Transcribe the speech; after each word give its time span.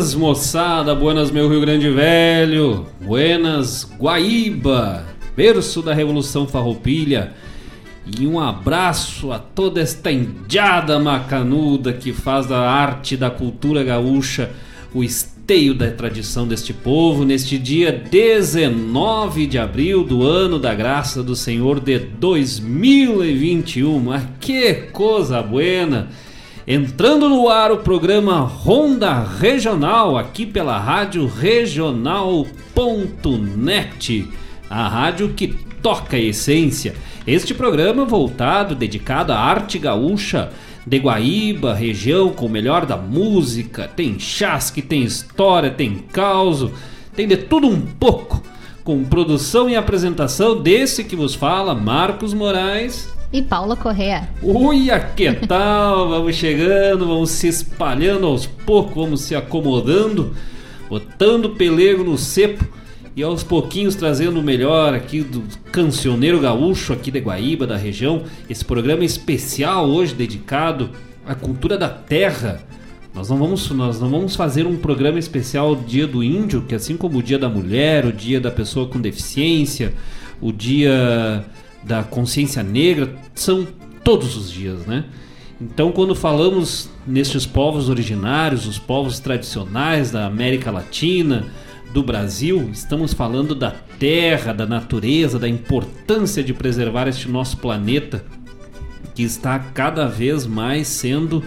Buenas, 0.00 0.14
moçada, 0.14 0.94
buenas, 0.94 1.30
meu 1.30 1.46
Rio 1.46 1.60
Grande 1.60 1.90
Velho, 1.90 2.86
buenas, 3.02 3.86
Guaíba, 3.98 5.04
berço 5.36 5.82
da 5.82 5.92
Revolução 5.92 6.48
Farroupilha, 6.48 7.34
e 8.18 8.26
um 8.26 8.40
abraço 8.40 9.30
a 9.30 9.38
toda 9.38 9.78
esta 9.78 10.10
indiada 10.10 10.98
macanuda 10.98 11.92
que 11.92 12.14
faz 12.14 12.46
da 12.46 12.60
arte 12.60 13.14
da 13.14 13.28
cultura 13.28 13.84
gaúcha 13.84 14.50
o 14.94 15.04
esteio 15.04 15.74
da 15.74 15.90
tradição 15.90 16.48
deste 16.48 16.72
povo 16.72 17.22
neste 17.22 17.58
dia 17.58 17.92
19 17.92 19.46
de 19.46 19.58
abril 19.58 20.02
do 20.02 20.22
ano 20.22 20.58
da 20.58 20.74
graça 20.74 21.22
do 21.22 21.36
Senhor 21.36 21.78
de 21.78 21.98
2021. 21.98 23.98
Mas 23.98 24.22
que 24.40 24.72
coisa 24.92 25.42
buena! 25.42 26.08
Entrando 26.72 27.28
no 27.28 27.48
ar 27.48 27.72
o 27.72 27.78
programa 27.78 28.42
Ronda 28.42 29.24
Regional, 29.40 30.16
aqui 30.16 30.46
pela 30.46 30.78
rádio 30.78 31.26
regional.net, 31.26 32.38
a 34.70 34.86
rádio 34.86 35.30
que 35.30 35.48
toca 35.82 36.16
a 36.16 36.20
essência. 36.20 36.94
Este 37.26 37.52
programa 37.54 38.04
voltado, 38.04 38.76
dedicado 38.76 39.32
à 39.32 39.38
arte 39.40 39.80
gaúcha 39.80 40.52
de 40.86 40.96
Guaíba, 40.98 41.74
região 41.74 42.30
com 42.32 42.46
o 42.46 42.48
melhor 42.48 42.86
da 42.86 42.96
música, 42.96 43.88
tem 43.88 44.16
chasque, 44.20 44.80
tem 44.80 45.02
história, 45.02 45.72
tem 45.72 45.96
caos, 46.12 46.70
tem 47.16 47.26
de 47.26 47.36
tudo 47.36 47.66
um 47.66 47.80
pouco. 47.80 48.40
Com 48.84 49.02
produção 49.02 49.68
e 49.68 49.74
apresentação 49.74 50.62
desse 50.62 51.02
que 51.02 51.16
vos 51.16 51.34
fala, 51.34 51.74
Marcos 51.74 52.32
Moraes 52.32 53.12
e 53.32 53.40
Paula 53.40 53.76
Correa. 53.76 54.28
Uia, 54.42 54.98
que 54.98 55.32
tal? 55.32 56.08
vamos 56.10 56.34
chegando, 56.34 57.06
vamos 57.06 57.30
se 57.30 57.48
espalhando 57.48 58.26
aos 58.26 58.46
poucos, 58.46 58.94
vamos 58.94 59.20
se 59.20 59.34
acomodando, 59.34 60.34
botando 60.88 61.50
pelego 61.50 62.02
no 62.02 62.18
cepo 62.18 62.64
e 63.14 63.22
aos 63.22 63.42
pouquinhos 63.42 63.94
trazendo 63.94 64.40
o 64.40 64.42
melhor 64.42 64.94
aqui 64.94 65.20
do 65.22 65.42
cancioneiro 65.70 66.40
gaúcho 66.40 66.92
aqui 66.92 67.10
de 67.10 67.20
Guaíba, 67.20 67.66
da 67.66 67.76
região. 67.76 68.22
Esse 68.48 68.64
programa 68.64 69.04
especial 69.04 69.88
hoje 69.88 70.14
dedicado 70.14 70.90
à 71.26 71.34
cultura 71.34 71.76
da 71.78 71.88
terra. 71.88 72.60
Nós 73.12 73.28
não 73.28 73.36
vamos, 73.36 73.68
nós 73.70 74.00
não 74.00 74.08
vamos 74.08 74.36
fazer 74.36 74.66
um 74.66 74.76
programa 74.76 75.18
especial 75.18 75.74
Dia 75.74 76.06
do 76.06 76.22
Índio, 76.22 76.62
que 76.62 76.74
assim 76.74 76.96
como 76.96 77.18
o 77.18 77.22
Dia 77.22 77.38
da 77.38 77.48
Mulher, 77.48 78.06
o 78.06 78.12
Dia 78.12 78.40
da 78.40 78.52
Pessoa 78.52 78.86
com 78.86 79.00
Deficiência, 79.00 79.92
o 80.40 80.52
Dia 80.52 81.44
da 81.82 82.02
Consciência 82.02 82.62
Negra, 82.62 83.14
são 83.34 83.66
todos 84.04 84.36
os 84.36 84.50
dias, 84.50 84.86
né? 84.86 85.04
Então, 85.60 85.92
quando 85.92 86.14
falamos 86.14 86.88
nestes 87.06 87.44
povos 87.44 87.88
originários, 87.88 88.66
os 88.66 88.78
povos 88.78 89.18
tradicionais 89.20 90.10
da 90.10 90.24
América 90.24 90.70
Latina, 90.70 91.46
do 91.92 92.02
Brasil, 92.02 92.70
estamos 92.72 93.12
falando 93.12 93.54
da 93.54 93.70
terra, 93.98 94.52
da 94.54 94.64
natureza, 94.64 95.38
da 95.38 95.48
importância 95.48 96.42
de 96.42 96.54
preservar 96.54 97.08
este 97.08 97.28
nosso 97.28 97.58
planeta 97.58 98.24
que 99.14 99.22
está 99.22 99.58
cada 99.58 100.06
vez 100.06 100.46
mais 100.46 100.86
sendo 100.86 101.44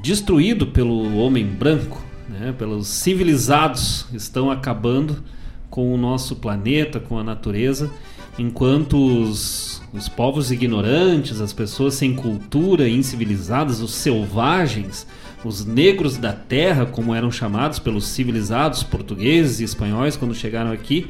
destruído 0.00 0.68
pelo 0.68 1.16
homem 1.16 1.44
branco, 1.44 2.02
né? 2.28 2.54
pelos 2.56 2.86
civilizados 2.86 4.06
estão 4.14 4.50
acabando 4.50 5.22
com 5.68 5.92
o 5.92 5.98
nosso 5.98 6.36
planeta, 6.36 7.00
com 7.00 7.18
a 7.18 7.24
natureza, 7.24 7.90
enquanto 8.38 8.96
os, 8.96 9.82
os 9.92 10.08
povos 10.08 10.50
ignorantes, 10.52 11.40
as 11.40 11.52
pessoas 11.52 11.94
sem 11.94 12.14
cultura, 12.14 12.88
incivilizadas, 12.88 13.80
os 13.80 13.92
selvagens, 13.92 15.06
os 15.44 15.64
negros 15.64 16.16
da 16.16 16.32
terra, 16.32 16.86
como 16.86 17.14
eram 17.14 17.30
chamados 17.30 17.78
pelos 17.78 18.06
civilizados 18.06 18.82
portugueses 18.82 19.60
e 19.60 19.64
espanhóis 19.64 20.16
quando 20.16 20.34
chegaram 20.34 20.70
aqui, 20.70 21.08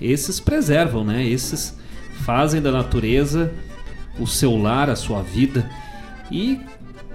esses 0.00 0.38
preservam, 0.38 1.04
né? 1.04 1.26
Esses 1.26 1.76
fazem 2.22 2.62
da 2.62 2.70
natureza 2.70 3.52
o 4.18 4.26
seu 4.26 4.56
lar, 4.56 4.88
a 4.88 4.96
sua 4.96 5.22
vida 5.22 5.68
e 6.30 6.60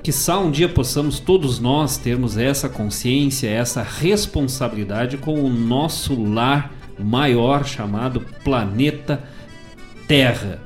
quiçá 0.03 0.39
um 0.39 0.51
dia 0.51 0.69
possamos 0.69 1.19
todos 1.19 1.59
nós 1.59 1.97
termos 1.97 2.37
essa 2.37 2.69
consciência, 2.69 3.49
essa 3.49 3.81
responsabilidade 3.81 5.17
com 5.17 5.43
o 5.43 5.49
nosso 5.49 6.21
lar 6.21 6.71
maior 6.99 7.65
chamado 7.65 8.21
planeta 8.43 9.23
Terra. 10.07 10.59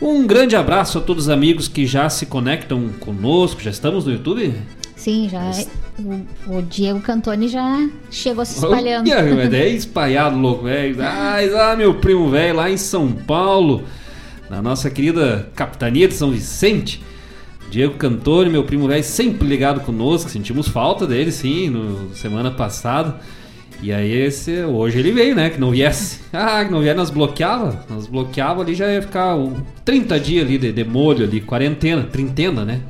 Um 0.00 0.26
grande 0.26 0.54
abraço 0.54 0.98
a 0.98 1.00
todos 1.00 1.24
os 1.24 1.30
amigos 1.30 1.68
que 1.68 1.86
já 1.86 2.08
se 2.10 2.26
conectam 2.26 2.88
conosco. 3.00 3.62
Já 3.62 3.70
estamos 3.70 4.04
no 4.04 4.12
YouTube? 4.12 4.54
Sim, 4.94 5.28
já. 5.28 5.42
É, 5.42 5.66
o, 5.98 6.58
o, 6.58 6.62
Diego 6.62 7.00
Cantoni 7.00 7.48
já 7.48 7.88
chegou 8.10 8.44
se 8.44 8.54
espalhando. 8.56 9.08
Olha, 9.10 9.56
é 9.56 9.68
espalhado, 9.72 10.38
louco, 10.38 10.64
velho. 10.64 10.96
Ah, 11.00 11.74
meu 11.76 11.94
primo 11.94 12.28
velho 12.28 12.56
lá 12.56 12.70
em 12.70 12.76
São 12.76 13.12
Paulo, 13.12 13.84
na 14.50 14.60
nossa 14.60 14.90
querida 14.90 15.48
capitania 15.54 16.08
de 16.08 16.14
São 16.14 16.30
Vicente. 16.30 17.02
Diego 17.70 17.94
Cantoni, 17.94 18.50
meu 18.50 18.64
primo 18.64 18.86
velho, 18.86 19.04
sempre 19.04 19.46
ligado 19.46 19.80
conosco. 19.80 20.30
Sentimos 20.30 20.68
falta 20.68 21.06
dele, 21.06 21.32
sim, 21.32 21.70
no 21.70 22.14
semana 22.14 22.50
passada. 22.50 23.20
E 23.82 23.92
aí 23.92 24.10
esse, 24.12 24.64
hoje 24.64 24.98
ele 24.98 25.12
veio, 25.12 25.34
né? 25.34 25.50
Que 25.50 25.60
não 25.60 25.70
viesse. 25.70 26.24
Ah, 26.38 26.62
que 26.62 26.70
não 26.70 26.80
viesse, 26.80 26.96
nós 26.96 27.08
bloqueava. 27.08 27.86
Nós 27.88 28.06
bloqueava 28.06 28.60
ali, 28.60 28.74
já 28.74 28.92
ia 28.92 29.00
ficar 29.00 29.36
30 29.86 30.20
dias 30.20 30.44
ali 30.44 30.58
de, 30.58 30.70
de 30.70 30.84
molho 30.84 31.24
ali, 31.24 31.40
quarentena, 31.40 32.02
trintena, 32.02 32.62
né? 32.62 32.82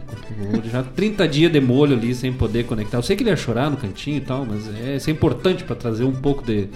Já 0.70 0.82
30 0.82 1.28
dias 1.28 1.52
de 1.52 1.60
molho 1.60 1.96
ali 1.96 2.14
sem 2.14 2.32
poder 2.32 2.64
conectar. 2.64 2.98
Eu 2.98 3.02
sei 3.02 3.14
que 3.14 3.22
ele 3.22 3.30
ia 3.30 3.36
chorar 3.36 3.70
no 3.70 3.76
cantinho 3.76 4.16
e 4.16 4.20
tal, 4.20 4.44
mas 4.44 4.68
é, 4.82 4.96
isso 4.96 5.08
é 5.08 5.12
importante 5.12 5.62
para 5.62 5.76
trazer 5.76 6.04
um 6.04 6.12
pouco 6.12 6.44
de, 6.44 6.68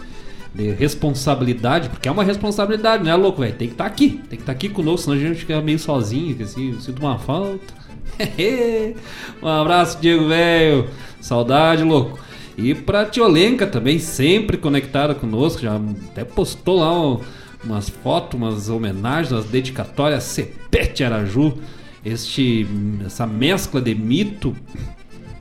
de, 0.54 0.70
responsabilidade, 0.70 1.88
porque 1.88 2.08
é 2.08 2.12
uma 2.12 2.22
responsabilidade, 2.24 3.02
né, 3.02 3.14
louco, 3.16 3.40
velho? 3.40 3.54
Tem 3.54 3.68
que 3.68 3.74
estar 3.74 3.84
tá 3.84 3.90
aqui, 3.90 4.10
tem 4.10 4.20
que 4.20 4.34
estar 4.36 4.46
tá 4.46 4.52
aqui 4.52 4.68
conosco, 4.68 5.10
senão 5.10 5.16
a 5.16 5.20
gente 5.20 5.40
fica 5.40 5.60
meio 5.60 5.78
sozinho, 5.78 6.36
assim, 6.40 6.72
eu 6.72 6.80
sinto 6.80 7.00
uma 7.00 7.18
falta. 7.18 7.74
um 9.42 9.48
abraço, 9.48 9.98
Diego, 10.00 10.28
velho. 10.28 10.86
Saudade, 11.20 11.82
louco. 11.82 12.18
E 12.56 12.74
pra 12.74 13.04
Tiolenka 13.04 13.66
também, 13.66 13.98
sempre 13.98 14.56
conectada 14.56 15.14
conosco, 15.14 15.62
já 15.62 15.80
até 16.10 16.24
postou 16.24 16.80
lá 16.80 17.20
umas 17.64 17.88
fotos, 17.88 18.38
umas 18.38 18.68
homenagens, 18.68 19.32
umas 19.32 19.44
dedicatórias 19.46 20.24
Cepete 20.24 21.04
Araju 21.04 21.58
este, 22.04 22.66
essa 23.04 23.26
mescla 23.26 23.80
de 23.80 23.94
mito 23.94 24.56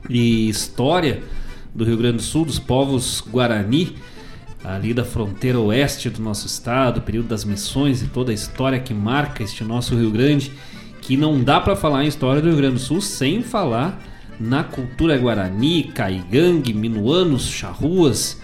e 0.08 0.48
história 0.48 1.22
do 1.74 1.84
Rio 1.84 1.96
Grande 1.96 2.16
do 2.16 2.22
Sul, 2.22 2.44
dos 2.44 2.58
povos 2.58 3.22
Guarani, 3.26 3.96
ali 4.62 4.92
da 4.92 5.04
fronteira 5.04 5.58
oeste 5.58 6.10
do 6.10 6.20
nosso 6.20 6.46
estado, 6.46 7.00
período 7.00 7.28
das 7.28 7.44
missões 7.44 8.02
e 8.02 8.08
toda 8.08 8.30
a 8.30 8.34
história 8.34 8.78
que 8.78 8.92
marca 8.92 9.42
este 9.42 9.64
nosso 9.64 9.96
Rio 9.96 10.10
Grande, 10.10 10.52
que 11.00 11.16
não 11.16 11.42
dá 11.42 11.60
para 11.60 11.76
falar 11.76 12.04
em 12.04 12.08
história 12.08 12.42
do 12.42 12.48
Rio 12.48 12.56
Grande 12.58 12.74
do 12.74 12.80
Sul 12.80 13.00
sem 13.00 13.42
falar 13.42 13.98
na 14.40 14.64
cultura 14.64 15.18
guarani, 15.18 15.84
caigangue, 15.84 16.72
minuanos, 16.72 17.46
charruas, 17.46 18.40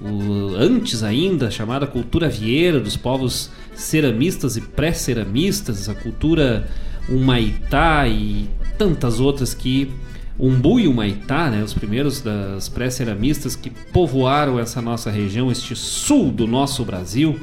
o, 0.00 0.54
antes 0.54 1.02
ainda 1.02 1.50
chamada 1.50 1.86
cultura 1.86 2.28
vieira 2.28 2.78
dos 2.78 2.96
povos 2.96 3.50
ceramistas 3.74 4.56
e 4.56 4.60
pré-ceramistas, 4.60 5.88
a 5.88 5.94
cultura 5.94 6.68
Humaitá 7.08 8.06
e 8.06 8.46
tantas 8.76 9.18
outras 9.18 9.54
que 9.54 9.90
Umbu 10.38 10.78
e 10.78 10.86
Humaitá, 10.86 11.50
né, 11.50 11.64
os 11.64 11.72
primeiros 11.72 12.20
das 12.20 12.68
pré-ceramistas 12.68 13.56
que 13.56 13.70
povoaram 13.70 14.58
essa 14.58 14.82
nossa 14.82 15.10
região, 15.10 15.50
este 15.50 15.74
sul 15.74 16.30
do 16.30 16.46
nosso 16.46 16.84
Brasil 16.84 17.40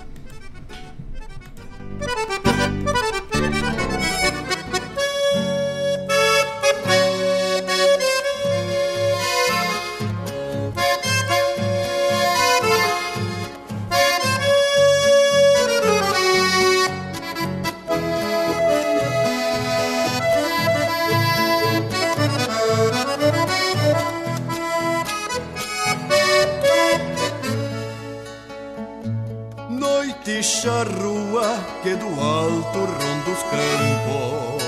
Que 31.87 31.95
do 31.95 32.21
alto 32.21 32.81
ronda 32.81 33.31
os 33.31 33.43
campos. 33.45 34.61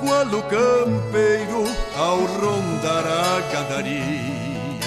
Qual 0.00 0.26
o 0.26 0.42
campeiro 0.44 1.66
ao 1.94 2.20
rondar 2.20 3.04
a 3.04 3.40
gadaria 3.52 4.80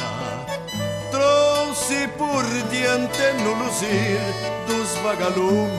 trouxe 1.12 2.08
por 2.18 2.44
diante 2.72 3.22
no 3.44 3.54
luzir 3.64 4.20
dos 4.66 4.90
vagalumes 5.04 5.78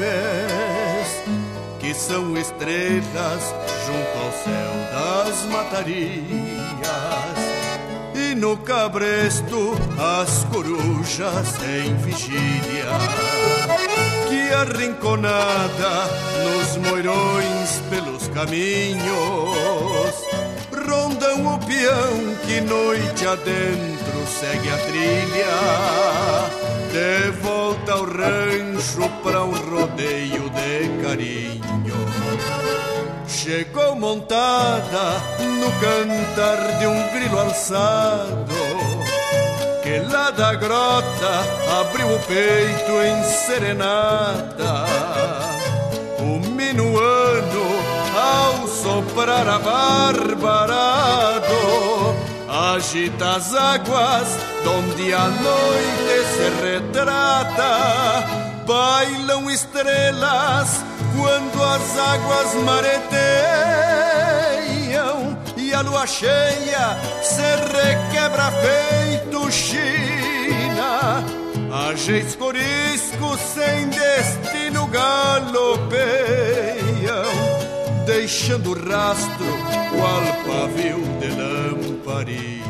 que 1.81 1.93
são 1.93 2.37
estrelas 2.37 3.53
junto 3.87 4.17
ao 4.17 4.31
céu 4.45 4.73
das 4.93 5.45
matarias 5.47 6.21
e 8.15 8.37
no 8.37 8.57
cabresto 8.59 9.75
as 9.99 10.45
corujas 10.45 11.61
em 11.65 11.97
vigília 11.97 12.87
arrinconada 14.53 16.09
nos 16.45 16.77
moirões 16.89 17.83
pelos 17.91 18.29
caminhos 18.29 19.01
rondam 20.91 21.55
o 21.55 21.59
peão 21.59 22.35
que 22.47 22.61
noite 22.61 23.27
adentro 23.27 24.27
segue 24.27 24.69
a 24.69 24.79
trilha 24.79 25.71
de 26.93 27.31
volta 27.41 27.93
ao 27.93 28.05
rancho 28.05 29.09
para 29.23 29.45
um 29.45 29.53
rodeio 29.53 30.51
de 30.51 31.03
carinho. 31.03 31.61
Chegou 33.27 33.95
montada 33.95 35.23
no 35.39 35.71
cantar 35.81 36.79
de 36.79 36.87
um 36.87 37.13
grilo 37.13 37.39
alçado 37.39 38.70
que 39.91 39.99
lá 40.13 40.31
da 40.31 40.55
grota 40.55 41.45
abriu 41.81 42.07
o 42.15 42.19
peito 42.21 42.93
em 43.03 43.25
serenata. 43.25 44.87
O 46.21 46.39
minuano, 46.51 47.65
ao 48.15 48.69
soprar 48.69 49.49
a 49.49 49.59
barbarado, 49.59 50.95
agita 52.73 53.35
as 53.35 53.53
águas 53.53 54.39
donde 54.63 55.13
a 55.13 55.27
noite 55.27 56.25
se 56.35 56.51
retrata. 56.63 58.29
Bailam 58.65 59.51
estrelas 59.51 60.85
quando 61.17 61.65
as 61.65 61.99
águas 61.99 62.55
mareteiam 62.65 63.70
lua 66.01 66.07
cheia 66.07 66.97
se 67.23 67.43
requebra 67.77 68.51
feito 68.53 69.51
China. 69.51 71.23
Ageis 71.91 72.35
coriscos 72.37 73.39
sem 73.41 73.89
destino 73.89 74.87
galopeiam, 74.87 75.91
deixando 78.07 78.73
rastro 78.73 79.45
qual 79.91 80.23
pavio 80.47 81.03
de 81.21 81.29
lamparina. 81.29 82.61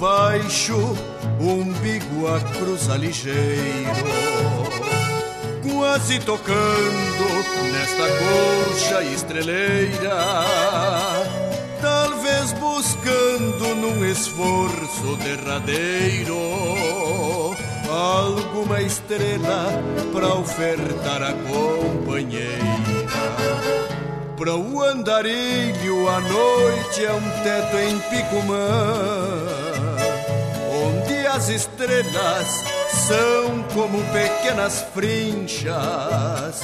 Baixo, 0.00 0.96
umbigo 1.38 2.26
a 2.26 2.40
cruza 2.40 2.96
ligeiro, 2.96 3.36
quase 5.62 6.18
tocando 6.20 7.26
nesta 7.70 8.08
colcha 8.18 9.04
estreleira, 9.04 10.16
talvez 11.82 12.52
buscando 12.54 13.74
num 13.74 14.02
esforço 14.10 15.16
derradeiro 15.16 16.34
alguma 17.90 18.80
estrela 18.80 19.66
para 20.14 20.34
ofertar 20.34 21.22
a 21.22 21.34
companheira. 21.34 22.70
Para 24.34 24.54
o 24.56 24.82
andarilho 24.82 26.08
a 26.08 26.20
noite 26.20 27.04
é 27.04 27.12
um 27.12 27.30
teto 27.42 27.76
em 27.76 27.98
Picumã 28.08 29.69
estrelas 31.50 32.64
são 33.06 33.62
como 33.74 34.02
pequenas 34.12 34.84
frinchas 34.94 36.62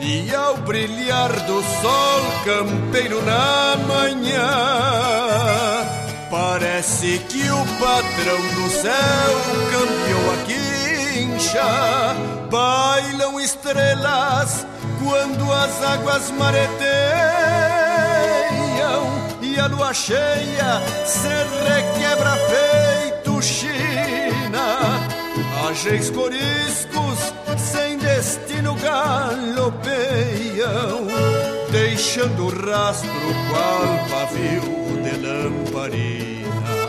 E 0.00 0.34
ao 0.34 0.56
brilhar 0.58 1.32
do 1.40 1.62
sol 1.62 2.22
campeiro 2.44 3.22
na 3.22 3.76
manhã 3.86 4.48
Parece 6.30 7.18
que 7.28 7.50
o 7.50 7.66
patrão 7.78 8.40
do 8.54 8.70
céu 8.70 9.30
campeou 9.72 10.30
a 10.32 10.36
quincha 10.46 12.16
Bailam 12.50 13.40
estrelas 13.40 14.66
quando 15.02 15.52
as 15.52 15.82
águas 15.82 16.30
mareteiam 16.32 16.78
e 19.42 19.58
a 19.58 19.66
lua 19.66 19.92
cheia 19.92 20.82
se 21.04 21.28
requebra 21.28 22.36
feito. 22.36 23.42
Ageis 25.68 26.08
coriscos 26.08 27.18
sem 27.58 27.98
destino 27.98 28.74
galopeiam, 28.76 29.76
deixando 31.70 32.48
rastro 32.48 33.10
qual 33.50 33.82
pavio 34.08 34.62
de 35.02 35.14
lamparina. 35.26 36.88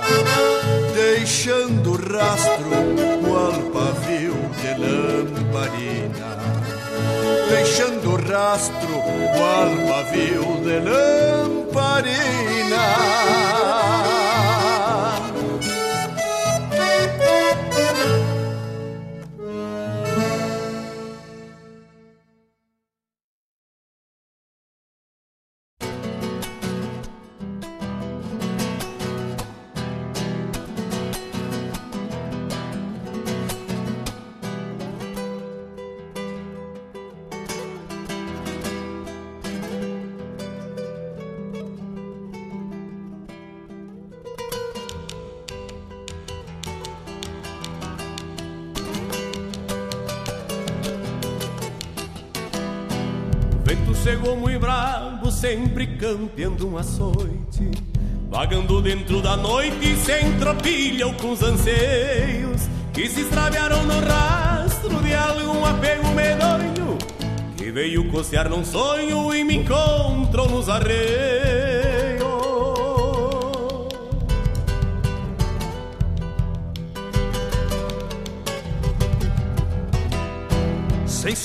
Deixando 0.96 1.92
rastro 2.14 2.70
qual 3.28 3.60
pavio 3.74 4.38
de 4.62 4.72
lamparina 4.80 6.30
deixando 7.50 8.16
rastro 8.16 9.02
qual 9.36 9.72
pavio 9.88 10.46
de 10.64 10.80
lamparina. 10.88 12.40
Chegou 54.10 54.36
muito 54.36 54.60
bravo, 54.60 55.32
sempre 55.32 55.86
campeando 55.86 56.68
um 56.68 56.78
açoite. 56.78 57.70
Vagando 58.28 58.82
dentro 58.82 59.22
da 59.22 59.38
noite, 59.38 59.96
sem 59.98 60.36
tropilha 60.40 61.06
ou 61.06 61.14
com 61.14 61.32
os 61.32 61.44
anseios 61.44 62.68
que 62.92 63.08
se 63.08 63.22
extraviaram 63.22 63.84
no 63.84 64.00
rastro 64.00 64.96
de 65.04 65.14
algum 65.14 65.64
apego 65.64 66.08
medonho 66.10 66.98
que 67.56 67.72
veio 67.72 68.10
cocear 68.10 68.50
num 68.50 68.66
sonho 68.66 69.32
e 69.32 69.44
me 69.44 69.58
encontrou 69.58 70.50
nos 70.50 70.70
arreios. 70.70 71.39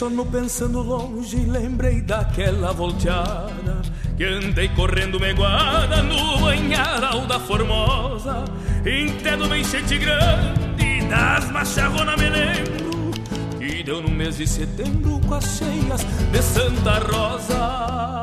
Sono 0.04 0.26
pensando 0.26 0.82
longe, 0.82 1.38
lembrei 1.46 2.02
daquela 2.02 2.72
volteada 2.72 3.80
Que 4.18 4.24
andei 4.24 4.68
correndo 4.68 5.18
meguada 5.18 6.02
no 6.02 6.40
banharal 6.40 7.26
da 7.26 7.40
Formosa 7.40 8.44
Entendo 8.84 9.46
uma 9.46 9.56
enchente 9.56 9.96
grande 9.96 11.08
das 11.08 11.50
macharronas 11.50 12.20
me 12.20 12.28
lembro 12.28 13.12
Que 13.58 13.82
deu 13.82 14.02
no 14.02 14.10
mês 14.10 14.36
de 14.36 14.46
setembro 14.46 15.18
com 15.26 15.34
as 15.36 15.56
cheias 15.56 16.04
de 16.30 16.42
Santa 16.42 16.98
Rosa 16.98 18.13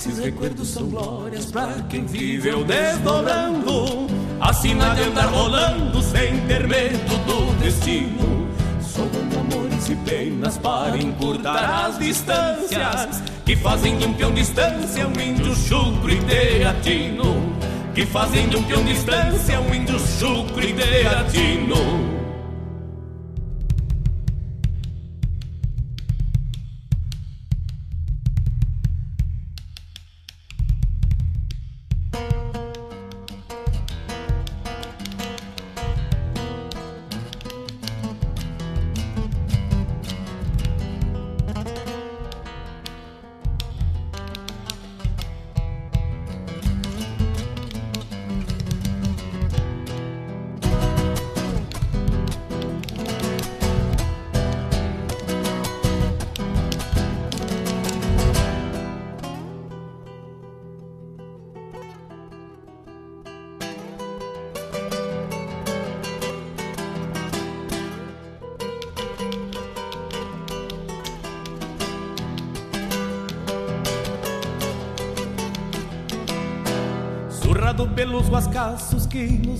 Esses 0.00 0.18
recuerdos 0.18 0.68
são 0.68 0.88
glórias 0.88 1.52
pra 1.52 1.74
quem 1.90 2.06
viveu 2.06 2.64
desdobrando. 2.64 4.06
Acima 4.40 4.94
de 4.94 5.02
andar 5.02 5.26
rolando 5.26 6.00
sem 6.00 6.40
ter 6.46 6.66
medo 6.66 7.18
do 7.26 7.54
destino. 7.60 8.48
Somando 8.80 9.38
amores 9.38 9.90
e 9.90 9.96
penas 9.96 10.56
para 10.56 10.96
encurtar 10.96 11.88
as 11.88 11.98
distâncias 11.98 13.22
Que 13.44 13.54
fazem 13.56 13.98
de 13.98 14.06
um 14.06 14.14
peão 14.14 14.32
distância 14.32 15.06
um 15.06 15.20
índio 15.20 15.54
chucro 15.54 16.10
e 16.10 16.16
teatino. 16.24 17.54
Que 17.94 18.06
fazem 18.06 18.48
de 18.48 18.56
um 18.56 18.62
peão 18.62 18.82
distância 18.82 19.60
um 19.60 19.74
índio 19.74 19.98
chucro 19.98 20.64
e 20.66 20.72
teatino 20.72 22.19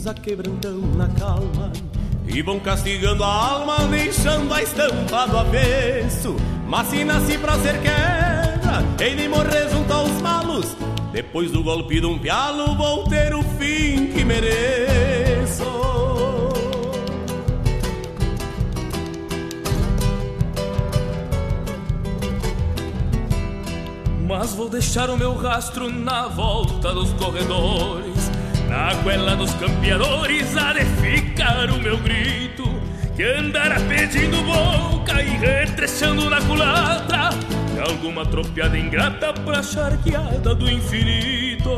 que 0.01 0.07
nos 0.07 0.07
aquebrantam 0.07 0.81
na 0.97 1.09
calma. 1.09 1.73
E 2.27 2.43
vão 2.43 2.59
castigando 2.61 3.25
a 3.25 3.27
alma, 3.27 3.79
deixando 3.89 4.53
a 4.53 4.63
estampa 4.63 5.27
do 5.27 5.37
avesso. 5.37 6.37
Mas 6.67 6.89
se 6.89 7.05
nasci 7.05 7.37
pra 7.37 7.59
ser 7.59 7.75
quebra, 7.81 8.85
hei 9.01 9.17
de 9.17 9.29
morrer 9.29 9.69
junto 9.69 9.93
aos 9.93 10.23
malos. 10.23 10.77
Depois 11.13 11.51
do 11.51 11.63
golpe 11.63 12.01
de 12.01 12.07
um 12.07 12.19
pialo, 12.19 12.77
vou 12.77 13.05
ter 13.09 13.35
o 13.35 13.43
fim 13.43 14.07
que 14.13 14.25
mereço. 14.25 15.65
Mas 24.29 24.55
vou 24.55 24.69
deixar 24.69 25.11
o 25.11 25.19
meu 25.19 25.35
rastro 25.35 25.91
na 25.91 26.29
volta 26.29 26.95
dos 26.95 27.13
corredores 27.15 28.10
Na 28.91 28.97
goela 29.03 29.37
dos 29.37 29.55
campeadores 29.55 30.57
há 30.57 30.73
de 30.73 30.85
ficar 30.85 31.71
o 31.71 31.79
meu 31.79 31.97
grito 31.99 32.65
Que 33.15 33.23
andará 33.23 33.77
pedindo 33.83 34.43
boca 34.43 35.23
e 35.23 35.29
retrechando 35.29 36.29
na 36.29 36.43
culatra 36.43 37.31
De 37.73 37.79
alguma 37.89 38.27
tropiada 38.27 38.77
ingrata 38.77 39.33
pra 39.33 39.63
charqueada 39.63 40.57
do 40.57 40.69
infinito. 40.69 41.71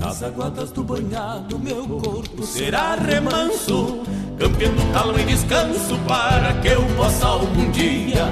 Nas 0.00 0.22
aguadas 0.24 0.72
do 0.72 0.82
banhado, 0.82 1.58
meu 1.58 1.86
corpo 1.86 2.44
será 2.44 2.96
remanso, 2.96 4.02
campeando 4.64 4.92
calma 4.92 5.20
e 5.20 5.24
descanso 5.24 5.98
para 6.06 6.52
que 6.54 6.68
eu 6.68 6.82
possa 6.96 7.26
algum 7.26 7.70
dia 7.70 8.26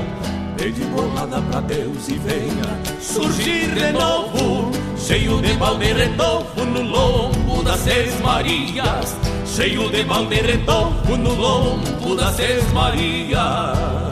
pedir 0.57 0.85
bolada 0.87 1.41
pra 1.43 1.61
Deus 1.61 2.09
e 2.09 2.15
venha 2.15 3.01
surgir 3.01 3.75
de 3.75 3.93
novo, 3.93 4.71
cheio 4.97 5.41
de 5.43 5.53
balde 5.55 5.93
retofo 5.93 6.65
no 6.65 6.83
lombo 6.83 7.63
das 7.63 7.81
Seis 7.81 8.21
Marias, 8.21 9.17
cheio 9.45 9.91
de 9.91 10.05
balde 10.05 10.37
retofo 10.37 11.17
no 11.17 11.35
lombo 11.35 12.17
das 12.17 12.37
Seis 12.37 12.73
Marias. 12.73 14.12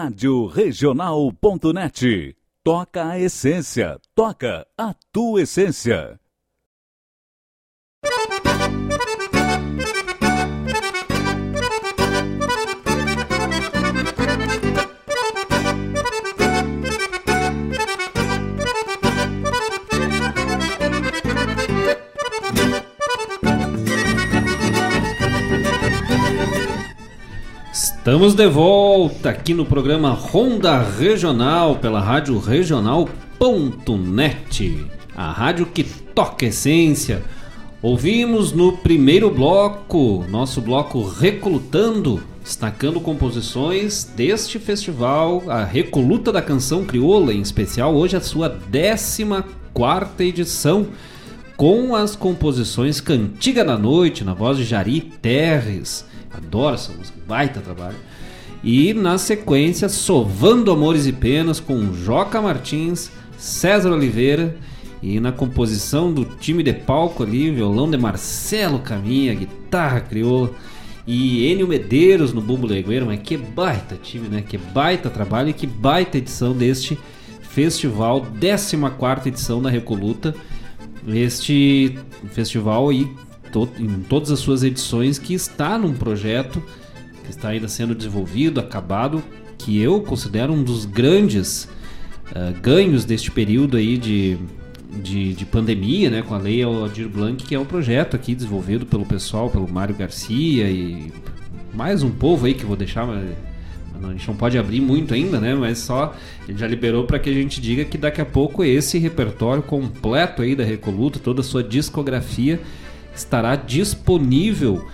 Rádio 0.00 0.46
Regional.net. 0.46 2.34
Toca 2.64 3.10
a 3.10 3.18
essência. 3.18 4.00
Toca 4.14 4.66
a 4.78 4.94
tua 5.12 5.42
essência. 5.42 6.18
Estamos 28.00 28.32
de 28.34 28.48
volta 28.48 29.28
aqui 29.28 29.52
no 29.52 29.66
programa 29.66 30.12
Ronda 30.12 30.80
Regional 30.80 31.76
pela 31.76 32.00
Rádio 32.00 32.38
Regional.net, 32.38 33.06
a 35.14 35.30
rádio 35.30 35.66
que 35.66 35.84
toca 35.84 36.46
essência. 36.46 37.22
Ouvimos 37.82 38.52
no 38.52 38.78
primeiro 38.78 39.30
bloco, 39.30 40.24
nosso 40.30 40.62
bloco 40.62 41.06
Reclutando, 41.06 42.22
destacando 42.42 43.00
composições 43.00 44.04
deste 44.04 44.58
festival, 44.58 45.42
a 45.46 45.62
Recoluta 45.62 46.32
da 46.32 46.40
Canção 46.40 46.86
Crioula, 46.86 47.34
em 47.34 47.42
especial 47.42 47.94
hoje 47.94 48.16
a 48.16 48.20
sua 48.22 48.48
14 48.48 49.26
quarta 49.74 50.24
edição, 50.24 50.86
com 51.54 51.94
as 51.94 52.16
composições 52.16 52.98
Cantiga 52.98 53.62
da 53.62 53.76
Noite, 53.76 54.24
na 54.24 54.32
voz 54.32 54.56
de 54.56 54.64
Jari 54.64 55.02
Terres. 55.20 56.08
Adoro 56.30 56.76
essa 56.76 56.92
música, 56.92 57.19
baita 57.30 57.60
trabalho. 57.60 57.96
E 58.62 58.92
na 58.92 59.16
sequência, 59.16 59.88
Sovando 59.88 60.72
Amores 60.72 61.06
e 61.06 61.12
Penas, 61.12 61.60
com 61.60 61.94
Joca 61.94 62.42
Martins, 62.42 63.10
César 63.38 63.92
Oliveira 63.92 64.56
e 65.00 65.18
na 65.20 65.32
composição 65.32 66.12
do 66.12 66.24
time 66.24 66.62
de 66.62 66.72
palco 66.72 67.22
ali, 67.22 67.50
violão 67.50 67.88
de 67.88 67.96
Marcelo 67.96 68.80
Caminha, 68.80 69.32
guitarra 69.32 70.00
crioula 70.00 70.50
e 71.06 71.50
Enio 71.50 71.66
Medeiros 71.66 72.34
no 72.34 72.42
bumbo 72.42 72.66
legueiro, 72.66 73.06
mas 73.06 73.20
que 73.20 73.36
baita 73.36 73.96
time, 73.96 74.28
né? 74.28 74.44
Que 74.46 74.58
baita 74.58 75.08
trabalho 75.08 75.48
e 75.48 75.54
que 75.54 75.66
baita 75.66 76.18
edição 76.18 76.52
deste 76.52 76.98
festival, 77.40 78.26
14 78.38 79.28
edição 79.28 79.62
da 79.62 79.70
Recoluta. 79.70 80.34
Este 81.08 81.98
festival 82.32 82.90
aí, 82.90 83.08
em 83.78 84.00
todas 84.02 84.30
as 84.30 84.40
suas 84.40 84.62
edições, 84.62 85.18
que 85.18 85.32
está 85.32 85.78
num 85.78 85.94
projeto 85.94 86.62
que 87.30 87.36
está 87.36 87.50
ainda 87.50 87.68
sendo 87.68 87.94
desenvolvido, 87.94 88.60
acabado, 88.60 89.22
que 89.56 89.80
eu 89.80 90.00
considero 90.00 90.52
um 90.52 90.62
dos 90.62 90.84
grandes 90.84 91.64
uh, 92.30 92.60
ganhos 92.60 93.04
deste 93.04 93.30
período 93.30 93.76
aí 93.76 93.96
de 93.96 94.38
de, 94.90 95.34
de 95.34 95.46
pandemia, 95.46 96.10
né, 96.10 96.20
com 96.20 96.34
a 96.34 96.38
lei 96.38 96.64
Aldir 96.64 97.08
Blanc, 97.08 97.44
que 97.44 97.54
é 97.54 97.58
um 97.58 97.64
projeto 97.64 98.16
aqui 98.16 98.34
desenvolvido 98.34 98.84
pelo 98.84 99.06
pessoal, 99.06 99.48
pelo 99.48 99.70
Mário 99.70 99.94
Garcia 99.94 100.68
e 100.68 101.12
mais 101.72 102.02
um 102.02 102.10
povo 102.10 102.46
aí 102.46 102.54
que 102.54 102.66
vou 102.66 102.76
deixar, 102.76 103.08
a 103.08 104.10
gente 104.10 104.26
não 104.26 104.34
pode 104.34 104.58
abrir 104.58 104.80
muito 104.80 105.14
ainda, 105.14 105.38
né? 105.38 105.54
Mas 105.54 105.78
só 105.78 106.12
ele 106.48 106.58
já 106.58 106.66
liberou 106.66 107.04
para 107.04 107.20
que 107.20 107.30
a 107.30 107.32
gente 107.32 107.60
diga 107.60 107.84
que 107.84 107.96
daqui 107.96 108.20
a 108.20 108.26
pouco 108.26 108.64
esse 108.64 108.98
repertório 108.98 109.62
completo 109.62 110.42
aí 110.42 110.56
da 110.56 110.64
Recoluta, 110.64 111.20
toda 111.20 111.40
a 111.40 111.44
sua 111.44 111.62
discografia 111.62 112.60
estará 113.14 113.54
disponível 113.54 114.88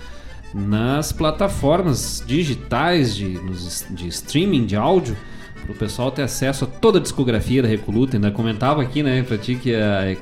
nas 0.56 1.12
plataformas 1.12 2.24
digitais 2.26 3.14
de, 3.14 3.28
nos, 3.28 3.84
de 3.90 4.08
streaming 4.08 4.64
de 4.64 4.74
áudio 4.74 5.16
o 5.68 5.74
pessoal 5.74 6.10
ter 6.10 6.22
acesso 6.22 6.64
a 6.64 6.66
toda 6.68 6.98
a 6.98 7.02
discografia 7.02 7.62
da 7.62 7.68
Recoluta. 7.68 8.16
Ainda 8.16 8.30
comentava 8.30 8.82
aqui, 8.82 9.02
né, 9.02 9.22
pra 9.22 9.36
ti 9.36 9.56
que 9.56 9.74
a, 9.74 10.16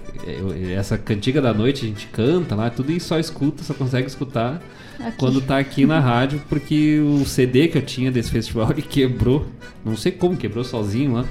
essa 0.76 0.96
cantiga 0.96 1.40
da 1.40 1.52
noite 1.52 1.84
a 1.84 1.88
gente 1.88 2.06
canta 2.06 2.54
lá, 2.54 2.70
tudo 2.70 2.90
e 2.92 2.98
só 2.98 3.18
escuta, 3.18 3.62
só 3.62 3.74
consegue 3.74 4.08
escutar 4.08 4.62
aqui. 4.98 5.16
quando 5.18 5.40
tá 5.40 5.58
aqui 5.58 5.84
na 5.84 6.00
rádio, 6.00 6.40
porque 6.48 6.98
o 7.00 7.24
CD 7.24 7.68
que 7.68 7.78
eu 7.78 7.82
tinha 7.82 8.10
desse 8.10 8.30
festival 8.30 8.70
ele 8.72 8.82
quebrou. 8.82 9.46
Não 9.84 9.96
sei 9.96 10.12
como 10.12 10.36
quebrou 10.36 10.64
sozinho 10.64 11.12
lá. 11.12 11.24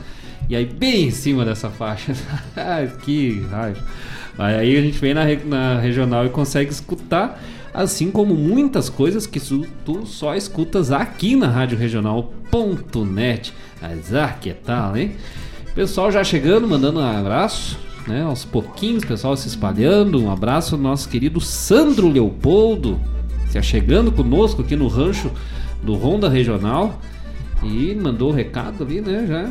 E 0.49 0.55
aí, 0.55 0.65
bem 0.65 1.05
em 1.05 1.11
cima 1.11 1.45
dessa 1.45 1.69
faixa. 1.69 2.13
que 3.03 3.41
raiva. 3.49 3.83
Aí 4.37 4.77
a 4.77 4.81
gente 4.81 4.97
vem 4.99 5.13
na, 5.13 5.23
na 5.45 5.79
regional 5.79 6.25
e 6.25 6.29
consegue 6.29 6.71
escutar 6.71 7.41
assim 7.73 8.11
como 8.11 8.35
muitas 8.35 8.89
coisas 8.89 9.25
que 9.25 9.39
tu 9.39 10.05
só 10.05 10.35
escutas 10.35 10.91
aqui 10.91 11.35
na 11.35 11.47
Rádio 11.47 11.77
Regional.net. 11.77 13.53
Mas 13.81 14.13
ah, 14.13 14.29
que 14.39 14.53
tal, 14.53 14.95
hein? 14.95 15.15
Pessoal 15.73 16.11
já 16.11 16.23
chegando, 16.23 16.67
mandando 16.67 16.99
um 16.99 17.03
abraço, 17.03 17.79
né? 18.07 18.23
Aos 18.23 18.45
pouquinhos, 18.45 19.03
pessoal 19.03 19.35
se 19.35 19.47
espalhando. 19.47 20.21
Um 20.21 20.31
abraço 20.31 20.75
ao 20.75 20.81
nosso 20.81 21.09
querido 21.09 21.41
Sandro 21.41 22.07
Leopoldo, 22.07 22.99
se 23.49 23.61
chegando 23.63 24.11
conosco 24.11 24.61
aqui 24.61 24.75
no 24.75 24.87
rancho 24.87 25.31
do 25.81 25.95
Ronda 25.95 26.29
Regional. 26.29 27.01
E 27.63 27.95
mandou 27.95 28.29
o 28.29 28.33
recado 28.33 28.83
ali, 28.83 29.01
né? 29.01 29.25
Já. 29.27 29.49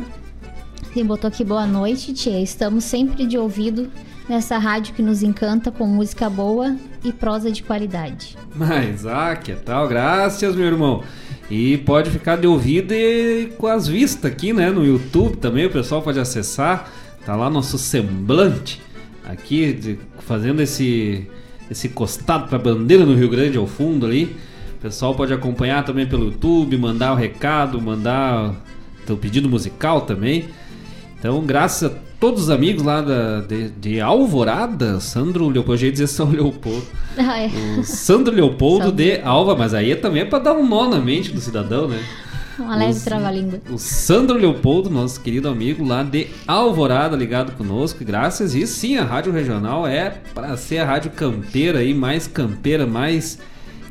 Sim, 0.93 1.05
botou 1.05 1.27
aqui 1.27 1.43
boa 1.43 1.65
noite, 1.65 2.13
tia. 2.13 2.39
Estamos 2.39 2.83
sempre 2.83 3.25
de 3.25 3.37
ouvido 3.37 3.89
nessa 4.27 4.57
rádio 4.57 4.93
que 4.93 5.01
nos 5.01 5.21
encanta 5.23 5.71
com 5.71 5.85
música 5.85 6.29
boa 6.29 6.75
e 7.03 7.11
prosa 7.11 7.51
de 7.51 7.63
qualidade. 7.63 8.37
Mas, 8.55 9.05
ah, 9.05 9.35
que 9.35 9.53
tal? 9.53 9.87
Graças, 9.87 10.55
meu 10.55 10.65
irmão. 10.65 11.03
E 11.49 11.77
pode 11.79 12.09
ficar 12.09 12.37
de 12.37 12.47
ouvido 12.47 12.93
e 12.93 13.51
com 13.57 13.67
as 13.67 13.87
vistas 13.87 14.31
aqui, 14.31 14.53
né? 14.53 14.71
No 14.71 14.85
YouTube 14.85 15.37
também, 15.37 15.65
o 15.65 15.69
pessoal 15.69 16.01
pode 16.01 16.19
acessar. 16.19 16.89
Tá 17.25 17.35
lá 17.35 17.49
nosso 17.49 17.77
semblante 17.77 18.81
aqui, 19.25 19.73
de, 19.73 19.99
fazendo 20.19 20.61
esse, 20.61 21.27
esse 21.69 21.89
costado 21.89 22.47
pra 22.47 22.57
bandeira 22.57 23.05
no 23.05 23.15
Rio 23.15 23.29
Grande 23.29 23.57
ao 23.57 23.67
fundo 23.67 24.05
ali. 24.05 24.35
O 24.77 24.81
pessoal 24.81 25.15
pode 25.15 25.33
acompanhar 25.33 25.85
também 25.85 26.05
pelo 26.05 26.25
YouTube, 26.25 26.77
mandar 26.77 27.13
o 27.13 27.15
recado, 27.15 27.81
mandar 27.81 28.55
o 29.07 29.15
pedido 29.15 29.47
musical 29.47 30.01
também. 30.01 30.49
Então, 31.17 31.41
graças 31.45 31.89
a 31.89 32.12
todos 32.23 32.43
os 32.43 32.49
amigos 32.49 32.83
lá 32.83 33.01
da, 33.01 33.41
de, 33.41 33.69
de 33.71 33.99
Alvorada, 33.99 34.97
Sandro 35.01 35.49
Leopoldo, 35.49 35.81
eu 35.81 35.87
ia 35.87 35.91
dizer 35.91 36.07
São 36.07 36.29
Leopoldo. 36.29 36.87
Ah, 37.15 37.37
é. 37.37 37.47
O 37.77 37.83
Sandro 37.83 38.33
Leopoldo 38.33 38.85
Sandro. 38.85 38.95
de 38.95 39.21
Alva, 39.21 39.55
mas 39.55 39.73
aí 39.73 39.93
também 39.95 40.23
é 40.23 40.25
para 40.25 40.39
dar 40.39 40.53
um 40.53 40.65
nó 40.65 40.89
na 40.89 40.99
mente 40.99 41.31
do 41.31 41.39
cidadão, 41.39 41.87
né? 41.87 42.01
Uma 42.57 42.75
leve 42.75 42.99
trava-língua. 43.01 43.61
O 43.69 43.77
Sandro 43.77 44.35
Leopoldo, 44.35 44.89
nosso 44.89 45.21
querido 45.21 45.47
amigo 45.47 45.85
lá 45.85 46.01
de 46.01 46.27
Alvorada, 46.47 47.15
ligado 47.15 47.51
conosco. 47.51 48.03
Graças 48.03 48.55
e 48.55 48.65
sim, 48.65 48.97
a 48.97 49.03
Rádio 49.03 49.31
Regional 49.31 49.85
é 49.85 50.09
para 50.33 50.57
ser 50.57 50.79
a 50.79 50.85
rádio 50.85 51.11
campeira 51.11 51.79
aí, 51.79 51.93
mais 51.93 52.25
campeira, 52.25 52.87
mais 52.87 53.37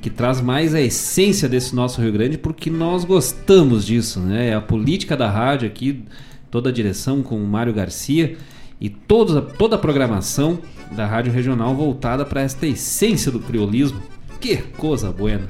que 0.00 0.10
traz 0.10 0.40
mais 0.40 0.74
a 0.74 0.80
essência 0.80 1.48
desse 1.48 1.76
nosso 1.76 2.00
Rio 2.00 2.12
Grande, 2.12 2.38
porque 2.38 2.70
nós 2.70 3.04
gostamos 3.04 3.86
disso, 3.86 4.18
né? 4.18 4.48
É 4.48 4.54
a 4.54 4.60
política 4.60 5.16
da 5.16 5.30
rádio 5.30 5.68
aqui 5.68 6.02
toda 6.52 6.68
a 6.68 6.72
direção 6.72 7.22
com 7.22 7.42
o 7.42 7.46
Mário 7.46 7.72
Garcia 7.72 8.36
e 8.78 8.90
toda, 8.90 9.40
toda 9.40 9.76
a 9.76 9.78
programação 9.78 10.58
da 10.92 11.06
Rádio 11.06 11.32
Regional 11.32 11.74
voltada 11.74 12.26
para 12.26 12.42
esta 12.42 12.66
essência 12.66 13.32
do 13.32 13.40
criolismo. 13.40 14.00
Que 14.38 14.58
coisa 14.58 15.10
boa! 15.10 15.40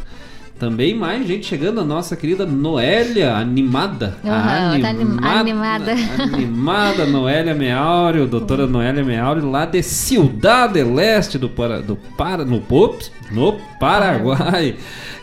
Também 0.61 0.95
mais 0.95 1.27
gente 1.27 1.45
chegando, 1.45 1.81
a 1.81 1.85
nossa 1.85 2.15
querida 2.15 2.47
Noélia, 2.47 3.35
animada. 3.35 4.17
Uhum, 4.23 4.31
animada, 4.31 5.41
animada. 5.41 5.93
Animada 6.23 7.07
Noélia 7.07 7.53
Meáurio, 7.53 8.29
doutora 8.29 8.65
Noélia 8.69 9.03
Meáurio, 9.03 9.51
lá 9.51 9.67
de 9.67 9.83
Cidade 9.83 10.85
Leste 10.85 11.37
do, 11.37 11.49
do 11.49 11.97
para, 12.17 12.45
no, 12.45 12.63
no 13.33 13.53
Paraguai. 13.81 14.77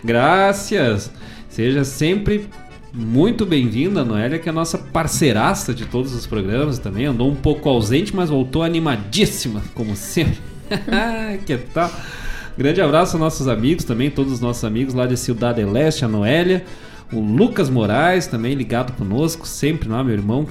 Graças. 0.04 1.10
Seja 1.48 1.86
sempre 1.86 2.50
muito 2.94 3.46
bem-vinda, 3.46 4.04
Noélia, 4.04 4.40
que 4.40 4.50
é 4.50 4.52
a 4.52 4.56
nossa 4.56 4.78
parceiraça 4.78 5.74
de 5.74 5.86
todos 5.86 6.14
os 6.14 6.26
programas 6.26 6.80
também. 6.80 7.06
Andou 7.06 7.30
um 7.30 7.36
pouco 7.36 7.70
ausente, 7.70 8.16
mas 8.16 8.30
voltou 8.30 8.64
animadíssima, 8.64 9.62
como 9.74 9.96
sempre. 9.96 10.40
que 11.46 11.58
tal? 11.58 11.92
Grande 12.58 12.82
abraço 12.82 13.16
aos 13.16 13.22
nossos 13.22 13.48
amigos 13.48 13.86
também, 13.86 14.10
todos 14.10 14.34
os 14.34 14.40
nossos 14.40 14.64
amigos 14.64 14.94
lá 14.94 15.06
de 15.06 15.16
Cidade 15.16 15.64
Leste, 15.64 16.04
a 16.04 16.08
Noélia. 16.08 16.66
O 17.12 17.20
Lucas 17.20 17.70
Moraes 17.70 18.28
também 18.28 18.54
ligado 18.54 18.94
conosco, 18.94 19.48
sempre 19.48 19.90
lá, 19.90 20.04
meu 20.04 20.14
irmão, 20.14 20.48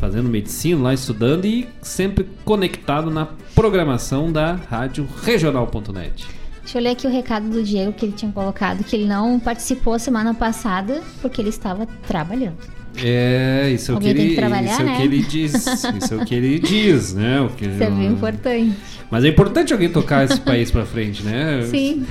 fazendo 0.00 0.28
medicina 0.28 0.82
lá, 0.82 0.94
estudando 0.94 1.44
e 1.44 1.68
sempre 1.80 2.26
conectado 2.44 3.10
na 3.10 3.26
programação 3.54 4.32
da 4.32 4.54
Rádio 4.54 5.06
Regional.net. 5.22 6.41
Deixa 6.72 6.78
eu 6.78 6.84
ler 6.84 6.90
aqui 6.92 7.06
o 7.06 7.10
recado 7.10 7.50
do 7.50 7.62
Diego 7.62 7.92
que 7.92 8.06
ele 8.06 8.14
tinha 8.14 8.32
colocado, 8.32 8.82
que 8.82 8.96
ele 8.96 9.04
não 9.04 9.38
participou 9.38 9.98
semana 9.98 10.32
passada 10.32 11.02
porque 11.20 11.38
ele 11.38 11.50
estava 11.50 11.86
trabalhando. 12.08 12.56
É, 12.96 13.70
isso 13.74 13.92
é 13.92 13.94
o 13.94 14.00
que 14.00 14.08
ele, 14.08 14.22
isso 14.22 14.40
né? 14.40 14.46
é 14.46 14.80
o 14.80 14.84
né? 14.86 14.96
que 14.96 15.02
ele 15.02 15.22
diz. 15.22 15.52
Isso 15.66 16.14
é 16.14 16.16
o 16.16 16.24
que 16.24 16.34
ele 16.34 16.58
diz, 16.58 17.12
né? 17.12 17.42
O 17.42 17.50
que 17.50 17.66
isso 17.66 17.82
é 17.82 17.90
bem 17.90 18.06
importante. 18.06 18.74
Mas 19.10 19.22
é 19.22 19.28
importante 19.28 19.74
alguém 19.74 19.90
tocar 19.90 20.24
esse 20.24 20.40
país 20.40 20.70
para 20.70 20.86
frente, 20.86 21.22
né? 21.22 21.62
Sim. 21.70 22.06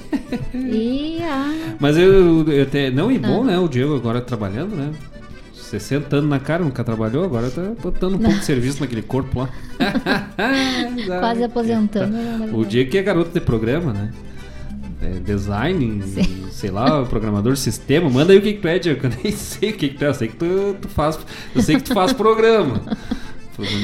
e, 0.54 1.18
ah. 1.24 1.74
Mas 1.78 1.98
eu, 1.98 2.50
eu 2.50 2.62
até, 2.62 2.90
não, 2.90 3.12
e 3.12 3.18
bom, 3.18 3.42
ah. 3.42 3.44
né? 3.44 3.58
O 3.58 3.68
Diego 3.68 3.94
agora 3.94 4.22
trabalhando, 4.22 4.74
né? 4.74 4.90
60 5.68 6.16
anos 6.16 6.30
na 6.30 6.38
cara, 6.40 6.64
nunca 6.64 6.82
trabalhou, 6.82 7.24
agora 7.24 7.50
tá 7.50 7.72
botando 7.82 8.14
um 8.14 8.18
pouco 8.18 8.38
de 8.38 8.44
serviço 8.44 8.80
naquele 8.80 9.02
corpo 9.02 9.40
lá. 9.40 9.48
Quase 11.20 11.44
aposentando. 11.44 12.16
O 12.56 12.64
dia 12.64 12.86
que 12.86 12.96
é 12.98 13.02
garoto 13.02 13.30
de 13.30 13.40
programa, 13.40 13.92
né? 13.92 14.12
É, 15.00 15.10
design, 15.20 16.02
Sim. 16.02 16.46
sei 16.50 16.70
lá, 16.70 17.04
programador 17.04 17.52
de 17.52 17.60
sistema, 17.60 18.10
manda 18.10 18.32
aí 18.32 18.38
o 18.38 18.42
que, 18.42 18.54
que 18.54 18.60
tu 18.60 18.66
é, 18.68 18.78
Diego, 18.80 19.06
eu 19.06 19.10
nem 19.22 19.30
sei 19.36 19.70
o 19.70 19.72
que, 19.74 19.88
que 19.90 19.94
tu 19.96 20.04
é, 20.04 20.08
eu 20.08 20.14
sei 20.14 20.28
que 20.28 20.36
tu, 20.36 20.76
tu 20.80 20.88
faz. 20.88 21.18
Eu 21.54 21.62
sei 21.62 21.76
que 21.76 21.82
tu 21.84 21.94
faz 21.94 22.12
programa. 22.12 22.82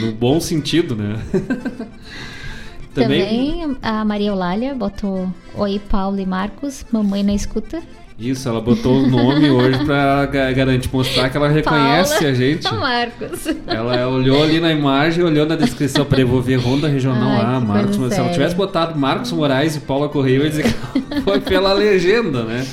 No 0.01 0.13
bom 0.13 0.41
sentido, 0.41 0.95
né? 0.97 1.19
Também- 2.95 3.25
Também 3.61 3.77
a 3.83 4.05
Maria 4.05 4.29
Eulália 4.29 4.75
botou 4.75 5.29
Oi, 5.57 5.81
Paulo 5.89 6.19
e 6.21 6.27
Marcos, 6.27 6.85
mamãe 6.93 7.23
na 7.25 7.35
escuta. 7.35 7.83
Isso, 8.19 8.49
ela 8.49 8.61
botou 8.61 9.03
o 9.03 9.09
nome 9.09 9.51
hoje 9.51 9.85
pra 9.85 10.27
ga- 10.27 10.53
garantir, 10.53 10.89
mostrar 10.93 11.29
que 11.31 11.37
ela 11.37 11.49
reconhece 11.49 12.15
Paula 12.15 12.31
a 12.31 12.35
gente. 12.35 12.63
Marcos. 12.73 13.47
Ela 13.67 14.07
olhou 14.09 14.41
ali 14.43 14.61
na 14.61 14.73
imagem, 14.73 15.25
olhou 15.25 15.45
na 15.45 15.57
descrição 15.57 16.05
para 16.05 16.21
ver 16.41 16.57
Ronda 16.57 16.87
Regional 16.87 17.29
Ai, 17.45 17.57
A, 17.57 17.61
que 17.61 17.67
Marcos. 17.67 17.97
Mas 17.97 18.15
se 18.15 18.21
ela 18.21 18.31
tivesse 18.31 18.55
botado 18.55 18.97
Marcos 18.97 19.33
Moraes 19.33 19.75
e 19.75 19.81
Paula 19.81 20.09
Correia, 20.09 20.37
eu 20.37 20.45
ia 20.45 20.51
dizer 20.51 20.63
que 20.65 21.21
foi 21.23 21.41
pela 21.41 21.73
legenda, 21.73 22.45
né? 22.45 22.65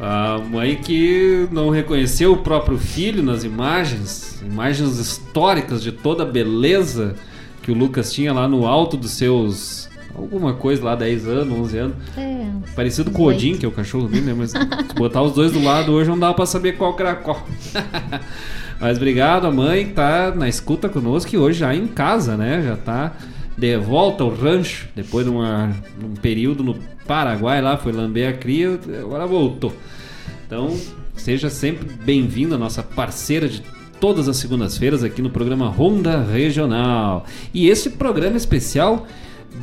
A 0.00 0.38
mãe 0.50 0.74
que 0.74 1.48
não 1.52 1.70
reconheceu 1.70 2.32
o 2.32 2.36
próprio 2.38 2.76
filho 2.76 3.22
nas 3.22 3.44
imagens, 3.44 4.42
imagens 4.44 4.98
históricas 4.98 5.82
de 5.84 5.92
toda 5.92 6.24
a 6.24 6.26
beleza 6.26 7.14
que 7.62 7.70
o 7.70 7.74
Lucas 7.74 8.12
tinha 8.12 8.32
lá 8.32 8.48
no 8.48 8.66
alto 8.66 8.96
dos 8.96 9.12
seus. 9.12 9.88
Alguma 10.14 10.54
coisa 10.54 10.84
lá, 10.84 10.94
10 10.94 11.26
anos, 11.26 11.58
11 11.58 11.78
anos. 11.78 11.96
É, 12.16 12.46
Parecido 12.76 13.10
com 13.10 13.22
o 13.22 13.26
Odin, 13.26 13.56
que 13.56 13.66
é 13.66 13.68
o 13.68 13.72
cachorro 13.72 14.08
dele, 14.08 14.26
né? 14.26 14.34
Mas 14.36 14.52
se 14.52 14.94
botar 14.96 15.22
os 15.22 15.32
dois 15.32 15.52
do 15.52 15.62
lado 15.62 15.92
hoje 15.92 16.08
não 16.08 16.18
dá 16.18 16.32
pra 16.32 16.46
saber 16.46 16.76
qual 16.76 16.94
que 16.94 17.02
era 17.02 17.14
qual. 17.14 17.46
Mas 18.80 18.96
obrigado 18.96 19.46
a 19.46 19.50
mãe 19.50 19.86
que 19.86 19.92
tá 19.92 20.32
na 20.34 20.48
escuta 20.48 20.88
conosco 20.88 21.34
e 21.34 21.38
hoje 21.38 21.60
já 21.60 21.74
em 21.74 21.86
casa, 21.86 22.36
né? 22.36 22.62
Já 22.62 22.76
tá 22.76 23.12
de 23.56 23.76
volta 23.76 24.24
ao 24.24 24.30
rancho, 24.30 24.88
depois 24.94 25.24
de 25.24 25.30
uma, 25.30 25.72
um 26.02 26.14
período 26.14 26.62
no 26.62 26.74
Paraguai 27.06 27.60
lá, 27.60 27.76
foi 27.76 27.92
lamber 27.92 28.28
a 28.28 28.32
cria, 28.32 28.78
agora 29.00 29.26
voltou. 29.26 29.72
Então, 30.46 30.76
seja 31.16 31.48
sempre 31.50 31.88
bem-vinda, 32.04 32.58
nossa 32.58 32.82
parceira 32.82 33.48
de 33.48 33.62
todas 34.00 34.28
as 34.28 34.36
segundas-feiras 34.36 35.04
aqui 35.04 35.22
no 35.22 35.30
programa 35.30 35.68
Ronda 35.68 36.22
Regional. 36.22 37.24
E 37.52 37.68
esse 37.68 37.90
programa 37.90 38.36
especial 38.36 39.06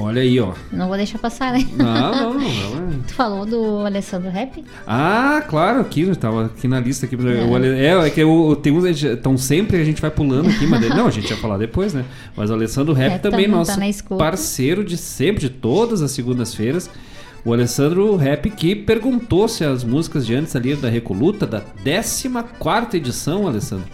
Olha 0.00 0.22
aí, 0.22 0.40
ó. 0.40 0.54
Não 0.72 0.88
vou 0.88 0.96
deixar 0.96 1.18
passar, 1.18 1.52
né? 1.52 1.66
Não, 1.76 2.34
não, 2.34 2.34
não. 2.34 3.00
Tu 3.06 3.12
falou 3.12 3.44
do 3.44 3.80
Alessandro 3.84 4.30
Rap? 4.30 4.64
Ah, 4.86 5.42
claro, 5.46 5.80
aqui, 5.80 6.06
tava 6.16 6.46
aqui 6.46 6.66
na 6.66 6.80
lista 6.80 7.04
aqui. 7.04 7.14
É. 7.14 7.44
O 7.44 7.58
É, 7.58 8.06
é 8.06 8.10
que 8.10 8.20
eu, 8.20 8.58
tem 8.62 8.72
uns. 8.72 9.02
Então 9.04 9.36
sempre 9.36 9.76
a 9.78 9.84
gente 9.84 10.00
vai 10.00 10.10
pulando 10.10 10.48
aqui, 10.48 10.66
mas 10.66 10.88
não, 10.88 11.06
a 11.06 11.10
gente 11.10 11.28
ia 11.28 11.36
falar 11.36 11.58
depois, 11.58 11.92
né? 11.92 12.04
Mas 12.34 12.50
o 12.50 12.54
Alessandro 12.54 12.94
Rap 12.94 13.12
É, 13.12 13.18
também, 13.18 13.44
tá- 13.44 13.64
tá 13.64 13.76
nosso 13.76 14.04
parceiro 14.16 14.82
de 14.82 14.96
sempre, 14.96 15.40
de 15.40 15.50
todas 15.50 16.00
as 16.00 16.10
segundas-feiras. 16.12 16.88
O 17.44 17.52
Alessandro 17.52 18.16
Rap 18.16 18.48
que 18.48 18.74
perguntou 18.74 19.46
se 19.48 19.62
as 19.64 19.84
músicas 19.84 20.24
de 20.24 20.34
antes 20.34 20.56
ali 20.56 20.74
da 20.74 20.88
Recoluta, 20.88 21.46
da 21.46 21.60
14 21.60 22.96
edição, 22.96 23.46
Alessandro. 23.46 23.84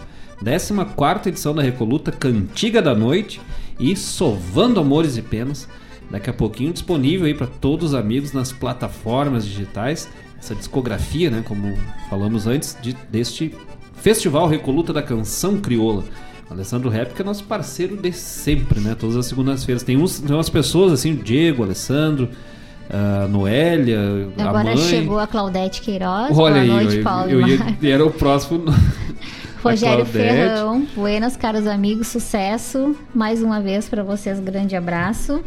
14 0.43 1.29
edição 1.29 1.53
da 1.53 1.61
Recoluta, 1.61 2.11
Cantiga 2.11 2.81
da 2.81 2.95
Noite 2.95 3.39
e 3.79 3.95
Sovando 3.95 4.79
Amores 4.79 5.17
e 5.17 5.21
Penas. 5.21 5.67
Daqui 6.09 6.29
a 6.29 6.33
pouquinho 6.33 6.73
disponível 6.73 7.25
aí 7.27 7.33
para 7.33 7.47
todos 7.47 7.89
os 7.89 7.95
amigos 7.95 8.33
nas 8.33 8.51
plataformas 8.51 9.45
digitais. 9.45 10.09
Essa 10.37 10.55
discografia, 10.55 11.29
né, 11.29 11.43
como 11.45 11.77
falamos 12.09 12.47
antes, 12.47 12.75
de- 12.81 12.97
deste 13.09 13.55
Festival 13.95 14.47
Recoluta 14.47 14.91
da 14.91 15.03
Canção 15.03 15.57
Crioula. 15.59 16.03
Alessandro 16.49 16.89
Rap 16.89 17.13
que 17.13 17.21
é 17.21 17.25
nosso 17.25 17.43
parceiro 17.45 17.95
de 17.95 18.11
sempre, 18.11 18.81
né? 18.81 18.93
Todas 18.99 19.15
as 19.15 19.27
segundas-feiras. 19.27 19.83
Tem, 19.83 19.95
uns, 19.95 20.19
tem 20.19 20.35
umas 20.35 20.49
pessoas 20.49 20.91
assim, 20.91 21.13
o 21.13 21.15
Diego, 21.17 21.61
o 21.61 21.65
Alessandro, 21.65 22.27
a 22.89 23.25
Noélia, 23.27 23.99
a 24.37 24.43
Agora 24.49 24.63
mãe. 24.65 24.77
chegou 24.77 25.17
a 25.17 25.27
Claudete 25.27 25.81
Queiroz. 25.81 26.35
Olha 26.37 26.55
Boa 26.55 26.59
aí, 26.59 26.67
noite, 26.67 26.97
eu, 26.97 27.03
Paulo 27.03 27.29
eu 27.29 27.47
e 27.47 27.51
ia, 27.83 27.93
era 27.93 28.05
o 28.05 28.11
próximo. 28.11 28.65
Rogério. 29.63 30.05
Ferrão, 30.05 30.87
buenas, 30.95 31.37
caros 31.37 31.67
amigos, 31.67 32.07
sucesso. 32.07 32.95
Mais 33.13 33.43
uma 33.43 33.61
vez 33.61 33.87
pra 33.87 34.03
vocês, 34.03 34.39
grande 34.39 34.75
abraço. 34.75 35.43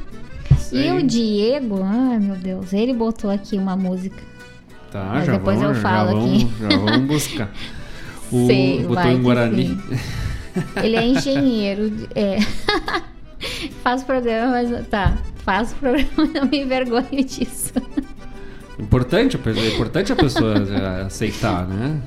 E 0.73 0.89
aí. 0.89 0.93
o 0.93 1.03
Diego, 1.07 1.81
ai 1.83 2.19
meu 2.19 2.37
Deus, 2.37 2.73
ele 2.73 2.93
botou 2.93 3.31
aqui 3.31 3.57
uma 3.57 3.77
música. 3.77 4.23
Tá, 4.91 5.11
Mas 5.15 5.27
já 5.27 5.33
depois 5.33 5.59
vamos, 5.59 5.77
eu 5.77 5.83
falo 5.83 6.11
já 6.11 6.19
aqui. 6.19 6.45
Vamos, 6.45 6.75
já 6.75 6.79
vamos 6.79 7.07
buscar. 7.07 7.51
O, 8.33 8.47
Sei, 8.47 8.79
botou 8.79 8.95
vai 8.95 9.13
em 9.13 9.23
Guarani. 9.23 9.79
Ele 10.83 10.97
é 10.97 11.07
engenheiro. 11.07 11.93
É. 12.15 12.39
faz 13.85 14.03
programa, 14.03 14.53
mas 14.53 14.89
tá. 14.89 15.19
Faz 15.37 15.73
programa, 15.75 16.09
não 16.35 16.47
me 16.47 16.63
envergonhe 16.63 17.23
disso. 17.23 17.75
Importante, 18.79 19.39
é 19.39 19.69
importante 19.69 20.13
a 20.13 20.17
pessoa 20.17 20.55
aceitar, 21.07 21.69
né? 21.69 22.01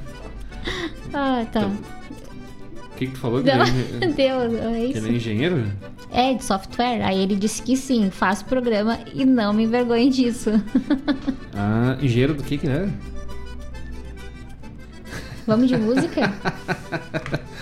Ah, 1.13 1.45
tá. 1.51 1.67
O 1.67 1.96
que, 2.97 3.07
que 3.07 3.13
tu 3.13 3.19
falou? 3.19 3.41
Que 3.41 3.49
ele, 3.49 3.61
é, 3.61 4.07
Deus, 4.11 4.53
é 4.53 4.57
que 4.57 4.65
ele 4.65 4.77
é 4.77 4.85
isso. 4.85 5.07
engenheiro? 5.07 5.63
É, 6.11 6.33
de 6.33 6.43
software. 6.43 7.01
Aí 7.05 7.21
ele 7.21 7.35
disse 7.35 7.61
que 7.61 7.77
sim, 7.77 8.09
faz 8.09 8.41
programa 8.41 8.99
e 9.13 9.25
não 9.25 9.53
me 9.53 9.63
envergonhe 9.63 10.09
disso. 10.09 10.51
Ah, 11.59 11.97
engenheiro 11.99 12.35
do 12.35 12.43
que 12.43 12.55
que 12.55 12.67
é? 12.67 12.87
Vamos 15.47 15.67
de 15.67 15.75
música? 15.75 16.31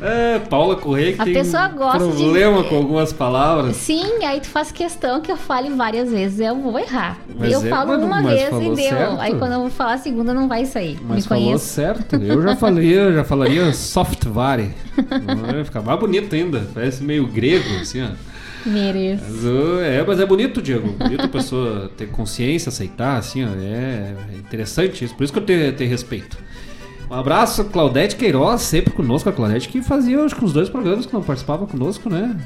É, 0.00 0.38
Paula 0.38 0.76
Correia 0.76 1.12
que 1.14 1.20
A 1.20 1.24
tem 1.24 1.34
pessoa 1.34 1.68
gosta 1.68 1.98
de- 2.08 2.16
problema 2.16 2.64
com 2.64 2.76
algumas 2.76 3.12
palavras. 3.12 3.76
Sim, 3.76 4.24
aí 4.24 4.40
tu 4.40 4.48
faz 4.48 4.72
questão 4.72 5.20
que 5.20 5.30
eu 5.30 5.36
fale 5.36 5.70
várias 5.70 6.10
vezes. 6.10 6.40
Eu 6.40 6.56
vou 6.56 6.78
errar. 6.78 7.18
Mas 7.38 7.52
eu 7.52 7.62
é, 7.64 7.68
falo 7.68 7.88
mas- 7.92 8.02
uma 8.04 8.22
mas 8.22 8.40
vez 8.40 8.48
e 8.54 8.64
deu. 8.74 8.76
certo. 8.76 9.20
Aí 9.20 9.34
quando 9.36 9.52
eu 9.52 9.60
vou 9.60 9.70
falar 9.70 9.94
a 9.94 9.98
segunda 9.98 10.32
não 10.32 10.48
vai 10.48 10.64
sair. 10.64 10.98
Mas 11.02 11.16
me 11.24 11.28
falou 11.28 11.44
conheço. 11.44 11.64
certo. 11.66 12.16
Eu 12.16 12.40
já 12.42 12.56
falei, 12.56 12.96
eu 12.98 13.12
já 13.14 13.24
falaria 13.24 13.72
software. 13.74 14.70
Vai 15.52 15.64
ficar 15.64 15.82
mais 15.82 15.98
bonito 16.00 16.34
ainda. 16.34 16.62
Parece 16.72 17.02
meio 17.02 17.26
grego, 17.26 17.68
assim, 17.80 18.02
ó. 18.02 18.08
Mereço. 18.66 19.24
Mas, 19.26 19.44
é, 19.86 20.04
mas 20.06 20.20
é 20.20 20.26
bonito, 20.26 20.60
Diego. 20.60 20.92
Bonito 20.92 21.24
a 21.24 21.28
pessoa 21.28 21.90
ter 21.96 22.08
consciência, 22.08 22.68
aceitar, 22.68 23.16
assim, 23.16 23.42
ó. 23.44 23.48
É, 23.58 24.14
é 24.34 24.36
interessante 24.38 25.04
isso. 25.04 25.14
Por 25.14 25.24
isso 25.24 25.32
que 25.32 25.38
eu 25.38 25.44
tenho, 25.44 25.72
tenho 25.72 25.88
respeito. 25.88 26.36
Um 27.10 27.14
abraço, 27.16 27.64
Claudete 27.64 28.14
Queiroz, 28.14 28.60
sempre 28.62 28.92
conosco. 28.92 29.28
A 29.28 29.32
Claudete 29.32 29.68
que 29.68 29.82
fazia, 29.82 30.22
acho 30.22 30.36
que 30.36 30.44
os 30.44 30.52
dois 30.52 30.68
programas 30.68 31.06
que 31.06 31.12
não 31.12 31.22
participava 31.22 31.66
conosco, 31.66 32.08
né? 32.08 32.36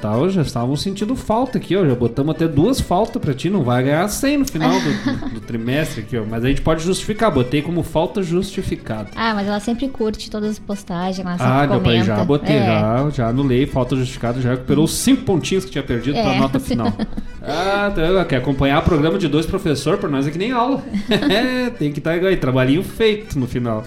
Tava, 0.00 0.30
já 0.30 0.40
estavam 0.40 0.74
sentindo 0.76 1.14
falta 1.14 1.58
aqui, 1.58 1.76
ó. 1.76 1.84
Já 1.86 1.94
botamos 1.94 2.34
até 2.34 2.48
duas 2.48 2.80
faltas 2.80 3.20
pra 3.20 3.34
ti. 3.34 3.50
Não 3.50 3.62
vai 3.62 3.82
ganhar 3.82 4.08
100 4.08 4.38
no 4.38 4.46
final 4.46 4.70
do, 4.80 5.28
do 5.34 5.40
trimestre 5.40 6.00
aqui, 6.00 6.16
ó. 6.16 6.24
Mas 6.24 6.42
a 6.42 6.48
gente 6.48 6.62
pode 6.62 6.82
justificar. 6.82 7.30
Botei 7.30 7.60
como 7.60 7.82
falta 7.82 8.22
justificada. 8.22 9.10
Ah, 9.14 9.34
mas 9.34 9.46
ela 9.46 9.60
sempre 9.60 9.88
curte 9.90 10.30
todas 10.30 10.52
as 10.52 10.58
postagens, 10.58 11.18
ela 11.18 11.32
sempre 11.36 11.46
Ah, 11.46 11.66
comenta. 11.68 11.84
pai, 11.84 12.02
já 12.02 12.24
botei, 12.24 12.56
É. 12.56 12.64
já, 12.64 13.10
já 13.10 13.28
anulei, 13.28 13.66
falta 13.66 13.94
justificada, 13.94 14.40
já 14.40 14.52
recuperou 14.52 14.86
os 14.86 14.94
cinco 14.94 15.22
pontinhos 15.24 15.66
que 15.66 15.70
tinha 15.70 15.84
perdido 15.84 16.14
pra 16.14 16.32
É. 16.34 16.38
nota 16.38 16.58
final. 16.58 16.90
Ah, 17.46 17.92
tá, 17.94 18.24
quer 18.24 18.36
acompanhar 18.36 18.78
o 18.80 18.82
programa 18.82 19.18
de 19.18 19.28
dois 19.28 19.44
professores, 19.44 20.00
pra 20.00 20.08
nós 20.08 20.26
é 20.26 20.30
que 20.30 20.38
nem 20.38 20.50
aula. 20.50 20.82
É, 21.30 21.68
tem 21.68 21.92
que 21.92 21.98
estar 21.98 22.12
aí, 22.12 22.36
trabalhinho 22.38 22.82
feito 22.82 23.38
no 23.38 23.46
final. 23.46 23.84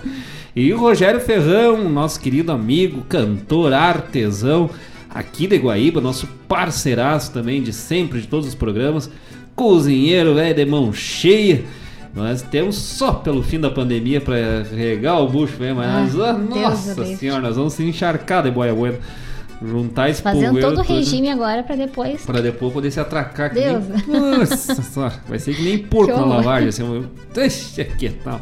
E 0.58 0.74
o 0.74 0.80
Rogério 0.80 1.20
Ferrão, 1.20 1.88
nosso 1.88 2.20
querido 2.20 2.52
amigo, 2.52 3.04
cantor, 3.08 3.74
artesão, 3.74 4.68
aqui 5.08 5.46
de 5.46 5.56
Guaíba, 5.56 6.02
nosso 6.02 6.26
parceiraço 6.48 7.32
também 7.32 7.62
de 7.62 7.72
sempre, 7.72 8.20
de 8.20 8.28
todos 8.28 8.48
os 8.48 8.56
programas, 8.56 9.08
cozinheiro, 9.56 10.34
velho, 10.34 10.56
de 10.56 10.66
mão 10.66 10.92
cheia. 10.92 11.64
Nós 12.12 12.42
temos 12.42 12.76
só 12.76 13.14
pelo 13.14 13.44
fim 13.44 13.60
da 13.60 13.70
pandemia 13.70 14.20
pra 14.20 14.64
regar 14.76 15.22
o 15.22 15.30
bucho, 15.30 15.58
velho, 15.58 15.76
mas, 15.76 16.20
Ah, 16.20 16.32
ah, 16.32 16.34
Deus 16.34 16.48
nossa 16.50 17.02
livre. 17.02 17.18
senhora, 17.18 17.42
nós 17.42 17.56
vamos 17.56 17.74
se 17.74 17.84
encharcar 17.84 18.42
de 18.42 18.50
boia 18.50 18.74
buena. 18.74 18.98
Juntar 19.64 20.10
esse 20.10 20.24
Fazendo 20.24 20.60
todo 20.60 20.80
o 20.80 20.82
regime 20.82 21.30
agora 21.30 21.62
pra 21.62 21.76
depois. 21.76 22.26
Pra 22.26 22.42
depois 22.42 22.74
poder 22.74 22.90
se 22.90 23.00
atracar 23.00 23.54
que 23.54 23.60
Deus. 23.60 23.84
nem... 24.08 24.40
Nossa 24.40 24.82
senhora, 24.82 25.14
vai 25.30 25.38
ser 25.38 25.54
que 25.54 25.62
nem 25.62 25.78
porco 25.78 26.14
na 26.18 26.26
lavagem, 26.26 26.70
assim, 26.70 27.06
deixa 27.32 27.84
que 27.84 28.10
tal. 28.10 28.42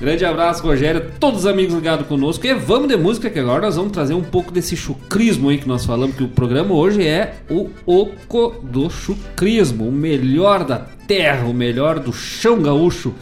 Grande 0.00 0.24
abraço, 0.24 0.62
Rogério, 0.62 1.12
todos 1.20 1.40
os 1.40 1.46
amigos 1.46 1.74
ligados 1.74 2.06
conosco. 2.06 2.44
E 2.46 2.52
vamos 2.52 2.88
de 2.88 2.96
música, 2.96 3.30
que 3.30 3.38
agora 3.38 3.62
nós 3.62 3.76
vamos 3.76 3.92
trazer 3.92 4.14
um 4.14 4.22
pouco 4.22 4.50
desse 4.50 4.76
chucrismo 4.76 5.48
aí 5.48 5.58
que 5.58 5.68
nós 5.68 5.84
falamos, 5.86 6.16
que 6.16 6.24
o 6.24 6.28
programa 6.28 6.74
hoje 6.74 7.06
é 7.06 7.36
o 7.48 7.70
Oco 7.86 8.56
do 8.62 8.90
Chucrismo, 8.90 9.88
o 9.88 9.92
melhor 9.92 10.64
da 10.64 10.78
terra, 10.78 11.46
o 11.46 11.54
melhor 11.54 12.00
do 12.00 12.12
chão 12.12 12.60
gaúcho. 12.60 13.14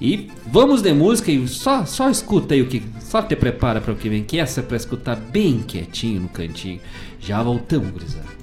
E 0.00 0.30
vamos 0.46 0.82
de 0.82 0.92
música 0.92 1.32
e 1.32 1.48
só, 1.48 1.84
só 1.84 2.08
escuta 2.08 2.54
aí 2.54 2.62
o 2.62 2.66
que. 2.66 2.82
Só 3.00 3.22
te 3.22 3.36
prepara 3.36 3.80
para 3.80 3.92
o 3.92 3.96
que 3.96 4.08
vem, 4.08 4.24
que 4.24 4.38
essa 4.38 4.60
é 4.60 4.62
pra 4.62 4.76
escutar 4.76 5.16
bem 5.16 5.62
quietinho 5.66 6.22
no 6.22 6.28
cantinho. 6.28 6.80
Já 7.20 7.42
voltamos, 7.42 7.90
gurizada. 7.90 8.34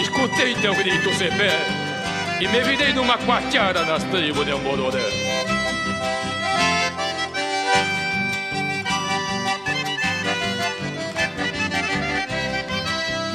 Escutei 0.00 0.54
teu 0.56 0.74
grito 0.74 1.10
pé 1.10 1.56
e 2.40 2.48
me 2.48 2.60
virei 2.60 2.92
numa 2.92 3.16
quarteada 3.18 3.84
nas 3.84 4.02
tribos 4.04 4.44
de 4.44 4.50
Ambororé. 4.50 4.98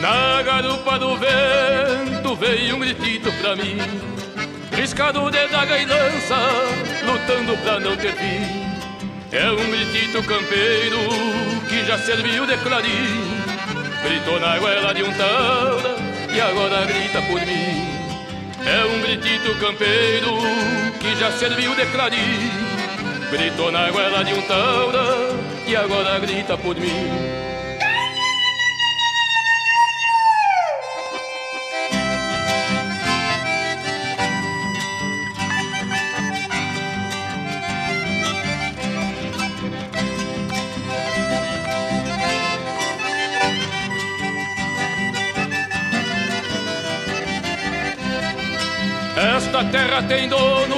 Na 0.01 0.43
garupa 0.43 0.99
do 0.99 1.15
vento 1.17 2.35
veio 2.35 2.75
um 2.75 2.79
gritito 2.79 3.31
pra 3.39 3.55
mim, 3.55 3.77
riscado 4.75 5.31
de 5.31 5.47
daga 5.47 5.77
e 5.79 5.85
lança, 5.85 6.35
lutando 7.05 7.57
pra 7.63 7.79
não 7.79 7.95
ter 7.95 8.13
fim. 8.13 8.65
É 9.31 9.49
um 9.49 9.71
gritito 9.71 10.21
campeiro 10.23 10.97
que 11.69 11.85
já 11.85 11.97
serviu 11.97 12.45
de 12.45 12.57
clarim 12.57 13.44
Gritou 14.05 14.39
na 14.39 14.59
goela 14.59 14.93
de 14.93 15.01
um 15.01 15.11
taura 15.13 15.95
e 16.31 16.39
agora 16.39 16.85
grita 16.85 17.21
por 17.23 17.41
mim. 17.41 17.95
É 18.63 18.85
um 18.85 19.01
gritito 19.01 19.59
campeiro 19.59 20.37
que 20.99 21.15
já 21.15 21.31
serviu 21.31 21.73
de 21.73 21.87
clarim. 21.87 22.51
Gritou 23.31 23.71
na 23.71 23.89
goela 23.89 24.23
de 24.23 24.31
um 24.31 24.41
taura 24.43 25.35
e 25.67 25.75
agora 25.75 26.19
grita 26.19 26.55
por 26.55 26.75
mim. 26.75 27.54
Terra 49.95 50.03
tem 50.03 50.27
dono, 50.27 50.75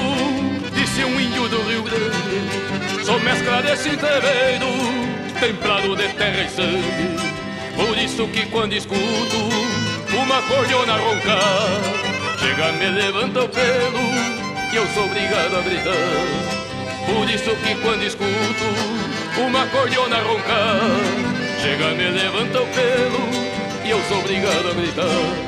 disse 0.74 1.04
um 1.04 1.20
índio 1.20 1.50
do 1.50 1.62
Rio 1.64 1.84
Grande. 1.84 3.06
Sou 3.06 3.20
mescla 3.20 3.62
desse 3.62 3.90
entreveiro, 3.90 4.68
templado 5.40 5.96
de 5.96 6.08
terra 6.10 6.44
e 6.44 6.50
sangue. 6.50 7.18
Por 7.76 7.98
isso 7.98 8.28
que 8.28 8.46
quando 8.48 8.74
escuto 8.74 9.38
uma 10.14 10.42
cordiona 10.44 10.98
roncar, 10.98 11.82
chega, 12.40 12.72
me 12.74 12.90
levanta 12.90 13.44
o 13.44 13.50
pelo 13.50 14.00
e 14.72 14.76
eu 14.76 14.88
sou 14.90 15.06
obrigado 15.06 15.58
a 15.58 15.62
gritar. 15.62 15.94
Por 17.06 17.30
isso 17.30 17.56
que 17.56 17.76
quando 17.82 18.04
escuto 18.04 19.42
uma 19.42 19.66
cordiona 19.68 20.18
roncar, 20.18 20.80
chega, 21.62 21.90
me 21.96 22.10
levanta 22.10 22.62
o 22.62 22.68
pelo 22.68 23.86
e 23.86 23.90
eu 23.90 24.02
sou 24.04 24.20
obrigado 24.20 24.70
a 24.70 24.74
gritar. 24.74 25.47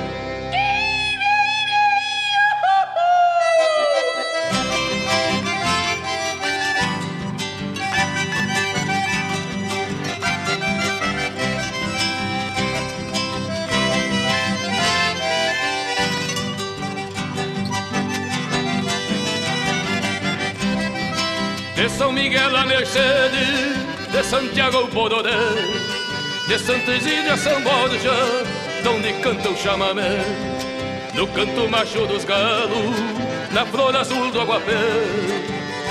De 22.92 24.24
Santiago 24.24 24.80
o 24.80 24.88
Bororé, 24.88 25.30
de 26.48 26.58
Santa 26.58 26.96
Isília 26.96 27.38
São 27.38 27.62
Borja, 27.62 28.12
donde 28.84 29.14
canta 29.22 29.48
o 29.48 29.56
chamamé. 29.56 30.18
No 31.14 31.28
canto 31.28 31.70
macho 31.70 32.08
dos 32.08 32.26
galos, 32.26 32.96
na 33.52 33.64
flor 33.68 33.96
azul 33.96 34.32
do 34.32 34.42
aguapé, 34.42 34.74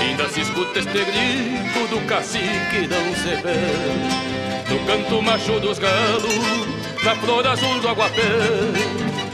ainda 0.01 0.27
se 0.27 0.41
escuta 0.41 0.79
este 0.79 1.05
grito 1.05 1.87
do 1.89 2.05
cacique 2.05 2.89
não 2.89 3.15
se 3.15 3.35
vê. 3.43 4.69
No 4.69 4.85
canto 4.85 5.21
macho 5.21 5.57
dos 5.61 5.79
galos, 5.79 6.67
na 7.01 7.15
flor 7.15 7.47
azul 7.47 7.79
do 7.79 7.87
aguapé, 7.87 8.21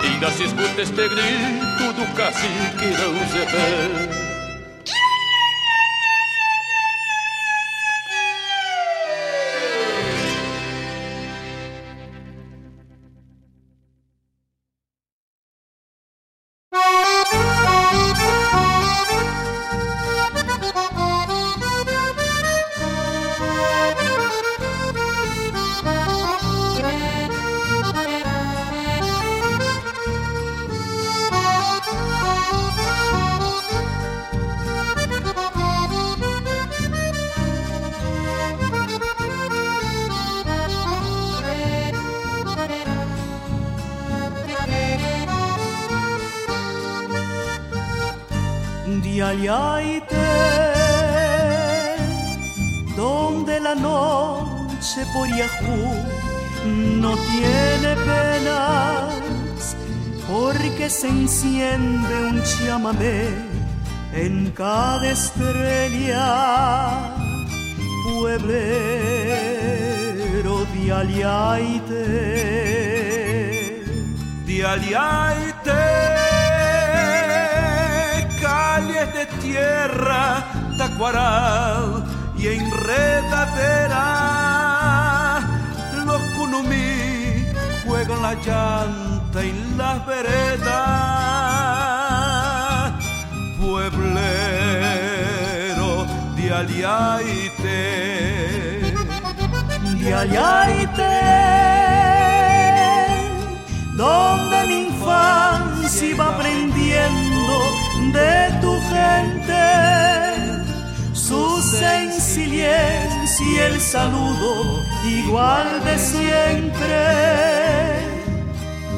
ainda 0.04 0.30
se 0.30 0.44
escuta 0.44 0.82
este 0.84 1.10
grito 1.10 1.94
do 1.94 2.14
cacique 2.14 2.86
não 2.86 3.28
se 3.28 3.40
vê. 3.40 4.25
En 64.14 64.52
cada 64.52 65.10
estrella, 65.10 66.28
pueblero 68.06 68.56
de 70.74 70.92
Aliaite, 70.92 72.06
de 74.46 74.66
Aliaite, 74.66 75.84
calles 78.42 79.14
de 79.14 79.26
tierra, 79.42 80.46
tacuaral 80.78 82.06
y 82.38 82.48
enredadera, 82.48 84.06
los 86.06 86.22
cunumí 86.38 87.46
juegan 87.86 88.22
la 88.22 88.34
llanta 88.36 89.42
en 89.42 89.78
las 89.78 90.06
veredas, 90.06 91.75
pueblero 96.56 96.64
de 96.64 96.64
Aliaite, 96.64 97.82
de 100.00 100.14
Aliaite, 100.14 101.16
donde 103.98 104.68
mi 104.68 104.88
infancia 104.88 106.08
iba 106.08 106.26
aprendiendo 106.30 107.56
de 108.14 108.52
tu 108.62 108.74
gente 108.94 109.64
su 111.14 111.62
sencillez 111.62 113.42
y 113.42 113.58
el 113.60 113.82
saludo 113.82 114.84
igual 115.04 115.84
de 115.84 115.98
siempre 115.98 117.04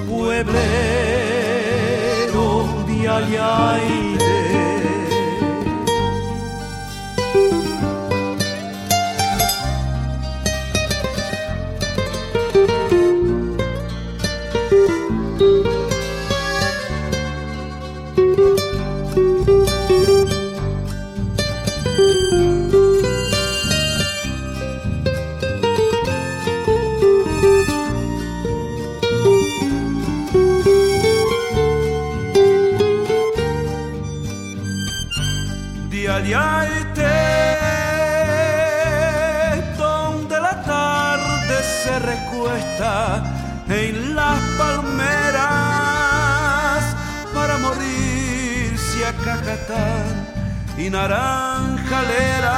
pueblero 0.08 0.68
de 2.88 3.10
Ayaire. 3.10 4.77
Y 50.78 50.90
Naranjalera 50.90 52.54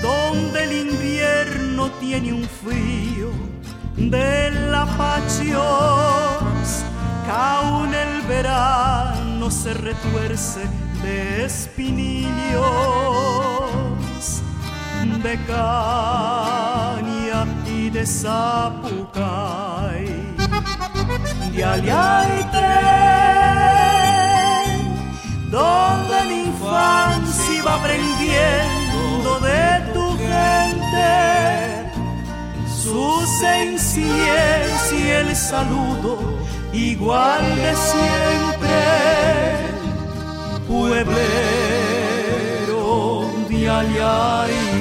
donde 0.00 0.64
el 0.64 0.72
invierno 0.88 1.90
tiene 2.00 2.32
un 2.32 2.44
frío 2.44 3.30
de 3.96 4.50
la 4.70 4.86
pachios, 4.96 6.84
aún 7.30 7.94
el 7.94 8.22
verano 8.22 9.50
se 9.50 9.74
retuerce 9.74 10.60
de 11.02 11.44
espinillos 11.44 13.29
de 15.22 15.38
caña 15.46 17.46
y 17.66 17.90
de 17.90 18.06
zapucay, 18.06 20.06
de 21.52 21.64
aliaite, 21.64 22.70
donde 25.50 26.24
mi 26.28 26.44
infancia 26.44 27.54
iba 27.54 27.74
aprendiendo 27.74 29.40
de 29.40 29.80
tu 29.92 30.16
gente, 30.16 31.92
su 32.82 33.26
sencillez 33.40 34.92
y 34.92 35.10
el 35.10 35.36
saludo 35.36 36.38
igual 36.72 37.44
de 37.56 37.74
siempre, 37.90 38.80
pueblero 40.66 41.20
de 43.48 43.68
aliaite 43.68 44.79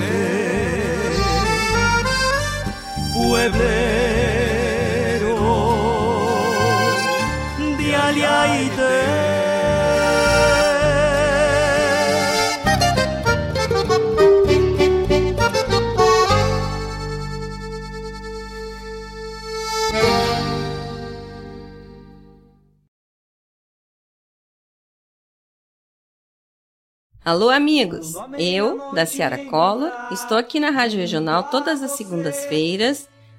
pueblero 3.29 3.59
de 7.77 7.93
Aliaite. 7.93 9.29
Alô, 27.23 27.49
amigos! 27.49 28.13
Eu, 28.39 28.91
da 28.93 29.05
Ciara 29.05 29.37
Collor, 29.45 29.91
estou 30.11 30.35
aqui 30.35 30.59
na 30.59 30.71
Rádio 30.71 30.99
Regional 30.99 31.43
todas 31.43 31.83
as 31.83 31.91
segundas-feiras, 31.91 33.08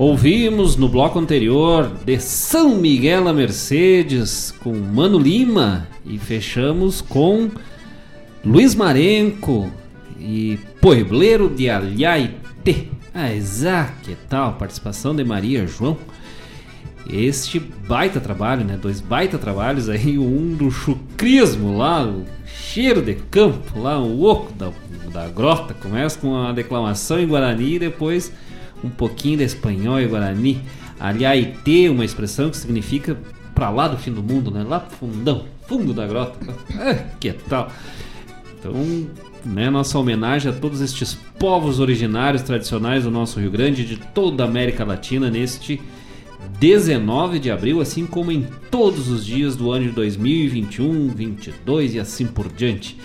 Ouvimos 0.00 0.76
no 0.76 0.88
bloco 0.88 1.18
anterior 1.18 1.92
de 2.06 2.18
São 2.18 2.74
Miguel 2.78 3.28
a 3.28 3.34
Mercedes 3.34 4.50
com 4.50 4.72
Mano 4.72 5.18
Lima 5.18 5.86
e 6.06 6.16
fechamos 6.16 7.02
com 7.02 7.50
Luiz 8.42 8.74
Marenco 8.74 9.70
e 10.18 10.58
Puebleiro 10.80 11.50
de 11.50 11.68
Alhaite. 11.68 12.88
Ah, 13.12 13.30
exato, 13.30 13.92
que 14.04 14.14
tal? 14.26 14.54
Participação 14.54 15.14
de 15.14 15.22
Maria 15.22 15.66
João. 15.66 15.98
Este 17.06 17.60
baita 17.60 18.20
trabalho, 18.20 18.64
né? 18.64 18.78
Dois 18.80 19.02
baita 19.02 19.36
trabalhos 19.36 19.90
aí, 19.90 20.18
um 20.18 20.54
do 20.54 20.70
chucrismo 20.70 21.76
lá, 21.76 22.06
o 22.06 22.24
cheiro 22.46 23.02
de 23.02 23.16
campo 23.16 23.78
lá, 23.78 24.00
o 24.00 24.24
oco 24.24 24.50
da, 24.54 24.72
da 25.12 25.28
grota. 25.28 25.74
Começa 25.74 26.18
com 26.18 26.34
a 26.36 26.52
declamação 26.52 27.20
em 27.20 27.26
Guarani 27.26 27.74
e 27.74 27.78
depois 27.78 28.32
um 28.84 28.90
pouquinho 28.90 29.38
de 29.38 29.44
espanhol 29.44 30.00
e 30.00 30.06
guarani. 30.06 30.62
Aliaite, 30.98 31.88
uma 31.88 32.04
expressão 32.04 32.50
que 32.50 32.56
significa 32.56 33.16
para 33.54 33.70
lá 33.70 33.88
do 33.88 33.96
fim 33.96 34.12
do 34.12 34.22
mundo, 34.22 34.50
né? 34.50 34.62
Lá 34.62 34.80
fundão, 34.80 35.44
fundo 35.66 35.92
da 35.92 36.06
grota. 36.06 36.38
Ah, 36.78 36.94
que 37.18 37.32
tal? 37.32 37.70
Então, 38.58 38.74
né, 39.44 39.70
nossa 39.70 39.98
homenagem 39.98 40.50
a 40.50 40.54
todos 40.54 40.80
estes 40.80 41.14
povos 41.38 41.80
originários 41.80 42.42
tradicionais 42.42 43.04
do 43.04 43.10
nosso 43.10 43.40
Rio 43.40 43.50
Grande 43.50 43.84
de 43.84 43.96
toda 43.96 44.44
a 44.44 44.46
América 44.46 44.84
Latina 44.84 45.30
neste 45.30 45.80
19 46.58 47.38
de 47.38 47.50
abril, 47.50 47.80
assim 47.80 48.06
como 48.06 48.30
em 48.30 48.46
todos 48.70 49.08
os 49.08 49.24
dias 49.24 49.56
do 49.56 49.70
ano 49.70 49.86
de 49.86 49.92
2021, 49.92 51.08
22 51.08 51.94
e 51.94 52.00
assim 52.00 52.26
por 52.26 52.52
diante. 52.52 52.98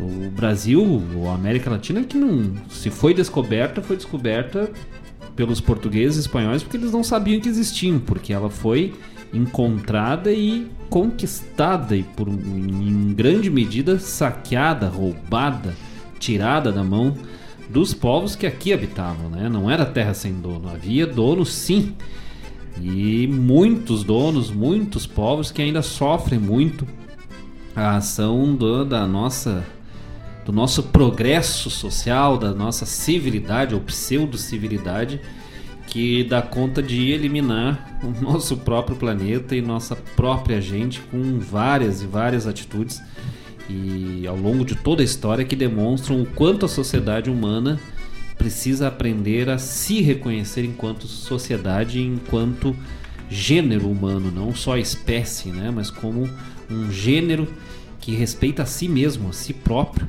O 0.00 0.30
Brasil, 0.30 1.02
a 1.28 1.34
América 1.34 1.70
Latina, 1.70 2.02
que 2.02 2.16
não 2.16 2.54
se 2.68 2.90
foi 2.90 3.12
descoberta, 3.12 3.82
foi 3.82 3.96
descoberta 3.96 4.70
pelos 5.36 5.60
portugueses 5.60 6.16
e 6.16 6.20
espanhóis 6.20 6.62
porque 6.62 6.76
eles 6.76 6.92
não 6.92 7.04
sabiam 7.04 7.40
que 7.40 7.48
existiam, 7.48 7.98
porque 7.98 8.32
ela 8.32 8.50
foi 8.50 8.94
encontrada 9.32 10.32
e 10.32 10.66
conquistada 10.88 11.94
e 11.96 12.02
por 12.02 12.28
em 12.28 13.14
grande 13.14 13.48
medida 13.48 13.98
saqueada, 13.98 14.88
roubada, 14.88 15.74
tirada 16.18 16.72
da 16.72 16.82
mão 16.82 17.14
dos 17.68 17.94
povos 17.94 18.34
que 18.34 18.46
aqui 18.46 18.72
habitavam, 18.72 19.30
né? 19.30 19.48
Não 19.48 19.70
era 19.70 19.86
terra 19.86 20.12
sem 20.12 20.32
dono, 20.32 20.68
havia 20.68 21.06
dono 21.06 21.46
sim. 21.46 21.94
E 22.80 23.26
muitos 23.28 24.02
donos, 24.02 24.50
muitos 24.50 25.06
povos 25.06 25.52
que 25.52 25.62
ainda 25.62 25.82
sofrem 25.82 26.40
muito 26.40 26.86
a 27.74 27.96
ação 27.96 28.54
do, 28.54 28.84
da 28.84 29.06
nossa 29.06 29.64
do 30.50 30.56
nosso 30.56 30.82
progresso 30.82 31.70
social, 31.70 32.36
da 32.36 32.52
nossa 32.52 32.84
civilidade 32.84 33.72
ou 33.72 33.80
pseudo-civilidade, 33.80 35.20
que 35.86 36.24
dá 36.24 36.42
conta 36.42 36.82
de 36.82 37.12
eliminar 37.12 38.00
o 38.02 38.10
nosso 38.20 38.56
próprio 38.56 38.96
planeta 38.96 39.54
e 39.54 39.62
nossa 39.62 39.94
própria 39.94 40.60
gente 40.60 41.00
com 41.02 41.38
várias 41.38 42.02
e 42.02 42.06
várias 42.06 42.48
atitudes 42.48 43.00
e 43.68 44.26
ao 44.26 44.36
longo 44.36 44.64
de 44.64 44.74
toda 44.74 45.02
a 45.02 45.04
história 45.04 45.44
que 45.44 45.54
demonstram 45.54 46.20
o 46.20 46.26
quanto 46.26 46.66
a 46.66 46.68
sociedade 46.68 47.30
humana 47.30 47.78
precisa 48.36 48.88
aprender 48.88 49.48
a 49.48 49.56
se 49.56 50.00
reconhecer 50.00 50.64
enquanto 50.64 51.06
sociedade, 51.06 52.00
enquanto 52.00 52.74
gênero 53.28 53.88
humano, 53.88 54.32
não 54.32 54.52
só 54.52 54.76
espécie, 54.76 55.50
né, 55.50 55.70
mas 55.72 55.92
como 55.92 56.28
um 56.68 56.90
gênero 56.90 57.46
que 58.00 58.16
respeita 58.16 58.64
a 58.64 58.66
si 58.66 58.88
mesmo, 58.88 59.28
a 59.28 59.32
si 59.32 59.52
próprio, 59.52 60.08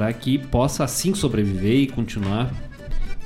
para 0.00 0.14
que 0.14 0.38
possa 0.38 0.82
assim 0.82 1.14
sobreviver 1.14 1.74
e 1.74 1.86
continuar 1.86 2.50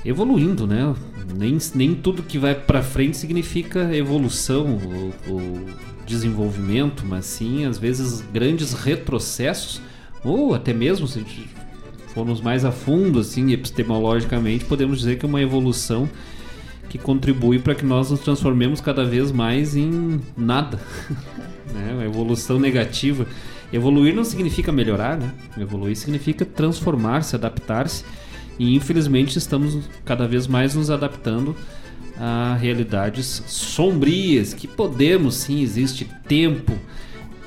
evoluindo, 0.05 0.67
né? 0.67 0.93
Nem, 1.33 1.57
nem 1.73 1.95
tudo 1.95 2.21
que 2.21 2.37
vai 2.37 2.53
para 2.53 2.83
frente 2.83 3.17
significa 3.17 3.97
evolução 3.97 4.81
ou, 4.83 5.35
ou, 5.35 5.67
desenvolvimento, 6.05 7.07
mas 7.07 7.27
sim 7.27 7.65
às 7.65 7.79
vezes 7.79 8.23
grandes 8.33 8.73
retrocessos 8.73 9.81
ou 10.25 10.53
até 10.53 10.73
mesmo 10.73 11.07
se 11.07 11.25
formos 12.09 12.41
mais 12.41 12.65
a 12.65 12.73
fundo 12.73 13.21
assim 13.21 13.53
epistemologicamente 13.53 14.65
podemos 14.65 14.99
dizer 14.99 15.17
que 15.17 15.25
é 15.25 15.29
uma 15.29 15.41
evolução 15.41 16.09
que 16.89 16.99
contribui 16.99 17.61
para 17.61 17.77
que 17.77 17.87
nós 17.87 18.11
nos 18.11 18.19
transformemos 18.19 18.81
cada 18.81 19.05
vez 19.05 19.31
mais 19.31 19.77
em 19.77 20.21
nada. 20.37 20.81
né? 21.73 21.93
Uma 21.93 22.05
evolução 22.05 22.59
negativa. 22.59 23.29
Evoluir 23.75 24.15
não 24.15 24.23
significa 24.23 24.71
melhorar, 24.71 25.19
né? 25.19 25.33
Evoluir 25.59 25.97
significa 25.97 26.45
transformar-se, 26.45 27.35
adaptar-se. 27.35 28.05
E 28.57 28.73
infelizmente 28.77 29.37
estamos 29.37 29.91
cada 30.05 30.29
vez 30.29 30.47
mais 30.47 30.77
nos 30.77 30.91
adaptando 30.91 31.57
a 32.17 32.55
realidades 32.55 33.43
sombrias 33.49 34.55
que 34.55 34.69
podemos 34.69 35.35
sim, 35.35 35.61
existe 35.61 36.09
tempo, 36.29 36.73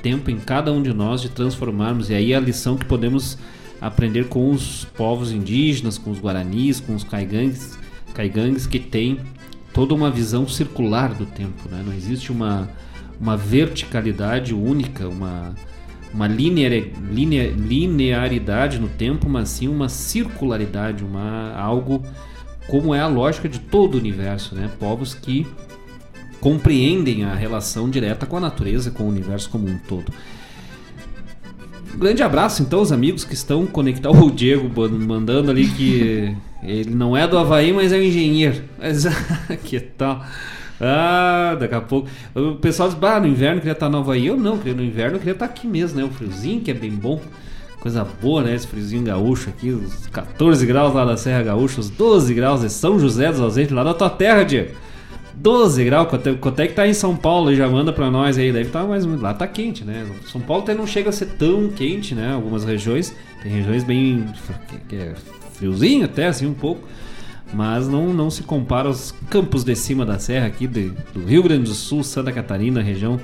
tempo 0.02 0.30
em 0.30 0.36
cada 0.36 0.70
um 0.70 0.82
de 0.82 0.92
nós 0.92 1.22
de 1.22 1.30
transformarmos. 1.30 2.10
E 2.10 2.14
aí 2.14 2.34
a 2.34 2.40
lição 2.40 2.76
que 2.76 2.84
podemos 2.84 3.38
aprender 3.80 4.28
com 4.28 4.50
os 4.50 4.84
povos 4.84 5.32
indígenas, 5.32 5.96
com 5.96 6.10
os 6.10 6.20
guaranis, 6.20 6.78
com 6.78 6.94
os 6.94 7.04
caigangues, 7.04 7.78
caigangues 8.12 8.66
que 8.66 8.78
têm 8.78 9.18
toda 9.72 9.94
uma 9.94 10.10
visão 10.10 10.46
circular 10.46 11.14
do 11.14 11.24
tempo, 11.24 11.70
né? 11.70 11.82
Não 11.86 11.94
existe 11.94 12.30
uma, 12.30 12.68
uma 13.18 13.34
verticalidade 13.34 14.52
única, 14.52 15.08
uma 15.08 15.54
uma 16.12 16.26
linear, 16.26 16.72
linear, 17.10 17.52
linearidade 17.56 18.78
no 18.78 18.88
tempo, 18.88 19.28
mas 19.28 19.48
sim 19.50 19.68
uma 19.68 19.88
circularidade, 19.88 21.04
uma 21.04 21.54
algo 21.54 22.02
como 22.66 22.94
é 22.94 23.00
a 23.00 23.06
lógica 23.06 23.48
de 23.48 23.58
todo 23.58 23.94
o 23.94 23.98
universo, 23.98 24.54
né? 24.54 24.70
Povos 24.78 25.14
que 25.14 25.46
compreendem 26.40 27.24
a 27.24 27.34
relação 27.34 27.88
direta 27.90 28.26
com 28.26 28.36
a 28.36 28.40
natureza, 28.40 28.90
com 28.90 29.04
o 29.04 29.08
universo 29.08 29.50
como 29.50 29.68
um 29.68 29.78
todo. 29.78 30.12
Grande 31.96 32.22
abraço 32.22 32.62
então 32.62 32.78
aos 32.78 32.92
amigos 32.92 33.24
que 33.24 33.34
estão 33.34 33.66
conectados. 33.66 34.18
O 34.20 34.30
Diego 34.30 34.70
mandando 34.90 35.50
ali 35.50 35.66
que 35.68 36.36
ele 36.62 36.94
não 36.94 37.16
é 37.16 37.26
do 37.26 37.36
Havaí, 37.36 37.72
mas 37.72 37.92
é 37.92 37.96
um 37.96 38.02
engenheiro. 38.02 38.62
Mas 38.78 39.04
que 39.64 39.80
tal? 39.80 40.24
Ah, 40.80 41.56
daqui 41.58 41.74
a 41.74 41.80
pouco. 41.80 42.08
O 42.34 42.56
pessoal 42.56 42.88
diz, 42.88 42.98
bah, 42.98 43.18
no 43.20 43.26
inverno 43.26 43.60
queria 43.60 43.72
estar 43.72 43.88
no 43.88 43.98
Havaí. 43.98 44.26
Eu 44.26 44.36
não, 44.36 44.56
no 44.56 44.84
inverno 44.84 45.18
queria 45.18 45.32
estar 45.32 45.46
aqui 45.46 45.66
mesmo, 45.66 45.98
né? 45.98 46.04
O 46.04 46.10
friozinho 46.10 46.60
que 46.60 46.70
é 46.70 46.74
bem 46.74 46.92
bom. 46.92 47.20
Coisa 47.80 48.04
boa, 48.20 48.42
né? 48.42 48.54
Esse 48.54 48.66
friozinho 48.66 49.04
gaúcho 49.04 49.50
aqui, 49.50 49.70
os 49.70 50.08
14 50.08 50.66
graus 50.66 50.92
lá 50.92 51.04
da 51.04 51.16
Serra 51.16 51.44
Gaúcha, 51.44 51.80
os 51.80 51.88
12 51.88 52.34
graus 52.34 52.60
de 52.60 52.70
São 52.70 52.98
José 52.98 53.30
dos 53.30 53.40
Ausentes, 53.40 53.72
lá 53.72 53.84
da 53.84 53.94
tua 53.94 54.10
terra, 54.10 54.42
Diego. 54.42 54.74
12 55.34 55.84
graus, 55.84 56.08
quanto, 56.08 56.36
quanto 56.38 56.60
é 56.60 56.66
que 56.66 56.74
tá 56.74 56.86
em 56.88 56.92
São 56.92 57.16
Paulo? 57.16 57.54
Já 57.54 57.68
manda 57.68 57.92
pra 57.92 58.10
nós 58.10 58.36
aí, 58.36 58.52
deve 58.52 58.70
tá 58.70 58.82
mais 58.82 59.04
lá 59.04 59.32
tá 59.32 59.46
quente, 59.46 59.84
né? 59.84 60.04
São 60.26 60.40
Paulo 60.40 60.64
até 60.64 60.74
não 60.74 60.86
chega 60.86 61.10
a 61.10 61.12
ser 61.12 61.26
tão 61.26 61.68
quente, 61.68 62.14
né? 62.14 62.32
Algumas 62.34 62.64
regiões, 62.64 63.14
tem 63.42 63.52
regiões 63.52 63.84
bem 63.84 64.26
que 64.88 64.96
é 64.96 65.14
friozinho 65.54 66.04
até 66.04 66.26
assim 66.26 66.46
um 66.46 66.54
pouco, 66.54 66.82
mas 67.52 67.88
não, 67.88 68.12
não 68.12 68.30
se 68.30 68.42
compara 68.42 68.88
aos 68.88 69.14
campos 69.30 69.64
de 69.64 69.74
cima 69.74 70.04
da 70.04 70.18
serra 70.18 70.46
aqui 70.46 70.66
de, 70.66 70.90
do 71.12 71.24
Rio 71.24 71.42
Grande 71.42 71.64
do 71.64 71.74
Sul, 71.74 72.02
Santa 72.04 72.32
Catarina, 72.32 72.82
região 72.82 73.18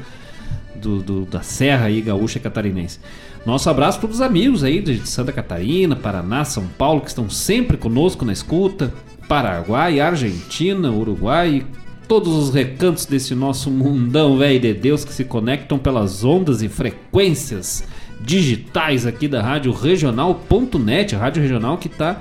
do, 0.75 1.01
do, 1.01 1.25
da 1.25 1.43
serra 1.43 1.87
aí 1.87 2.01
gaúcha 2.01 2.39
catarinense. 2.39 2.99
Nosso 3.45 3.68
abraço 3.68 4.01
para 4.01 4.11
os 4.11 4.20
amigos 4.20 4.64
aí 4.64 4.81
de 4.81 5.07
Santa 5.07 5.33
Catarina, 5.33 5.95
Paraná, 5.95 6.45
São 6.45 6.66
Paulo 6.66 7.01
que 7.01 7.09
estão 7.09 7.29
sempre 7.29 7.77
conosco 7.77 8.25
na 8.25 8.33
escuta, 8.33 8.93
Paraguai, 9.29 10.01
Argentina, 10.01 10.91
Uruguai, 10.91 11.64
todos 12.09 12.35
os 12.35 12.55
recantos 12.55 13.07
desse 13.07 13.35
nosso 13.35 13.70
mundão 13.70 14.39
velho 14.39 14.61
de 14.61 14.75
Deus 14.75 15.05
que 15.05 15.12
se 15.12 15.25
conectam 15.25 15.79
pelas 15.79 16.25
ondas 16.25 16.62
e 16.62 16.68
frequências 16.68 17.85
digitais 18.20 19.07
aqui 19.07 19.29
da 19.29 19.43
Rádio 19.43 19.72
Regional.net, 19.72 21.14
a 21.14 21.18
Rádio 21.18 21.43
Regional 21.43 21.77
que 21.77 21.89
está 21.89 22.20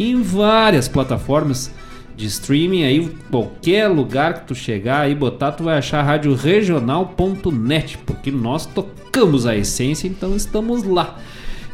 em 0.00 0.22
várias 0.22 0.88
plataformas 0.88 1.70
de 2.16 2.26
streaming 2.26 2.84
aí, 2.84 3.08
qualquer 3.30 3.88
lugar 3.88 4.40
que 4.40 4.48
tu 4.48 4.54
chegar 4.54 5.00
aí 5.00 5.14
botar, 5.14 5.52
tu 5.52 5.64
vai 5.64 5.78
achar 5.78 6.02
Rádio 6.02 6.34
Regional.net, 6.34 7.98
porque 7.98 8.30
nós 8.30 8.66
tocamos 8.66 9.46
a 9.46 9.56
essência, 9.56 10.08
então 10.08 10.34
estamos 10.34 10.84
lá. 10.84 11.18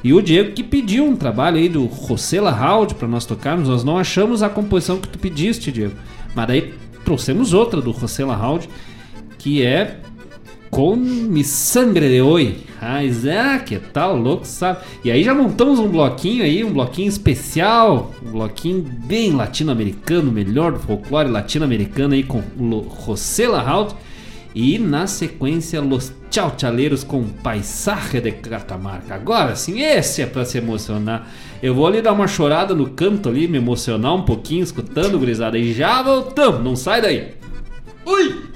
E 0.02 0.12
o 0.12 0.20
Diego 0.20 0.52
que 0.52 0.62
pediu 0.62 1.04
um 1.04 1.16
trabalho 1.16 1.56
aí 1.56 1.68
do 1.68 1.84
Rosela 1.86 2.50
Hald 2.50 2.94
para 2.94 3.08
nós 3.08 3.24
tocarmos, 3.24 3.68
nós 3.68 3.82
não 3.82 3.98
achamos 3.98 4.42
a 4.42 4.48
composição 4.48 4.98
que 4.98 5.08
tu 5.08 5.18
pediste, 5.18 5.72
Diego. 5.72 5.94
Mas 6.34 6.46
daí 6.46 6.74
trouxemos 7.04 7.52
outra 7.52 7.80
do 7.80 7.92
José 7.92 8.24
Lahalde, 8.24 8.68
que 9.38 9.64
é 9.64 10.00
Com 10.70 10.96
Mi 10.96 11.44
Sangre 11.44 12.08
de 12.08 12.20
Oi. 12.20 12.56
Ah, 12.80 13.02
é, 13.04 13.58
que 13.58 13.78
tal, 13.78 14.16
louco, 14.16 14.44
sabe? 14.44 14.80
E 15.04 15.10
aí 15.10 15.22
já 15.22 15.34
montamos 15.34 15.78
um 15.78 15.88
bloquinho 15.88 16.44
aí, 16.44 16.62
um 16.62 16.72
bloquinho 16.72 17.08
especial, 17.08 18.12
um 18.24 18.32
bloquinho 18.32 18.82
bem 18.82 19.32
latino-americano, 19.32 20.30
melhor 20.30 20.72
do 20.72 20.78
folclore 20.78 21.30
latino-americano 21.30 22.14
aí 22.14 22.22
com 22.22 22.38
o 22.38 22.86
José 23.06 23.48
Lahalde. 23.48 23.94
E 24.54 24.78
na 24.78 25.06
sequência, 25.06 25.80
Los 25.80 26.12
Chauchaleiros 26.30 27.04
com 27.04 27.24
Paisaje 27.24 28.20
de 28.20 28.32
Catamarca. 28.32 29.14
Agora 29.14 29.54
sim, 29.54 29.80
esse 29.82 30.22
é 30.22 30.26
para 30.26 30.44
se 30.44 30.58
emocionar. 30.58 31.28
Eu 31.62 31.74
vou 31.74 31.86
ali 31.86 32.00
dar 32.00 32.12
uma 32.12 32.26
chorada 32.26 32.74
no 32.74 32.90
canto 32.90 33.28
ali, 33.28 33.48
me 33.48 33.58
emocionar 33.58 34.14
um 34.14 34.22
pouquinho, 34.22 34.62
escutando, 34.62 35.18
gurizada. 35.18 35.58
E 35.58 35.72
já 35.72 36.02
voltamos, 36.02 36.62
não 36.62 36.76
sai 36.76 37.02
daí. 37.02 37.34
Ui! 38.04 38.55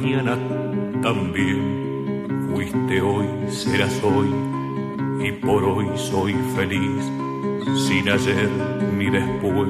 Mañana 0.00 0.38
también. 1.02 2.48
Fuiste 2.50 3.00
hoy, 3.00 3.26
serás 3.48 4.02
hoy, 4.02 4.28
y 5.22 5.32
por 5.32 5.62
hoy 5.62 5.86
soy 5.94 6.34
feliz, 6.56 7.04
sin 7.86 8.08
ayer 8.08 8.48
ni 8.96 9.10
después, 9.10 9.68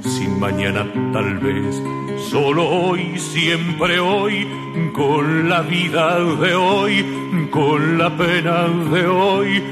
sin 0.00 0.40
mañana 0.40 0.86
tal 1.12 1.38
vez, 1.38 1.82
solo 2.30 2.66
hoy, 2.68 3.18
siempre 3.18 4.00
hoy, 4.00 4.48
con 4.92 5.48
la 5.48 5.62
vida 5.62 6.18
de 6.18 6.54
hoy, 6.54 7.04
con 7.50 7.98
la 7.98 8.16
pena 8.16 8.68
de 8.92 9.06
hoy, 9.06 9.62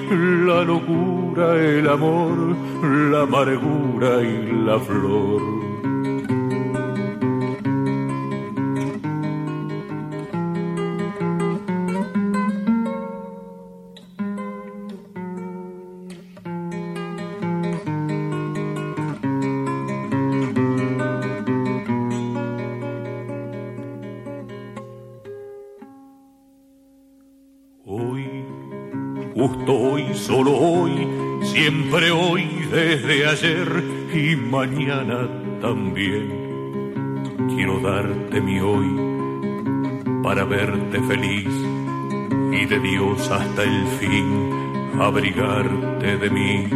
la 0.46 0.62
locura, 0.62 1.56
el 1.56 1.88
amor, 1.88 2.54
la 3.10 3.22
amargura 3.22 4.22
y 4.22 4.52
la 4.64 4.78
flor 4.78 5.57
y 33.30 34.36
mañana 34.36 35.28
también. 35.60 37.26
Quiero 37.54 37.78
darte 37.78 38.40
mi 38.40 38.58
hoy 38.58 38.88
para 40.22 40.44
verte 40.44 40.98
feliz 41.02 41.46
y 42.52 42.64
de 42.64 42.80
Dios 42.80 43.30
hasta 43.30 43.64
el 43.64 43.86
fin 44.00 44.50
abrigarte 44.98 46.16
de 46.16 46.30
mí. 46.30 46.68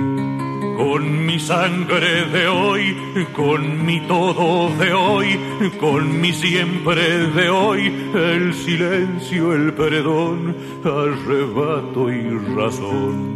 Con 0.76 1.24
mi 1.24 1.38
sangre 1.40 2.26
de 2.26 2.46
hoy, 2.48 2.96
con 3.32 3.86
mi 3.86 4.00
todo 4.00 4.68
de 4.76 4.92
hoy, 4.92 5.40
con 5.80 6.20
mi 6.20 6.32
siempre 6.32 7.28
de 7.28 7.48
hoy, 7.48 8.10
el 8.14 8.52
silencio, 8.52 9.54
el 9.54 9.72
perdón, 9.72 10.54
arrebato 10.84 12.12
y 12.12 12.28
razón 12.54 13.31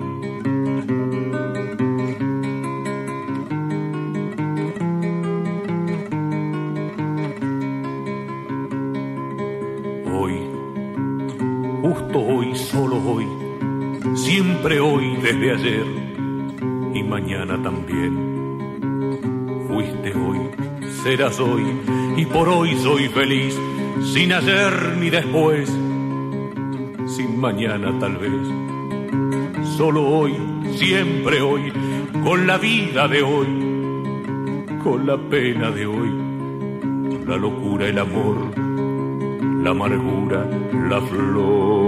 y 22.17 22.27
por 22.27 22.49
hoy 22.49 22.75
soy 22.79 23.07
feliz, 23.09 23.57
sin 24.13 24.33
ayer 24.33 24.97
ni 24.99 25.09
después, 25.09 25.69
sin 27.07 27.41
mañana 27.41 27.97
tal 28.01 28.17
vez, 28.17 29.69
solo 29.77 30.03
hoy, 30.03 30.35
siempre 30.75 31.41
hoy, 31.41 31.73
con 32.25 32.49
la 32.49 32.59
vida 32.59 33.07
de 33.07 33.23
hoy, 33.23 33.47
con 34.83 35.07
la 35.07 35.17
pena 35.17 35.71
de 35.71 35.87
hoy, 35.87 36.11
la 37.25 37.37
locura, 37.37 37.87
el 37.87 37.99
amor, 38.01 38.37
la 39.63 39.71
amargura, 39.71 40.45
la 40.89 41.01
flor. 41.03 41.86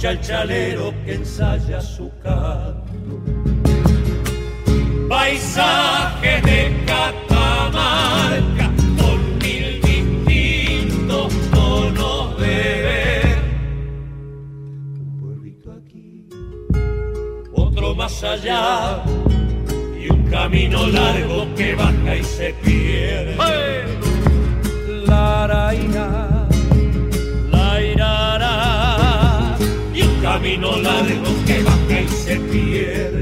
escucha 0.00 0.10
el 0.12 0.20
chalero 0.20 0.94
que 1.04 1.14
ensaya 1.14 1.80
su 1.80 2.10
canto. 2.22 3.20
Paisaje 5.08 6.40
de 6.42 6.84
Catamarca 6.86 8.70
con 8.98 9.38
mil 9.38 9.80
distintos 9.82 11.32
tonos 11.50 12.38
de 12.38 12.46
ver. 12.46 13.38
Un 15.00 15.20
pueblito 15.20 15.72
aquí, 15.72 16.28
otro 17.52 17.94
más 17.94 18.24
allá 18.24 19.02
y 20.00 20.10
un 20.10 20.22
camino 20.30 20.86
largo 20.86 21.46
que 21.56 21.74
baja 21.74 22.16
y 22.16 22.24
se 22.24 22.54
pierde. 22.62 23.36
La 25.06 25.46
raíz 25.46 26.39
camino 30.40 30.74
largo 30.78 31.44
que 31.44 31.62
va 31.62 31.76
que 31.86 32.08
se 32.08 32.36
pierde. 32.36 33.19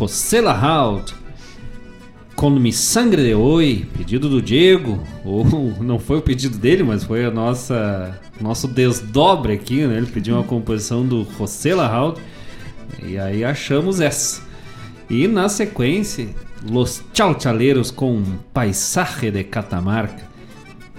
José 0.00 0.40
Lahaud, 0.40 1.12
com 2.34 2.48
Mi 2.48 2.72
Sangre 2.72 3.22
de 3.22 3.34
Oi, 3.34 3.86
pedido 3.98 4.30
do 4.30 4.40
Diego, 4.40 4.98
ou 5.22 5.44
não 5.84 5.98
foi 5.98 6.16
o 6.16 6.22
pedido 6.22 6.56
dele, 6.56 6.82
mas 6.82 7.04
foi 7.04 7.26
a 7.26 7.30
nossa 7.30 8.18
nosso 8.40 8.66
desdobre 8.66 9.52
aqui, 9.52 9.86
né? 9.86 9.98
Ele 9.98 10.06
pediu 10.06 10.36
uma 10.36 10.42
composição 10.42 11.04
do 11.04 11.26
José 11.36 11.74
Lahaud, 11.74 12.18
e 13.02 13.18
aí 13.18 13.44
achamos 13.44 14.00
essa. 14.00 14.40
E 15.10 15.28
na 15.28 15.50
sequência, 15.50 16.30
Los 16.66 17.02
Chalchaleiros 17.12 17.90
com 17.90 18.22
Paisaje 18.54 19.30
de 19.30 19.44
Catamarca. 19.44 20.24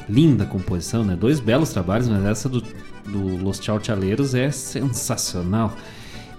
Linda 0.08 0.46
composição, 0.46 1.04
né? 1.04 1.16
Dois 1.16 1.40
belos 1.40 1.70
trabalhos, 1.70 2.08
mas 2.08 2.24
essa 2.24 2.48
do, 2.48 2.62
do 3.08 3.44
Los 3.44 3.58
Chalchaleiros 3.58 4.36
é 4.36 4.52
sensacional. 4.52 5.76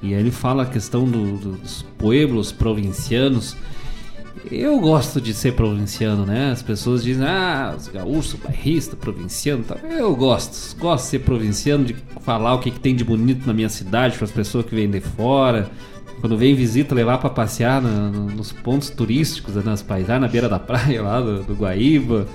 E 0.03 0.15
aí 0.15 0.21
ele 0.21 0.31
fala 0.31 0.65
a 0.65 0.67
questão 0.67 1.05
do, 1.05 1.39
dos 1.39 1.83
pueblos 1.97 2.51
provincianos. 2.51 3.57
Eu 4.51 4.81
gosto 4.81 5.21
de 5.21 5.33
ser 5.33 5.55
provinciano, 5.55 6.27
né? 6.27 6.51
As 6.51 6.61
pessoas 6.63 7.05
dizem, 7.05 7.25
ah, 7.25 7.75
os 7.77 7.87
gaúchos, 7.87 8.35
bairrista, 8.35 8.97
provinciano, 8.97 9.63
tal. 9.63 9.79
Eu 9.79 10.15
gosto, 10.17 10.77
gosto 10.77 11.05
de 11.05 11.11
ser 11.11 11.19
provinciano, 11.21 11.85
de 11.85 11.95
falar 12.21 12.55
o 12.55 12.59
que, 12.59 12.73
que 12.73 12.81
tem 12.81 12.97
de 12.97 13.05
bonito 13.05 13.47
na 13.47 13.53
minha 13.53 13.69
cidade 13.69 14.17
para 14.17 14.25
as 14.25 14.33
pessoas 14.33 14.67
que 14.67 14.75
vêm 14.75 14.91
de 14.91 15.01
fora. 15.01 15.71
Quando 16.21 16.37
vem 16.37 16.55
visita, 16.55 16.95
levar 16.95 17.19
para 17.19 17.31
passear 17.31 17.81
nos 17.81 18.53
pontos 18.53 18.91
turísticos, 18.91 19.55
né, 19.55 19.63
nas 19.65 19.83
paisagens, 19.83 20.21
na 20.21 20.29
beira 20.29 20.49
da 20.49 20.59
praia 20.59 21.03
lá 21.03 21.21
do, 21.21 21.45
do 21.45 21.55
Guaíba 21.55 22.27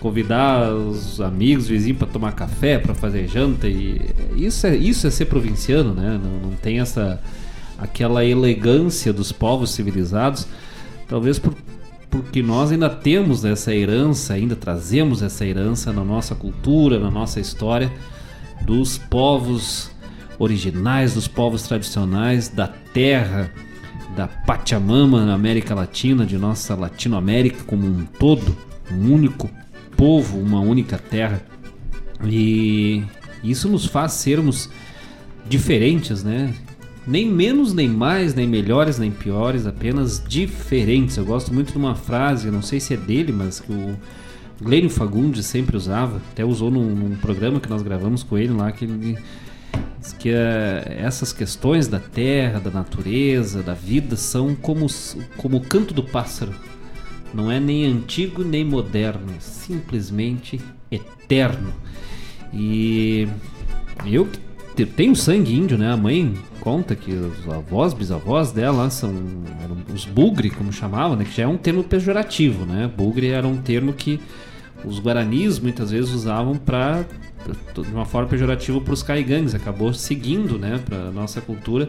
convidar 0.00 0.72
os 0.72 1.20
amigos, 1.20 1.68
vizinhos 1.68 1.98
para 1.98 2.06
tomar 2.06 2.32
café, 2.32 2.78
para 2.78 2.94
fazer 2.94 3.26
janta 3.26 3.66
e 3.68 4.00
isso 4.36 4.66
é 4.66 4.76
isso 4.76 5.06
é 5.06 5.10
ser 5.10 5.26
provinciano, 5.26 5.94
né? 5.94 6.20
Não, 6.22 6.50
não, 6.50 6.56
tem 6.56 6.80
essa 6.80 7.20
aquela 7.78 8.24
elegância 8.24 9.12
dos 9.12 9.32
povos 9.32 9.70
civilizados, 9.70 10.46
talvez 11.08 11.38
por, 11.38 11.54
porque 12.10 12.42
nós 12.42 12.72
ainda 12.72 12.88
temos 12.88 13.44
essa 13.44 13.74
herança, 13.74 14.34
ainda 14.34 14.56
trazemos 14.56 15.22
essa 15.22 15.44
herança 15.44 15.92
na 15.92 16.04
nossa 16.04 16.34
cultura, 16.34 16.98
na 16.98 17.10
nossa 17.10 17.40
história 17.40 17.92
dos 18.62 18.96
povos 18.96 19.90
originais, 20.38 21.14
dos 21.14 21.28
povos 21.28 21.62
tradicionais 21.62 22.48
da 22.48 22.66
terra, 22.66 23.50
da 24.16 24.26
Pachamama 24.26 25.26
na 25.26 25.34
América 25.34 25.74
Latina, 25.74 26.24
de 26.24 26.38
nossa 26.38 26.74
Latinoamérica 26.74 27.64
como 27.64 27.86
um 27.86 28.04
todo, 28.18 28.56
um 28.90 29.12
único 29.12 29.50
povo, 29.96 30.38
uma 30.38 30.60
única 30.60 30.98
terra. 30.98 31.42
E 32.24 33.02
isso 33.42 33.68
nos 33.68 33.86
faz 33.86 34.12
sermos 34.12 34.68
diferentes, 35.48 36.22
né? 36.22 36.54
Nem 37.06 37.30
menos, 37.30 37.72
nem 37.72 37.88
mais, 37.88 38.34
nem 38.34 38.48
melhores, 38.48 38.98
nem 38.98 39.10
piores, 39.10 39.66
apenas 39.66 40.22
diferentes. 40.26 41.16
Eu 41.16 41.24
gosto 41.24 41.54
muito 41.54 41.72
de 41.72 41.78
uma 41.78 41.94
frase, 41.94 42.50
não 42.50 42.62
sei 42.62 42.80
se 42.80 42.94
é 42.94 42.96
dele, 42.96 43.32
mas 43.32 43.60
que 43.60 43.72
o 43.72 43.96
Glênio 44.60 44.90
Fagundes 44.90 45.46
sempre 45.46 45.76
usava, 45.76 46.20
até 46.32 46.44
usou 46.44 46.70
num, 46.70 46.94
num, 46.94 47.16
programa 47.16 47.60
que 47.60 47.68
nós 47.68 47.82
gravamos 47.82 48.22
com 48.22 48.36
ele 48.36 48.52
lá, 48.52 48.72
que 48.72 48.84
ele 48.84 49.16
que 50.18 50.30
uh, 50.30 50.34
essas 50.86 51.32
questões 51.32 51.88
da 51.88 51.98
terra, 51.98 52.60
da 52.60 52.70
natureza, 52.70 53.60
da 53.60 53.74
vida 53.74 54.14
são 54.14 54.54
como, 54.54 54.86
como 55.36 55.56
o 55.56 55.60
canto 55.60 55.92
do 55.92 56.02
pássaro 56.02 56.54
não 57.36 57.52
é 57.52 57.60
nem 57.60 57.84
antigo 57.84 58.42
nem 58.42 58.64
moderno, 58.64 59.26
é 59.36 59.40
simplesmente 59.40 60.58
eterno. 60.90 61.72
E 62.52 63.28
eu 64.06 64.26
tenho 64.96 65.14
sangue 65.14 65.54
índio, 65.54 65.76
né? 65.76 65.92
A 65.92 65.96
mãe 65.96 66.34
conta 66.60 66.96
que 66.96 67.12
os 67.12 67.46
avós, 67.48 67.92
bisavós 67.92 68.52
dela 68.52 68.88
são 68.88 69.12
os 69.94 70.06
bugre, 70.06 70.48
como 70.48 70.72
chamavam, 70.72 71.14
né? 71.14 71.24
Que 71.24 71.36
já 71.36 71.42
é 71.42 71.46
um 71.46 71.58
termo 71.58 71.84
pejorativo, 71.84 72.64
né? 72.64 72.90
Bugre 72.96 73.28
era 73.28 73.46
um 73.46 73.58
termo 73.58 73.92
que 73.92 74.18
os 74.82 74.98
guaranis 74.98 75.58
muitas 75.58 75.90
vezes 75.90 76.10
usavam 76.10 76.56
para 76.56 77.04
de 77.74 77.92
uma 77.92 78.04
forma 78.04 78.28
pejorativa 78.28 78.80
para 78.80 78.94
os 78.94 79.02
caigangues, 79.02 79.54
acabou 79.54 79.92
seguindo, 79.94 80.58
né, 80.58 80.80
para 80.84 81.12
nossa 81.12 81.40
cultura 81.40 81.88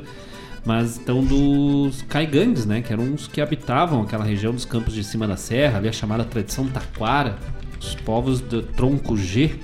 mas 0.68 0.98
então 0.98 1.24
dos 1.24 2.02
caigangues, 2.04 2.66
né? 2.66 2.82
Que 2.82 2.92
eram 2.92 3.14
os 3.14 3.26
que 3.26 3.40
habitavam 3.40 4.02
aquela 4.02 4.26
região 4.26 4.54
dos 4.54 4.66
campos 4.66 4.94
de 4.94 5.02
cima 5.02 5.26
da 5.26 5.38
serra, 5.38 5.78
ali 5.78 5.88
a 5.88 5.94
chamada 5.94 6.26
tradição 6.26 6.68
taquara. 6.68 7.38
Os 7.80 7.96
povos 7.96 8.42
do 8.42 8.62
tronco 8.62 9.16
G 9.16 9.56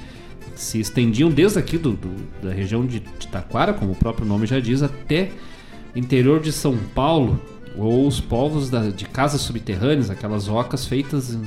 se 0.56 0.80
estendiam 0.80 1.30
desde 1.30 1.60
aqui 1.60 1.78
do, 1.78 1.92
do, 1.92 2.16
da 2.42 2.54
região 2.54 2.86
de, 2.86 3.00
de 3.00 3.28
Taquara, 3.28 3.74
como 3.74 3.92
o 3.92 3.96
próprio 3.96 4.26
nome 4.26 4.46
já 4.46 4.60
diz, 4.60 4.82
até 4.82 5.32
interior 5.96 6.40
de 6.40 6.52
São 6.52 6.78
Paulo, 6.96 7.40
ou 7.76 8.08
os 8.08 8.20
povos 8.20 8.70
da, 8.70 8.90
de 8.90 9.06
casas 9.06 9.42
subterrâneas, 9.42 10.10
aquelas 10.10 10.48
ocas 10.48 10.86
feitas 10.86 11.38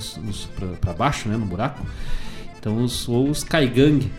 para 0.81 0.93
baixo, 0.93 1.29
né, 1.29 1.37
no 1.37 1.47
buraco. 1.47 1.87
Então, 2.59 2.83
os, 2.83 3.09
ou 3.09 3.31
os 3.31 3.45
caigangue, 3.45 4.11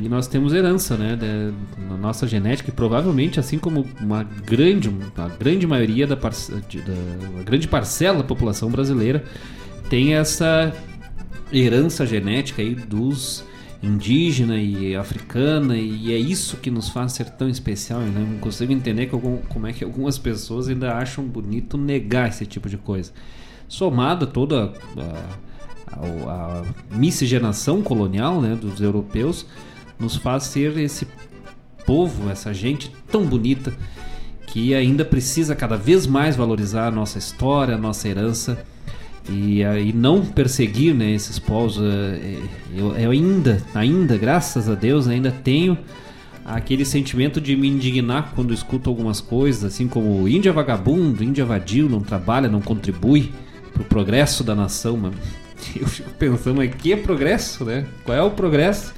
e 0.00 0.08
nós 0.08 0.26
temos 0.26 0.52
herança, 0.52 0.96
né, 0.96 1.16
de, 1.16 1.82
na 1.88 1.96
nossa 1.96 2.26
genética, 2.26 2.70
e 2.70 2.72
provavelmente, 2.72 3.40
assim 3.40 3.58
como 3.58 3.86
uma 4.00 4.22
grande, 4.22 4.88
uma 4.88 5.28
grande 5.28 5.66
maioria 5.66 6.06
da, 6.06 6.16
de, 6.68 6.80
da 6.80 6.92
uma 7.32 7.42
grande 7.42 7.66
parcela 7.66 8.18
da 8.18 8.24
população 8.24 8.70
brasileira 8.70 9.24
tem 9.88 10.14
essa 10.14 10.72
herança 11.52 12.04
genética 12.06 12.60
aí 12.60 12.74
dos 12.74 13.44
indígena 13.82 14.56
e 14.56 14.96
africana 14.96 15.76
e 15.76 16.12
é 16.12 16.16
isso 16.16 16.56
que 16.56 16.70
nos 16.70 16.88
faz 16.88 17.12
ser 17.12 17.30
tão 17.30 17.48
especial. 17.48 18.00
Né? 18.00 18.26
Não 18.32 18.38
consigo 18.38 18.72
entender 18.72 19.06
que 19.06 19.14
algum, 19.14 19.38
como 19.48 19.66
é 19.66 19.72
que 19.72 19.84
algumas 19.84 20.18
pessoas 20.18 20.68
ainda 20.68 20.94
acham 20.94 21.24
bonito 21.24 21.78
negar 21.78 22.28
esse 22.28 22.44
tipo 22.44 22.68
de 22.68 22.76
coisa. 22.76 23.12
Somada 23.68 24.26
toda 24.26 24.72
a, 24.96 25.96
a, 25.96 26.62
a 26.90 26.96
miscigenação 26.96 27.82
colonial 27.82 28.40
né, 28.40 28.56
dos 28.56 28.80
europeus, 28.80 29.46
nos 29.98 30.16
faz 30.16 30.44
ser 30.44 30.76
esse 30.78 31.06
povo, 31.86 32.30
essa 32.30 32.52
gente 32.52 32.92
tão 33.10 33.24
bonita 33.24 33.72
que 34.46 34.74
ainda 34.74 35.04
precisa 35.04 35.54
cada 35.54 35.76
vez 35.76 36.06
mais 36.06 36.36
valorizar 36.36 36.86
a 36.86 36.90
nossa 36.90 37.18
história, 37.18 37.74
a 37.74 37.78
nossa 37.78 38.08
herança 38.08 38.64
e, 39.30 39.60
e 39.60 39.92
não 39.92 40.24
perseguir 40.24 40.94
né, 40.94 41.12
esses 41.12 41.38
povos. 41.38 41.78
Eh, 41.80 42.38
eu, 42.74 42.96
eu 42.96 43.10
ainda, 43.10 43.62
ainda, 43.74 44.16
graças 44.16 44.68
a 44.68 44.74
Deus, 44.74 45.06
ainda 45.06 45.30
tenho 45.30 45.76
aquele 46.44 46.84
sentimento 46.84 47.40
de 47.40 47.54
me 47.54 47.68
indignar 47.68 48.32
quando 48.34 48.54
escuto 48.54 48.88
algumas 48.88 49.20
coisas, 49.20 49.64
assim 49.64 49.86
como 49.86 50.26
Índia 50.26 50.52
vagabundo, 50.52 51.22
Índia 51.22 51.44
vadio, 51.44 51.88
não 51.88 52.00
trabalha, 52.00 52.48
não 52.48 52.62
contribui 52.62 53.30
para 53.72 53.82
o 53.82 53.84
progresso 53.84 54.42
da 54.42 54.54
nação. 54.54 54.96
Mano. 54.96 55.16
Eu 55.78 55.86
fico 55.86 56.10
pensando, 56.10 56.56
mas 56.56 56.74
que 56.74 56.96
progresso, 56.96 57.64
né? 57.64 57.86
Qual 58.04 58.16
é 58.16 58.22
o 58.22 58.30
progresso? 58.30 58.94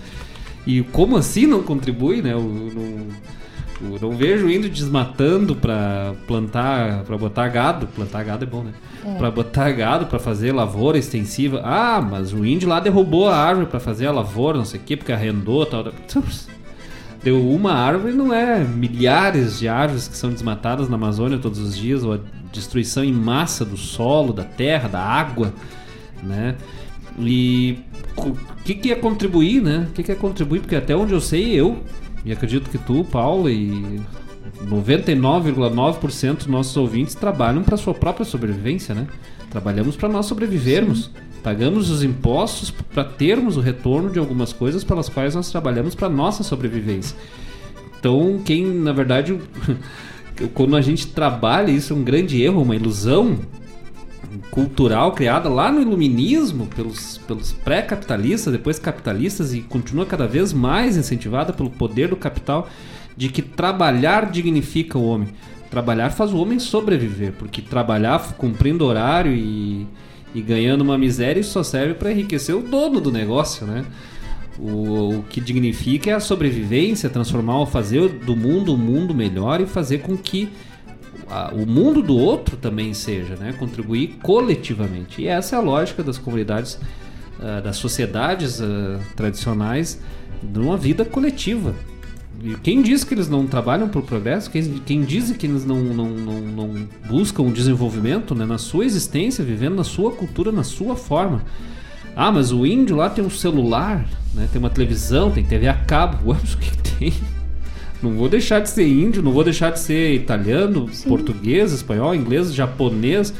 E 0.66 0.82
como 0.82 1.16
assim 1.16 1.46
não 1.46 1.62
contribui, 1.62 2.22
né? 2.22 2.32
Eu 2.32 2.42
não, 2.42 3.92
eu 3.92 3.98
não 4.00 4.10
vejo 4.12 4.48
indo 4.48 4.68
desmatando 4.68 5.56
para 5.56 6.14
plantar, 6.26 7.02
para 7.04 7.16
botar 7.16 7.48
gado. 7.48 7.86
Plantar 7.86 8.24
gado 8.24 8.44
é 8.44 8.46
bom, 8.46 8.62
né? 8.62 8.72
É. 9.04 9.14
Para 9.14 9.30
botar 9.30 9.70
gado, 9.72 10.06
para 10.06 10.18
fazer 10.18 10.52
lavoura 10.52 10.98
extensiva. 10.98 11.62
Ah, 11.64 12.00
mas 12.00 12.32
o 12.32 12.44
índio 12.44 12.68
lá 12.68 12.78
derrubou 12.78 13.28
a 13.28 13.36
árvore 13.36 13.66
para 13.66 13.80
fazer 13.80 14.06
a 14.06 14.12
lavoura, 14.12 14.58
não 14.58 14.64
sei 14.64 14.78
o 14.78 14.82
quê, 14.82 14.96
porque 14.96 15.12
arrendou 15.12 15.64
tal. 15.64 15.92
Deu 17.22 17.50
uma 17.50 17.72
árvore, 17.72 18.14
não 18.14 18.32
é 18.32 18.60
milhares 18.60 19.58
de 19.58 19.68
árvores 19.68 20.08
que 20.08 20.16
são 20.16 20.30
desmatadas 20.30 20.88
na 20.88 20.96
Amazônia 20.96 21.38
todos 21.38 21.58
os 21.58 21.76
dias, 21.76 22.02
ou 22.02 22.14
a 22.14 22.18
destruição 22.50 23.04
em 23.04 23.12
massa 23.12 23.64
do 23.64 23.76
solo, 23.76 24.32
da 24.32 24.44
terra, 24.44 24.88
da 24.88 25.00
água, 25.00 25.52
né? 26.22 26.56
E 27.18 27.78
o 28.16 28.34
que, 28.64 28.74
que 28.74 28.92
é 28.92 28.94
contribuir, 28.94 29.62
né? 29.62 29.86
O 29.90 29.92
que, 29.92 30.02
que 30.02 30.12
é 30.12 30.14
contribuir? 30.14 30.60
Porque 30.60 30.76
até 30.76 30.94
onde 30.94 31.12
eu 31.12 31.20
sei, 31.20 31.52
eu, 31.52 31.78
e 32.24 32.32
acredito 32.32 32.70
que 32.70 32.78
tu, 32.78 33.04
Paulo, 33.04 33.48
e 33.48 34.00
99,9% 34.64 36.36
dos 36.36 36.46
nossos 36.46 36.76
ouvintes 36.76 37.14
trabalham 37.14 37.62
para 37.62 37.76
sua 37.76 37.94
própria 37.94 38.24
sobrevivência, 38.24 38.94
né? 38.94 39.06
Trabalhamos 39.50 39.96
para 39.96 40.08
nós 40.08 40.26
sobrevivermos. 40.26 41.06
Sim. 41.06 41.10
Pagamos 41.42 41.88
os 41.88 42.02
impostos 42.02 42.70
para 42.70 43.02
termos 43.02 43.56
o 43.56 43.60
retorno 43.60 44.10
de 44.10 44.18
algumas 44.18 44.52
coisas 44.52 44.84
pelas 44.84 45.08
quais 45.08 45.34
nós 45.34 45.50
trabalhamos 45.50 45.94
para 45.94 46.08
nossa 46.08 46.42
sobrevivência. 46.42 47.16
Então, 47.98 48.40
quem, 48.44 48.66
na 48.66 48.92
verdade, 48.92 49.38
quando 50.52 50.76
a 50.76 50.82
gente 50.82 51.06
trabalha, 51.08 51.70
isso 51.70 51.94
é 51.94 51.96
um 51.96 52.04
grande 52.04 52.42
erro, 52.42 52.62
uma 52.62 52.76
ilusão, 52.76 53.38
cultural 54.50 55.12
criada 55.12 55.48
lá 55.48 55.72
no 55.72 55.80
iluminismo 55.80 56.66
pelos, 56.66 57.18
pelos 57.18 57.52
pré-capitalistas, 57.52 58.52
depois 58.52 58.78
capitalistas 58.78 59.52
e 59.52 59.60
continua 59.60 60.06
cada 60.06 60.26
vez 60.26 60.52
mais 60.52 60.96
incentivada 60.96 61.52
pelo 61.52 61.70
poder 61.70 62.08
do 62.08 62.16
capital 62.16 62.68
de 63.16 63.28
que 63.28 63.42
trabalhar 63.42 64.30
dignifica 64.30 64.98
o 64.98 65.04
homem. 65.04 65.28
Trabalhar 65.70 66.10
faz 66.10 66.32
o 66.32 66.38
homem 66.38 66.58
sobreviver, 66.58 67.32
porque 67.32 67.62
trabalhar 67.62 68.34
cumprindo 68.34 68.84
horário 68.84 69.32
e, 69.32 69.86
e 70.34 70.40
ganhando 70.40 70.80
uma 70.80 70.98
miséria 70.98 71.42
só 71.42 71.62
serve 71.62 71.94
para 71.94 72.10
enriquecer 72.10 72.56
o 72.56 72.62
dono 72.62 73.00
do 73.00 73.12
negócio, 73.12 73.66
né? 73.66 73.84
O, 74.58 75.18
o, 75.18 75.24
que 75.28 75.40
dignifica 75.40 76.10
é 76.10 76.14
a 76.14 76.20
sobrevivência, 76.20 77.08
transformar, 77.08 77.64
fazer 77.66 78.08
do 78.08 78.36
mundo 78.36 78.74
um 78.74 78.76
mundo 78.76 79.14
melhor 79.14 79.60
e 79.60 79.66
fazer 79.66 79.98
com 79.98 80.16
que 80.16 80.48
a- 81.30 81.52
o 81.54 81.66
mundo 81.66 82.02
do 82.02 82.16
outro 82.16 82.56
também 82.56 82.92
seja, 82.94 83.36
né? 83.36 83.52
Contribuir 83.58 84.18
coletivamente. 84.22 85.22
E 85.22 85.26
essa 85.26 85.56
é 85.56 85.58
a 85.58 85.62
lógica 85.62 86.02
das 86.02 86.18
comunidades, 86.18 86.78
ah, 87.40 87.60
das 87.60 87.76
sociedades 87.76 88.60
ah, 88.60 88.98
tradicionais, 89.16 90.00
de 90.42 90.58
uma 90.58 90.76
vida 90.76 91.04
coletiva. 91.04 91.74
E 92.42 92.54
quem 92.62 92.80
diz 92.80 93.04
que 93.04 93.12
eles 93.12 93.28
não 93.28 93.46
trabalham 93.46 93.88
para 93.88 94.00
o 94.00 94.02
progresso, 94.02 94.50
quem, 94.50 94.62
quem 94.86 95.02
diz 95.02 95.30
que 95.32 95.46
eles 95.46 95.64
não, 95.66 95.78
não, 95.78 96.08
não, 96.08 96.40
não 96.40 96.88
buscam 97.06 97.42
o 97.42 97.52
desenvolvimento 97.52 98.34
né, 98.34 98.46
na 98.46 98.56
sua 98.56 98.84
existência, 98.86 99.44
vivendo 99.44 99.74
na 99.76 99.84
sua 99.84 100.10
cultura, 100.12 100.50
na 100.50 100.62
sua 100.64 100.96
forma. 100.96 101.42
Ah, 102.16 102.32
mas 102.32 102.50
o 102.50 102.64
índio 102.64 102.96
lá 102.96 103.10
tem 103.10 103.22
um 103.22 103.30
celular, 103.30 104.06
né, 104.34 104.48
tem 104.50 104.58
uma 104.58 104.70
televisão, 104.70 105.30
tem 105.30 105.44
TV 105.44 105.68
a 105.68 105.74
cabo. 105.74 106.30
Ué, 106.30 106.38
mas 106.40 106.54
o 106.54 106.58
que 106.58 106.76
tem? 106.78 107.12
Não 108.02 108.12
vou 108.12 108.28
deixar 108.28 108.60
de 108.60 108.70
ser 108.70 108.86
índio, 108.86 109.22
não 109.22 109.32
vou 109.32 109.44
deixar 109.44 109.70
de 109.70 109.78
ser 109.78 110.14
italiano, 110.14 110.88
português, 111.06 111.72
espanhol, 111.72 112.14
inglês, 112.14 112.54
japonês. 112.54 113.32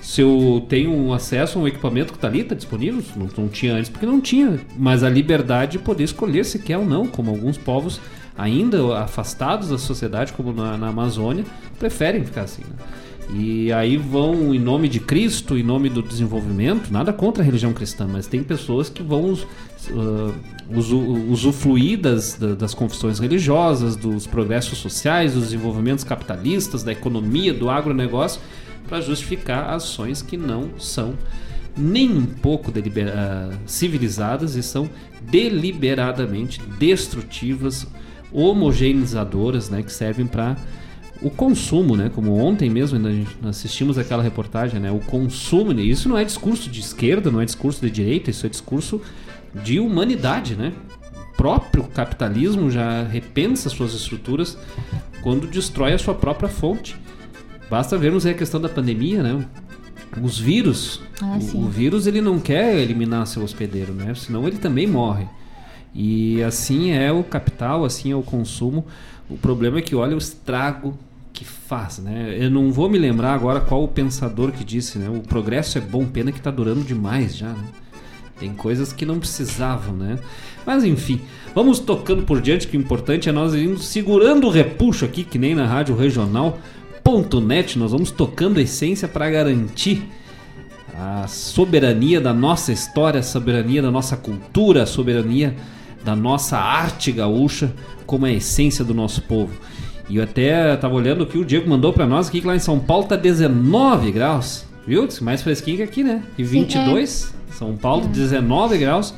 Se 0.00 0.20
eu 0.20 0.64
tenho 0.68 1.12
acesso 1.14 1.58
a 1.58 1.62
um 1.62 1.66
equipamento 1.66 2.12
que 2.12 2.18
está 2.18 2.28
ali, 2.28 2.40
está 2.40 2.54
disponível, 2.54 3.02
não, 3.16 3.26
não 3.38 3.48
tinha 3.48 3.74
antes 3.74 3.88
porque 3.88 4.04
não 4.04 4.20
tinha. 4.20 4.60
Mas 4.76 5.02
a 5.02 5.08
liberdade 5.08 5.72
de 5.72 5.78
poder 5.78 6.04
escolher 6.04 6.44
se 6.44 6.58
quer 6.58 6.76
ou 6.76 6.84
não, 6.84 7.06
como 7.06 7.30
alguns 7.30 7.56
povos 7.56 8.00
ainda 8.36 8.98
afastados 8.98 9.70
da 9.70 9.78
sociedade, 9.78 10.32
como 10.34 10.52
na, 10.52 10.76
na 10.76 10.88
Amazônia, 10.88 11.44
preferem 11.78 12.22
ficar 12.24 12.42
assim. 12.42 12.62
né? 12.62 12.76
E 13.32 13.72
aí 13.72 13.96
vão 13.96 14.54
em 14.54 14.58
nome 14.58 14.88
de 14.88 15.00
Cristo, 15.00 15.56
em 15.56 15.62
nome 15.62 15.88
do 15.88 16.02
desenvolvimento, 16.02 16.92
nada 16.92 17.12
contra 17.12 17.42
a 17.42 17.46
religião 17.46 17.72
cristã, 17.72 18.06
mas 18.06 18.26
tem 18.26 18.42
pessoas 18.42 18.90
que 18.90 19.02
vão 19.02 19.38
uh, 19.90 20.34
usu- 20.70 21.26
usufruir 21.30 21.98
das, 22.00 22.34
da- 22.34 22.54
das 22.54 22.74
confissões 22.74 23.18
religiosas, 23.18 23.96
dos 23.96 24.26
progressos 24.26 24.78
sociais, 24.78 25.34
dos 25.34 25.44
desenvolvimentos 25.44 26.04
capitalistas, 26.04 26.82
da 26.82 26.92
economia, 26.92 27.52
do 27.52 27.68
agronegócio, 27.70 28.40
para 28.88 29.00
justificar 29.00 29.70
ações 29.70 30.20
que 30.22 30.36
não 30.36 30.70
são 30.78 31.14
nem 31.76 32.08
um 32.10 32.24
pouco 32.26 32.72
ah, 33.12 33.50
civilizadas 33.66 34.54
e 34.54 34.62
são 34.62 34.88
deliberadamente 35.22 36.60
destrutivas, 36.78 37.86
homogeneizadoras, 38.32 39.68
né, 39.70 39.82
que 39.82 39.92
servem 39.92 40.26
para 40.26 40.56
o 41.22 41.30
consumo, 41.30 41.96
né? 41.96 42.10
Como 42.14 42.36
ontem 42.36 42.68
mesmo 42.68 42.98
nós 42.98 43.26
assistimos 43.44 43.96
aquela 43.96 44.22
reportagem, 44.22 44.78
né? 44.78 44.90
O 44.90 44.98
consumo, 44.98 45.72
né? 45.72 45.80
isso 45.82 46.08
não 46.08 46.18
é 46.18 46.24
discurso 46.24 46.68
de 46.68 46.80
esquerda, 46.80 47.30
não 47.30 47.40
é 47.40 47.44
discurso 47.44 47.80
de 47.80 47.90
direita, 47.90 48.30
isso 48.30 48.44
é 48.44 48.48
discurso 48.48 49.00
de 49.62 49.78
humanidade, 49.80 50.56
né? 50.56 50.72
O 51.32 51.36
próprio 51.36 51.84
capitalismo 51.84 52.70
já 52.70 53.02
repensa 53.04 53.68
suas 53.68 53.92
estruturas 53.94 54.56
quando 55.22 55.46
destrói 55.46 55.92
a 55.92 55.98
sua 55.98 56.14
própria 56.14 56.48
fonte. 56.48 56.96
Basta 57.70 57.96
vermos 57.98 58.24
aí 58.26 58.32
a 58.32 58.36
questão 58.36 58.60
da 58.60 58.68
pandemia, 58.68 59.22
né? 59.22 59.44
Os 60.22 60.38
vírus, 60.38 61.00
Ah, 61.20 61.38
o- 61.54 61.58
o 61.64 61.68
vírus 61.68 62.06
ele 62.06 62.20
não 62.20 62.38
quer 62.38 62.76
eliminar 62.78 63.26
seu 63.26 63.42
hospedeiro, 63.42 63.92
né? 63.92 64.14
Senão 64.14 64.46
ele 64.46 64.58
também 64.58 64.86
morre. 64.86 65.26
E 65.94 66.42
assim 66.42 66.90
é 66.90 67.10
o 67.12 67.22
capital, 67.22 67.84
assim 67.84 68.10
é 68.12 68.16
o 68.16 68.22
consumo. 68.22 68.84
O 69.30 69.36
problema 69.36 69.78
é 69.78 69.82
que 69.82 69.94
olha 69.94 70.14
o 70.14 70.18
estrago 70.18 70.96
que 71.32 71.44
faz, 71.44 71.98
né? 71.98 72.36
Eu 72.38 72.50
não 72.50 72.70
vou 72.72 72.88
me 72.88 72.98
lembrar 72.98 73.32
agora 73.34 73.60
qual 73.60 73.82
o 73.82 73.88
pensador 73.88 74.52
que 74.52 74.62
disse, 74.64 74.98
né? 74.98 75.08
O 75.08 75.20
progresso 75.20 75.78
é 75.78 75.80
bom, 75.80 76.04
pena 76.04 76.30
que 76.30 76.40
tá 76.40 76.50
durando 76.50 76.82
demais 76.84 77.36
já, 77.36 77.48
né? 77.48 77.64
Tem 78.38 78.52
coisas 78.52 78.92
que 78.92 79.06
não 79.06 79.18
precisavam, 79.18 79.94
né? 79.94 80.18
Mas 80.66 80.84
enfim, 80.84 81.20
vamos 81.54 81.78
tocando 81.78 82.22
por 82.22 82.40
diante, 82.40 82.66
que 82.66 82.76
o 82.76 82.80
importante 82.80 83.28
é 83.28 83.32
nós 83.32 83.54
irmos 83.54 83.86
segurando 83.86 84.46
o 84.46 84.50
repuxo 84.50 85.04
aqui, 85.04 85.22
que 85.22 85.38
nem 85.38 85.54
na 85.54 85.66
rádio 85.66 85.94
regional.net, 85.96 87.78
nós 87.78 87.92
vamos 87.92 88.10
tocando 88.10 88.58
a 88.58 88.62
essência 88.62 89.06
para 89.06 89.30
garantir 89.30 90.08
a 90.96 91.26
soberania 91.26 92.20
da 92.20 92.32
nossa 92.32 92.72
história, 92.72 93.20
a 93.20 93.22
soberania 93.22 93.82
da 93.82 93.90
nossa 93.90 94.16
cultura, 94.16 94.82
a 94.82 94.86
soberania 94.86 95.54
da 96.04 96.14
nossa 96.14 96.58
arte 96.58 97.10
gaúcha, 97.10 97.72
como 98.06 98.26
é 98.26 98.30
a 98.30 98.34
essência 98.34 98.84
do 98.84 98.94
nosso 98.94 99.22
povo. 99.22 99.52
E 100.08 100.16
eu 100.16 100.22
até 100.22 100.76
tava 100.76 100.94
olhando 100.94 101.26
que 101.26 101.38
o 101.38 101.44
Diego 101.44 101.68
mandou 101.68 101.92
para 101.92 102.06
nós 102.06 102.28
aqui 102.28 102.40
que 102.40 102.46
lá 102.46 102.54
em 102.54 102.60
São 102.60 102.78
Paulo 102.78 103.06
tá 103.06 103.16
19 103.16 104.12
graus, 104.12 104.66
viu? 104.86 105.08
Mais 105.22 105.42
fresquinho 105.42 105.78
que 105.78 105.82
aqui, 105.82 106.04
né? 106.04 106.22
E 106.36 106.44
22, 106.44 107.34
São 107.52 107.76
Paulo 107.76 108.06
19 108.08 108.78
graus. 108.78 109.14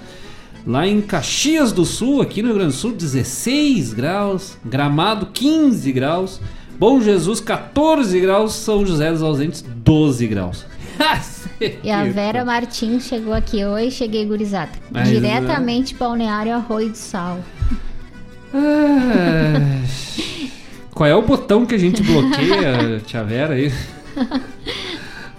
Lá 0.67 0.87
em 0.87 1.01
Caxias 1.01 1.71
do 1.71 1.85
Sul, 1.85 2.21
aqui 2.21 2.43
no 2.43 2.49
Rio 2.49 2.57
Grande 2.57 2.73
do 2.73 2.79
Sul, 2.79 2.93
16 2.93 3.95
graus. 3.95 4.57
Gramado, 4.65 5.27
15 5.33 5.93
graus. 5.93 6.41
Bom 6.79 7.01
Jesus, 7.01 7.41
14 7.41 8.19
graus. 8.21 8.53
São 8.53 8.85
José 8.85 9.13
dos 9.13 9.23
Ausentes, 9.23 9.63
12 9.63 10.27
graus. 10.27 10.67
E 11.83 11.91
a 11.91 12.05
Vera 12.05 12.45
Martins 12.45 13.07
chegou 13.07 13.33
aqui 13.33 13.65
hoje, 13.65 13.91
cheguei 13.91 14.27
gurizada. 14.27 14.73
Mas, 14.91 15.09
Diretamente 15.09 15.95
Balneário 15.95 16.53
Arroio 16.53 16.91
do 16.91 16.97
Sal. 16.99 17.39
Ah, 18.53 19.83
Qual 20.93 21.09
é 21.09 21.15
o 21.15 21.23
botão 21.23 21.65
que 21.65 21.75
a 21.75 21.79
gente 21.79 22.03
bloqueia, 22.03 23.01
Tia 23.07 23.25
Vera 23.25 23.55
aí? 23.55 23.73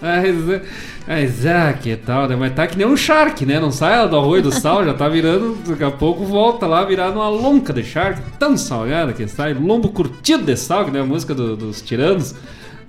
Mas, 0.00 0.62
mas 1.08 1.46
ah, 1.46 1.72
que 1.72 1.96
tal, 1.96 2.28
né? 2.28 2.36
Mas 2.36 2.54
tá 2.54 2.66
que 2.68 2.78
nem 2.78 2.86
um 2.86 2.96
shark, 2.96 3.44
né? 3.44 3.58
Não 3.58 3.72
sai 3.72 4.08
do 4.08 4.16
arroio 4.16 4.42
do 4.42 4.52
sal, 4.52 4.84
já 4.84 4.94
tá 4.94 5.08
virando, 5.08 5.58
daqui 5.66 5.82
a 5.82 5.90
pouco 5.90 6.24
volta 6.24 6.66
lá, 6.66 6.84
virando 6.84 7.16
uma 7.16 7.28
lonca 7.28 7.72
de 7.72 7.82
shark, 7.82 8.20
tão 8.38 8.56
salgada 8.56 9.12
que 9.12 9.26
sai, 9.26 9.54
lombo 9.54 9.88
curtido 9.88 10.44
de 10.44 10.56
sal, 10.56 10.84
que 10.84 10.92
nem 10.92 11.02
a 11.02 11.04
música 11.04 11.34
do- 11.34 11.56
dos 11.56 11.82
tiranos, 11.82 12.32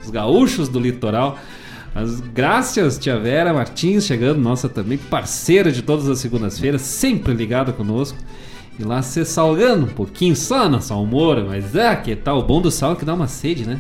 os 0.04 0.10
gaúchos 0.12 0.70
do 0.70 0.80
litoral. 0.80 1.40
Mas 1.96 2.20
graças, 2.20 3.00
Tia 3.00 3.18
Vera 3.18 3.52
Martins, 3.52 4.06
chegando, 4.06 4.40
nossa 4.40 4.70
também 4.70 5.00
parceira 5.00 5.72
de 5.72 5.82
todas 5.82 6.08
as 6.08 6.20
segundas-feiras, 6.20 6.82
sempre 6.84 7.34
ligada 7.34 7.74
conosco. 7.74 8.18
E 8.80 8.84
lá 8.84 9.02
se 9.02 9.26
salgando 9.26 9.86
um 9.86 9.90
pouquinho 9.90 10.36
só 10.36 10.70
na 10.70 10.80
salmoura, 10.80 11.44
mas 11.44 11.76
ah, 11.76 11.96
que 11.96 12.16
tal? 12.16 12.38
O 12.40 12.44
bom 12.44 12.62
do 12.62 12.70
sal 12.70 12.94
é 12.94 12.96
que 12.96 13.04
dá 13.04 13.16
uma 13.16 13.28
sede, 13.28 13.66
né? 13.66 13.80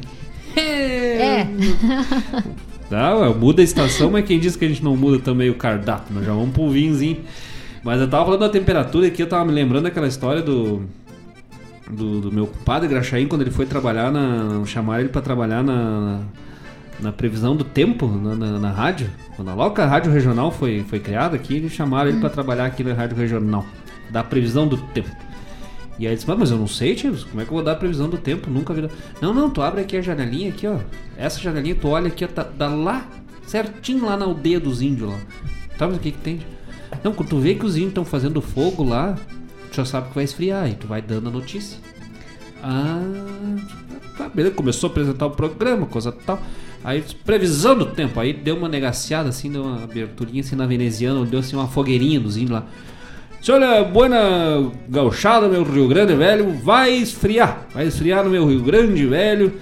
É. 0.57 1.45
Tá, 2.89 3.29
muda 3.33 3.61
a 3.61 3.63
estação, 3.63 4.09
mas 4.09 4.25
quem 4.25 4.39
disse 4.39 4.57
que 4.57 4.65
a 4.65 4.67
gente 4.67 4.83
não 4.83 4.97
muda 4.97 5.19
também 5.19 5.49
o 5.49 5.55
cardápio? 5.55 6.15
Nós 6.15 6.25
já 6.25 6.33
vamos 6.33 6.51
pro 6.51 6.69
vinhozinho. 6.69 7.19
Mas 7.83 8.01
eu 8.01 8.09
tava 8.09 8.25
falando 8.25 8.41
da 8.41 8.49
temperatura 8.49 9.07
aqui, 9.07 9.21
eu 9.21 9.29
tava 9.29 9.45
me 9.45 9.51
lembrando 9.51 9.83
daquela 9.83 10.07
história 10.07 10.41
do. 10.41 10.81
Do, 11.89 12.21
do 12.21 12.31
meu 12.31 12.45
padre 12.45 12.87
Graxaim, 12.87 13.27
quando 13.27 13.41
ele 13.41 13.51
foi 13.51 13.65
trabalhar 13.65 14.11
na. 14.11 14.63
Chamaram 14.65 15.01
ele 15.01 15.09
pra 15.09 15.21
trabalhar 15.21 15.63
na. 15.63 16.21
Na 16.99 17.13
previsão 17.13 17.55
do 17.55 17.63
tempo, 17.63 18.07
na, 18.07 18.35
na, 18.35 18.59
na 18.59 18.71
rádio. 18.71 19.09
Quando 19.35 19.49
a 19.49 19.85
rádio 19.85 20.11
regional 20.11 20.51
foi, 20.51 20.83
foi 20.89 20.99
criada 20.99 21.35
aqui, 21.35 21.55
eles 21.55 21.71
chamaram 21.71 22.09
ele 22.09 22.19
pra 22.19 22.29
trabalhar 22.29 22.65
aqui 22.65 22.83
na 22.83 22.93
rádio 22.93 23.15
regional. 23.15 23.65
Da 24.09 24.21
previsão 24.21 24.67
do 24.67 24.75
tempo. 24.75 25.09
E 25.99 26.07
aí 26.07 26.13
ele 26.13 26.15
disse, 26.15 26.31
"Ah, 26.31 26.35
mas 26.35 26.49
eu 26.49 26.57
não 26.57 26.67
sei, 26.67 26.95
tio, 26.95 27.13
como 27.29 27.41
é 27.41 27.45
que 27.45 27.51
eu 27.51 27.55
vou 27.55 27.63
dar 27.63 27.73
a 27.73 27.75
previsão 27.75 28.09
do 28.09 28.17
tempo? 28.17 28.49
Nunca 28.49 28.73
vi. 28.73 28.89
Não, 29.21 29.33
não, 29.33 29.49
tu 29.49 29.61
abre 29.61 29.81
aqui 29.81 29.97
a 29.97 30.01
janelinha 30.01 30.49
aqui, 30.49 30.65
ó. 30.65 30.77
Essa 31.17 31.39
janelinha, 31.39 31.75
tu 31.75 31.89
olha 31.89 32.07
aqui, 32.07 32.23
ó, 32.23 32.27
tá, 32.27 32.43
dá 32.43 32.69
lá, 32.69 33.05
certinho 33.45 34.05
lá 34.05 34.15
na 34.15 34.25
aldeia 34.25 34.59
dos 34.59 34.81
índios 34.81 35.09
lá. 35.09 35.19
Sabe 35.77 35.95
o 35.95 35.99
que 35.99 36.11
que 36.11 36.17
tem? 36.17 36.39
Não, 37.03 37.11
quando 37.11 37.29
tu 37.29 37.39
vê 37.39 37.53
que 37.53 37.65
os 37.65 37.75
índios 37.75 37.89
estão 37.89 38.05
fazendo 38.05 38.41
fogo 38.41 38.83
lá, 38.83 39.17
tu 39.69 39.75
já 39.75 39.85
sabe 39.85 40.09
que 40.09 40.15
vai 40.15 40.23
esfriar, 40.23 40.69
e 40.69 40.73
tu 40.73 40.87
vai 40.87 41.01
dando 41.01 41.27
a 41.27 41.31
notícia. 41.31 41.77
Ah, 42.63 43.01
tá, 44.17 44.29
beleza. 44.29 44.55
Começou 44.55 44.87
a 44.87 44.91
apresentar 44.91 45.25
o 45.25 45.31
programa, 45.31 45.85
coisa 45.85 46.11
tal. 46.11 46.41
Aí, 46.83 47.03
previsão 47.25 47.77
do 47.77 47.87
tempo. 47.87 48.19
Aí 48.19 48.33
deu 48.33 48.55
uma 48.55 48.69
negaciada, 48.69 49.29
assim, 49.29 49.51
deu 49.51 49.63
uma 49.63 49.83
aberturinha 49.83 50.41
assim 50.41 50.55
na 50.55 50.65
veneziana, 50.65 51.25
deu 51.25 51.39
assim 51.39 51.55
uma 51.55 51.67
fogueirinha 51.67 52.19
dos 52.19 52.37
índios 52.37 52.51
lá. 52.51 52.65
Se 53.41 53.51
olha, 53.51 53.83
buena 53.85 54.69
gauchada, 54.89 55.47
meu 55.47 55.63
Rio 55.63 55.87
Grande 55.87 56.13
Velho, 56.13 56.51
vai 56.61 56.91
esfriar. 56.91 57.67
Vai 57.73 57.87
esfriar 57.87 58.23
no 58.23 58.29
meu 58.29 58.45
Rio 58.45 58.61
Grande 58.61 59.05
Velho. 59.05 59.53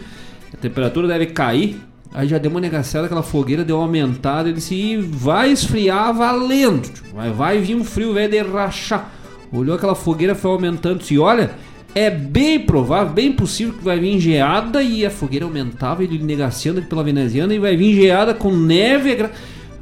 A 0.53 0.57
temperatura 0.57 1.07
deve 1.07 1.27
cair. 1.27 1.79
Aí 2.13 2.27
já 2.27 2.39
deu 2.39 2.49
uma 2.49 2.59
negaciada, 2.59 3.05
aquela 3.05 3.21
fogueira 3.21 3.63
deu 3.63 3.75
uma 3.77 3.85
aumentada. 3.85 4.49
Ele 4.49 4.55
disse, 4.57 4.73
"E 4.73 4.97
vai 4.97 5.51
esfriar 5.51 6.11
valendo. 6.13 6.89
Vai, 7.13 7.29
vai 7.31 7.59
vir 7.59 7.75
um 7.75 7.83
frio 7.83 8.13
velho 8.13 8.31
de 8.31 8.39
rachar. 8.41 9.11
Olhou 9.53 9.75
aquela 9.75 9.93
fogueira, 9.93 10.33
foi 10.33 10.49
aumentando. 10.51 11.03
E 11.11 11.19
olha, 11.19 11.51
é 11.93 12.09
bem 12.09 12.59
provável, 12.59 13.13
bem 13.13 13.31
possível 13.31 13.73
que 13.75 13.83
vai 13.83 13.99
vir 13.99 14.19
geada. 14.19 14.81
E 14.81 15.05
a 15.05 15.11
fogueira 15.11 15.45
aumentava, 15.45 16.03
ele 16.03 16.17
negaciando 16.17 16.81
pela 16.81 17.03
veneziana. 17.03 17.53
E 17.53 17.59
vai 17.59 17.77
vir 17.77 17.93
geada 17.93 18.33
com 18.33 18.51
neve. 18.51 19.13
gra- 19.15 19.31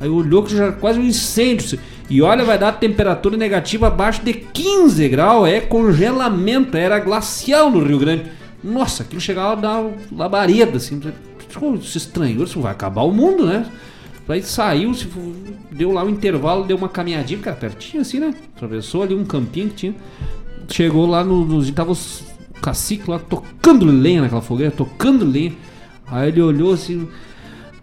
Aí 0.01 0.09
olhou 0.09 0.43
que 0.43 0.53
já 0.55 0.73
quase 0.73 0.99
um 0.99 1.03
incêndio. 1.05 1.79
E 2.09 2.21
olha, 2.21 2.45
vai 2.45 2.57
dar 2.57 2.73
temperatura 2.73 3.35
negativa 3.35 3.87
abaixo 3.87 4.23
de 4.23 4.33
15 4.33 5.09
graus. 5.09 5.47
É 5.47 5.59
congelamento, 5.59 6.77
era 6.77 6.99
glacial 6.99 7.71
no 7.71 7.83
Rio 7.83 7.97
Grande. 7.97 8.25
Nossa, 8.63 9.03
aquilo 9.03 9.21
chegava 9.21 9.53
a 9.53 9.55
dar 9.55 9.91
labareda, 10.11 10.77
assim. 10.77 11.01
Se 11.83 11.97
estranhou, 11.97 12.43
isso 12.43 12.59
vai 12.59 12.71
acabar 12.71 13.03
o 13.03 13.11
mundo, 13.11 13.45
né? 13.45 13.65
Aí 14.27 14.41
saiu, 14.41 14.91
deu 15.71 15.91
lá 15.91 16.03
um 16.03 16.09
intervalo, 16.09 16.65
deu 16.65 16.75
uma 16.75 16.89
caminhadinha, 16.89 17.39
cara, 17.39 17.55
pertinho 17.55 18.01
assim, 18.01 18.19
né? 18.19 18.33
Atravessou 18.55 19.03
ali 19.03 19.13
um 19.13 19.23
campinho 19.23 19.69
que 19.69 19.75
tinha. 19.75 19.95
Chegou 20.67 21.05
lá 21.05 21.23
no. 21.23 21.45
no 21.45 21.71
tava 21.71 21.91
os 21.91 22.23
caciques 22.59 23.05
lá 23.05 23.19
tocando 23.19 23.85
lenha 23.85 24.23
naquela 24.23 24.41
fogueira, 24.41 24.71
tocando 24.71 25.23
lenha. 25.23 25.53
Aí 26.07 26.29
ele 26.29 26.41
olhou 26.41 26.73
assim. 26.73 27.07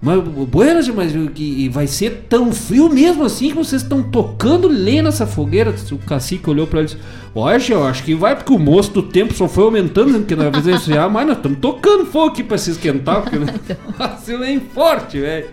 Mas, 0.02 0.20
Buenas, 0.20 0.88
mas 0.88 1.12
que 1.32 1.68
vai 1.68 1.86
ser 1.86 2.26
tão 2.28 2.50
frio 2.50 2.88
mesmo 2.88 3.24
assim 3.24 3.50
que 3.50 3.54
vocês 3.54 3.82
estão 3.82 4.02
tocando 4.02 4.66
lenha 4.66 5.04
nessa 5.04 5.28
fogueira? 5.28 5.72
O 5.92 5.98
cacique 5.98 6.50
olhou 6.50 6.66
pra 6.66 6.80
ele 6.80 6.88
e 6.88 6.94
disse: 6.94 7.02
Olha, 7.32 7.62
eu 7.70 7.86
acho 7.86 8.02
que 8.02 8.12
vai, 8.12 8.34
porque 8.34 8.52
o 8.52 8.58
moço 8.58 8.90
do 8.90 9.04
tempo 9.04 9.32
só 9.32 9.46
foi 9.46 9.62
aumentando, 9.62 10.18
porque 10.18 10.34
nós 10.34 10.50
vamos 10.50 10.66
esfriar, 10.66 11.08
mas 11.08 11.24
nós 11.24 11.36
estamos 11.36 11.60
tocando 11.60 12.04
fogo 12.06 12.32
aqui 12.32 12.42
pra 12.42 12.58
se 12.58 12.72
esquentar, 12.72 13.22
porque 13.22 13.36
assim 13.96 14.36
bem 14.38 14.58
forte, 14.58 15.20
velho. 15.20 15.46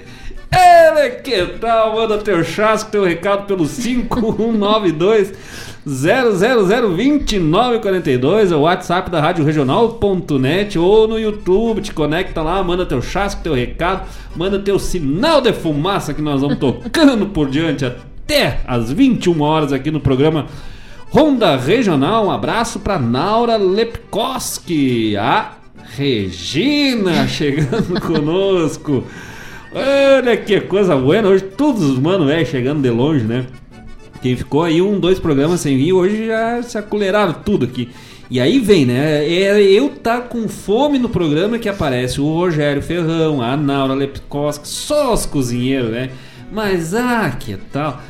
Ele, 0.52 1.10
que 1.18 1.46
tal? 1.60 1.94
Manda 1.94 2.18
teu 2.18 2.44
chasco, 2.44 2.90
teu 2.90 3.04
recado 3.04 3.46
pelo 3.46 3.68
5192 3.68 5.32
0002942, 5.88 8.52
é 8.52 8.56
o 8.56 8.62
WhatsApp 8.62 9.10
da 9.10 9.22
Rádio 9.22 9.46
Regional.net 9.46 10.78
ou 10.78 11.08
no 11.08 11.18
YouTube, 11.18 11.82
te 11.82 11.94
conecta 11.94 12.42
lá, 12.42 12.62
manda 12.64 12.86
teu 12.86 13.02
chasco, 13.02 13.42
teu 13.42 13.54
recado, 13.54 14.08
manda 14.36 14.60
teu 14.60 14.78
sinal 14.78 15.42
de 15.42 15.54
fumaça 15.54 16.14
que 16.14 16.22
nós 16.22 16.42
vamos 16.42 16.58
tocando 16.60 17.28
por 17.28 17.50
diante 17.50 17.86
até 17.86 18.60
as 18.68 18.92
21 18.92 19.42
horas 19.42 19.72
aqui 19.72 19.90
no 19.90 20.00
programa 20.00 20.48
Ronda 21.10 21.56
Regional. 21.56 22.28
Um 22.28 22.32
abraço 22.32 22.80
para 22.80 23.00
Naura 23.00 23.58
Lepkoski, 23.58 25.18
a 25.18 25.54
Regina 25.96 27.28
chegando 27.28 28.00
conosco. 28.02 29.04
Olha 29.74 30.36
que 30.36 30.60
coisa 30.62 30.96
boa, 30.96 31.22
hoje 31.22 31.44
todos 31.44 31.84
os 31.84 32.00
manos 32.00 32.30
é 32.30 32.44
chegando 32.44 32.82
de 32.82 32.90
longe, 32.90 33.24
né? 33.24 33.46
Quem 34.22 34.36
ficou 34.36 34.64
aí 34.64 34.82
um, 34.82 35.00
dois 35.00 35.20
programas 35.20 35.62
sem 35.62 35.78
vir, 35.78 35.94
hoje 35.94 36.28
já 36.28 36.62
se 36.62 36.78
acoleraram 36.78 37.34
tudo 37.34 37.66
aqui. 37.66 37.90
E 38.30 38.40
aí 38.40 38.60
vem, 38.60 38.86
né? 38.86 39.26
É 39.26 39.60
eu 39.60 39.90
tá 39.90 40.22
com 40.22 40.48
fome 40.48 41.00
no 41.00 41.10
programa 41.10 41.58
que 41.58 41.68
aparece 41.68 42.22
o 42.22 42.32
Rogério 42.32 42.82
Ferrão, 42.82 43.42
a 43.42 43.58
Naura 43.58 43.94
Lepkoski, 43.94 44.68
só 44.68 45.14
os 45.14 45.26
cozinheiros, 45.26 45.90
né? 45.90 46.12
Mas 46.52 46.94
ah, 46.94 47.36
que 47.40 47.58
tal? 47.72 48.02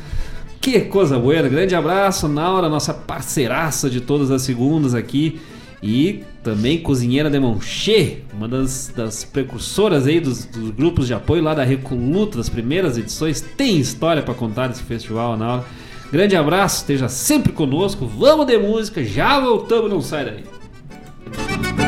Que 0.60 0.80
coisa 0.80 1.18
boa! 1.18 1.48
Grande 1.48 1.74
abraço, 1.74 2.28
Naura, 2.28 2.68
nossa 2.68 2.92
parceiraça 2.92 3.88
de 3.88 4.00
todas 4.00 4.30
as 4.30 4.42
segundas 4.42 4.94
aqui. 4.94 5.40
E 5.82 6.22
também 6.42 6.78
cozinheira 6.78 7.30
de 7.30 7.40
Monchê, 7.40 8.18
uma 8.34 8.46
das, 8.46 8.92
das 8.94 9.24
precursoras 9.24 10.06
aí 10.06 10.20
dos, 10.20 10.44
dos, 10.44 10.70
grupos 10.72 11.06
de 11.06 11.14
apoio 11.14 11.42
lá 11.42 11.54
da 11.54 11.64
Recoluta, 11.64 12.36
das 12.36 12.50
primeiras 12.50 12.98
edições. 12.98 13.40
Tem 13.40 13.78
história 13.78 14.22
para 14.22 14.34
contar 14.34 14.68
desse 14.68 14.82
festival, 14.82 15.38
Naura. 15.38 15.64
Grande 16.10 16.34
abraço, 16.36 16.78
esteja 16.78 17.08
sempre 17.08 17.52
conosco. 17.52 18.06
Vamos 18.06 18.46
de 18.46 18.58
música, 18.58 19.04
já 19.04 19.38
voltamos, 19.38 19.90
não 19.90 20.00
sai 20.00 20.24
daí. 20.24 21.79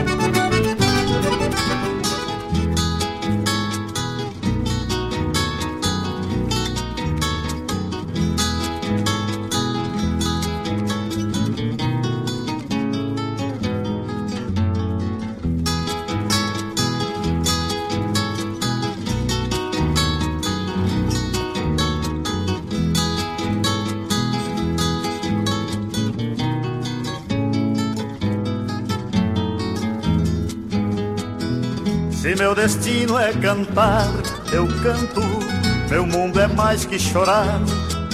Meu 32.53 32.55
destino 32.55 33.19
é 33.19 33.33
cantar, 33.33 34.13
eu 34.53 34.67
canto. 34.83 35.23
Meu 35.89 36.07
mundo 36.07 36.39
é 36.39 36.47
mais 36.47 36.85
que 36.85 36.99
chorar, 36.99 37.59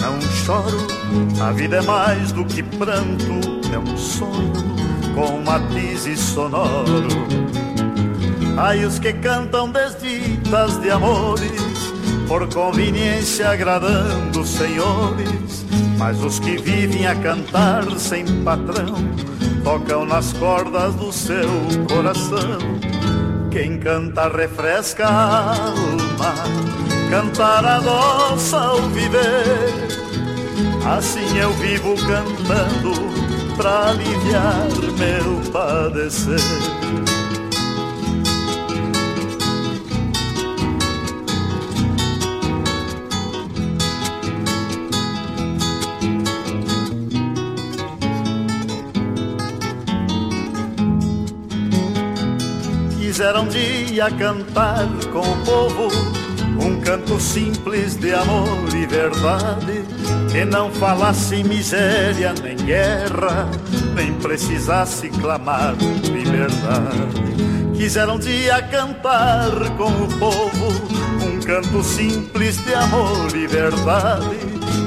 não 0.00 0.20
choro. 0.20 0.86
A 1.42 1.50
vida 1.50 1.78
é 1.78 1.82
mais 1.82 2.30
do 2.30 2.44
que 2.44 2.62
pranto, 2.62 3.40
é 3.72 3.78
um 3.78 3.96
sonho 3.96 4.52
com 5.12 5.40
matizes 5.40 6.20
sonoro. 6.20 7.08
Ai, 8.56 8.84
os 8.84 9.00
que 9.00 9.12
cantam 9.12 9.70
desditas 9.70 10.76
de 10.78 10.90
amores, 10.90 11.92
por 12.28 12.48
conveniência 12.48 13.50
agradando 13.50 14.46
senhores. 14.46 15.66
Mas 15.98 16.22
os 16.22 16.38
que 16.38 16.56
vivem 16.58 17.08
a 17.08 17.16
cantar 17.16 17.84
sem 17.98 18.24
patrão, 18.44 18.94
tocam 19.64 20.06
nas 20.06 20.32
cordas 20.34 20.94
do 20.94 21.12
seu 21.12 21.48
coração. 21.88 22.87
Quem 23.50 23.78
canta 23.78 24.28
refresca 24.28 25.06
a 25.06 25.54
alma, 25.56 26.34
cantar 27.10 27.64
adoça 27.64 28.58
ao 28.58 28.82
viver. 28.90 29.88
Assim 30.86 31.38
eu 31.38 31.50
vivo 31.54 31.94
cantando 32.06 32.92
pra 33.56 33.90
aliviar 33.90 34.68
meu 34.98 35.50
padecer. 35.50 36.38
Quisera 53.18 53.40
um 53.40 53.48
dia 53.48 54.08
cantar 54.12 54.86
com 55.12 55.18
o 55.18 55.44
povo 55.44 55.88
um 56.64 56.80
canto 56.80 57.18
simples 57.18 57.96
de 57.96 58.14
amor 58.14 58.72
e 58.72 58.86
verdade 58.86 59.82
que 60.30 60.44
não 60.44 60.70
falasse 60.70 61.42
miséria 61.42 62.32
nem 62.40 62.56
guerra, 62.56 63.50
nem 63.96 64.14
precisasse 64.20 65.08
clamar 65.08 65.74
liberdade. 66.04 67.74
Quisera 67.74 68.12
um 68.12 68.20
dia 68.20 68.62
cantar 68.62 69.50
com 69.76 69.90
o 69.90 70.18
povo 70.20 70.68
um 71.26 71.40
canto 71.40 71.82
simples 71.82 72.64
de 72.64 72.72
amor 72.72 73.34
e 73.34 73.48
verdade 73.48 74.38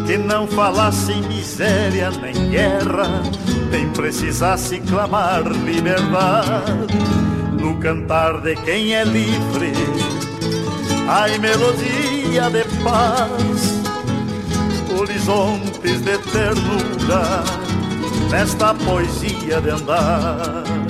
que 0.07 0.17
não 0.17 0.47
falasse 0.47 1.15
miséria 1.15 2.09
nem 2.11 2.49
guerra, 2.49 3.23
nem 3.69 3.89
precisasse 3.89 4.79
clamar 4.79 5.43
liberdade 5.43 7.30
no 7.61 7.77
cantar 7.79 8.41
de 8.41 8.55
quem 8.55 8.95
é 8.95 9.03
livre. 9.03 9.71
Ai, 11.07 11.37
melodia 11.37 12.49
de 12.49 12.63
paz, 12.83 13.81
horizontes 14.99 16.01
de 16.01 16.17
ternura, 16.17 17.43
nesta 18.31 18.73
poesia 18.73 19.61
de 19.61 19.69
andar. 19.69 20.80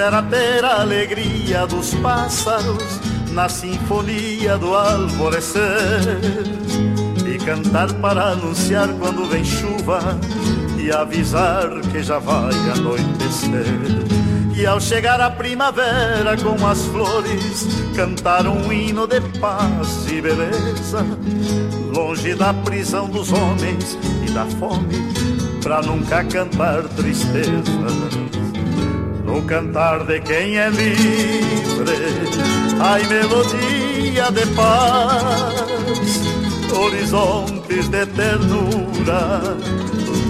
Quisera 0.00 0.22
ter 0.22 0.64
a 0.64 0.80
alegria 0.80 1.66
dos 1.66 1.92
pássaros 1.96 2.98
na 3.32 3.50
sinfonia 3.50 4.56
do 4.56 4.74
alvorecer. 4.74 5.60
E 7.26 7.36
cantar 7.36 7.92
para 8.00 8.30
anunciar 8.30 8.88
quando 8.94 9.28
vem 9.28 9.44
chuva 9.44 10.00
e 10.78 10.90
avisar 10.90 11.68
que 11.92 12.02
já 12.02 12.18
vai 12.18 12.54
anoitecer. 12.78 13.66
E 14.56 14.64
ao 14.64 14.80
chegar 14.80 15.20
a 15.20 15.30
primavera 15.30 16.34
com 16.38 16.66
as 16.66 16.82
flores, 16.86 17.66
cantar 17.94 18.46
um 18.46 18.72
hino 18.72 19.06
de 19.06 19.20
paz 19.38 20.06
e 20.10 20.22
beleza, 20.22 21.04
longe 21.94 22.34
da 22.34 22.54
prisão 22.54 23.06
dos 23.06 23.30
homens 23.30 23.98
e 24.26 24.30
da 24.30 24.46
fome, 24.46 24.96
pra 25.62 25.82
nunca 25.82 26.24
cantar 26.24 26.84
tristeza 26.84 28.30
no 29.30 29.42
cantar 29.42 30.04
de 30.06 30.20
quem 30.20 30.58
é 30.58 30.68
livre, 30.68 31.94
ai 32.80 33.06
melodia 33.06 34.30
de 34.32 34.46
paz, 34.56 36.20
horizontes 36.76 37.88
de 37.88 38.06
ternura, 38.06 39.56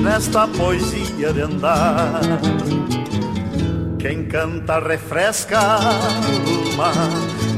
nesta 0.03 0.47
poesia 0.49 1.33
de 1.33 1.41
andar. 1.41 2.21
Quem 3.99 4.25
canta 4.25 4.79
refresca 4.81 5.59
a 5.59 5.77
alma, 5.77 6.93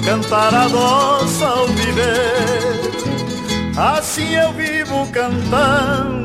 cantar 0.05 0.55
adoça 0.55 1.47
ao 1.47 1.67
viver, 1.67 2.81
assim 3.77 4.33
eu 4.35 4.53
vivo 4.53 5.09
cantando 5.13 6.23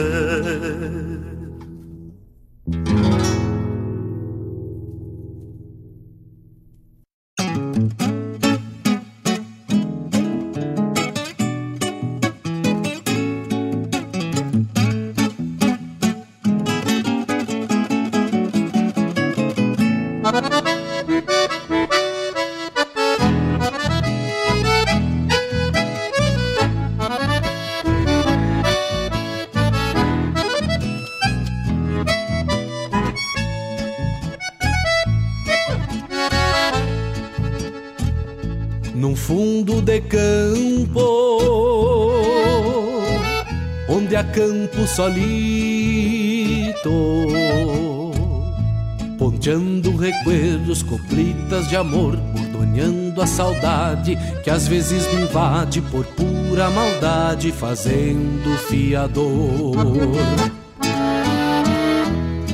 Solito, 44.97 46.91
ponteando 49.19 49.95
recuerdos, 49.95 50.83
coplitas 50.83 51.69
de 51.69 51.77
amor, 51.77 52.17
bordoneando 52.17 53.21
a 53.21 53.27
saudade 53.27 54.17
que 54.43 54.49
às 54.49 54.67
vezes 54.67 55.07
me 55.13 55.21
invade 55.21 55.83
por 55.83 56.07
pura 56.07 56.71
maldade, 56.71 57.53
fazendo 57.53 58.57
fiador. 58.69 59.77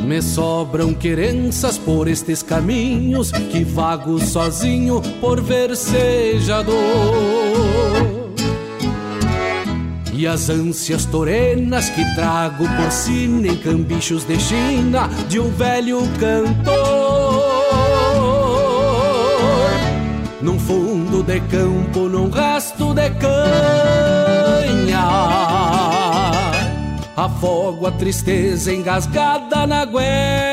Me 0.04 0.20
sobram 0.20 0.92
querenças 0.92 1.78
por 1.78 2.08
estes 2.08 2.42
caminhos 2.42 3.30
que 3.30 3.62
vago 3.62 4.18
sozinho 4.18 5.00
por 5.20 5.40
versejador. 5.40 7.51
E 10.22 10.26
as 10.28 10.48
ânsias 10.48 11.04
torenas 11.04 11.90
que 11.90 12.04
trago 12.14 12.64
por 12.76 12.92
si 12.92 13.26
nem 13.26 13.56
cambichos 13.56 14.22
de 14.22 14.38
China 14.38 15.10
de 15.28 15.40
um 15.40 15.50
velho 15.50 15.98
cantor. 16.20 17.42
Num 20.40 20.60
fundo 20.60 21.24
de 21.24 21.40
campo, 21.40 22.08
num 22.08 22.30
rasto 22.30 22.94
de 22.94 23.10
canha 23.10 23.42
afogo 27.16 27.88
a 27.88 27.90
tristeza 27.90 28.72
engasgada 28.72 29.66
na 29.66 29.84
goela, 29.84 30.51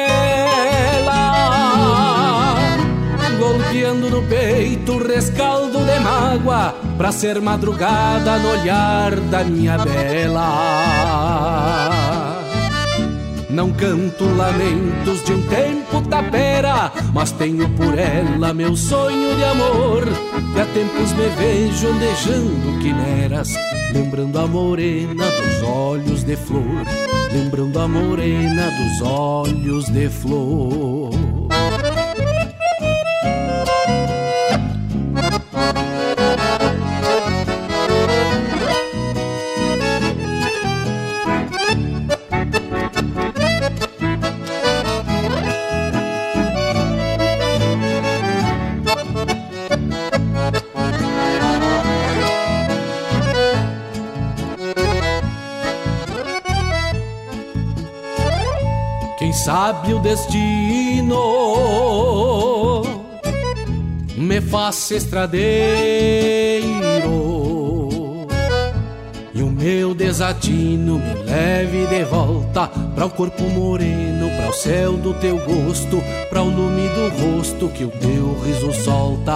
golpeando 3.69 4.09
no 4.09 4.23
peito 4.23 4.93
o 4.93 5.07
rescaldo 5.07 5.77
de 5.85 5.99
mágoa, 5.99 6.73
pra 6.97 7.11
ser 7.11 7.39
madrugada 7.39 8.39
no 8.39 8.49
olhar 8.49 9.15
da 9.15 9.43
minha 9.43 9.77
bela. 9.77 10.49
Não 13.47 13.71
canto 13.71 14.23
lamentos 14.35 15.23
de 15.23 15.33
um 15.33 15.41
tempo 15.43 16.01
tapera, 16.09 16.91
mas 17.13 17.31
tenho 17.31 17.69
por 17.69 17.95
ela 17.97 18.53
meu 18.55 18.75
sonho 18.75 19.35
de 19.35 19.43
amor. 19.43 20.03
Que 20.53 20.61
há 20.61 20.65
tempos 20.65 21.13
me 21.13 21.27
vejo 21.37 21.89
andejando 21.89 22.79
quimeras, 22.79 23.53
lembrando 23.93 24.39
a 24.39 24.47
morena 24.47 25.25
dos 25.25 25.61
olhos 25.69 26.23
de 26.23 26.35
flor, 26.35 26.87
lembrando 27.31 27.79
a 27.79 27.87
morena 27.87 28.71
dos 28.71 29.01
olhos 29.07 29.85
de 29.89 30.09
flor. 30.09 31.18
Sabe 59.69 59.93
o 59.93 59.99
destino 59.99 61.13
me 64.17 64.41
faz 64.41 64.89
estradeiro 64.89 65.45
e 69.31 69.43
o 69.43 69.51
meu 69.51 69.93
desatino 69.93 70.97
me 70.97 71.13
leve 71.23 71.85
de 71.85 72.03
volta 72.03 72.67
para 72.95 73.05
o 73.05 73.11
corpo 73.11 73.43
moreno, 73.43 74.27
para 74.37 74.49
o 74.49 74.53
céu 74.53 74.93
do 74.93 75.13
teu 75.13 75.37
gosto, 75.37 76.01
para 76.31 76.41
o 76.41 76.49
lume 76.49 76.89
do 76.89 77.37
rosto 77.37 77.69
que 77.69 77.83
o 77.83 77.91
teu 77.91 78.39
riso 78.43 78.73
solta. 78.73 79.35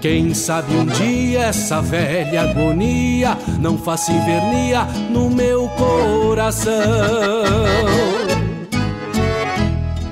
Quem 0.00 0.32
sabe 0.32 0.74
um 0.76 0.86
dia 0.86 1.46
essa 1.46 1.82
velha 1.82 2.42
agonia 2.42 3.36
não 3.58 3.76
faça 3.76 4.12
invernia 4.12 4.84
no 5.10 5.28
meu 5.28 5.68
coração. 5.70 6.72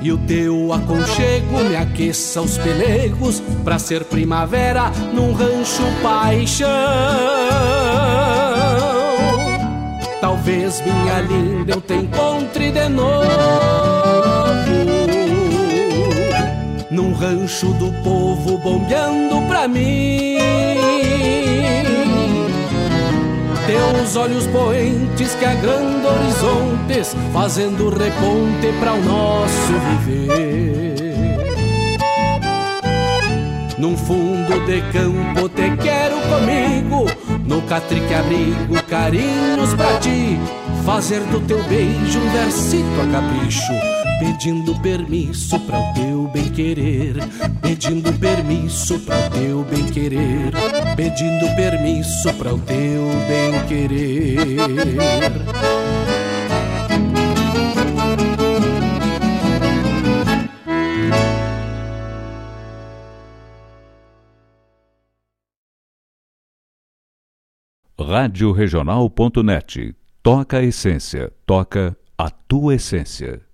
E 0.03 0.11
o 0.11 0.19
teu 0.19 0.73
aconchego 0.73 1.59
me 1.69 1.77
aqueça 1.77 2.41
os 2.41 2.59
pelegos 2.59 3.41
pra 3.65 3.79
ser 3.79 4.05
primavera 4.05 4.91
num 5.13 5.33
rancho 5.33 5.83
paixão. 6.03 6.69
Talvez 10.21 10.81
minha 10.81 11.21
linda 11.21 11.75
eu 11.75 11.81
te 11.81 11.95
encontre 11.95 12.73
de 12.73 12.89
novo 12.89 13.87
num 16.97 17.13
rancho 17.13 17.67
do 17.75 17.93
povo 18.03 18.57
bombeando 18.59 19.36
mim. 19.69 20.37
Teus 23.67 24.17
olhos 24.17 24.47
poentes 24.47 25.35
que 25.35 25.45
agrandam 25.45 26.15
horizontes, 26.15 27.17
fazendo 27.33 27.89
reponte 27.89 28.73
para 28.79 28.93
o 28.93 29.03
nosso 29.03 29.73
viver. 30.05 30.97
Num 33.79 33.97
fundo 33.97 34.65
de 34.65 34.81
campo 34.93 35.49
te 35.49 35.71
quero 35.83 36.17
comigo, 36.31 37.07
no 37.47 37.61
catrique 37.63 38.15
abrigo 38.15 38.83
carinhos 38.89 39.75
pra 39.75 39.99
ti, 39.99 40.39
fazer 40.85 41.21
do 41.25 41.41
teu 41.41 41.63
beijo 41.65 42.19
um 42.19 42.31
versito 42.31 43.01
a 43.03 43.13
capricho 43.13 43.96
pedindo 44.19 44.75
permisso 44.81 45.59
para 45.61 45.79
o 45.79 45.95
teu 45.95 46.29
bem 46.29 46.51
querer, 46.51 47.17
pedindo 47.61 48.13
permisso 48.19 48.99
para 49.01 49.27
o 49.27 49.31
teu 49.31 49.65
bem 49.65 49.85
querer, 49.87 50.53
pedindo 50.97 51.47
permisso 51.55 52.33
para 52.35 52.55
o 52.55 52.59
teu 52.59 53.09
bem 53.29 53.67
querer. 53.67 54.47
Rádio 67.99 68.53
Regional.net. 68.53 69.95
Toca 70.23 70.59
a 70.59 70.63
essência, 70.63 71.33
toca 71.45 71.97
a 72.17 72.31
tua 72.31 72.75
essência. 72.75 73.46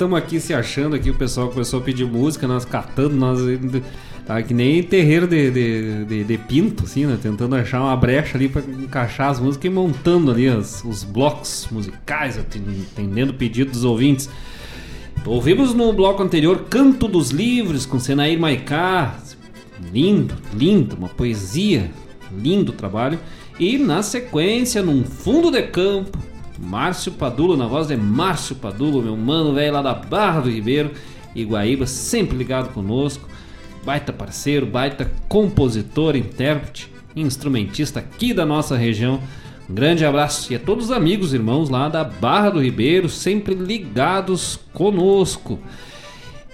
Estamos 0.00 0.16
aqui 0.16 0.40
se 0.40 0.54
achando 0.54 0.96
aqui, 0.96 1.10
o 1.10 1.14
pessoal 1.14 1.50
começou 1.50 1.78
a 1.78 1.82
pedir 1.82 2.06
música, 2.06 2.48
nós 2.48 2.64
catando, 2.64 3.14
nós 3.14 3.38
tá 4.24 4.42
que 4.42 4.54
nem 4.54 4.82
terreiro 4.82 5.26
de, 5.26 5.50
de, 5.50 6.04
de, 6.06 6.24
de 6.24 6.38
pinto, 6.38 6.84
assim, 6.84 7.04
né? 7.04 7.18
Tentando 7.20 7.54
achar 7.54 7.82
uma 7.82 7.94
brecha 7.94 8.38
ali 8.38 8.48
para 8.48 8.62
encaixar 8.62 9.28
as 9.28 9.38
músicas 9.38 9.66
e 9.66 9.68
montando 9.68 10.30
ali 10.30 10.48
as, 10.48 10.82
os 10.84 11.04
blocos 11.04 11.68
musicais, 11.70 12.38
atendendo 12.38 13.34
pedidos 13.34 13.74
dos 13.74 13.84
ouvintes. 13.84 14.30
Ouvimos 15.26 15.74
no 15.74 15.92
bloco 15.92 16.22
anterior 16.22 16.64
Canto 16.70 17.06
dos 17.06 17.28
Livros 17.28 17.84
com 17.84 17.98
Senair 17.98 18.40
Maicá. 18.40 19.18
Lindo, 19.92 20.34
lindo, 20.54 20.96
uma 20.96 21.10
poesia, 21.10 21.90
lindo 22.34 22.72
trabalho. 22.72 23.18
E 23.58 23.76
na 23.76 24.02
sequência, 24.02 24.82
num 24.82 25.04
fundo 25.04 25.50
de 25.50 25.62
campo, 25.64 26.18
Márcio 26.60 27.12
Padulo, 27.12 27.56
na 27.56 27.66
voz 27.66 27.88
de 27.88 27.96
Márcio 27.96 28.54
Padulo, 28.54 29.02
meu 29.02 29.16
mano 29.16 29.54
velho 29.54 29.72
lá 29.72 29.80
da 29.80 29.94
Barra 29.94 30.42
do 30.42 30.50
Ribeiro, 30.50 30.90
Iguaíba, 31.34 31.86
sempre 31.86 32.36
ligado 32.36 32.72
conosco. 32.74 33.26
Baita 33.82 34.12
parceiro, 34.12 34.66
baita 34.66 35.10
compositor, 35.26 36.14
intérprete, 36.14 36.92
instrumentista 37.16 38.00
aqui 38.00 38.34
da 38.34 38.44
nossa 38.44 38.76
região. 38.76 39.20
Um 39.68 39.74
grande 39.74 40.04
abraço 40.04 40.52
e 40.52 40.56
a 40.56 40.58
todos 40.58 40.86
os 40.86 40.92
amigos, 40.92 41.32
irmãos 41.32 41.70
lá 41.70 41.88
da 41.88 42.04
Barra 42.04 42.50
do 42.50 42.62
Ribeiro, 42.62 43.08
sempre 43.08 43.54
ligados 43.54 44.60
conosco. 44.74 45.58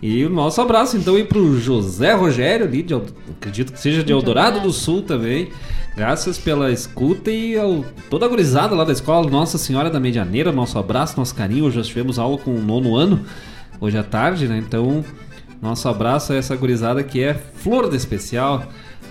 E 0.00 0.24
o 0.24 0.30
nosso 0.30 0.60
abraço 0.60 0.96
então 0.96 1.16
aí 1.16 1.24
pro 1.24 1.58
José 1.58 2.12
Rogério 2.12 2.66
ali, 2.66 2.82
de, 2.82 2.94
acredito 2.94 3.72
que 3.72 3.80
seja 3.80 4.04
de 4.04 4.12
Eldorado. 4.12 4.60
do 4.60 4.72
Sul 4.72 5.02
também. 5.02 5.48
Graças 5.96 6.38
pela 6.38 6.70
escuta 6.70 7.30
e 7.30 7.56
ao, 7.58 7.84
toda 8.10 8.26
a 8.26 8.28
gurizada 8.28 8.74
lá 8.74 8.84
da 8.84 8.92
escola 8.92 9.28
Nossa 9.28 9.58
Senhora 9.58 9.90
da 9.90 9.98
Medianeira. 9.98 10.52
Nosso 10.52 10.78
abraço, 10.78 11.16
nosso 11.16 11.34
carinho. 11.34 11.64
Hoje 11.64 11.78
nós 11.78 11.86
tivemos 11.88 12.18
aula 12.18 12.38
com 12.38 12.50
o 12.54 12.60
nono 12.60 12.94
ano, 12.96 13.24
hoje 13.80 13.96
à 13.98 14.02
tarde, 14.02 14.46
né? 14.46 14.58
Então, 14.58 15.04
nosso 15.62 15.88
abraço 15.88 16.32
a 16.32 16.36
essa 16.36 16.54
gurizada 16.54 17.02
que 17.02 17.22
é 17.22 17.34
flor 17.34 17.88
de 17.88 17.96
especial. 17.96 18.64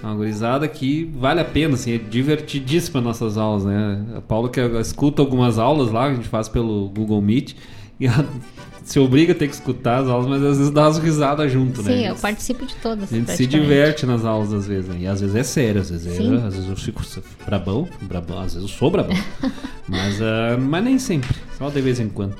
Uma 0.03 0.15
gurizada 0.15 0.67
que 0.67 1.09
vale 1.15 1.39
a 1.39 1.45
pena, 1.45 1.75
assim, 1.75 1.93
é 1.93 1.97
divertidíssima 1.97 2.99
nossas 2.99 3.37
aulas, 3.37 3.63
né? 3.63 4.05
A 4.17 4.21
Paula 4.21 4.49
que 4.49 4.59
escuta 4.59 5.21
algumas 5.21 5.57
aulas 5.57 5.91
lá, 5.91 6.07
que 6.07 6.11
a 6.11 6.15
gente 6.15 6.27
faz 6.27 6.49
pelo 6.49 6.89
Google 6.89 7.21
Meet, 7.21 7.55
e 7.97 8.07
ela 8.07 8.27
se 8.83 8.99
obriga 8.99 9.31
a 9.31 9.35
ter 9.35 9.47
que 9.47 9.53
escutar 9.53 10.01
as 10.01 10.09
aulas, 10.09 10.27
mas 10.27 10.43
às 10.43 10.57
vezes 10.57 10.73
dá 10.73 10.83
umas 10.83 10.97
risadas 10.97 11.49
junto, 11.49 11.81
né? 11.81 11.93
Sim, 11.93 12.05
eu 12.07 12.15
participo 12.15 12.65
de 12.65 12.75
todas. 12.75 13.13
A 13.13 13.15
gente 13.15 13.31
se 13.31 13.47
diverte 13.47 14.05
nas 14.05 14.25
aulas 14.25 14.51
às 14.51 14.67
vezes, 14.67 14.89
né? 14.89 14.97
E 14.99 15.07
às 15.07 15.21
vezes 15.21 15.37
é 15.37 15.43
sério, 15.43 15.79
às 15.79 15.89
vezes, 15.89 16.17
Sim. 16.17 16.35
é, 16.35 16.47
às 16.47 16.53
vezes 16.53 16.69
eu 16.69 16.75
fico 16.75 17.01
brabão, 17.45 17.87
brabão, 18.01 18.39
às 18.39 18.55
vezes 18.55 18.69
eu 18.69 18.75
sou 18.75 18.91
brabão. 18.91 19.15
mas, 19.87 20.21
ah, 20.21 20.57
mas 20.59 20.83
nem 20.83 20.99
sempre, 20.99 21.33
só 21.57 21.69
de 21.69 21.79
vez 21.79 22.01
em 22.01 22.09
quando. 22.09 22.35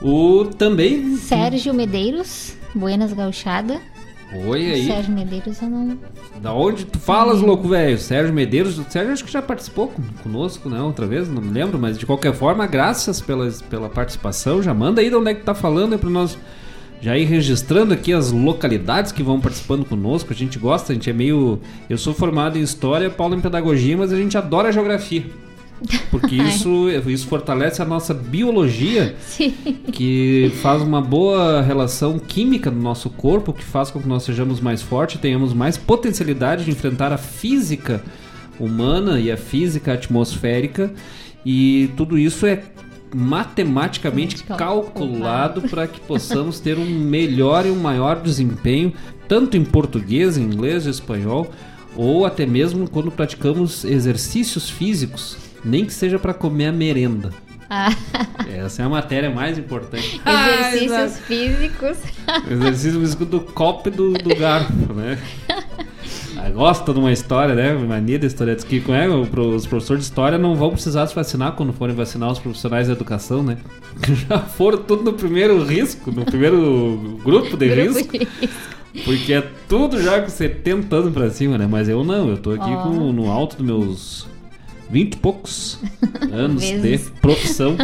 O 0.00 0.46
também. 0.56 1.16
Sérgio 1.18 1.74
Medeiros, 1.74 2.56
Buenas 2.74 3.12
Gauchada. 3.12 3.78
Oi 4.32 4.72
aí. 4.72 4.86
Sérgio 4.86 5.14
Medeiros 5.14 5.62
eu 5.62 5.70
não. 5.70 5.98
Da 6.40 6.52
onde 6.52 6.84
tu 6.84 6.98
falas, 6.98 7.40
louco, 7.40 7.68
velho? 7.68 7.96
Sérgio 7.98 8.34
Medeiros. 8.34 8.78
O 8.78 8.84
Sérgio 8.88 9.12
acho 9.12 9.24
que 9.24 9.32
já 9.32 9.40
participou 9.40 9.92
conosco, 10.22 10.68
né? 10.68 10.80
Outra 10.82 11.06
vez, 11.06 11.28
não 11.28 11.40
me 11.40 11.50
lembro, 11.50 11.78
mas 11.78 11.98
de 11.98 12.04
qualquer 12.04 12.34
forma, 12.34 12.66
graças 12.66 13.20
pela, 13.20 13.50
pela 13.70 13.88
participação. 13.88 14.62
Já 14.62 14.74
manda 14.74 15.00
aí 15.00 15.08
de 15.08 15.16
onde 15.16 15.30
é 15.30 15.34
que 15.34 15.42
tá 15.42 15.54
falando, 15.54 15.94
é 15.94 15.98
pra 15.98 16.10
nós 16.10 16.36
já 17.00 17.16
ir 17.16 17.24
registrando 17.24 17.94
aqui 17.94 18.12
as 18.12 18.30
localidades 18.30 19.12
que 19.12 19.22
vão 19.22 19.40
participando 19.40 19.84
conosco. 19.84 20.32
A 20.32 20.36
gente 20.36 20.58
gosta, 20.58 20.92
a 20.92 20.94
gente 20.94 21.08
é 21.08 21.12
meio. 21.12 21.58
Eu 21.88 21.96
sou 21.96 22.12
formado 22.12 22.58
em 22.58 22.62
História, 22.62 23.08
Paulo 23.08 23.34
em 23.34 23.40
Pedagogia, 23.40 23.96
mas 23.96 24.12
a 24.12 24.16
gente 24.16 24.36
adora 24.36 24.70
Geografia. 24.70 25.24
Porque 26.10 26.36
isso, 26.42 26.88
isso 27.06 27.26
fortalece 27.26 27.80
a 27.80 27.84
nossa 27.84 28.12
biologia 28.12 29.14
Sim. 29.24 29.54
que 29.92 30.52
faz 30.62 30.82
uma 30.82 31.00
boa 31.00 31.60
relação 31.62 32.18
química 32.18 32.70
no 32.70 32.80
nosso 32.80 33.10
corpo, 33.10 33.52
que 33.52 33.64
faz 33.64 33.90
com 33.90 34.00
que 34.00 34.08
nós 34.08 34.22
sejamos 34.22 34.60
mais 34.60 34.82
fortes, 34.82 35.20
tenhamos 35.20 35.52
mais 35.52 35.76
potencialidade 35.76 36.64
de 36.64 36.70
enfrentar 36.70 37.12
a 37.12 37.18
física 37.18 38.02
humana 38.58 39.20
e 39.20 39.30
a 39.30 39.36
física 39.36 39.92
atmosférica, 39.94 40.92
e 41.44 41.90
tudo 41.96 42.18
isso 42.18 42.44
é 42.46 42.62
matematicamente 43.14 44.42
calculado 44.44 45.62
para 45.62 45.86
que 45.86 46.00
possamos 46.00 46.60
ter 46.60 46.76
um 46.76 46.86
melhor 46.86 47.64
e 47.64 47.70
um 47.70 47.80
maior 47.80 48.20
desempenho, 48.20 48.92
tanto 49.26 49.56
em 49.56 49.64
português, 49.64 50.36
em 50.36 50.42
inglês, 50.42 50.86
espanhol, 50.86 51.50
ou 51.96 52.26
até 52.26 52.44
mesmo 52.44 52.88
quando 52.88 53.10
praticamos 53.10 53.84
exercícios 53.84 54.68
físicos, 54.68 55.36
nem 55.64 55.84
que 55.84 55.92
seja 55.92 56.18
para 56.18 56.34
comer 56.34 56.66
a 56.66 56.72
merenda. 56.72 57.30
Ah, 57.70 57.90
Essa 58.48 58.82
é 58.82 58.84
a 58.84 58.88
matéria 58.88 59.30
mais 59.30 59.58
importante. 59.58 60.20
exercícios 60.24 61.18
físicos. 61.20 61.98
Exercício 62.50 63.00
físico 63.00 63.24
do 63.24 63.40
copo 63.40 63.88
e 63.88 63.92
do, 63.92 64.12
do 64.14 64.34
garfo, 64.34 64.72
né? 64.94 65.18
Ah, 66.36 66.48
Gosta 66.50 66.92
de 66.92 66.98
uma 66.98 67.12
história, 67.12 67.54
né? 67.54 67.72
Mania 67.74 68.18
da 68.18 68.26
história. 68.26 68.54
Diz 68.54 68.64
que 68.64 68.82
é, 68.90 69.08
os 69.08 69.66
professores 69.66 70.04
de 70.04 70.08
história 70.08 70.38
não 70.38 70.54
vão 70.54 70.70
precisar 70.70 71.06
se 71.06 71.14
vacinar 71.14 71.52
quando 71.52 71.72
forem 71.72 71.94
vacinar 71.94 72.30
os 72.30 72.38
profissionais 72.38 72.86
da 72.86 72.94
educação, 72.94 73.42
né? 73.42 73.58
Já 74.28 74.38
foram 74.38 74.78
tudo 74.78 75.02
no 75.02 75.12
primeiro 75.12 75.62
risco, 75.62 76.10
no 76.10 76.24
primeiro 76.24 77.18
grupo 77.22 77.56
de 77.56 77.68
Grupo 77.68 77.98
risco. 77.98 78.18
de 78.18 79.02
Porque 79.04 79.32
é 79.34 79.46
tudo 79.68 80.00
já 80.00 80.22
com 80.22 80.28
70 80.28 80.96
anos 80.96 81.12
pra 81.12 81.28
cima, 81.30 81.58
né? 81.58 81.66
Mas 81.68 81.88
eu 81.88 82.02
não, 82.02 82.28
eu 82.30 82.38
tô 82.38 82.52
aqui 82.52 82.70
Ó. 82.70 82.82
com, 82.84 83.12
no 83.12 83.30
alto 83.30 83.56
dos 83.56 83.66
meus 83.66 84.26
20 84.90 85.14
e 85.14 85.16
poucos 85.16 85.78
anos 86.32 86.62
de 86.62 86.98
profissão. 87.20 87.76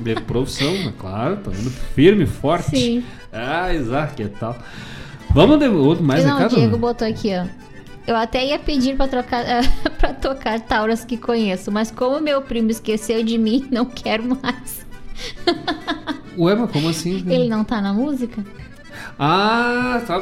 De 0.00 0.14
profissão, 0.22 0.72
é 0.72 0.92
claro, 0.98 1.38
tô 1.38 1.50
indo 1.50 1.70
firme, 1.70 2.26
forte. 2.26 2.76
Sim. 2.76 3.04
Ah, 3.32 3.72
Isaac, 3.72 4.16
que 4.16 4.28
tal? 4.28 4.56
Vamos 5.32 5.58
de 5.58 5.68
outro 5.68 6.04
mais 6.04 6.24
não, 6.24 6.34
o 6.34 6.38
recado? 6.38 6.56
Diego 6.56 6.76
botou 6.76 7.06
aqui, 7.06 7.30
ó. 7.34 7.46
Eu 8.06 8.16
até 8.16 8.44
ia 8.44 8.58
pedir 8.58 8.96
pra, 8.96 9.06
trocar, 9.06 9.44
pra 9.98 10.12
tocar 10.12 10.60
Tauras 10.60 11.04
que 11.04 11.16
conheço, 11.16 11.70
mas 11.70 11.90
como 11.90 12.20
meu 12.20 12.42
primo 12.42 12.70
esqueceu 12.70 13.22
de 13.22 13.38
mim, 13.38 13.68
não 13.70 13.84
quero 13.84 14.24
mais. 14.42 14.84
Ué, 16.36 16.54
mas 16.54 16.70
como 16.70 16.88
assim? 16.88 17.24
Ele 17.28 17.48
não 17.48 17.62
tá 17.62 17.80
na 17.80 17.92
música? 17.92 18.44
Ah, 19.22 20.00
tá, 20.06 20.18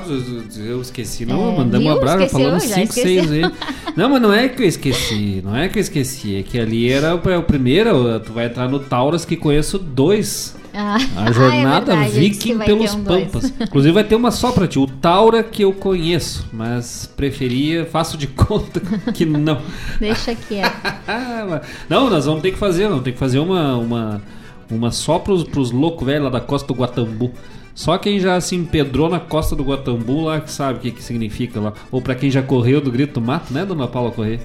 eu, 0.57 0.81
esqueci. 0.83 1.25
Não, 1.25 1.53
É, 1.53 1.57
mandamos 1.59 1.87
viu? 1.87 1.95
um 1.95 1.97
abraço, 1.97 2.19
já 2.19 2.25
Esqueceu, 2.25 2.41
falamos 2.47 2.69
já 2.69 2.75
5, 2.75 2.93
6 2.95 3.07
esqueceu. 3.07 3.47
aí. 3.47 3.53
Não, 3.97 4.09
mas 4.11 4.23
não 4.23 4.33
é 4.33 4.49
que 4.49 4.62
eu 4.62 4.66
esqueci. 4.66 5.41
Não 5.45 5.57
é 5.57 5.69
que 5.69 5.79
eu 5.79 5.81
esqueci. 5.81 6.37
É 6.37 6.43
que 6.43 6.59
ali 6.59 6.91
era 6.91 7.15
o, 7.15 7.31
é 7.31 7.41
primeiro. 7.41 8.19
Tu 8.20 8.33
vai 8.33 8.47
entrar 8.47 8.69
no 8.69 8.81
Tauras 8.81 9.25
que 9.25 9.37
conheço 9.37 9.79
dois. 9.79 10.57
Ah, 10.75 10.97
A 11.16 11.31
jornada 11.31 11.93
ah, 11.95 11.95
é 11.95 12.09
verdade, 12.09 12.20
viking 12.20 12.59
pelos 12.59 12.95
um 12.95 13.05
pampas. 13.05 13.53
Inclusive 13.61 13.93
vai 13.95 14.03
ter 14.05 14.16
uma 14.16 14.33
só 14.33 14.51
pra 14.51 14.66
ti, 14.66 14.79
o 14.81 14.87
Taura 14.89 15.43
que 15.45 15.62
eu 15.62 15.73
conheço, 15.73 16.47
mas 16.53 17.09
preferia, 17.16 17.87
faço 17.87 18.16
de 18.19 18.27
conta 18.27 18.81
que 19.12 19.25
não. 19.25 19.61
Deixa 20.01 20.35
quieto. 20.35 20.77
não, 21.89 22.11
nós 22.11 22.27
vamos 22.27 22.43
ter 22.43 22.51
que 22.53 22.59
fazer, 22.59 22.89
vamos 22.89 23.05
ter 23.05 23.12
que 23.12 23.19
fazer 23.19 23.39
uma, 23.39 23.77
uma, 23.77 24.23
uma 24.70 24.91
só 24.91 25.19
pros, 25.19 25.45
pros 25.45 25.70
loucos 25.70 26.05
velhos 26.07 26.25
lá 26.25 26.31
da 26.31 26.41
costa 26.41 26.66
do 26.73 26.79
Guatambu. 26.79 27.33
Só 27.79 27.97
quem 27.97 28.19
já 28.19 28.41
se 28.41 28.57
empedrou 28.57 29.09
na 29.09 29.21
costa 29.21 29.55
do 29.55 29.63
Guatambu 29.63 30.25
lá 30.25 30.41
que 30.41 30.51
sabe 30.51 30.79
o 30.79 30.83
que, 30.83 30.91
que 30.91 31.01
significa 31.01 31.61
lá. 31.61 31.73
Ou 31.93 32.03
pra 32.03 32.17
quem 32.17 32.29
já 32.29 32.43
correu 32.43 32.81
do 32.81 32.91
Grito 32.91 33.21
do 33.21 33.25
Mato, 33.25 33.55
né, 33.55 33.65
dona 33.65 33.87
Paula 33.87 34.11
Correr? 34.11 34.41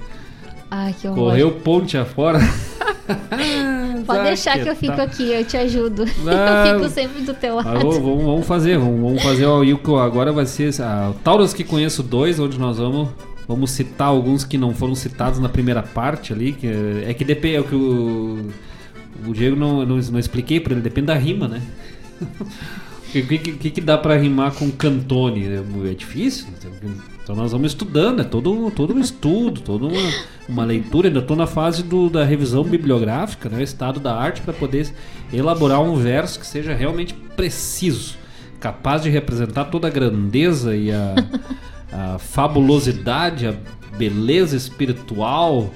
Ai, 0.70 0.94
que 0.96 1.08
horror. 1.08 1.30
Correu 1.30 1.50
ponte 1.50 1.98
afora. 1.98 2.38
Pode 4.06 4.20
Ah, 4.20 4.22
deixar 4.22 4.56
que 4.62 4.68
eu 4.68 4.76
fico 4.76 4.94
tá. 4.94 5.02
aqui, 5.02 5.32
eu 5.32 5.44
te 5.44 5.56
ajudo. 5.56 6.04
Ah, 6.28 6.68
eu 6.68 6.78
fico 6.78 6.90
sempre 6.92 7.22
do 7.22 7.34
teu 7.34 7.56
lado. 7.56 7.68
Ah, 7.70 7.74
vamos, 7.74 7.96
vamos- 7.98 8.24
vamos 8.24 8.46
fazer, 8.46 8.78
vamos, 8.78 9.00
vamos 9.00 9.22
fazer 9.24 9.46
o 9.46 9.64
eu- 9.64 9.98
agora 9.98 10.32
vai 10.32 10.46
ser 10.46 10.70
ah, 10.80 11.10
o 11.10 11.14
Taurus 11.14 11.52
que 11.52 11.64
conheço 11.64 12.04
dois, 12.04 12.38
onde 12.38 12.56
nós 12.56 12.78
vamos 12.78 13.08
vamos 13.48 13.72
citar 13.72 14.06
alguns 14.06 14.44
que 14.44 14.56
não 14.56 14.72
foram 14.72 14.94
citados 14.94 15.40
na 15.40 15.48
primeira 15.48 15.82
parte 15.82 16.32
ali, 16.32 16.52
que 16.52 16.68
é, 16.68 17.10
é 17.10 17.14
que 17.14 17.24
depende, 17.24 17.56
é 17.56 17.60
o 17.60 17.64
que 17.64 17.74
o, 17.74 18.46
o 19.26 19.32
Diego 19.34 19.56
não, 19.56 19.84
não, 19.84 19.96
não 19.96 20.18
expliquei 20.20 20.60
para 20.60 20.72
ele, 20.74 20.80
depende 20.80 21.08
da 21.08 21.14
rima, 21.14 21.48
né? 21.48 21.60
O 23.20 23.26
que, 23.26 23.38
que, 23.38 23.70
que, 23.70 23.80
dá 23.80 23.96
pra 23.96 24.16
rimar 24.16 24.52
com 24.52 24.70
cantone? 24.70 25.46
É, 25.46 25.90
é 25.90 25.94
difícil. 25.94 26.46
Então 27.22 27.34
nós 27.34 27.52
vamos 27.52 27.68
estudando, 27.68 28.20
é 28.20 28.24
todo, 28.24 28.70
todo 28.70 28.92
um 28.92 29.00
estudo, 29.00 29.60
toda 29.60 29.86
uma, 29.86 30.12
uma 30.48 30.64
leitura. 30.64 31.08
Ainda 31.08 31.20
estou 31.20 31.36
na 31.36 31.46
fase 31.46 31.82
do, 31.82 32.10
da 32.10 32.24
revisão 32.24 32.64
bibliográfica, 32.64 33.48
né, 33.48 33.62
estado 33.62 33.98
da 33.98 34.14
arte, 34.14 34.42
para 34.42 34.52
poder 34.52 34.92
elaborar 35.32 35.80
um 35.80 35.96
verso 35.96 36.38
que 36.38 36.46
seja 36.46 36.74
realmente 36.74 37.14
preciso, 37.14 38.16
capaz 38.60 39.02
de 39.02 39.10
representar 39.10 39.66
toda 39.66 39.88
a 39.88 39.90
grandeza 39.90 40.76
e 40.76 40.90
a, 40.92 41.14
a 41.92 42.18
fabulosidade, 42.18 43.46
a 43.46 43.54
beleza 43.96 44.56
espiritual 44.56 45.72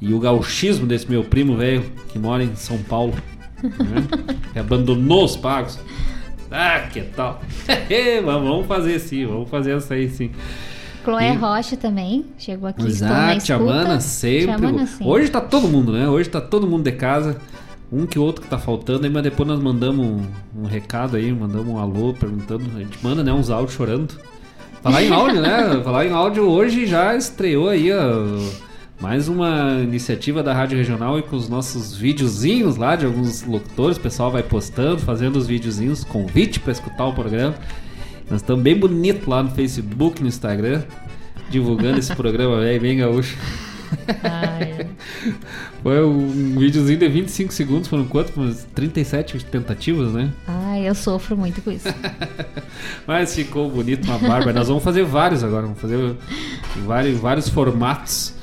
e 0.00 0.12
o 0.14 0.18
gauchismo 0.18 0.86
desse 0.86 1.08
meu 1.08 1.22
primo 1.22 1.56
velho 1.56 1.84
que 2.08 2.18
mora 2.18 2.42
em 2.42 2.56
São 2.56 2.78
Paulo, 2.78 3.14
né, 3.62 4.28
que 4.52 4.58
abandonou 4.58 5.24
os 5.24 5.36
pagos. 5.36 5.78
Ah, 6.50 6.80
que 6.92 7.02
tal? 7.02 7.40
Vamos 8.24 8.48
vamos 8.48 8.66
fazer 8.66 8.98
sim, 8.98 9.26
vamos 9.26 9.48
fazer 9.50 9.76
essa 9.76 9.94
aí 9.94 10.08
sim. 10.08 10.30
Chloé 11.04 11.32
E- 11.32 11.36
Rocha 11.36 11.76
também 11.76 12.24
chegou 12.38 12.68
aqui. 12.68 12.86
Exato, 12.86 13.44
Tia. 13.44 13.58
Mana 13.58 14.00
sempre. 14.00 14.56
Hoje 15.04 15.30
tá 15.30 15.40
todo 15.40 15.68
mundo, 15.68 15.92
né? 15.92 16.08
Hoje 16.08 16.28
tá 16.28 16.40
todo 16.40 16.66
mundo 16.66 16.84
de 16.84 16.92
casa. 16.92 17.36
Um 17.90 18.04
que 18.04 18.18
outro 18.18 18.42
que 18.42 18.48
tá 18.48 18.58
faltando 18.58 19.04
aí, 19.06 19.10
mas 19.10 19.22
depois 19.22 19.48
nós 19.48 19.58
mandamos 19.60 20.04
um, 20.04 20.22
um 20.62 20.66
recado 20.66 21.16
aí, 21.16 21.32
mandamos 21.32 21.68
um 21.68 21.78
alô 21.78 22.12
perguntando. 22.12 22.64
A 22.76 22.80
gente 22.80 22.98
manda, 23.02 23.22
né, 23.24 23.32
uns 23.32 23.48
áudios 23.48 23.72
chorando. 23.74 24.14
Falar 24.82 25.02
em 25.02 25.10
áudio, 25.10 25.40
né? 25.40 25.80
Falar 25.82 26.04
em 26.06 26.12
áudio 26.12 26.44
hoje 26.48 26.86
já 26.86 27.14
estreou 27.16 27.68
aí 27.70 27.90
ó, 27.90 27.98
mais 29.00 29.28
uma 29.28 29.80
iniciativa 29.80 30.42
da 30.42 30.52
Rádio 30.52 30.76
Regional 30.76 31.18
e 31.18 31.22
com 31.22 31.36
os 31.36 31.48
nossos 31.48 31.96
videozinhos 31.96 32.76
lá 32.76 32.96
de 32.96 33.06
alguns 33.06 33.44
locutores. 33.44 33.96
O 33.96 34.00
pessoal 34.00 34.30
vai 34.30 34.42
postando, 34.42 34.98
fazendo 34.98 35.36
os 35.36 35.46
videozinhos, 35.46 36.02
convite 36.02 36.58
para 36.58 36.72
escutar 36.72 37.06
o 37.06 37.12
programa. 37.12 37.54
Nós 38.28 38.40
estamos 38.40 38.62
bem 38.62 38.76
bonitos 38.76 39.26
lá 39.26 39.42
no 39.42 39.50
Facebook, 39.50 40.20
no 40.20 40.28
Instagram, 40.28 40.82
divulgando 41.48 41.98
esse 41.98 42.14
programa 42.14 42.58
velho, 42.58 42.80
bem 42.80 42.98
gaúcho. 42.98 43.36
Foi 45.82 46.04
um 46.04 46.58
videozinho 46.58 46.98
de 46.98 47.08
25 47.08 47.52
segundos, 47.52 47.88
foram 47.88 48.04
quanto? 48.04 48.38
Umas 48.38 48.66
37 48.74 49.44
tentativas, 49.46 50.12
né? 50.12 50.30
Ai, 50.46 50.86
eu 50.88 50.94
sofro 50.94 51.36
muito 51.36 51.62
com 51.62 51.70
isso. 51.70 51.88
Mas 53.06 53.34
ficou 53.34 53.70
bonito, 53.70 54.04
uma 54.04 54.18
barba. 54.18 54.52
Nós 54.52 54.68
vamos 54.68 54.82
fazer 54.82 55.04
vários 55.04 55.42
agora, 55.42 55.62
vamos 55.62 55.80
fazer 55.80 56.16
vários, 56.84 57.18
vários 57.18 57.48
formatos. 57.48 58.36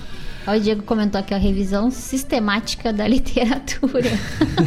Ó, 0.47 0.55
o 0.55 0.59
Diego 0.59 0.83
comentou 0.83 1.19
aqui 1.19 1.33
a 1.33 1.37
revisão 1.37 1.89
sistemática 1.89 2.93
da 2.93 3.07
literatura. 3.09 4.09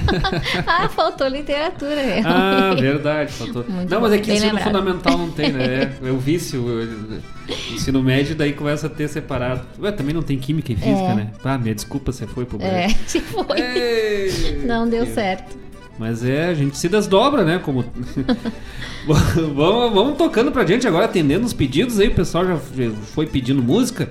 ah, 0.67 0.89
faltou 0.89 1.29
literatura. 1.29 1.93
é. 1.95 2.23
Ah, 2.25 2.75
verdade. 2.79 3.33
Faltou. 3.33 3.65
Muito 3.69 3.89
não, 3.91 3.99
bom, 4.01 4.07
mas 4.09 4.13
é 4.15 4.19
que 4.19 4.27
bem 4.27 4.37
ensino 4.37 4.53
lembrado. 4.55 4.67
fundamental 4.73 5.19
não 5.19 5.31
tem, 5.31 5.53
né? 5.53 5.65
É, 6.03 6.09
é 6.09 6.11
o 6.11 6.19
vício. 6.19 6.61
o 6.63 7.75
Ensino 7.75 8.03
médio 8.03 8.35
daí 8.35 8.53
começa 8.53 8.89
a 8.89 8.91
ter 8.91 9.09
separado. 9.09 9.63
Ué, 9.81 9.91
também 9.93 10.13
não 10.15 10.23
tem 10.23 10.39
química 10.39 10.73
e 10.73 10.77
física, 10.77 11.09
É. 11.11 11.15
né? 11.15 11.31
Ah, 11.45 11.57
minha 11.57 11.75
desculpa, 11.75 12.13
você 12.13 12.27
foi 12.27 12.45
pro 12.45 12.61
É, 12.61 12.89
se 13.07 13.21
foi. 13.21 13.47
Não 14.67 14.89
deu 14.89 15.07
certo. 15.07 15.57
Mas 15.99 16.23
é, 16.25 16.47
a 16.49 16.55
gente 16.55 16.77
se 16.79 16.89
desdobra, 16.89 17.45
né? 17.45 17.59
Como. 17.59 17.85
vamos, 19.07 19.93
vamos 19.95 20.17
tocando 20.19 20.53
pra 20.53 20.65
gente 20.67 20.87
agora, 20.87 21.07
atendendo 21.07 21.45
os 21.47 21.53
pedidos 21.53 21.99
aí. 21.99 22.09
O 22.09 22.15
pessoal 22.15 22.47
já 22.47 22.57
foi 23.15 23.27
pedindo 23.27 23.63
música. 23.63 24.09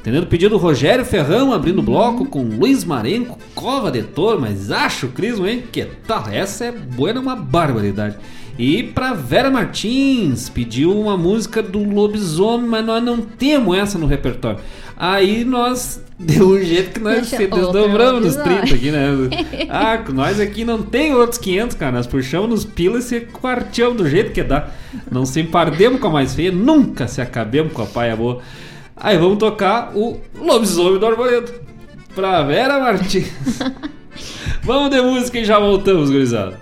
Atendendo 0.00 0.26
o 0.26 0.28
pedido 0.28 0.50
do 0.50 0.58
Rogério 0.58 1.04
Ferrão, 1.04 1.52
abrindo 1.52 1.80
o 1.80 1.82
bloco 1.82 2.24
com 2.24 2.42
Luiz 2.42 2.84
Marenco, 2.84 3.38
Cova 3.54 3.90
de 3.90 4.02
Toro, 4.02 4.40
mas 4.40 4.70
acho, 4.70 5.08
Crismo, 5.08 5.46
hein? 5.46 5.64
Que 5.70 5.84
tal? 6.06 6.28
Essa 6.30 6.66
é 6.66 6.72
boa, 6.72 7.12
uma 7.18 7.34
barbaridade. 7.34 8.16
E 8.58 8.82
pra 8.82 9.14
Vera 9.14 9.50
Martins, 9.50 10.48
pediu 10.48 10.98
uma 10.98 11.16
música 11.16 11.62
do 11.62 11.78
Lobisomem, 11.78 12.68
mas 12.68 12.84
nós 12.84 13.02
não 13.02 13.20
temos 13.20 13.76
essa 13.78 13.98
no 13.98 14.06
repertório. 14.06 14.58
Aí 14.96 15.44
nós 15.44 16.02
deu 16.18 16.48
um 16.48 16.60
jeito 16.60 16.94
que 16.94 17.00
nós 17.00 17.14
Deixa 17.14 17.36
se 17.36 17.46
desdobramos 17.46 18.24
nos 18.24 18.36
lobisomem. 18.36 18.62
30 18.62 18.74
aqui, 18.74 18.90
né? 18.90 19.08
Ah, 19.70 20.02
nós 20.12 20.40
aqui 20.40 20.64
não 20.64 20.82
tem 20.82 21.14
outros 21.14 21.38
500, 21.38 21.76
cara. 21.76 21.92
Nós 21.92 22.06
puxamos 22.08 22.50
nos 22.50 22.64
pilas 22.64 23.04
e 23.04 23.08
se 23.08 23.20
quarteamos 23.20 23.96
do 23.96 24.08
jeito 24.08 24.32
que 24.32 24.42
dá. 24.42 24.70
Não 25.08 25.24
se 25.24 25.40
empardemos 25.40 26.00
com 26.00 26.08
a 26.08 26.10
mais 26.10 26.34
feia, 26.34 26.50
nunca 26.50 27.06
se 27.06 27.20
acabemos 27.20 27.72
com 27.72 27.82
a 27.82 27.86
paia 27.86 28.16
boa. 28.16 28.40
Aí 29.00 29.16
vamos 29.16 29.38
tocar 29.38 29.92
o 29.94 30.20
Lobisomem 30.34 30.98
do 30.98 31.06
Arvoredo. 31.06 31.52
Pra 32.14 32.42
Vera 32.42 32.80
Martins. 32.80 33.30
vamos 34.62 34.90
de 34.90 35.00
música 35.00 35.38
e 35.38 35.44
já 35.44 35.58
voltamos, 35.58 36.10
gurizada. 36.10 36.60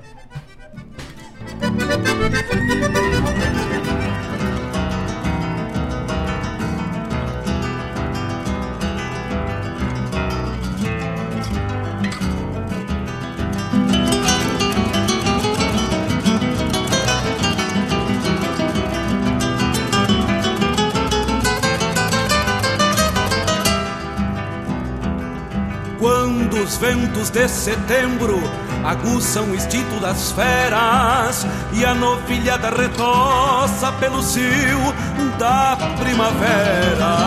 Os 26.66 26.76
ventos 26.78 27.30
de 27.30 27.46
setembro 27.48 28.40
aguçam 28.84 29.44
o 29.44 29.54
instinto 29.54 30.00
das 30.00 30.32
feras 30.32 31.46
e 31.72 31.84
a 31.84 31.94
novilhada 31.94 32.70
retoça 32.70 33.92
pelo 33.92 34.20
cio 34.20 34.92
da 35.38 35.76
primavera. 35.96 37.18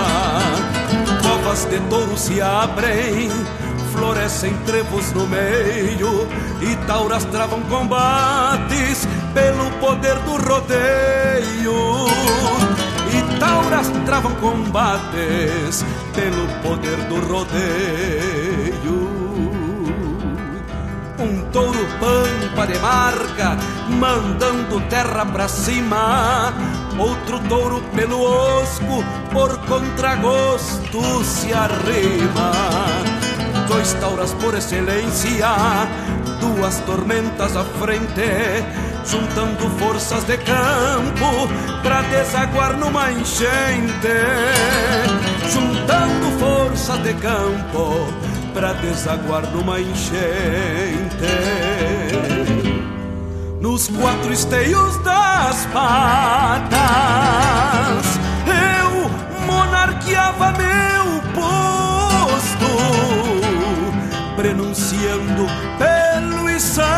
Covas 1.21 1.63
de 1.65 1.79
touro 1.89 2.17
se 2.17 2.41
abrem, 2.41 3.31
florescem 3.93 4.53
trevos 4.65 5.13
no 5.13 5.25
meio 5.25 6.27
e 6.61 6.75
tauras 6.85 7.23
travam 7.25 7.61
combates 7.61 9.07
pelo 9.33 9.71
poder 9.79 10.15
do 10.19 10.35
rodeio. 10.35 12.09
E 13.11 13.39
tauras 13.39 13.87
travam 14.05 14.35
combates 14.35 15.85
pelo 16.13 16.45
poder 16.61 16.97
do 17.07 17.15
rodeio. 17.25 19.18
Um 21.19 21.41
touro 21.51 21.85
pampa 21.99 22.65
de 22.65 22.79
marca, 22.79 23.57
mandando 23.89 24.79
terra 24.89 25.25
pra 25.25 25.49
cima. 25.49 26.53
Outro 26.97 27.39
touro 27.49 27.81
pelo 27.93 28.21
osco, 28.23 29.03
por 29.29 29.57
contragosto 29.65 31.01
se 31.25 31.53
arrima. 31.53 32.51
Dois 33.67 33.93
tauras 33.95 34.33
por 34.35 34.55
excelência, 34.55 35.49
duas 36.39 36.79
tormentas 36.85 37.57
à 37.57 37.65
frente, 37.65 38.63
juntando 39.05 39.69
forças 39.77 40.23
de 40.23 40.37
campo 40.37 41.49
pra 41.83 42.01
desaguar 42.03 42.77
numa 42.77 43.11
enchente. 43.11 44.07
Juntando 45.51 46.39
forças 46.39 47.03
de 47.03 47.13
campo 47.15 48.07
pra 48.53 48.73
desaguar 48.73 49.43
numa 49.51 49.79
enchente. 49.79 50.19
Nos 53.59 53.87
quatro 53.89 54.31
esteios 54.31 54.97
das 55.03 55.65
patas, 55.67 56.79
eu 58.47 59.09
monarqueava 59.45 60.51
meu 60.53 61.21
posto, 61.35 62.67
prenunciando 64.35 65.45
pelo 65.77 66.49
e 66.49 66.59
sangue 66.59 66.89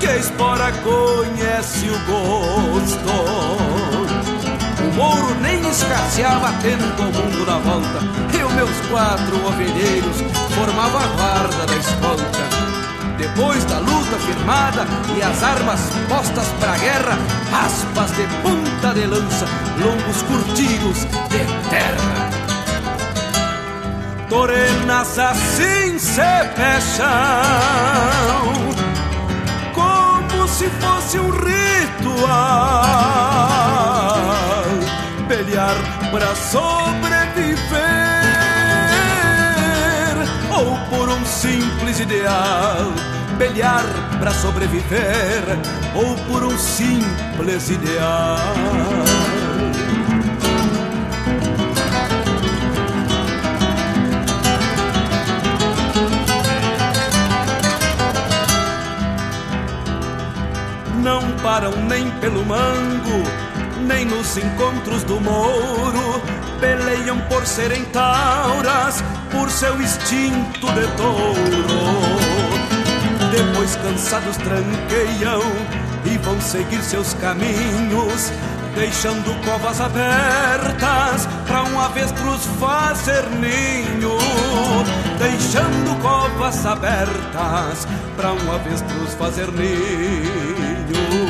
que 0.00 0.06
a 0.06 0.16
espora 0.16 0.72
conhece 0.82 1.86
o 1.88 1.98
gosto 2.06 3.65
Escasseava 5.76 6.54
tendo 6.62 6.84
o 7.02 7.04
mundo 7.04 7.44
na 7.44 7.58
volta, 7.58 8.00
e 8.32 8.42
os 8.42 8.52
meus 8.54 8.80
quatro 8.88 9.46
ovelheiros 9.46 10.16
formavam 10.54 11.02
a 11.02 11.06
guarda 11.08 11.66
da 11.66 11.76
escolta. 11.76 12.24
Depois 13.18 13.62
da 13.66 13.78
luta 13.80 14.16
firmada 14.20 14.86
e 15.14 15.22
as 15.22 15.42
armas 15.42 15.80
postas 16.08 16.48
pra 16.60 16.78
guerra, 16.78 17.18
aspas 17.52 18.10
de 18.12 18.26
ponta 18.40 18.94
de 18.94 19.06
lança, 19.06 19.44
longos 19.78 20.22
curtidos 20.22 21.04
de 21.28 21.44
terra. 21.68 22.30
Torenas 24.30 25.18
assim 25.18 25.98
se 25.98 26.22
fecham, 26.56 27.06
como 29.74 30.48
se 30.48 30.70
fosse 30.80 31.18
um 31.18 31.28
ritual. 31.32 32.96
Pelear 35.46 35.76
pra 36.10 36.34
sobreviver, 36.34 37.78
ou 40.50 40.76
por 40.90 41.08
um 41.08 41.24
simples 41.24 42.00
ideal. 42.00 42.92
Pelear 43.38 43.84
pra 44.18 44.32
sobreviver, 44.32 45.44
ou 45.94 46.16
por 46.26 46.42
um 46.42 46.58
simples 46.58 47.70
ideal. 47.70 48.40
não 61.06 61.22
param 61.36 61.70
nem 61.88 62.10
pelo 62.18 62.44
mango, 62.44 63.22
nem 63.86 64.04
nos 64.04 64.36
encontros 64.36 65.04
do 65.04 65.20
mouro. 65.20 66.20
Peleiam 66.60 67.18
por 67.28 67.46
serem 67.46 67.84
tauras, 67.86 69.02
por 69.30 69.50
seu 69.50 69.80
instinto 69.80 70.66
de 70.72 70.86
touro. 70.96 71.66
Depois 73.30 73.76
cansados 73.76 74.36
tranqueiam 74.38 75.40
e 76.04 76.18
vão 76.18 76.40
seguir 76.40 76.82
seus 76.82 77.14
caminhos, 77.14 78.32
deixando 78.74 79.34
covas 79.44 79.80
abertas 79.80 81.28
para 81.46 81.62
um 81.64 81.80
avestruz 81.80 82.46
fazer 82.58 83.24
ninho. 83.30 84.16
Deixando 85.18 86.00
covas 86.02 86.64
abertas 86.66 87.86
para 88.16 88.32
um 88.32 88.52
avestruz 88.54 89.14
fazer 89.14 89.48
ninho. 89.52 91.25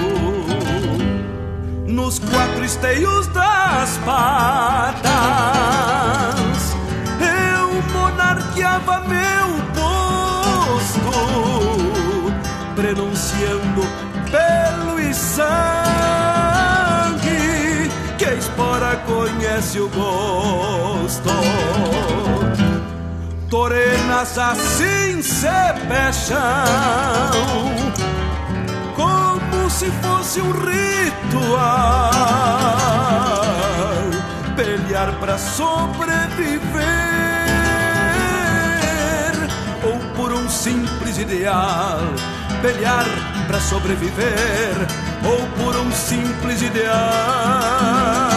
Nos 1.87 2.19
quatro 2.19 2.65
esteios 2.65 3.29
das 3.29 3.97
patas, 4.05 5.07
eu 7.21 7.81
monarqueava 7.93 9.01
meu 9.01 9.63
posto, 9.73 11.11
prenunciando 12.75 13.83
pelo 14.31 14.99
e 14.99 15.15
sangue. 15.15 15.47
Que 18.19 18.25
a 18.25 18.35
espora 18.35 18.97
conhece 19.07 19.79
o 19.79 19.89
gosto. 19.89 21.31
Torenas 23.49 24.37
assim 24.37 25.23
se 25.23 25.47
fecham 25.89 26.37
se 29.77 29.91
fosse 30.01 30.41
um 30.41 30.53
ritual. 30.53 32.11
Pelear 34.57 35.13
pra 35.21 35.37
sobreviver, 35.37 36.63
ou 39.85 39.99
por 40.15 40.33
um 40.33 40.49
simples 40.49 41.19
ideal. 41.19 41.99
Pelear 42.63 43.05
pra 43.47 43.61
sobreviver, 43.61 44.75
ou 45.23 45.47
por 45.63 45.77
um 45.77 45.93
simples 45.93 46.63
ideal. 46.63 48.36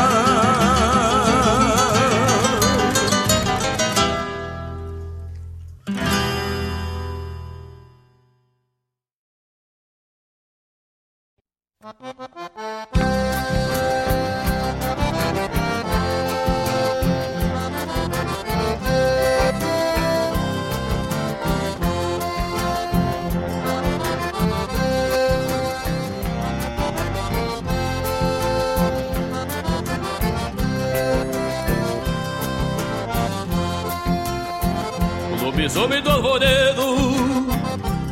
Lobisomem 35.59 36.01
do 36.01 36.09
alvoredo, 36.09 36.95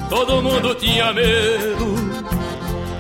todo 0.10 0.42
mundo 0.42 0.76
tinha 0.76 1.14
medo. 1.14 2.07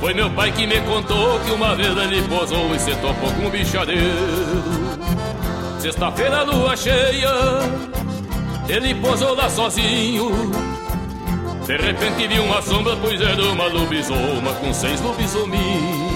Foi 0.08 0.14
meu 0.14 0.30
pai 0.30 0.50
que 0.54 0.66
me 0.66 0.80
contou 0.84 1.38
que 1.42 1.52
uma 1.52 1.76
vez 1.76 1.90
ele 1.98 2.22
posou 2.30 2.74
e 2.74 2.80
se 2.80 2.96
topou 2.96 3.30
com 3.30 3.46
um 3.46 3.50
bichadeiro. 3.50 4.08
Sexta-feira, 5.82 6.44
lua 6.44 6.78
cheia, 6.78 7.30
ele 8.70 8.96
posou 8.96 9.36
lá 9.36 9.50
sozinho. 9.50 10.32
De 11.66 11.76
repente 11.76 12.26
viu 12.26 12.42
uma 12.46 12.62
sombra, 12.62 12.96
pois 13.02 13.20
era 13.20 13.44
uma 13.52 13.66
lobisoma 13.66 14.54
com 14.62 14.74
seis 14.74 15.02
lobisominhos. 15.02 16.07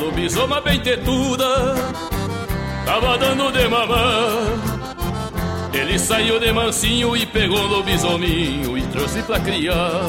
Lobisoma 0.00 0.60
bem 0.60 0.80
tetuda 0.80 1.74
Tava 2.84 3.18
dando 3.18 3.52
de 3.52 3.68
mamar 3.68 4.58
Ele 5.72 5.98
saiu 5.98 6.40
de 6.40 6.52
mansinho 6.52 7.16
e 7.16 7.26
pegou 7.26 7.58
o 7.58 7.66
lobisominho 7.66 8.76
E 8.76 8.82
trouxe 8.82 9.22
pra 9.22 9.38
criar. 9.38 10.08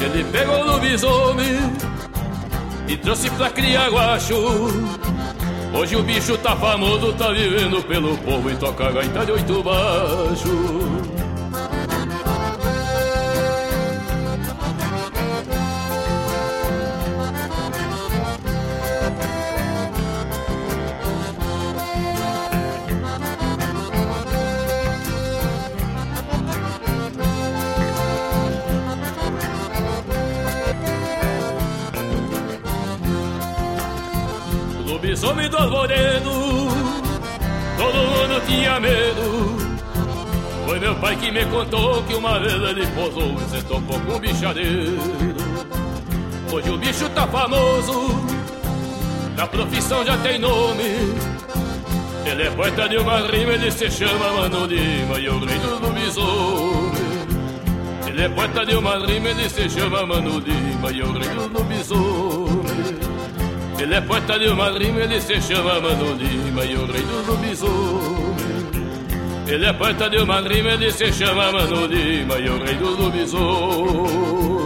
Ele 0.00 0.24
pegou 0.24 0.60
o 0.60 0.66
lobisomem 0.72 1.58
E 2.88 2.96
trouxe 2.96 3.28
pra 3.30 3.50
criar 3.50 3.90
guacho. 3.90 4.34
Hoje 5.74 5.96
o 5.96 6.02
bicho 6.02 6.38
tá 6.38 6.56
famoso, 6.56 7.12
tá 7.14 7.32
vivendo 7.32 7.82
pelo 7.82 8.16
povo 8.18 8.50
E 8.50 8.56
toca 8.56 8.92
gaita 8.92 9.26
de 9.26 9.32
oito 9.32 9.62
baixo 9.62 11.15
pai 41.06 41.16
que 41.18 41.30
me 41.30 41.44
contou 41.46 42.02
que 42.02 42.14
uma 42.14 42.40
vez 42.40 42.54
ele 42.54 42.84
posou 42.88 43.36
e 43.40 43.50
se 43.50 43.62
topou 43.66 44.00
com 44.00 44.14
um 44.14 44.18
bichadeiro. 44.18 44.98
Hoje 46.52 46.70
o 46.70 46.78
bicho 46.78 47.08
tá 47.10 47.28
famoso 47.28 48.08
Na 49.36 49.46
profissão 49.46 50.04
já 50.04 50.16
tem 50.18 50.38
nome. 50.38 51.14
Ele 52.24 52.42
é 52.42 52.50
poeta 52.50 52.88
de 52.88 52.96
uma 52.96 53.18
rima, 53.20 53.52
ele 53.52 53.70
se 53.70 53.88
chama 53.88 54.32
Mano 54.32 54.66
Lima 54.66 55.20
E 55.20 55.28
o 55.28 55.38
rei 55.44 55.58
do 55.60 55.78
lobisomem 55.78 56.92
Ele 58.08 58.22
é 58.22 58.28
poeta 58.28 58.66
de 58.66 58.74
uma 58.74 58.98
rima, 58.98 59.28
ele 59.28 59.48
se 59.48 59.70
chama 59.70 60.04
Mano 60.04 60.40
Lima 60.40 60.90
E 60.90 61.02
o 61.02 61.12
rei 61.12 61.28
do 61.28 61.48
lobisomem 61.56 63.06
ele 63.78 63.94
é 63.94 64.00
poeta 64.00 64.38
de 64.38 64.48
uma 64.48 64.70
rima, 64.70 65.00
ele 65.00 65.20
se 65.20 65.38
chama 65.40 65.78
Mano 65.78 66.14
Lima 66.14 66.64
E 66.64 66.74
o 66.76 66.86
rei 66.86 67.02
do 67.02 67.30
lobisomem 67.30 68.45
Ele 69.46 69.64
é 69.64 69.72
poeta 69.72 70.10
de 70.10 70.18
uma 70.18 70.40
rima, 70.40 70.70
ele 70.70 70.90
se 70.90 71.12
chama 71.12 71.52
Mano 71.52 71.86
Lima 71.86 72.36
e 72.38 72.48
o 72.48 72.62
rei 72.62 72.74
do 72.74 72.90
lobisomem. 73.00 74.65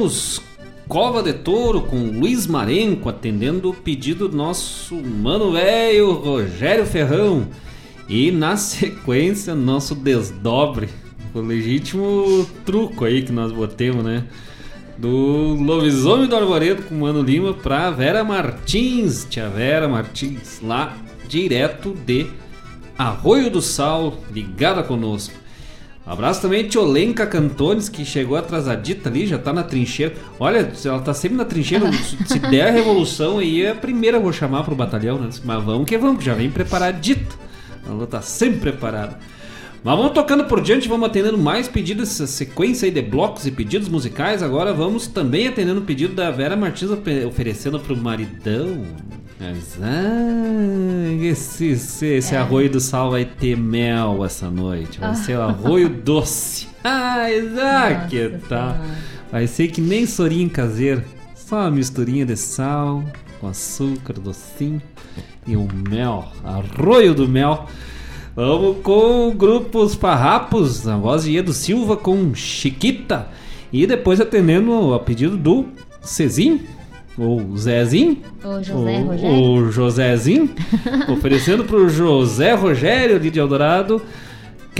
Ouvimos 0.00 0.40
Cova 0.88 1.22
de 1.22 1.34
Touro 1.34 1.82
com 1.82 2.18
Luiz 2.18 2.46
Marenco 2.46 3.10
atendendo 3.10 3.68
o 3.68 3.74
pedido 3.74 4.28
do 4.28 4.36
nosso 4.36 4.94
mano 4.94 5.52
velho 5.52 6.12
Rogério 6.12 6.86
Ferrão. 6.86 7.46
E 8.08 8.30
na 8.30 8.56
sequência, 8.58 9.54
nosso 9.54 9.94
desdobre, 9.94 10.88
o 11.34 11.40
legítimo 11.40 12.46
truco 12.64 13.04
aí 13.04 13.22
que 13.22 13.30
nós 13.30 13.52
botemos, 13.52 14.02
né? 14.02 14.24
Do 14.96 15.54
Lobisomem 15.60 16.26
do 16.26 16.34
Arvoredo 16.34 16.84
com 16.84 16.94
Mano 16.94 17.20
Lima 17.20 17.52
pra 17.52 17.90
Vera 17.90 18.24
Martins, 18.24 19.26
tia 19.28 19.50
Vera 19.50 19.86
Martins, 19.86 20.60
lá 20.62 20.96
direto 21.28 21.94
de 22.06 22.26
Arroio 22.96 23.50
do 23.50 23.60
Sal, 23.60 24.18
ligada 24.32 24.82
conosco. 24.82 25.34
Abraço 26.10 26.42
também 26.42 26.66
Tiolenka 26.66 27.24
Cantones, 27.24 27.88
que 27.88 28.04
chegou 28.04 28.36
atrasadita 28.36 29.08
ali, 29.08 29.28
já 29.28 29.38
tá 29.38 29.52
na 29.52 29.62
trincheira. 29.62 30.12
Olha, 30.40 30.72
ela 30.84 30.98
tá 30.98 31.14
sempre 31.14 31.36
na 31.36 31.44
trincheira. 31.44 31.88
se 32.26 32.40
der 32.40 32.66
a 32.66 32.70
revolução 32.72 33.38
aí, 33.38 33.62
é 33.62 33.70
a 33.70 33.76
primeira 33.76 34.16
eu 34.16 34.20
vou 34.20 34.32
chamar 34.32 34.64
pro 34.64 34.74
batalhão, 34.74 35.20
né? 35.20 35.30
Mas 35.44 35.64
vamos 35.64 35.86
que 35.86 35.96
vamos, 35.96 36.24
já 36.24 36.34
vem 36.34 36.50
preparadito. 36.50 37.38
Ela 37.88 38.08
tá 38.08 38.20
sempre 38.20 38.58
preparada. 38.58 39.20
Mas 39.84 39.96
vamos 39.96 40.12
tocando 40.12 40.46
por 40.46 40.60
diante, 40.60 40.88
vamos 40.88 41.08
atendendo 41.08 41.38
mais 41.38 41.68
pedidos, 41.68 42.10
essa 42.10 42.26
sequência 42.26 42.86
aí 42.86 42.90
de 42.90 43.02
blocos 43.02 43.46
e 43.46 43.52
pedidos 43.52 43.88
musicais. 43.88 44.42
Agora 44.42 44.74
vamos 44.74 45.06
também 45.06 45.46
atendendo 45.46 45.78
o 45.78 45.84
pedido 45.84 46.12
da 46.12 46.28
Vera 46.32 46.56
Martins 46.56 46.90
oferecendo 47.24 47.78
pro 47.78 47.96
maridão. 47.96 48.84
Mas, 49.40 49.78
ah, 49.80 51.24
esse, 51.24 51.68
esse, 51.68 52.06
esse 52.06 52.34
É. 52.34 52.38
arroio 52.38 52.68
do 52.68 52.78
sal 52.78 53.10
vai 53.10 53.24
ter 53.24 53.56
mel 53.56 54.22
essa 54.22 54.50
noite. 54.50 55.00
Vai 55.00 55.14
ser 55.14 55.38
o 55.38 55.42
arroio 55.42 55.88
doce. 55.88 56.68
Ah, 56.82 57.26
ah 57.62 58.06
que 58.08 58.38
tal? 58.48 58.74
Vai 59.30 59.46
ser 59.46 59.68
que 59.68 59.82
nem 59.82 60.06
sorinho 60.06 60.48
caseiro. 60.48 61.04
Só 61.34 61.56
uma 61.56 61.70
misturinha 61.70 62.24
de 62.24 62.36
sal 62.36 63.04
com 63.38 63.48
açúcar 63.48 64.14
docinho 64.14 64.80
e 65.46 65.56
o 65.56 65.68
mel. 65.90 66.32
Arroio 66.42 67.14
do 67.14 67.28
mel. 67.28 67.66
Vamos 68.34 68.78
com 68.82 69.28
o 69.28 69.34
grupo 69.34 69.82
Os 69.82 69.94
Farrapos, 69.94 70.88
a 70.88 70.96
voz 70.96 71.24
de 71.24 71.36
Edo 71.36 71.52
Silva 71.52 71.98
com 71.98 72.34
Chiquita. 72.34 73.28
E 73.70 73.86
depois 73.86 74.20
atendendo 74.22 74.94
a 74.94 75.00
pedido 75.00 75.36
do 75.36 75.66
Cezinho, 76.00 76.60
ou 77.20 77.56
Zezinho. 77.56 78.18
O 78.42 78.62
José 78.62 78.98
o, 78.98 79.04
Rogério. 79.04 79.36
O 79.38 79.70
Josézinho. 79.70 80.50
oferecendo 81.12 81.64
pro 81.64 81.88
José 81.88 82.54
Rogério 82.54 83.20
de 83.20 83.38
Eldorado. 83.38 84.00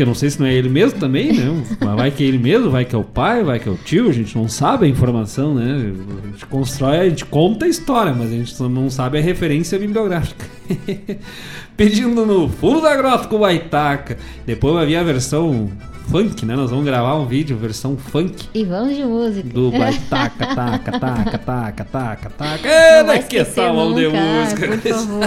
Que 0.00 0.04
eu 0.04 0.06
não 0.06 0.14
sei 0.14 0.30
se 0.30 0.40
não 0.40 0.46
é 0.46 0.54
ele 0.54 0.70
mesmo 0.70 0.98
também, 0.98 1.30
né? 1.30 1.62
Mas 1.78 1.94
vai 1.94 2.10
que 2.10 2.24
é 2.24 2.26
ele 2.26 2.38
mesmo, 2.38 2.70
vai 2.70 2.86
que 2.86 2.94
é 2.94 2.98
o 2.98 3.04
pai, 3.04 3.44
vai 3.44 3.60
que 3.60 3.68
é 3.68 3.70
o 3.70 3.74
tio, 3.74 4.08
a 4.08 4.12
gente 4.12 4.34
não 4.34 4.48
sabe 4.48 4.86
a 4.86 4.88
informação, 4.88 5.54
né? 5.54 5.92
A 6.24 6.26
gente 6.28 6.46
constrói, 6.46 7.00
a 7.00 7.08
gente 7.10 7.26
conta 7.26 7.66
a 7.66 7.68
história, 7.68 8.14
mas 8.14 8.28
a 8.32 8.34
gente 8.34 8.62
não 8.62 8.88
sabe 8.88 9.18
a 9.18 9.20
referência 9.20 9.78
bibliográfica. 9.78 10.42
Pedindo 11.76 12.24
no 12.24 12.48
fundo 12.48 12.80
da 12.80 12.96
grota 12.96 13.28
com 13.28 13.36
o 13.36 13.40
Baitaca. 13.40 14.16
Depois 14.46 14.72
vai 14.72 14.86
vir 14.86 14.96
a 14.96 15.02
versão 15.02 15.68
funk, 16.10 16.46
né? 16.46 16.56
Nós 16.56 16.70
vamos 16.70 16.86
gravar 16.86 17.16
um 17.16 17.26
vídeo, 17.26 17.54
versão 17.58 17.98
funk 17.98 18.48
E 18.54 18.64
vamos 18.64 18.96
de 18.96 19.04
música. 19.04 19.50
do 19.50 19.70
Baitaca, 19.70 20.46
taca, 20.46 20.98
taca, 20.98 21.38
taca, 21.38 21.84
taca, 21.84 22.30
taca. 22.30 22.66
É, 22.66 23.04
daqui 23.04 23.36
essa 23.36 23.70
mão 23.70 23.92
de 23.94 24.08
música. 24.08 24.66
Por 24.66 24.94
favor. 24.94 25.26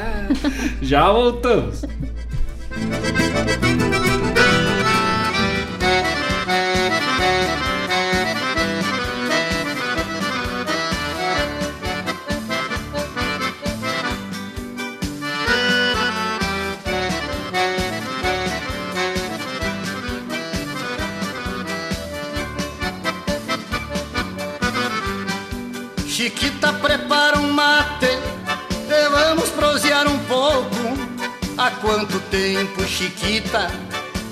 Já 0.80 1.12
voltamos. 1.12 1.82
quanto 31.90 32.20
tempo, 32.30 32.84
Chiquita, 32.84 33.68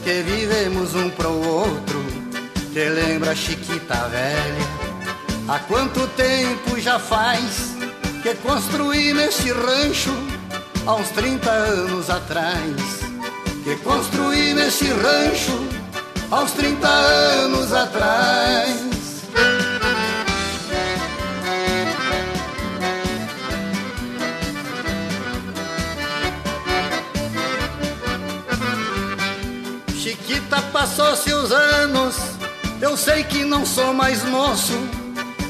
que 0.04 0.22
vivemos 0.22 0.94
um 0.94 1.10
pro 1.10 1.32
outro? 1.44 2.04
Te 2.72 2.88
lembra, 2.88 3.34
Chiquita 3.34 4.06
velha? 4.06 4.68
Há 5.48 5.58
quanto 5.60 6.06
tempo 6.08 6.78
já 6.80 7.00
faz 7.00 7.74
que 8.22 8.32
construí 8.36 9.12
neste 9.12 9.50
rancho? 9.50 10.16
Há 10.86 10.94
uns 10.94 11.08
30 11.08 11.50
anos 11.50 12.08
atrás. 12.08 12.76
Que 13.64 13.74
construí 13.82 14.54
neste 14.54 14.92
rancho 14.92 15.58
há 16.30 16.42
uns 16.42 16.52
30 16.52 16.86
anos 16.86 17.72
atrás. 17.72 18.87
Passou-se 30.72 31.32
os 31.32 31.50
anos, 31.52 32.14
eu 32.80 32.96
sei 32.96 33.24
que 33.24 33.44
não 33.44 33.64
sou 33.64 33.92
mais 33.92 34.22
moço. 34.24 34.72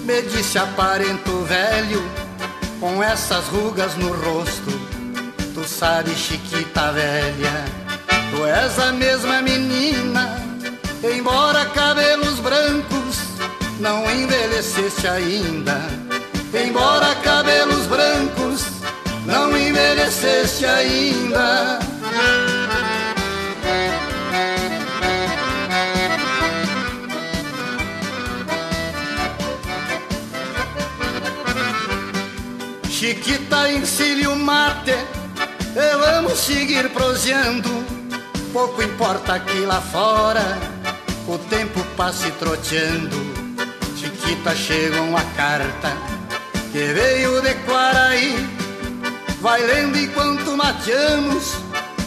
Me 0.04 0.22
disse 0.22 0.58
aparento 0.58 1.42
velho, 1.42 2.02
com 2.80 3.02
essas 3.02 3.44
rugas 3.46 3.94
no 3.96 4.12
rosto. 4.12 4.70
Tu 5.54 5.64
sabe, 5.68 6.14
Chiquita 6.14 6.92
velha, 6.92 7.64
tu 8.30 8.44
és 8.46 8.78
a 8.78 8.92
mesma 8.92 9.42
menina. 9.42 10.40
Embora 11.02 11.64
cabelos 11.66 12.38
brancos, 12.40 13.18
não 13.78 14.10
envelheceste 14.10 15.06
ainda. 15.06 15.80
Embora 16.54 17.14
cabelos 17.16 17.86
brancos, 17.86 18.64
não 19.26 19.56
envelheceste 19.56 20.64
ainda. 20.64 21.78
Chiquita 32.98 33.70
encilha 33.70 34.28
o 34.28 34.34
mate 34.34 34.92
vamos 36.00 36.36
seguir 36.36 36.90
proseando. 36.90 37.70
Pouco 38.52 38.82
importa 38.82 39.34
aqui 39.34 39.60
lá 39.60 39.80
fora, 39.80 40.42
o 41.28 41.38
tempo 41.38 41.80
passe 41.96 42.28
troteando. 42.40 43.16
Chiquita 43.96 44.52
chega 44.56 45.00
uma 45.00 45.22
carta 45.36 45.92
que 46.72 46.92
veio 46.92 47.40
de 47.40 47.54
Quaraí. 47.66 48.34
Vai 49.40 49.62
lendo 49.62 49.96
enquanto 49.96 50.56
mateamos, 50.56 51.54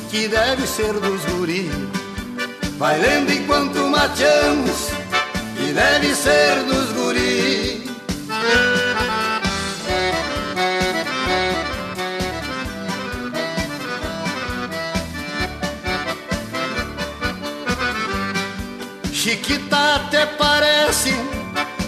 que 0.09 0.27
deve 0.27 0.67
ser 0.67 0.91
dos 0.91 1.23
guri. 1.23 1.71
Vai 2.77 2.99
lendo 2.99 3.31
enquanto 3.31 3.87
mateamos, 3.87 4.89
que 5.55 5.71
deve 5.71 6.13
ser 6.13 6.65
dos 6.65 6.91
guri. 6.91 7.89
Chiquita 19.21 19.97
até 19.97 20.25
parece 20.25 21.11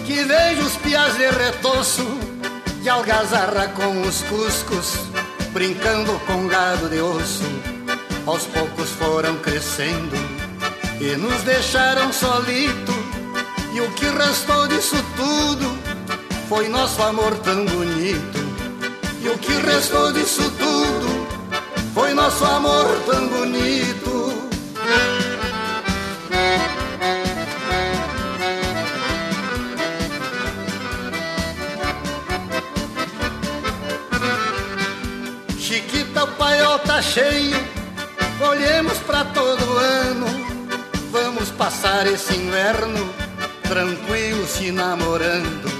que 0.06 0.22
vejo 0.22 0.62
os 0.66 0.76
pias 0.76 1.16
de 1.16 1.28
retoço 1.30 2.06
de 2.80 2.88
algazarra 2.88 3.66
com 3.74 4.02
os 4.02 4.22
cuscos, 4.22 5.00
brincando 5.50 6.16
com 6.28 6.46
gado 6.46 6.88
de 6.88 7.00
osso. 7.00 7.42
Aos 8.24 8.44
poucos 8.44 8.88
foram 8.90 9.34
crescendo 9.38 10.16
e 11.00 11.16
nos 11.16 11.42
deixaram 11.42 12.12
solito. 12.12 12.92
E 13.72 13.80
o 13.80 13.90
que 13.94 14.06
restou 14.10 14.68
disso 14.68 15.04
tudo 15.16 15.76
foi 16.48 16.68
nosso 16.68 17.02
amor 17.02 17.36
tão 17.38 17.64
bonito. 17.64 18.38
E 19.20 19.28
o 19.28 19.36
que 19.38 19.54
restou 19.54 20.12
disso 20.12 20.48
tudo 20.52 21.26
foi 21.94 22.14
nosso 22.14 22.44
amor 22.44 22.86
tão 23.06 23.26
bonito. 23.26 24.33
O 36.24 36.26
paiol 36.38 36.78
tá 36.78 37.02
cheio, 37.02 37.54
colhemos 38.38 38.96
pra 39.00 39.26
todo 39.26 39.76
ano. 39.76 40.26
Vamos 41.12 41.50
passar 41.50 42.06
esse 42.06 42.34
inverno 42.34 43.14
tranquilo 43.68 44.46
se 44.46 44.70
namorando. 44.70 45.70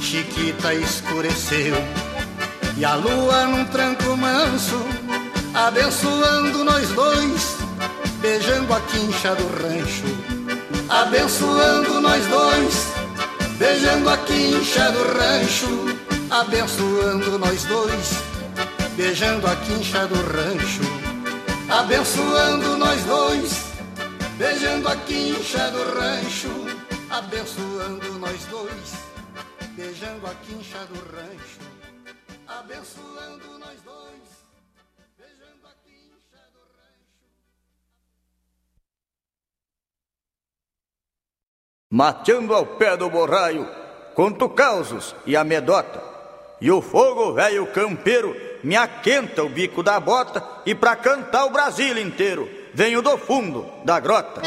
Chiquita 0.00 0.72
escureceu 0.72 1.74
e 2.76 2.84
a 2.84 2.94
lua 2.94 3.44
num 3.46 3.64
tranco 3.64 4.16
manso, 4.16 4.80
abençoando 5.52 6.62
nós 6.62 6.88
dois, 6.90 7.56
beijando 8.20 8.72
a 8.72 8.80
quincha 8.82 9.34
do 9.34 9.48
rancho. 9.48 10.06
Abençoando 10.88 12.00
nós 12.00 12.24
dois, 12.28 12.86
beijando 13.58 14.10
a 14.10 14.16
quincha 14.18 14.92
do 14.92 15.18
rancho. 15.18 15.98
Abençoando 16.30 17.36
nós 17.36 17.64
dois, 17.64 18.31
beijando 18.96 19.46
a 19.46 19.56
quincha 19.56 20.06
do 20.06 20.14
rancho. 20.14 20.82
Abençoando 21.68 22.76
nós 22.76 23.02
dois, 23.04 23.64
beijando 24.36 24.88
a 24.88 24.96
quincha 24.96 25.70
do 25.70 25.98
rancho. 25.98 26.50
Abençoando 27.10 28.18
nós 28.18 28.44
dois, 28.46 28.92
beijando 29.76 30.26
a 30.26 30.34
quincha 30.34 30.78
do 30.86 31.16
rancho 31.16 31.72
abençoando 32.58 33.58
nós 33.58 33.80
dois, 33.82 34.44
beijando 35.18 35.66
a 35.66 35.74
quincha 35.84 36.42
do 36.52 36.60
rancho. 36.76 37.08
Mateando 41.90 42.54
ao 42.54 42.66
pé 42.66 42.96
do 42.96 43.08
borraio, 43.08 43.66
conto 44.14 44.48
causos 44.48 45.14
e 45.26 45.36
amedota, 45.36 46.02
e 46.60 46.70
o 46.70 46.82
fogo 46.82 47.32
velho 47.32 47.66
campeiro 47.72 48.51
me 48.62 48.76
aquenta 48.76 49.42
o 49.42 49.48
bico 49.48 49.82
da 49.82 49.98
bota, 49.98 50.42
e 50.64 50.74
pra 50.74 50.96
cantar 50.96 51.44
o 51.44 51.50
Brasil 51.50 51.98
inteiro, 51.98 52.48
venho 52.72 53.02
do 53.02 53.18
fundo 53.18 53.66
da 53.84 53.98
grota. 53.98 54.42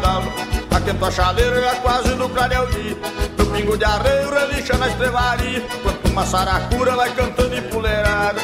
Roubo 0.00 0.10
esteladava 0.10 0.32
Aquento 0.70 1.04
a 1.04 1.10
chaleira 1.10 1.60
já 1.60 1.74
quase 1.76 2.14
no 2.14 2.28
clareio 2.28 2.66
dia 2.68 2.96
Meu 3.36 3.46
pingo 3.46 3.76
de 3.76 3.84
arreio 3.84 4.30
relincha 4.30 4.76
na 4.78 4.88
estrevaria 4.88 5.62
Quanto 5.82 6.08
uma 6.08 6.26
saracura 6.26 6.96
vai 6.96 7.12
cantando 7.14 7.54
em 7.54 7.62
puleirada. 7.62 8.40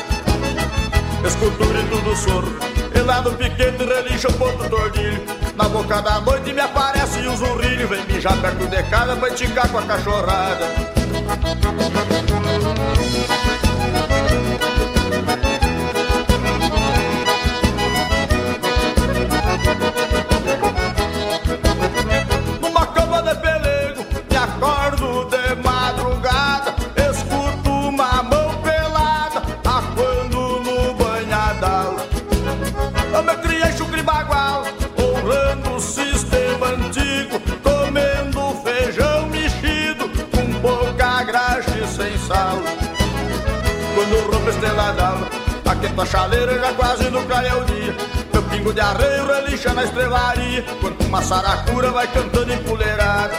Escuto 1.26 1.64
o 1.64 1.66
grito 1.66 1.96
do 2.02 2.14
soro. 2.14 2.58
E 2.94 3.00
lá 3.00 3.20
no 3.20 3.32
piquete 3.32 3.84
relincha 3.84 4.28
o 4.28 4.32
ponto 4.34 4.68
tordilho 4.68 5.22
Na 5.56 5.68
boca 5.68 6.00
da 6.00 6.20
noite 6.20 6.52
me 6.52 6.60
aparece 6.60 7.26
o 7.26 7.36
zurrilho. 7.36 7.88
Vem 7.88 8.04
mijar 8.06 8.36
perto 8.40 8.66
de 8.66 8.82
casa 8.84 9.16
pra 9.16 9.28
esticar 9.28 9.68
com 9.68 9.78
a 9.78 9.82
cachorrada 9.82 10.96
Chaleira 46.26 46.58
já 46.58 46.72
quase 46.72 47.08
no 47.08 47.22
clareio 47.24 47.64
dia. 47.66 47.96
Meu 48.32 48.42
pingo 48.42 48.72
de 48.72 48.80
arreio 48.80 49.26
relincha 49.26 49.72
na 49.72 49.84
estrevaria 49.84 50.64
Quanto 50.80 51.04
uma 51.04 51.22
saracura 51.22 51.92
vai 51.92 52.08
cantando 52.08 52.52
em 52.52 52.58
puleirada 52.64 53.32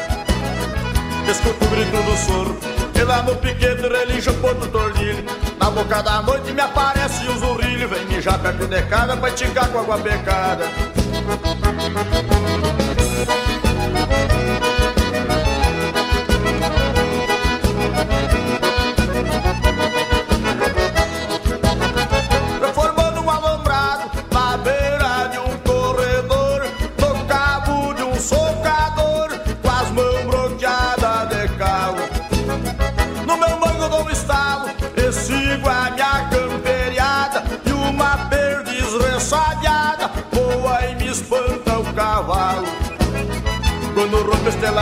Escuto 1.30 1.66
o 1.66 1.68
grito 1.68 2.02
do 2.04 2.18
soro. 2.18 2.58
E 2.96 3.04
lá 3.04 3.22
no 3.24 3.36
piquete 3.36 3.82
relincha 3.82 4.32
o 4.32 4.36
ponto 4.36 4.66
tordilho. 4.70 5.26
Na 5.60 5.70
boca 5.70 6.02
da 6.02 6.22
noite 6.22 6.54
me 6.54 6.62
aparece 6.62 7.28
o 7.28 7.38
zurrilho. 7.38 7.90
Vem 7.90 8.06
mijar 8.06 8.40
perto 8.40 8.66
de 8.66 8.82
casa 8.84 9.18
pra 9.18 9.30
esticar 9.30 9.68
com 9.68 9.80
água 9.80 9.98
pecada 9.98 10.66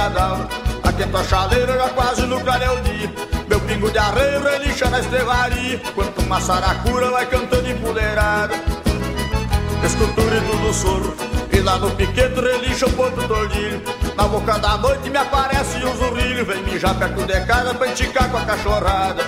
rompe 0.06 0.16
esteladão 0.16 0.48
Aquento 0.84 1.18
a 1.18 1.24
chaleira 1.24 1.74
já 1.74 1.90
quase 1.90 2.22
no 2.24 2.40
clareio 2.42 2.82
dia 2.82 3.12
Meu 3.48 3.60
pingo 3.62 3.92
de 3.92 3.98
arreio 3.98 4.42
relincha 4.44 4.90
na 4.90 5.00
estrevaria 5.00 5.82
Quanto 5.94 6.22
uma 6.22 6.40
saracura 6.40 7.10
vai 7.12 7.26
cantando 7.26 7.68
em 7.70 7.76
puleirada 7.78 8.56
Escuto 9.84 10.22
o 10.22 10.26
grito 10.26 10.58
do 10.58 10.74
soro 10.74 11.16
E 11.52 11.60
lá 11.60 11.78
no 11.78 11.92
piquete 11.92 12.40
relincha 12.40 12.86
o 12.86 12.92
ponto 12.92 13.28
tordilho. 13.28 13.82
Na 14.16 14.28
boca 14.28 14.58
da 14.60 14.78
noite 14.78 15.10
me 15.10 15.18
aparece 15.18 15.78
o 15.84 15.96
zurrilho. 15.96 16.46
Vem 16.46 16.64
mijar 16.64 16.96
perto 16.96 17.24
de 17.24 17.40
casa 17.46 17.74
pra 17.74 17.88
enticar 17.88 18.30
com 18.30 18.38
a 18.38 18.42
cachorrada 18.42 19.24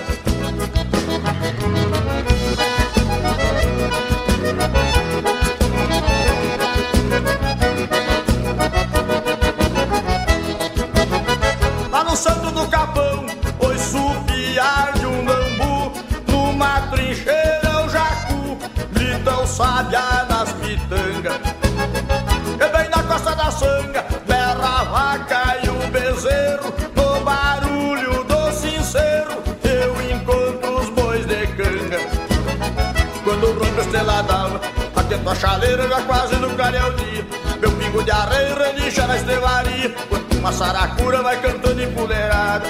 já 35.86 36.02
quase 36.02 36.36
no 36.36 36.48
dia 36.48 37.26
Meu 37.60 37.70
pingo 37.72 38.02
de 38.02 38.10
arreio 38.10 38.56
relincha 38.56 39.06
na 39.06 39.16
estrevaria. 39.16 39.94
Quando 40.08 40.38
uma 40.38 40.52
saracura 40.52 41.22
vai 41.22 41.40
cantando 41.40 41.82
empoleirada 41.82 42.66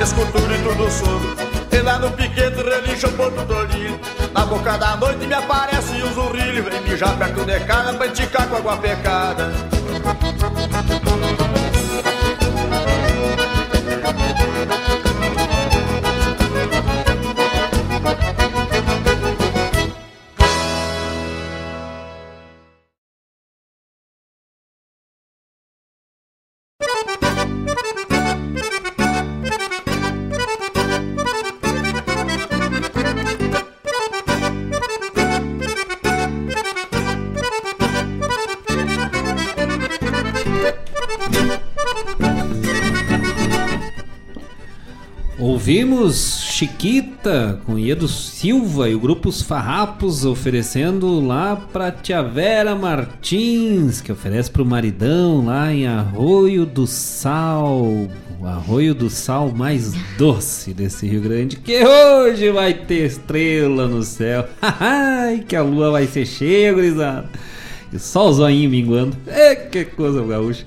Escuto 0.00 0.38
o 0.38 0.42
grito 0.42 0.74
do 0.74 0.90
sogro 0.90 1.36
E 1.70 1.78
lá 1.80 1.98
no 1.98 2.10
piquete 2.12 2.62
relincha 2.62 3.08
o 3.08 3.12
porto 3.12 3.44
do 3.44 4.32
Na 4.32 4.46
boca 4.46 4.78
da 4.78 4.96
noite 4.96 5.26
me 5.26 5.34
aparece 5.34 6.02
o 6.02 6.14
zurrilho 6.14 6.64
Vem 6.64 6.80
mijar 6.82 7.16
perto 7.16 7.44
de 7.44 7.60
casa 7.60 7.92
pra 7.92 8.06
enticar 8.06 8.48
com 8.48 8.56
água 8.56 8.76
pecada 8.76 9.52
Chiquita 46.54 47.58
com 47.66 47.76
Iedo 47.76 48.06
Silva 48.06 48.88
e 48.88 48.94
o 48.94 49.00
grupo 49.00 49.28
Os 49.28 49.42
Farrapos 49.42 50.24
oferecendo 50.24 51.18
lá 51.18 51.56
pra 51.56 51.90
Tia 51.90 52.22
Vera 52.22 52.76
Martins, 52.76 54.00
que 54.00 54.12
oferece 54.12 54.52
pro 54.52 54.64
maridão 54.64 55.46
lá 55.46 55.72
em 55.72 55.88
Arroio 55.88 56.64
do 56.64 56.86
Sal, 56.86 57.74
o 58.40 58.46
Arroio 58.46 58.94
do 58.94 59.10
Sal 59.10 59.50
mais 59.50 59.94
doce 60.16 60.72
desse 60.72 61.08
Rio 61.08 61.22
Grande, 61.22 61.56
que 61.56 61.84
hoje 61.84 62.48
vai 62.52 62.72
ter 62.72 63.06
estrela 63.06 63.88
no 63.88 64.04
céu. 64.04 64.46
Que 65.48 65.56
a 65.56 65.62
lua 65.62 65.90
vai 65.90 66.06
ser 66.06 66.24
cheia, 66.24 66.72
gurizada. 66.72 67.28
E 67.92 67.98
só 67.98 68.28
o 68.28 68.32
zoinho 68.32 68.70
minguando. 68.70 69.16
É 69.26 69.56
que 69.56 69.84
coisa 69.86 70.22
gaúcha. 70.24 70.64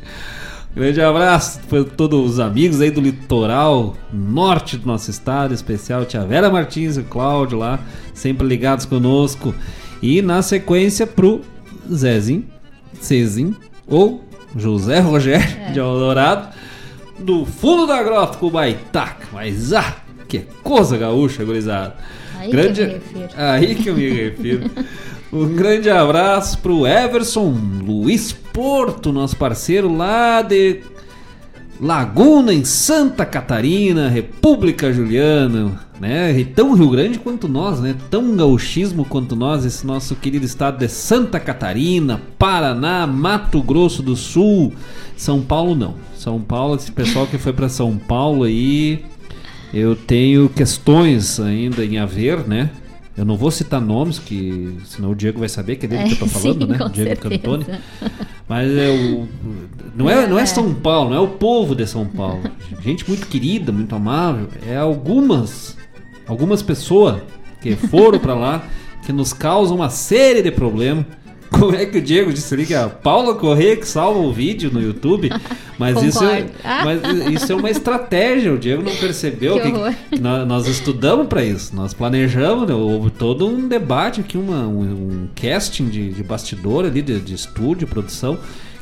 Grande 0.77 1.01
abraço 1.01 1.59
para 1.67 1.83
todos 1.83 2.33
os 2.33 2.39
amigos 2.39 2.79
aí 2.81 2.91
do 2.91 3.01
litoral 3.01 3.95
norte 4.13 4.77
do 4.77 4.85
nosso 4.85 5.09
estado, 5.09 5.49
em 5.51 5.55
especial 5.55 6.05
Tia 6.05 6.23
Vera 6.23 6.51
Martins 6.51 6.97
e 6.97 7.01
Cláudio 7.01 7.57
lá, 7.57 7.79
sempre 8.13 8.45
ligados 8.45 8.85
conosco. 8.85 9.55
E 10.03 10.21
na 10.21 10.43
sequência 10.43 11.07
pro 11.07 11.41
Zezinho, 11.91 12.45
Cezinho 13.01 13.57
ou 13.87 14.23
José 14.55 14.99
Rogério 14.99 15.47
É. 15.67 15.71
de 15.71 15.79
Eldorado, 15.79 16.49
do 17.17 17.43
fundo 17.43 17.87
da 17.87 18.03
grota 18.03 18.37
com 18.37 18.45
o 18.45 18.51
Baitaca. 18.51 19.25
Mas 19.33 19.73
ah, 19.73 19.95
que 20.27 20.41
coisa 20.61 20.95
gaúcha, 20.95 21.43
gurizada. 21.43 21.95
Aí 22.37 22.51
que 22.51 22.55
eu 22.55 22.69
me 22.69 22.93
refiro. 22.93 23.29
Aí 23.35 23.75
que 23.75 23.89
eu 23.89 23.95
me 23.95 24.09
refiro. 24.09 24.71
Um 25.31 25.53
grande 25.55 25.89
abraço 25.89 26.57
pro 26.59 26.87
Everson 26.87 27.53
Luiz 27.85 28.31
Porto, 28.31 29.11
nosso 29.11 29.35
parceiro 29.35 29.93
lá 29.93 30.41
de 30.41 30.79
Laguna, 31.81 32.53
em 32.53 32.63
Santa 32.63 33.25
Catarina, 33.25 34.07
República 34.07 34.91
Juliana, 34.91 35.79
né? 35.99 36.39
E 36.39 36.45
Tão 36.45 36.73
Rio 36.73 36.89
Grande 36.89 37.19
quanto 37.19 37.49
nós, 37.49 37.81
né? 37.81 37.93
Tão 38.09 38.37
gauchismo 38.37 39.03
quanto 39.03 39.35
nós, 39.35 39.65
esse 39.65 39.85
nosso 39.85 40.15
querido 40.15 40.45
estado 40.45 40.79
de 40.79 40.87
Santa 40.87 41.41
Catarina, 41.41 42.21
Paraná, 42.39 43.05
Mato 43.05 43.61
Grosso 43.61 44.01
do 44.01 44.15
Sul, 44.15 44.73
São 45.17 45.41
Paulo 45.41 45.75
não. 45.75 45.95
São 46.15 46.39
Paulo, 46.39 46.75
esse 46.75 46.91
pessoal 46.91 47.27
que 47.27 47.37
foi 47.37 47.51
para 47.51 47.67
São 47.67 47.97
Paulo 47.97 48.43
aí, 48.43 49.03
eu 49.73 49.93
tenho 49.93 50.47
questões 50.47 51.37
ainda 51.37 51.83
em 51.83 51.97
haver, 51.99 52.47
né? 52.47 52.71
Eu 53.17 53.25
não 53.25 53.35
vou 53.35 53.49
citar 53.49 53.81
nomes, 53.81 54.19
que 54.19 54.77
senão 54.85 55.11
o 55.11 55.15
Diego 55.15 55.39
vai 55.39 55.49
saber 55.49 55.77
que 55.77 55.87
é 55.87 55.89
dele 55.89 56.03
que 56.03 56.13
eu 56.13 56.19
tô 56.19 56.25
É, 56.25 56.29
falando, 56.39 56.65
sim, 56.65 56.71
né? 56.71 56.77
Diego 56.77 56.93
certeza. 56.93 57.15
Cantoni. 57.15 57.65
Mas 58.47 58.71
é 58.71 58.89
o. 58.91 59.27
Não 59.95 60.07
é, 60.09 60.27
não 60.27 60.37
é 60.37 60.45
São 60.45 60.73
Paulo, 60.75 61.09
não 61.09 61.17
é 61.17 61.19
o 61.19 61.27
povo 61.29 61.75
de 61.75 61.87
São 61.87 62.05
Paulo. 62.05 62.43
Gente 62.81 63.07
muito 63.09 63.25
querida, 63.27 63.71
muito 63.71 63.95
amável. 63.95 64.47
É 64.67 64.77
algumas. 64.77 65.75
Algumas 66.27 66.61
pessoas 66.61 67.21
que 67.61 67.75
foram 67.75 68.19
pra 68.19 68.35
lá 68.35 68.63
que 69.03 69.11
nos 69.11 69.33
causam 69.33 69.77
uma 69.77 69.89
série 69.89 70.41
de 70.43 70.51
problemas. 70.51 71.05
Como 71.49 71.75
é 71.75 71.85
que 71.85 71.97
o 71.97 72.01
Diego 72.01 72.31
disse 72.31 72.53
ali 72.53 72.65
que 72.65 72.73
é 72.73 72.77
a 72.77 72.89
Paula 72.89 73.35
Corrêa 73.35 73.75
que 73.75 73.87
salva 73.87 74.19
o 74.19 74.31
vídeo 74.31 74.69
no 74.71 74.81
YouTube? 74.81 75.29
Mas 75.77 76.01
isso 76.01 76.23
é, 76.25 76.45
mas 76.63 77.01
isso 77.31 77.51
é 77.51 77.55
uma 77.55 77.69
estratégia. 77.69 78.53
O 78.53 78.57
Diego 78.57 78.81
não 78.81 78.95
percebeu 78.95 79.55
Que 79.55 79.71
que, 79.71 80.17
que 80.17 80.19
nós, 80.19 80.67
estudamos 80.67 81.27
para 81.27 81.43
isso. 81.43 81.75
Nós 81.75 81.93
planejamos, 81.93 82.67
né? 82.67 82.73
houve 82.73 83.11
todo 83.11 83.47
um 83.47 83.67
debate 83.67 84.21
aqui, 84.21 84.37
uma, 84.37 84.67
um, 84.67 84.81
um 84.81 85.27
casting 85.35 85.87
de, 85.87 86.11
de 86.11 86.23
bastidor 86.23 86.85
ali, 86.85 87.01
de, 87.01 87.19
de 87.19 87.35
estúdio, 87.35 87.87
produção, 87.87 88.37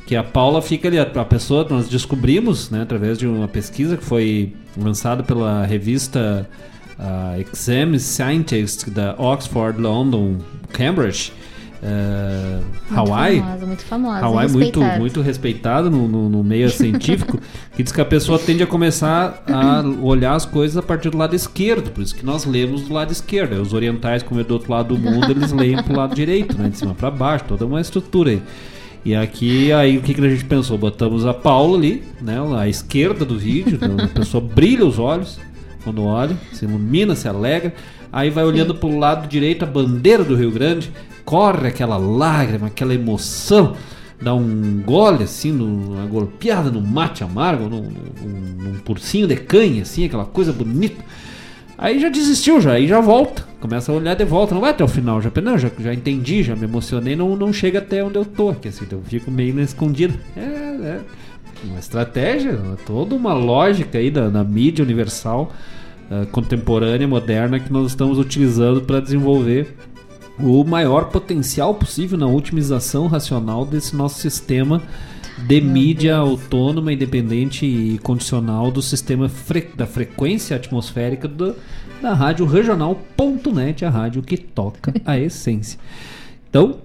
que 0.05 0.15
a 0.15 0.23
Paula 0.23 0.61
fica 0.61 0.87
ali, 0.87 0.97
a, 0.97 1.03
a 1.03 1.25
pessoa, 1.25 1.65
nós 1.69 1.89
descobrimos, 1.89 2.69
né, 2.69 2.83
através 2.83 3.17
de 3.17 3.27
uma 3.27 3.47
pesquisa 3.47 3.97
que 3.97 4.03
foi 4.03 4.53
lançada 4.77 5.23
pela 5.23 5.65
revista 5.65 6.47
ah, 6.99 7.35
Exam 7.39 7.97
Scientist 7.97 8.89
da 8.89 9.15
Oxford, 9.17 9.81
London, 9.81 10.37
Cambridge, 10.71 11.33
Muito 11.85 12.99
Hawaii. 12.99 13.39
famosa, 13.39 13.65
muito 13.65 13.83
famosa, 13.83 14.25
Hawaii 14.25 14.49
muito, 14.49 14.79
respeitada. 14.79 14.99
muito 14.99 15.21
respeitado 15.21 15.91
no, 15.91 16.07
no, 16.07 16.29
no 16.29 16.43
meio 16.43 16.69
científico, 16.69 17.39
que 17.75 17.83
diz 17.83 17.91
que 17.91 18.01
a 18.01 18.05
pessoa 18.05 18.39
tende 18.39 18.63
a 18.63 18.67
começar 18.67 19.43
a 19.47 19.83
olhar 20.01 20.33
as 20.33 20.45
coisas 20.45 20.77
a 20.77 20.81
partir 20.81 21.09
do 21.09 21.17
lado 21.17 21.35
esquerdo, 21.35 21.91
por 21.91 22.01
isso 22.01 22.15
que 22.15 22.25
nós 22.25 22.45
lemos 22.45 22.83
do 22.83 22.93
lado 22.93 23.11
esquerdo. 23.11 23.61
Os 23.61 23.73
orientais, 23.73 24.23
como 24.23 24.39
é 24.39 24.43
do 24.43 24.53
outro 24.53 24.71
lado 24.71 24.95
do 24.95 25.01
mundo, 25.01 25.29
eles 25.29 25.51
leem 25.53 25.81
pro 25.83 25.95
lado 25.95 26.15
direito, 26.15 26.57
né? 26.57 26.69
De 26.69 26.77
cima 26.77 26.95
para 26.95 27.11
baixo, 27.11 27.45
toda 27.47 27.65
uma 27.65 27.79
estrutura 27.81 28.31
aí. 28.31 28.41
E 29.03 29.15
aqui, 29.15 29.71
aí 29.71 29.99
o 29.99 30.01
que, 30.01 30.15
que 30.15 30.25
a 30.25 30.29
gente 30.29 30.45
pensou? 30.45 30.79
Botamos 30.79 31.25
a 31.25 31.33
Paula 31.33 31.77
ali, 31.77 32.03
né? 32.19 32.37
À 32.57 32.67
esquerda 32.67 33.23
do 33.23 33.37
vídeo, 33.37 33.77
então 33.79 34.03
a 34.03 34.07
pessoa 34.07 34.41
brilha 34.41 34.85
os 34.85 34.97
olhos 34.97 35.39
quando 35.83 36.03
olha, 36.03 36.35
se 36.51 36.65
ilumina, 36.65 37.15
se 37.15 37.27
alegra. 37.27 37.71
Aí 38.15 38.29
vai 38.29 38.45
olhando 38.45 38.73
pro 38.73 38.97
lado 38.97 39.27
direito, 39.27 39.63
a 39.63 39.65
bandeira 39.65 40.23
do 40.23 40.37
Rio 40.37 40.49
Grande, 40.49 40.89
corre 41.25 41.67
aquela 41.67 41.97
lágrima, 41.97 42.67
aquela 42.67 42.93
emoção, 42.93 43.75
dá 44.21 44.33
um 44.33 44.81
gole 44.85 45.25
assim, 45.25 45.51
no- 45.51 45.91
uma 45.95 46.05
golpeada 46.05 46.71
no 46.71 46.79
mate 46.79 47.25
amargo, 47.25 47.67
num, 47.67 47.81
num, 47.81 48.79
num 48.85 49.27
de 49.27 49.35
canha, 49.35 49.81
assim, 49.81 50.05
aquela 50.05 50.23
coisa 50.23 50.53
bonita. 50.53 51.03
Aí 51.77 51.99
já 51.99 52.07
desistiu, 52.07 52.61
já, 52.61 52.71
aí 52.71 52.87
já 52.87 53.01
volta. 53.01 53.45
Começa 53.59 53.91
a 53.91 53.95
olhar 53.95 54.15
de 54.15 54.23
volta, 54.23 54.53
não 54.53 54.61
vai 54.61 54.71
até 54.71 54.81
o 54.81 54.87
final. 54.87 55.21
Já, 55.21 55.29
não, 55.43 55.57
já, 55.57 55.69
já 55.77 55.93
entendi, 55.93 56.41
já 56.41 56.55
me 56.55 56.63
emocionei, 56.63 57.17
não, 57.17 57.35
não 57.35 57.51
chega 57.51 57.79
até 57.79 58.01
onde 58.01 58.17
eu 58.17 58.23
tô 58.23 58.47
aqui, 58.47 58.69
assim, 58.69 58.85
então 58.85 58.99
eu 58.99 59.03
fico 59.03 59.29
meio 59.29 59.53
na 59.53 59.63
escondida. 59.63 60.13
É, 60.37 60.39
é. 60.39 61.01
Uma 61.65 61.79
estratégia, 61.79 62.57
toda 62.85 63.13
uma 63.13 63.33
lógica 63.33 63.97
aí 63.97 64.09
da, 64.09 64.29
da 64.29 64.41
mídia 64.41 64.85
universal 64.85 65.51
eh, 66.11 66.25
contemporânea, 66.31 67.07
moderna, 67.07 67.59
que 67.59 67.71
nós 67.71 67.87
estamos 67.87 68.17
utilizando 68.19 68.81
para 68.81 68.99
desenvolver 68.99 69.75
o 70.39 70.63
maior 70.63 71.05
potencial 71.05 71.73
possível 71.75 72.17
na 72.17 72.27
otimização 72.27 73.07
racional 73.07 73.65
desse 73.65 73.95
nosso 73.95 74.19
sistema 74.19 74.81
de 75.47 75.59
mídia 75.61 76.15
autônoma, 76.17 76.91
independente 76.93 77.65
e 77.65 77.97
condicional 77.99 78.71
do 78.71 78.81
sistema 78.81 79.27
fre- 79.29 79.69
da 79.75 79.85
frequência 79.85 80.55
atmosférica 80.55 81.27
do- 81.27 81.55
da 82.01 82.13
rádio 82.13 82.45
regional.net, 82.45 83.83
a 83.85 83.89
rádio 83.89 84.21
que 84.21 84.37
toca 84.37 84.93
a 85.05 85.17
essência. 85.19 85.79
Então, 86.49 86.77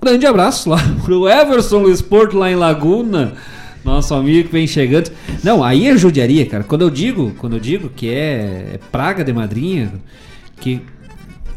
grande 0.00 0.26
abraço 0.26 0.68
lá 0.70 0.78
pro 1.04 1.28
Everson 1.28 1.78
Luiz 1.82 2.02
Porto 2.02 2.36
lá 2.36 2.50
em 2.50 2.56
Laguna, 2.56 3.34
nosso 3.86 4.12
amigo 4.14 4.48
que 4.48 4.52
vem 4.52 4.66
chegando. 4.66 5.10
Não, 5.42 5.62
aí 5.64 5.86
é 5.88 5.96
judiaria, 5.96 6.44
cara. 6.44 6.64
Quando 6.64 6.82
eu 6.82 6.90
digo, 6.90 7.32
quando 7.38 7.54
eu 7.56 7.60
digo 7.60 7.88
que 7.88 8.10
é, 8.10 8.72
é 8.74 8.80
praga 8.92 9.24
de 9.24 9.32
madrinha, 9.32 9.92
que 10.60 10.80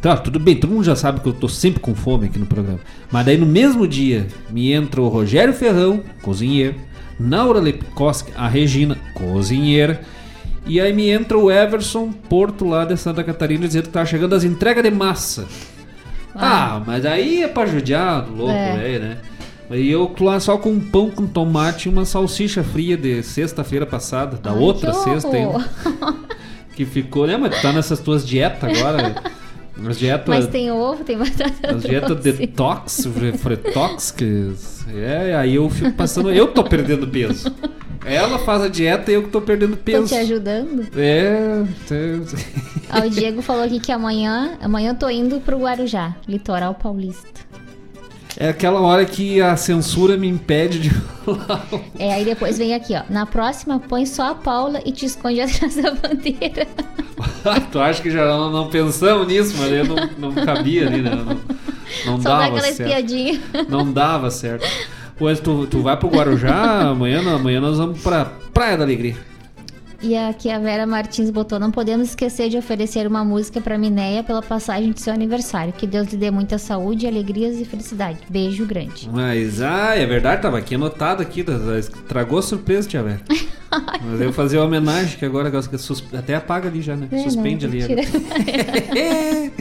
Tá, 0.02 0.16
tudo 0.16 0.40
bem, 0.40 0.56
todo 0.56 0.72
mundo 0.72 0.86
já 0.86 0.96
sabe 0.96 1.20
que 1.20 1.28
eu 1.28 1.34
tô 1.34 1.50
sempre 1.50 1.82
com 1.82 1.94
fome 1.94 2.28
aqui 2.28 2.40
no 2.40 2.46
programa. 2.46 2.80
Mas 3.12 3.26
daí 3.26 3.38
no 3.38 3.46
mesmo 3.46 3.86
dia 3.86 4.28
me 4.50 4.72
entra 4.72 5.02
o 5.02 5.10
Rogério 5.10 5.54
Ferrão, 5.54 6.02
cozinheiro, 6.22 6.76
Naura 7.20 7.60
Lepkoski, 7.60 8.32
a 8.38 8.48
Regina, 8.48 8.98
cozinheira, 9.14 10.00
e 10.66 10.80
aí 10.80 10.94
me 10.94 11.10
entra 11.10 11.38
o 11.38 11.52
Everson 11.52 12.14
Porto 12.30 12.64
lá 12.66 12.86
de 12.86 12.96
Santa 12.96 13.26
Catarina 13.26 13.68
dizendo 13.68 13.88
que 13.88 13.90
tá 13.90 14.06
chegando 14.06 14.36
as 14.36 14.46
entregas 14.46 14.82
de 14.82 14.90
massa. 14.92 15.46
Ah, 16.34 16.82
mas 16.88 17.06
aí 17.06 17.44
é 17.44 17.50
pra 17.50 17.66
judiar 17.66 18.22
do 18.22 18.34
louco, 18.36 18.54
É. 18.54 18.78
velho, 18.78 19.00
né? 19.04 19.18
E 19.72 19.92
eu 19.92 20.14
lá 20.20 20.40
só 20.40 20.58
com 20.58 20.72
um 20.72 20.80
pão 20.80 21.10
com 21.10 21.28
tomate 21.28 21.88
e 21.88 21.92
uma 21.92 22.06
salsicha 22.06 22.64
fria 22.64 22.98
de 22.98 23.22
sexta-feira 23.22 23.86
passada, 23.86 24.38
da 24.38 24.52
outra 24.54 24.92
que 24.92 24.98
sexta 24.98 25.36
ainda 25.36 25.70
que 26.76 26.86
ficou, 26.86 27.28
né? 27.28 27.38
Mas 27.38 27.62
tá 27.62 27.72
nessas 27.72 28.00
tuas 28.00 28.26
dietas 28.26 28.78
agora. 28.78 29.22
As 29.88 29.98
dietas. 29.98 30.28
Mas 30.28 30.48
tem 30.48 30.72
ovo, 30.72 31.04
tem 31.04 31.18
batata 31.18 31.76
As 31.76 31.84
dietas 31.84 32.20
detox, 32.22 33.08
fretox, 33.38 34.12
que. 34.12 34.52
É, 34.94 35.36
aí 35.36 35.56
eu 35.56 35.70
fico 35.70 35.92
passando. 35.94 36.32
Eu 36.32 36.48
tô 36.48 36.64
perdendo 36.64 37.08
peso. 37.08 37.54
Ela 38.06 38.40
faz 38.40 38.62
a 38.62 38.68
dieta 38.70 39.12
e 39.12 39.16
eu 39.16 39.24
que 39.24 39.30
tô 39.30 39.42
perdendo 39.42 39.76
Tô 39.76 39.84
peso. 39.84 40.08
te 40.08 40.16
ajudando? 40.16 40.88
É. 40.98 41.64
Ó, 42.92 43.06
o 43.06 43.10
Diego 43.10 43.42
falou 43.42 43.64
aqui 43.64 43.80
que 43.80 43.92
amanhã, 43.92 44.58
amanhã 44.62 44.92
eu 44.92 44.96
tô 44.96 45.10
indo 45.10 45.40
pro 45.42 45.60
Guarujá, 45.60 46.16
litoral 46.28 46.74
paulista. 46.74 47.49
É 48.40 48.48
aquela 48.48 48.80
hora 48.80 49.06
que 49.06 49.42
a 49.42 49.58
censura 49.58 50.16
me 50.16 50.26
impede 50.26 50.80
de 50.80 50.92
É, 52.00 52.14
aí 52.14 52.24
depois 52.24 52.58
vem 52.58 52.74
aqui, 52.74 52.96
ó. 52.96 53.02
Na 53.10 53.26
próxima, 53.26 53.80
põe 53.80 54.06
só 54.06 54.32
a 54.32 54.36
Paula 54.36 54.82
e 54.86 54.94
te 54.94 55.06
esconde 55.06 55.42
atrás 55.44 55.76
da 55.76 55.92
bandeira. 55.94 56.66
tu 57.70 57.80
acha 57.80 58.02
que 58.02 58.10
já 58.10 58.26
não, 58.26 58.50
não 58.50 58.70
pensamos 58.70 59.28
nisso, 59.28 59.56
mas 59.58 59.70
eu 59.70 59.84
não, 59.84 60.10
não 60.18 60.46
cabia 60.46 60.88
ali, 60.88 61.02
né? 61.02 61.12
Não, 61.16 62.14
não 62.14 62.22
Só 62.22 62.30
dá 62.30 62.38
dava 62.40 62.44
aquela 62.46 62.62
certo. 62.62 62.80
espiadinha. 62.80 63.42
Não 63.68 63.92
dava 63.92 64.32
certo. 64.32 64.66
Pois 65.18 65.42
tu, 65.42 65.68
tu 65.68 65.82
vai 65.82 65.98
pro 65.98 66.08
Guarujá, 66.08 66.88
amanhã, 66.88 67.20
amanhã 67.36 67.60
nós 67.60 67.78
vamos 67.78 68.02
pra 68.02 68.24
Praia 68.54 68.78
da 68.78 68.86
Alegria. 68.86 69.18
E 70.02 70.16
aqui 70.16 70.50
a 70.50 70.58
Vera 70.58 70.86
Martins 70.88 71.30
botou: 71.30 71.60
Não 71.60 71.72
podemos 71.72 72.10
esquecer 72.10 72.50
de 72.50 72.58
oferecer 72.58 73.06
uma 73.06 73.26
música 73.26 73.60
pra 73.60 73.78
Minéia 73.78 74.24
pela 74.24 74.42
passagem 74.42 74.92
de 74.92 75.02
seu 75.02 75.14
aniversário. 75.14 75.74
Que 75.74 75.86
Deus 75.86 76.08
lhe 76.08 76.18
dê 76.18 76.32
muita 76.32 76.58
saúde, 76.58 77.06
alegrias 77.06 77.60
e 77.60 77.66
felicidade. 77.66 78.20
Beijo 78.30 78.66
grande. 78.66 79.10
Mas, 79.12 79.62
ah, 79.62 79.96
é 79.96 80.06
verdade, 80.06 80.42
tava 80.42 80.58
aqui 80.58 80.76
anotado 80.76 81.22
aqui, 81.22 81.44
tá- 81.44 81.60
tá- 81.60 81.78
estragou 81.78 82.40
a 82.40 82.42
surpresa, 82.42 82.88
tia 82.88 83.04
Vera. 83.04 83.22
Mas 84.04 84.22
eu 84.22 84.34
fazer 84.34 84.58
uma 84.58 84.66
homenagem, 84.66 85.18
que 85.20 85.26
agora 85.26 85.52
até 86.18 86.34
apaga 86.34 86.70
ali 86.70 86.82
já, 86.82 86.96
né? 86.96 87.08
É, 87.12 87.20
Suspende 87.24 87.68
não, 87.68 87.74
ali. 87.74 87.86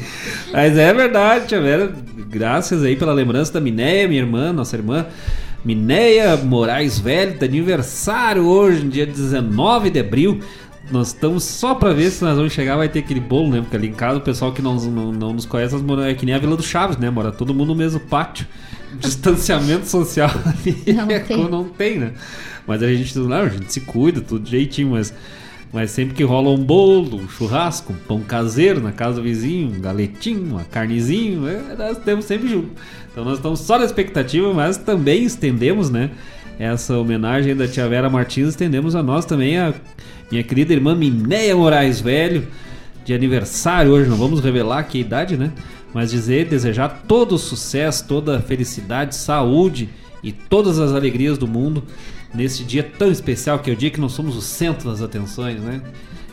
Mas 0.52 0.78
é 0.78 0.94
verdade, 0.94 1.46
tia 1.48 1.60
Vera. 1.60 1.92
Graças 2.30 2.84
aí 2.84 2.94
pela 2.96 3.12
lembrança 3.12 3.52
da 3.52 3.60
Minéia, 3.60 4.06
minha 4.08 4.20
irmã, 4.20 4.52
nossa 4.52 4.76
irmã. 4.76 5.04
Minéia 5.64 6.36
Moraes 6.36 6.98
Velho, 6.98 7.36
tá 7.38 7.44
aniversário 7.44 8.44
hoje, 8.46 8.82
dia 8.86 9.06
19 9.06 9.90
de 9.90 10.00
abril. 10.00 10.40
Nós 10.90 11.08
estamos 11.08 11.44
só 11.44 11.74
pra 11.74 11.92
ver 11.92 12.10
se 12.10 12.24
nós 12.24 12.36
vamos 12.36 12.52
chegar, 12.52 12.76
vai 12.76 12.88
ter 12.88 13.00
aquele 13.00 13.20
bolo, 13.20 13.50
né? 13.50 13.60
Porque 13.60 13.76
ali 13.76 13.88
em 13.88 13.92
casa 13.92 14.18
o 14.18 14.22
pessoal 14.22 14.52
que 14.52 14.62
não, 14.62 14.76
não, 14.76 15.12
não 15.12 15.32
nos 15.34 15.44
conhece 15.44 15.76
mora- 15.76 16.10
é 16.10 16.14
que 16.14 16.24
nem 16.24 16.34
a 16.34 16.38
Vila 16.38 16.56
do 16.56 16.62
Chaves, 16.62 16.96
né? 16.96 17.10
Mora 17.10 17.30
todo 17.30 17.52
mundo 17.52 17.68
no 17.68 17.74
mesmo 17.74 18.00
pátio. 18.00 18.46
Distanciamento 18.98 19.86
social 19.86 20.30
ali 20.46 20.92
Não 20.94 21.08
é 21.10 21.18
tem. 21.18 21.50
não 21.50 21.64
tem, 21.64 21.98
né? 21.98 22.12
Mas 22.66 22.82
a 22.82 22.88
gente, 22.92 23.18
não, 23.18 23.32
a 23.36 23.48
gente 23.48 23.70
se 23.70 23.80
cuida, 23.82 24.20
tudo 24.22 24.42
direitinho, 24.44 24.90
mas, 24.92 25.12
mas 25.72 25.90
sempre 25.90 26.14
que 26.14 26.24
rola 26.24 26.48
um 26.50 26.56
bolo, 26.56 27.16
um 27.16 27.28
churrasco, 27.28 27.92
um 27.92 27.96
pão 27.96 28.20
caseiro 28.20 28.80
na 28.80 28.92
casa 28.92 29.16
do 29.16 29.22
vizinho, 29.22 29.74
um 29.76 29.80
galetinho, 29.80 30.52
uma 30.52 30.64
carnezinho, 30.64 31.46
é, 31.46 31.74
nós 31.76 31.98
temos 31.98 32.24
sempre 32.24 32.48
junto. 32.48 32.70
Então 33.10 33.24
nós 33.24 33.34
estamos 33.36 33.60
só 33.60 33.78
na 33.78 33.84
expectativa, 33.84 34.52
mas 34.54 34.78
também 34.78 35.24
estendemos, 35.24 35.90
né? 35.90 36.10
Essa 36.58 36.96
homenagem 36.96 37.54
da 37.54 37.68
tia 37.68 37.86
Vera 37.88 38.08
Martins, 38.08 38.48
estendemos 38.48 38.96
a 38.96 39.02
nós 39.02 39.24
também, 39.24 39.58
a 39.58 39.74
minha 40.30 40.42
querida 40.42 40.72
irmã 40.72 40.94
Minéia 40.94 41.54
Moraes 41.54 42.00
Velho, 42.00 42.48
de 43.04 43.14
aniversário 43.14 43.92
hoje, 43.92 44.08
não 44.08 44.16
vamos 44.16 44.40
revelar 44.40 44.82
que 44.84 44.98
idade, 44.98 45.36
né? 45.36 45.52
Mas 45.92 46.10
dizer, 46.10 46.46
desejar 46.46 47.04
todo 47.06 47.34
o 47.34 47.38
sucesso, 47.38 48.06
toda 48.06 48.38
a 48.38 48.40
felicidade, 48.40 49.14
saúde 49.14 49.88
e 50.22 50.32
todas 50.32 50.78
as 50.78 50.92
alegrias 50.92 51.38
do 51.38 51.46
mundo 51.46 51.84
nesse 52.34 52.64
dia 52.64 52.82
tão 52.82 53.10
especial 53.10 53.58
que 53.58 53.70
é 53.70 53.72
o 53.72 53.76
dia 53.76 53.90
que 53.90 54.00
nós 54.00 54.12
somos 54.12 54.36
o 54.36 54.42
centro 54.42 54.90
das 54.90 55.00
atenções, 55.02 55.60
né? 55.60 55.80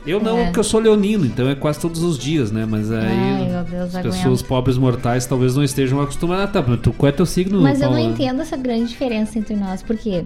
Eu 0.06 0.20
não, 0.20 0.38
É. 0.38 0.44
porque 0.46 0.60
eu 0.60 0.64
sou 0.64 0.80
leonino, 0.80 1.26
então 1.26 1.50
é 1.50 1.56
quase 1.56 1.80
todos 1.80 2.04
os 2.04 2.18
dias, 2.20 2.52
né? 2.52 2.64
Mas 2.70 2.92
aí 2.92 3.08
Ai, 3.08 3.66
Deus, 3.70 3.88
as 3.90 3.96
aguento. 3.96 4.14
pessoas 4.14 4.42
pobres 4.44 4.78
mortais 4.78 5.26
talvez 5.26 5.56
não 5.56 5.64
estejam 5.64 6.00
acostumadas. 6.00 6.52
Tá, 6.54 6.64
mas 6.68 6.80
tu, 6.82 6.94
qual 6.94 7.10
é 7.10 7.12
teu 7.12 7.26
signo? 7.26 7.60
Mas 7.62 7.82
eu 7.82 7.90
não 7.90 7.98
entendo 7.98 8.42
essa 8.42 8.56
grande 8.56 8.88
diferença 8.90 9.40
entre 9.40 9.56
nós, 9.56 9.82
porque 9.82 10.24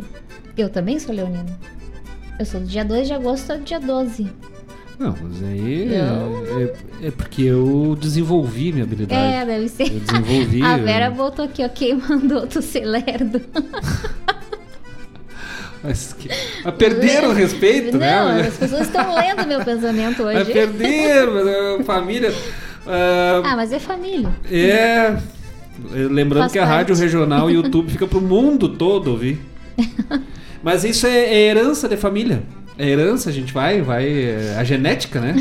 eu 0.58 0.68
também 0.70 1.00
sou 1.00 1.16
leonina. 1.16 1.58
Eu 2.38 2.46
sou 2.46 2.60
do 2.60 2.68
dia 2.68 2.84
2 2.84 3.08
de 3.08 3.14
agosto, 3.14 3.54
do 3.58 3.64
dia 3.64 3.80
12. 3.80 4.28
Não, 5.00 5.16
mas 5.22 5.44
aí 5.44 5.94
Eu- 5.96 6.74
é, 7.02 7.08
é 7.08 7.12
porque 7.12 7.44
eu 7.44 7.98
desenvolvi 8.02 8.74
minha 8.74 8.84
habilidade. 8.84 9.22
É, 9.34 9.46
deve 9.46 9.70
ser. 9.70 9.94
Eu 9.94 10.00
desenvolvi. 10.02 10.60
A 10.64 10.78
eu- 10.78 10.84
Vera 10.84 11.10
botou 11.10 11.46
aqui, 11.46 11.64
ó. 11.64 11.70
Quem 11.70 11.96
mandou 11.96 12.46
tu 12.48 12.60
ser 12.62 12.84
lerdo? 12.84 13.40
Mas, 15.84 16.14
que... 16.14 16.30
mas 16.64 16.76
perderam 16.76 17.30
o 17.30 17.34
respeito, 17.34 17.97
Não, 17.97 18.34
né? 18.34 18.47
as 18.47 18.57
pessoas 18.57 18.81
estão 18.81 19.15
lendo 19.15 19.47
meu 19.47 19.64
pensamento 19.64 20.23
hoje. 20.23 20.51
perderam, 20.51 21.34
mas 21.34 21.47
a 21.47 21.84
família. 21.84 22.34
ah, 22.85 23.41
Ah, 23.45 23.56
mas 23.56 23.72
é 23.72 23.80
família. 23.80 24.30
é. 24.51 25.15
Lembrando 25.93 26.41
Faz 26.41 26.51
que 26.51 26.60
a 26.60 26.64
parte. 26.64 26.76
rádio 26.76 26.95
regional 26.97 27.49
e 27.49 27.53
o 27.53 27.64
YouTube 27.64 27.89
fica 27.89 28.06
pro 28.06 28.19
mundo 28.19 28.68
todo 28.68 29.11
ouvir. 29.11 29.39
Mas 30.61 30.84
isso 30.84 31.07
é, 31.07 31.18
é 31.19 31.47
herança 31.47 31.88
de 31.88 31.95
família. 31.95 32.43
É 32.77 32.85
herança, 32.85 33.30
a 33.30 33.31
gente 33.31 33.53
vai, 33.53 33.81
vai. 33.81 34.06
é 34.10 34.56
A 34.57 34.64
genética, 34.65 35.22
né? 35.22 35.34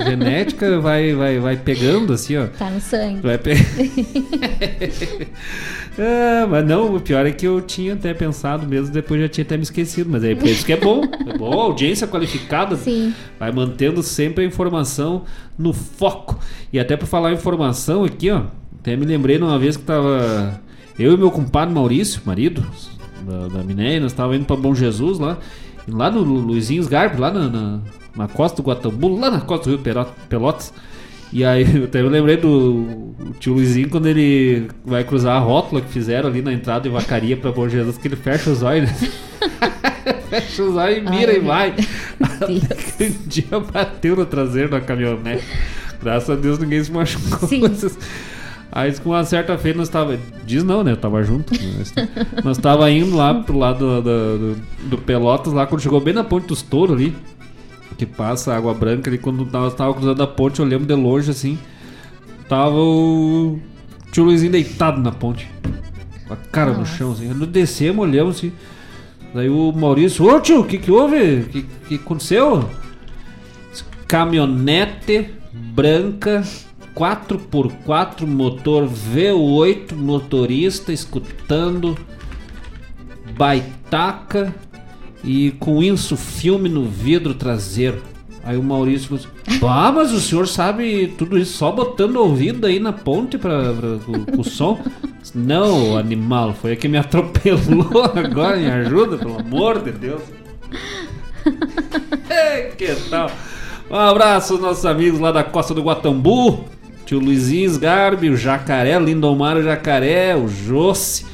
A 0.00 0.04
genética 0.10 0.78
vai, 0.80 1.14
vai, 1.14 1.38
vai 1.38 1.56
pegando 1.56 2.12
assim, 2.12 2.36
ó. 2.36 2.46
Tá 2.46 2.68
no 2.68 2.78
sangue. 2.78 3.20
Vai 3.22 3.38
pe... 3.38 3.52
Ah, 5.98 6.46
mas 6.48 6.64
não, 6.66 6.94
o 6.96 7.00
pior 7.00 7.24
é 7.24 7.32
que 7.32 7.46
eu 7.46 7.60
tinha 7.60 7.94
até 7.94 8.12
pensado 8.12 8.66
mesmo, 8.66 8.92
depois 8.92 9.20
já 9.20 9.28
tinha 9.28 9.44
até 9.44 9.56
me 9.56 9.62
esquecido. 9.62 10.10
Mas 10.10 10.22
é 10.24 10.34
por 10.34 10.46
isso 10.46 10.64
que 10.64 10.72
é 10.72 10.76
bom. 10.76 11.02
É 11.26 11.36
bom, 11.38 11.52
audiência 11.60 12.06
qualificada. 12.06 12.76
Sim. 12.78 13.14
Vai 13.38 13.50
mantendo 13.52 14.02
sempre 14.02 14.44
a 14.44 14.46
informação 14.46 15.22
no 15.58 15.72
foco. 15.72 16.38
E 16.72 16.78
até 16.78 16.96
por 16.96 17.06
falar 17.06 17.32
informação 17.32 18.04
aqui, 18.04 18.30
ó. 18.30 18.42
Até 18.80 18.94
me 18.96 19.04
lembrei 19.06 19.38
de 19.38 19.44
uma 19.44 19.58
vez 19.58 19.76
que 19.76 19.82
tava. 19.84 20.60
Eu 20.98 21.12
e 21.14 21.16
meu 21.16 21.30
compadre 21.30 21.74
Maurício, 21.74 22.20
marido 22.24 22.64
da, 23.26 23.48
da 23.48 23.62
Minéia, 23.64 24.00
nós 24.00 24.12
tava 24.12 24.36
indo 24.36 24.44
pra 24.44 24.56
Bom 24.56 24.74
Jesus 24.74 25.18
lá. 25.18 25.38
Lá 25.88 26.10
no 26.10 26.20
Lu- 26.22 26.40
Luizinho 26.40 26.80
Sgarbi, 26.82 27.20
lá 27.20 27.30
na, 27.30 27.48
na, 27.48 27.80
na 28.16 28.28
costa 28.28 28.60
do 28.62 28.66
Guatambu, 28.68 29.16
lá 29.18 29.30
na 29.30 29.40
costa 29.40 29.64
do 29.66 29.70
Rio 29.76 29.78
Pelo- 29.84 30.06
Pelotas. 30.28 30.72
E 31.32 31.44
aí 31.44 31.66
eu 31.76 31.84
até 31.84 32.02
me 32.02 32.08
lembrei 32.08 32.36
do 32.36 33.14
tio 33.38 33.54
Luizinho 33.54 33.88
quando 33.88 34.06
ele 34.06 34.68
vai 34.84 35.04
cruzar 35.04 35.36
a 35.36 35.40
rótula 35.40 35.80
que 35.80 35.88
fizeram 35.88 36.28
ali 36.28 36.42
na 36.42 36.52
entrada 36.52 36.82
de 36.82 36.88
vacaria 36.88 37.36
pra 37.36 37.52
Bom 37.52 37.68
Jesus, 37.68 37.98
que 37.98 38.08
ele 38.08 38.16
fecha 38.16 38.50
os 38.50 38.62
olhos. 38.62 38.90
né? 38.90 39.10
fecha 40.30 40.62
os 40.62 40.76
olhos 40.76 40.98
e 40.98 41.00
mira 41.00 41.32
Ai, 41.32 41.38
e 41.38 41.40
vai. 41.40 41.74
Um 42.98 43.28
dia 43.28 43.60
bateu 43.72 44.16
no 44.16 44.26
traseiro 44.26 44.70
da 44.70 44.80
caminhonete. 44.80 45.44
Graças 46.02 46.30
a 46.30 46.34
Deus 46.34 46.58
ninguém 46.58 46.82
se 46.82 46.90
machucou. 46.92 47.48
Sim. 47.48 47.62
Aí 48.70 48.92
com 48.98 49.10
uma 49.10 49.24
certa 49.24 49.56
feira 49.56 49.78
nós 49.78 49.88
tava. 49.88 50.18
Diz 50.44 50.62
não, 50.62 50.84
né? 50.84 50.92
Eu 50.92 50.96
tava 50.96 51.22
junto. 51.22 51.52
Nós, 52.44 52.58
tava 52.58 52.90
indo 52.90 53.16
lá 53.16 53.34
pro 53.34 53.58
lado 53.58 54.02
do, 54.02 54.02
do, 54.02 54.56
do 54.90 54.98
Pelotas, 54.98 55.52
lá 55.52 55.66
quando 55.66 55.80
chegou 55.80 56.00
bem 56.00 56.12
na 56.12 56.24
ponte 56.24 56.46
dos 56.46 56.62
touros 56.62 56.96
ali. 56.96 57.14
Que 57.96 58.06
passa 58.06 58.54
água 58.54 58.74
branca 58.74 59.10
ali. 59.10 59.18
Quando 59.18 59.44
nós 59.44 59.74
tava 59.74 59.94
cruzando 59.94 60.22
a 60.22 60.26
ponte, 60.26 60.60
eu 60.60 60.66
lembro 60.66 60.86
de 60.86 60.94
longe 60.94 61.30
assim. 61.30 61.58
Tava 62.48 62.76
o 62.76 63.58
tio 64.12 64.24
Luizinho 64.24 64.52
deitado 64.52 65.00
na 65.00 65.12
ponte. 65.12 65.48
Com 66.26 66.34
a 66.34 66.36
cara 66.36 66.72
no 66.72 66.84
chão, 66.84 67.12
assim. 67.12 67.28
Nós 67.28 67.48
descemos, 67.48 68.06
olhamos 68.06 68.36
assim. 68.36 68.52
Daí 69.34 69.48
o 69.48 69.72
Maurício, 69.72 70.24
ô 70.24 70.40
tio, 70.40 70.60
o 70.60 70.64
que 70.64 70.78
que 70.78 70.90
houve? 70.90 71.40
O 71.40 71.48
que, 71.48 71.62
que 71.62 71.94
aconteceu? 71.96 72.68
Caminhonete 74.06 75.30
branca 75.52 76.42
4x4 76.94 78.26
motor 78.26 78.88
V8 78.88 79.94
motorista 79.94 80.92
escutando 80.92 81.96
baitaca 83.36 84.54
e 85.26 85.50
com 85.58 85.82
isso 85.82 86.16
filme 86.16 86.68
no 86.68 86.84
vidro 86.84 87.34
traseiro. 87.34 88.00
Aí 88.44 88.56
o 88.56 88.62
Maurício 88.62 89.08
falou 89.18 89.24
assim, 89.24 89.58
ah, 89.66 89.92
mas 89.92 90.12
o 90.12 90.20
senhor 90.20 90.46
sabe 90.46 91.12
tudo 91.18 91.36
isso 91.36 91.58
só 91.58 91.72
botando 91.72 92.14
o 92.14 92.20
ouvido 92.22 92.64
aí 92.66 92.78
na 92.78 92.92
ponte 92.92 93.36
pra, 93.36 93.72
pra- 93.74 93.98
com, 94.06 94.24
com 94.24 94.40
o 94.40 94.44
som? 94.44 94.78
Não, 95.34 95.96
animal, 95.98 96.54
foi 96.54 96.72
a 96.72 96.76
que 96.76 96.86
me 96.86 96.96
atropelou 96.96 98.04
agora, 98.14 98.56
me 98.56 98.70
ajuda, 98.70 99.18
pelo 99.18 99.40
amor 99.40 99.82
de 99.82 99.90
Deus. 99.90 100.22
Ei, 102.30 102.70
que 102.78 102.94
tal? 103.10 103.30
Um 103.90 103.96
abraço 103.96 104.54
aos 104.54 104.62
nossos 104.62 104.86
amigos 104.86 105.18
lá 105.20 105.32
da 105.32 105.42
Costa 105.44 105.74
do 105.74 105.82
Guatambu. 105.82 106.64
Tio 107.04 107.20
Luizinho 107.20 107.70
Sgarbi, 107.70 108.30
o 108.30 108.36
Jacaré, 108.36 108.98
Lindomar 108.98 109.56
o 109.56 109.62
Jacaré, 109.62 110.36
o 110.36 110.48
Jossi. 110.48 111.24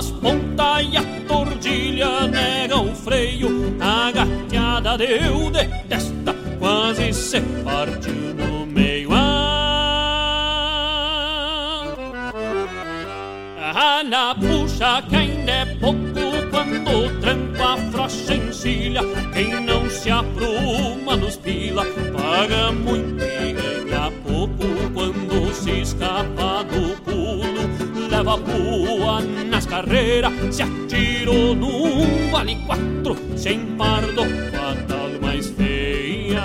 duas 0.00 0.10
pontas 0.12 0.86
e 0.90 0.96
a 0.96 1.02
tordilha 1.28 2.26
nega 2.26 2.80
o 2.80 2.94
freio. 2.94 3.76
A 3.80 4.10
gateada 4.10 4.96
deu 4.96 5.50
de 5.50 5.66
testa, 5.88 6.34
quase 6.58 7.12
se 7.12 7.40
partiu 7.62 8.34
no 8.34 8.64
meio. 8.66 9.10
Ah, 13.72 14.02
na 14.04 14.34
puxa 14.34 15.02
que 15.08 15.16
ainda 15.16 15.52
é 15.52 15.66
pouco 15.76 15.99
se 30.50 30.62
atirou 30.62 31.54
num 31.54 32.30
vale 32.30 32.56
quatro, 32.66 33.16
sem 33.36 33.64
pardo, 33.76 34.22
fatal 34.52 35.10
mais 35.22 35.48
feia. 35.50 36.42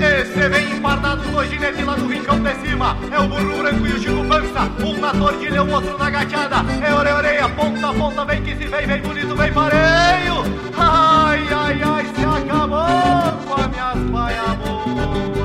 Esse 0.00 0.48
vem 0.48 0.72
empardado 0.72 1.22
dois 1.30 1.48
ginetes 1.48 1.84
lá 1.84 1.94
do 1.94 2.08
rincão 2.08 2.40
de 2.42 2.54
cima. 2.56 2.96
É 3.10 3.18
o 3.20 3.28
burro 3.28 3.62
branco 3.62 3.86
e 3.86 3.92
o 3.92 4.00
Chico 4.00 4.24
Pança. 4.24 4.70
Um 4.84 5.00
na 5.00 5.12
tordilha, 5.12 5.62
o 5.62 5.70
outro 5.70 5.96
na 5.96 6.10
gateada. 6.10 6.56
É 6.84 6.92
orelha, 6.92 7.16
orelha, 7.16 7.48
ponta 7.50 7.88
a 7.88 7.94
ponta 7.94 8.24
Vem 8.24 8.42
que 8.42 8.56
se 8.56 8.66
vem, 8.66 8.86
vem 8.86 9.00
bonito, 9.00 9.36
vem 9.36 9.52
pareio 9.52 10.44
Ai, 10.76 11.46
ai, 11.50 11.82
ai, 11.82 12.06
se 12.14 12.24
acabou 12.24 13.32
com 13.46 13.60
as 13.60 13.68
minhas 13.68 14.10
paia 14.10 15.41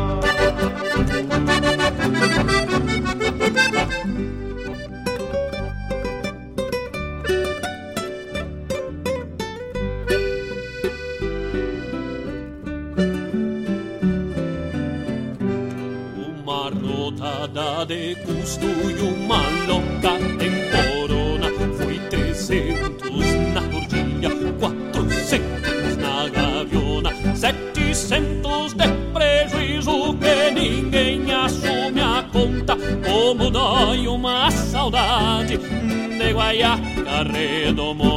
de 17.98 18.16
custo 18.18 18.68
e 18.68 19.02
uma 19.02 19.42
louca 19.66 20.14
temporona 20.38 21.50
Foi 21.78 22.00
trezentos 22.10 23.26
na 23.54 23.62
tordilha, 23.62 24.30
quatrocentos 24.60 25.98
na 25.98 26.30
gaviona. 26.30 27.12
Setecentos 27.36 28.74
de 28.74 28.88
prejuízo 29.14 30.16
que 30.16 30.52
ninguém 30.52 31.34
assume 31.34 32.02
a 32.02 32.24
conta. 32.32 32.78
Como 33.08 33.50
dói 33.50 34.08
uma 34.08 34.52
saudade 34.52 35.58
de 35.58 36.34
guaiaca 36.34 37.24
redomona 37.34 38.17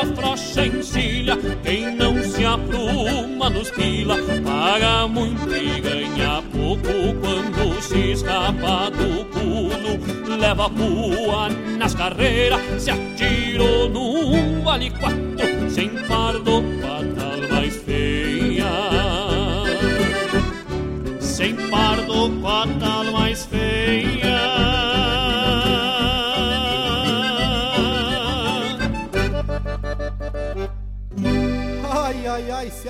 a 0.00 0.06
frocha 0.14 0.66
encilha. 0.66 1.36
Quem 1.62 1.94
não 1.94 2.22
se 2.22 2.44
apruma 2.44 3.50
nos 3.50 3.70
pila 3.70 4.16
paga 4.44 5.06
muito 5.06 5.54
e 5.54 5.80
ganha 5.80 6.42
pouco 6.52 7.14
quando 7.20 7.82
se 7.82 8.12
escapa 8.12 8.90
do 8.90 9.24
pulo. 9.26 10.38
Leva 10.38 10.70
pua 10.70 11.50
nas 11.78 11.94
carreiras, 11.94 12.60
se 12.78 12.90
atirou 12.90 13.88
num 13.90 14.62
vale 14.62 14.90
quatro, 14.90 15.70
sem 15.70 15.90
pardo, 16.08 16.62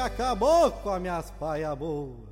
acabou 0.00 0.70
com 0.70 0.90
as 0.90 1.00
minhas 1.00 1.30
paia 1.32 1.74
boa 1.76 2.30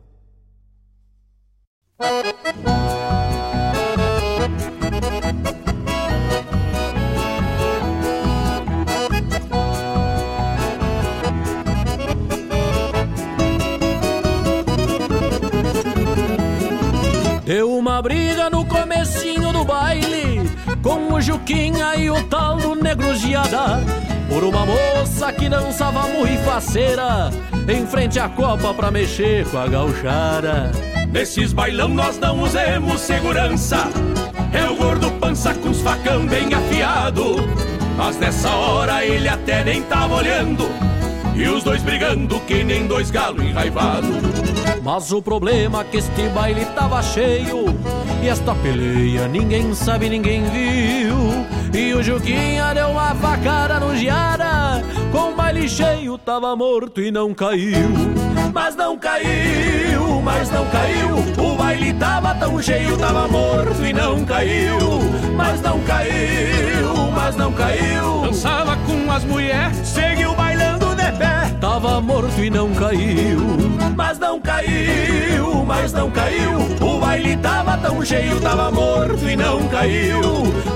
Deu 17.45 17.79
uma 17.79 18.03
briga 18.03 18.51
no 18.51 18.65
comecinho 18.67 19.53
do 19.53 19.65
baile 19.65 20.41
Com 20.83 21.15
o 21.15 21.21
Juquinha 21.21 21.97
e 21.97 22.11
o 22.11 22.23
tal 22.29 22.57
do 22.57 22.75
Negro 22.75 23.15
Giada 23.15 24.18
Por 24.29 24.45
uma 24.45 24.67
moça 24.67 25.33
que 25.33 25.49
dançava 25.49 26.03
muito 26.09 26.45
faceira 26.45 27.31
Em 27.69 27.87
frente 27.87 28.21
à 28.21 28.29
copa 28.29 28.75
pra 28.75 28.91
mexer 28.91 29.47
com 29.49 29.59
a 29.59 29.67
gauchara. 29.67 30.71
Nesses 31.11 31.53
bailão 31.53 31.89
nós 31.89 32.19
não 32.19 32.43
usemos 32.43 33.01
segurança. 33.01 33.89
É 34.53 34.69
o 34.69 34.77
gordo 34.77 35.11
pança 35.13 35.55
com 35.55 35.71
os 35.71 35.81
facão 35.81 36.27
bem 36.27 36.53
afiado. 36.53 37.37
Mas 37.97 38.19
nessa 38.19 38.51
hora 38.51 39.05
ele 39.05 39.29
até 39.29 39.65
nem 39.65 39.83
tava 39.83 40.17
olhando. 40.17 40.69
E 41.35 41.47
os 41.49 41.65
dois 41.65 41.83
brigando 41.83 42.41
que 42.41 42.65
nem 42.65 42.89
dois 42.89 43.13
galos 43.13 43.41
enraivados 43.41 44.11
Mas 44.83 45.13
o 45.13 45.23
problema 45.23 45.83
é 45.83 45.85
que 45.85 45.99
este 45.99 46.29
baile 46.31 46.65
tava 46.75 47.03
cheio. 47.03 47.67
E 48.23 48.29
esta 48.29 48.55
peleia 48.57 49.29
ninguém 49.29 49.73
sabe, 49.73 50.09
ninguém 50.09 50.43
viu 50.51 51.38
E 51.73 51.95
o 51.95 52.03
Juquinha 52.03 52.75
deu 52.75 52.89
uma 52.89 53.15
facada 53.15 53.79
no 53.79 53.97
Giara 53.97 54.83
Com 55.13 55.33
o 55.33 55.35
baile 55.35 55.69
cheio 55.69 56.19
tava 56.19 56.55
morto 56.57 57.01
e 57.01 57.11
não 57.11 57.35
caiu 57.35 57.89
Mas 58.53 58.75
não 58.75 58.99
caiu, 58.99 60.21
mas 60.23 60.51
não 60.51 60.67
caiu. 60.67 61.09
O 61.39 61.57
baile 61.57 61.93
tava 61.95 62.35
tão 62.35 62.61
cheio, 62.61 62.97
tava 62.97 63.29
morto 63.29 63.85
e 63.85 63.93
não 63.93 64.25
caiu. 64.25 64.79
Mas 65.37 65.61
não 65.61 65.81
caiu, 65.81 67.11
mas 67.15 67.37
não 67.37 67.53
caiu. 67.53 68.23
Dançava 68.23 68.77
com 68.79 69.11
as 69.13 69.25
mulheres, 69.25 69.77
seguiu 69.87 70.35
bailando 70.35 70.48
de 70.48 70.48
pé. 71.13 71.57
Tava 71.61 72.01
morto 72.01 72.43
e 72.43 72.51
não 72.51 72.73
caiu. 72.75 73.41
Mas 73.97 74.19
não 74.19 74.41
caiu, 74.41 75.65
mas 75.67 75.93
não 75.93 76.11
caiu. 76.11 76.59
O 76.81 77.01
baile 77.01 77.37
tava 77.37 77.77
tão 77.79 78.05
cheio, 78.05 78.41
tava 78.41 78.71
morto 78.71 79.29
e 79.29 79.37
não 79.37 79.67
caiu. 79.69 80.21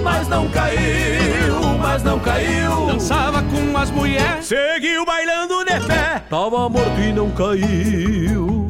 Mas 0.02 0.28
não 0.28 0.48
caiu, 0.48 1.60
mas 1.80 2.02
não 2.02 2.18
caiu. 2.18 2.86
Dançava 2.86 3.42
com 3.42 3.78
as 3.78 3.90
mulheres, 3.90 4.46
seguiu 4.46 5.04
bailando 5.04 5.64
de 5.64 5.80
pé. 5.86 6.22
Tava 6.28 6.68
morto 6.68 7.00
e 7.00 7.12
não 7.12 7.30
caiu. 7.30 8.66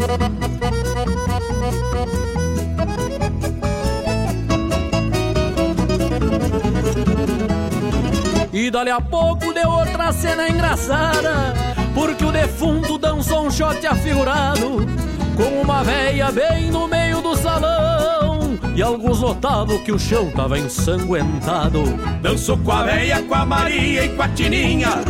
E 8.52 8.70
dali 8.70 8.90
a 8.90 9.00
pouco 9.00 9.50
deu 9.54 9.66
outra 9.70 10.12
cena 10.12 10.46
engraçada 10.46 11.54
Porque 11.94 12.22
o 12.22 12.30
defunto 12.30 12.98
dançou 12.98 13.46
um 13.46 13.50
shot 13.50 13.86
afigurado 13.86 14.86
Com 15.34 15.62
uma 15.62 15.82
veia 15.82 16.30
bem 16.30 16.70
no 16.70 16.86
meio 16.86 17.22
do 17.22 17.34
salão 17.34 18.58
E 18.76 18.82
alguns 18.82 19.22
notavam 19.22 19.78
que 19.78 19.90
o 19.90 19.98
chão 19.98 20.30
tava 20.32 20.58
ensanguentado. 20.58 21.82
Dançou 22.20 22.58
com 22.58 22.72
a 22.72 22.82
veia, 22.82 23.22
com 23.22 23.34
a 23.34 23.46
Maria 23.46 24.04
e 24.04 24.10
com 24.10 24.22
a 24.22 24.28
Tininha 24.28 25.00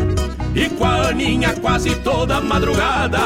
E 0.55 0.69
com 0.69 0.85
a 0.85 1.09
Aninha 1.09 1.53
quase 1.61 1.97
toda 1.97 2.41
madrugada. 2.41 3.19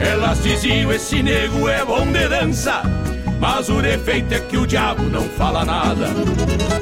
Elas 0.00 0.42
diziam, 0.42 0.90
esse 0.90 1.22
nego 1.22 1.68
é 1.68 1.84
bom 1.84 2.06
de 2.06 2.28
dança 2.28 2.82
mas 3.44 3.68
o 3.68 3.82
defeito 3.82 4.32
é 4.32 4.40
que 4.40 4.56
o 4.56 4.66
diabo 4.66 5.02
não 5.02 5.20
fala 5.20 5.66
nada. 5.66 6.06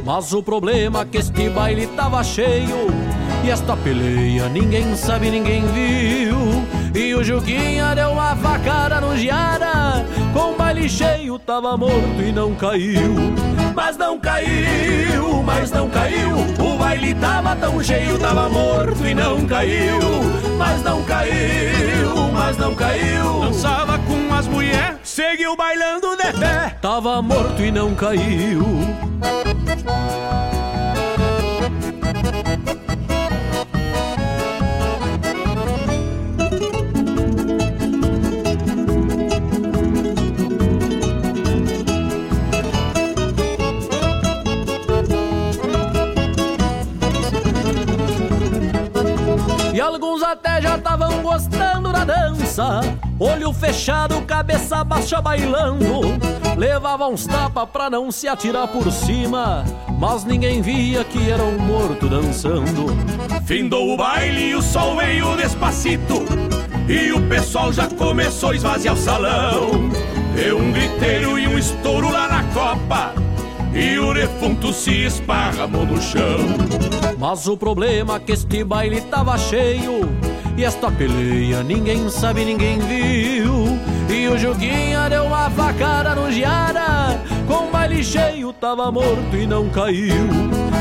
Mas 0.04 0.32
o 0.32 0.40
problema 0.44 1.00
é 1.00 1.04
que 1.04 1.18
este 1.18 1.48
baile 1.48 1.88
tava 1.88 2.22
cheio 2.22 2.86
E 3.44 3.50
esta 3.50 3.76
peleia 3.76 4.48
ninguém 4.48 4.94
sabe, 4.94 5.28
ninguém 5.30 5.64
viu. 5.72 6.36
E 6.94 7.14
o 7.14 7.24
Juquinha 7.24 7.94
deu 7.96 8.10
uma 8.10 8.36
facada 8.36 9.00
no 9.00 9.16
Giara 9.16 10.06
Com 10.32 10.52
o 10.52 10.56
baile 10.56 10.88
cheio 10.88 11.36
tava 11.40 11.76
morto 11.76 12.22
e 12.22 12.30
não 12.30 12.54
caiu. 12.54 13.14
Mas 13.74 13.96
não 13.96 14.20
caiu, 14.20 15.42
mas 15.44 15.70
não 15.70 15.88
caiu. 15.88 16.30
O 16.58 16.78
baile 16.78 17.14
tava 17.14 17.56
tão 17.56 17.82
cheio, 17.82 18.18
tava 18.18 18.48
morto 18.48 19.04
e 19.04 19.14
não 19.14 19.44
caiu. 19.46 19.98
Mas 20.58 20.82
não 20.82 21.02
caiu, 21.02 22.32
mas 22.32 22.56
não 22.56 22.74
caiu. 22.74 23.40
Dançava 23.40 23.91
seguiu 25.22 25.54
bailando 25.54 26.16
de 26.16 26.32
pé 26.32 26.76
Tava 26.80 27.22
morto 27.22 27.62
e 27.62 27.70
não 27.70 27.94
caiu. 27.94 28.64
E 49.72 49.80
alguns 49.80 50.22
até 50.22 50.60
já 50.60 50.76
estavam 50.76 51.22
gostando 51.22 51.92
da 51.92 52.04
dança 52.04 52.80
Olho 53.22 53.52
fechado, 53.52 54.20
cabeça 54.22 54.82
baixa 54.82 55.20
bailando. 55.22 55.86
Levava 56.58 57.06
uns 57.06 57.24
tapas 57.24 57.68
pra 57.72 57.88
não 57.88 58.10
se 58.10 58.26
atirar 58.26 58.66
por 58.66 58.90
cima. 58.90 59.64
Mas 59.96 60.24
ninguém 60.24 60.60
via 60.60 61.04
que 61.04 61.30
era 61.30 61.44
um 61.44 61.56
morto 61.56 62.08
dançando. 62.08 62.86
Findou 63.46 63.94
o 63.94 63.96
baile 63.96 64.48
e 64.48 64.54
o 64.56 64.60
sol 64.60 64.96
veio 64.96 65.36
despacito. 65.36 66.24
E 66.88 67.12
o 67.12 67.22
pessoal 67.28 67.72
já 67.72 67.86
começou 67.86 68.50
a 68.50 68.56
esvaziar 68.56 68.96
o 68.96 68.98
salão. 68.98 69.70
Deu 70.34 70.58
um 70.58 70.72
griteiro 70.72 71.38
e 71.38 71.46
um 71.46 71.56
estouro 71.56 72.10
lá 72.10 72.26
na 72.26 72.42
copa. 72.52 73.14
E 73.72 74.00
o 74.00 74.12
defunto 74.12 74.72
se 74.72 75.04
esparramou 75.04 75.86
no 75.86 76.02
chão. 76.02 76.40
Mas 77.16 77.46
o 77.46 77.56
problema 77.56 78.16
é 78.16 78.18
que 78.18 78.32
este 78.32 78.64
baile 78.64 79.00
tava 79.00 79.38
cheio 79.38 80.10
E 80.56 80.64
esta 80.64 80.90
peleia 80.90 81.62
ninguém 81.62 82.08
sabe, 82.10 82.44
ninguém 82.44 82.78
viu. 82.78 83.78
E 84.08 84.28
o 84.28 84.36
Juguinha 84.36 85.08
deu 85.08 85.24
uma 85.24 85.48
facada 85.50 86.14
no 86.14 86.30
Giara 86.30 87.18
Com 87.46 87.68
o 87.68 87.70
baile 87.70 88.04
cheio 88.04 88.52
tava 88.52 88.92
morto 88.92 89.34
e 89.34 89.46
não 89.46 89.68
caiu. 89.70 90.28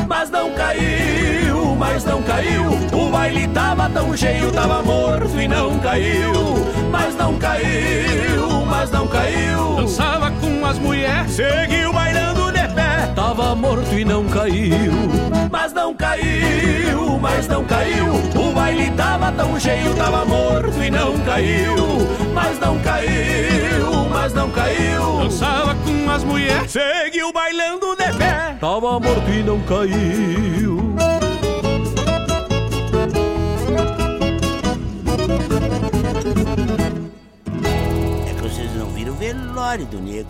Mas 0.07 0.29
não 0.29 0.51
caiu, 0.51 1.75
mas 1.77 2.03
não 2.03 2.21
caiu. 2.21 2.63
O 2.91 3.09
baile 3.09 3.47
tava 3.47 3.89
tão 3.89 4.15
cheio, 4.15 4.51
tava 4.51 4.83
morto 4.83 5.39
e 5.39 5.47
não 5.47 5.79
caiu. 5.79 6.31
Mas 6.91 7.15
não 7.15 7.37
caiu, 7.39 8.65
mas 8.69 8.91
não 8.91 9.07
caiu. 9.07 9.75
Dançava 9.77 10.31
com 10.31 10.65
as 10.65 10.77
mulheres, 10.77 11.31
seguiu 11.31 11.93
bailando 11.93 12.50
Tava 13.15 13.55
morto 13.55 13.93
e 13.93 14.05
não 14.05 14.25
caiu. 14.27 14.93
Mas 15.51 15.73
não 15.73 15.93
caiu, 15.93 17.19
mas 17.19 17.47
não 17.47 17.63
caiu. 17.65 18.07
O 18.35 18.53
baile 18.53 18.91
tava 18.91 19.31
tão 19.31 19.59
cheio, 19.59 19.93
tava 19.95 20.25
morto 20.25 20.81
e 20.81 20.89
não 20.89 21.17
caiu. 21.19 21.75
Mas 22.33 22.59
não 22.59 22.79
caiu, 22.79 24.09
mas 24.09 24.33
não 24.33 24.49
caiu. 24.51 25.17
Dançava 25.19 25.75
com 25.75 26.09
as 26.09 26.23
mulheres, 26.23 26.71
seguiu 26.71 27.31
bailando 27.31 27.95
de 27.95 28.17
pé. 28.17 28.57
Tava 28.59 28.99
morto 28.99 29.29
e 29.29 29.43
não 29.43 29.59
caiu. 29.61 30.95
É 38.29 38.33
que 38.33 38.41
vocês 38.41 38.75
não 38.75 38.87
viram 38.87 39.13
o 39.13 39.15
velório 39.15 39.85
do 39.85 39.99
nego. 39.99 40.29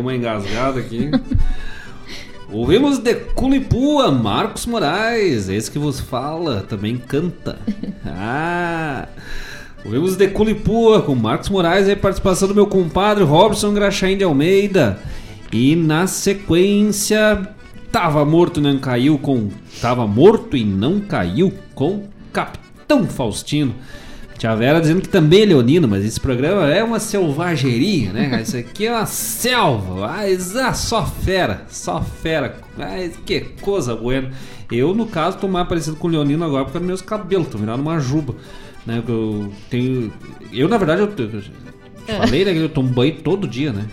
deu 0.00 0.02
uma 0.02 0.14
engasgada 0.14 0.80
aqui. 0.80 1.10
Ouvimos 2.50 2.98
de 2.98 3.14
Culipua, 3.14 4.10
Marcos 4.10 4.66
Moraes, 4.66 5.48
esse 5.48 5.70
que 5.70 5.78
vos 5.78 6.00
fala, 6.00 6.62
também 6.62 6.96
canta. 6.96 7.58
Ah! 8.04 9.06
Ouvimos 9.84 10.16
de 10.16 10.28
Culipua 10.28 11.00
com 11.02 11.14
Marcos 11.14 11.48
Moraes 11.48 11.86
e 11.86 11.94
participação 11.94 12.48
do 12.48 12.54
meu 12.54 12.66
compadre 12.66 13.22
Robson 13.24 13.72
Graxaim 13.72 14.16
de 14.16 14.24
Almeida. 14.24 14.98
E 15.52 15.76
na 15.76 16.06
sequência, 16.06 17.48
Tava 17.92 18.24
Morto 18.24 18.58
e 18.60 18.62
Não 18.62 18.78
Caiu 18.78 19.18
com 19.18 19.48
Tava 19.80 20.06
Morto 20.06 20.56
e 20.56 20.64
Não 20.64 21.00
Caiu 21.00 21.52
com 21.74 22.04
Capitão 22.32 23.06
Faustino. 23.06 23.74
Tia 24.40 24.56
Vera 24.56 24.80
dizendo 24.80 25.02
que 25.02 25.08
também 25.10 25.42
é 25.42 25.44
leonino, 25.44 25.86
mas 25.86 26.02
esse 26.02 26.18
programa 26.18 26.66
é 26.66 26.82
uma 26.82 26.98
selvageria, 26.98 28.10
né? 28.10 28.30
cara? 28.30 28.40
Isso 28.40 28.56
aqui 28.56 28.86
é 28.86 28.90
uma 28.90 29.04
selva, 29.04 30.08
mas 30.08 30.56
ah, 30.56 30.72
só 30.72 31.04
fera, 31.04 31.66
só 31.68 32.00
fera. 32.00 32.56
Mas 32.74 33.18
que 33.26 33.40
coisa 33.60 33.94
boa. 33.94 34.30
Eu, 34.72 34.94
no 34.94 35.04
caso, 35.04 35.36
tô 35.36 35.46
mais 35.46 35.68
parecido 35.68 35.94
com 35.96 36.08
o 36.08 36.10
leonino 36.10 36.42
agora 36.42 36.64
por 36.64 36.72
causa 36.72 36.80
dos 36.80 36.86
meus 36.86 37.02
cabelos, 37.02 37.48
tô 37.48 37.58
virando 37.58 37.82
uma 37.82 38.00
juba. 38.00 38.34
Né? 38.86 39.02
Eu 39.06 39.52
tenho. 39.68 40.10
Eu, 40.50 40.70
na 40.70 40.78
verdade, 40.78 41.02
eu, 41.02 41.12
eu 41.18 41.42
te 41.42 41.52
falei 42.06 42.42
né, 42.42 42.54
que 42.54 42.60
eu 42.60 42.70
tomo 42.70 42.88
banho 42.88 43.16
todo 43.16 43.46
dia, 43.46 43.74
né? 43.74 43.84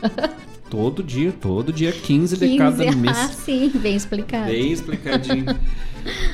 Todo 0.70 1.02
dia, 1.02 1.32
todo 1.32 1.72
dia 1.72 1.90
15, 1.90 2.36
15 2.36 2.36
de 2.36 2.58
cada 2.58 2.90
ah, 2.90 2.94
mês. 2.94 3.16
sim, 3.42 3.72
bem 3.76 3.96
explicado. 3.96 4.48
Bem 4.50 4.70
explicadinho. 4.70 5.46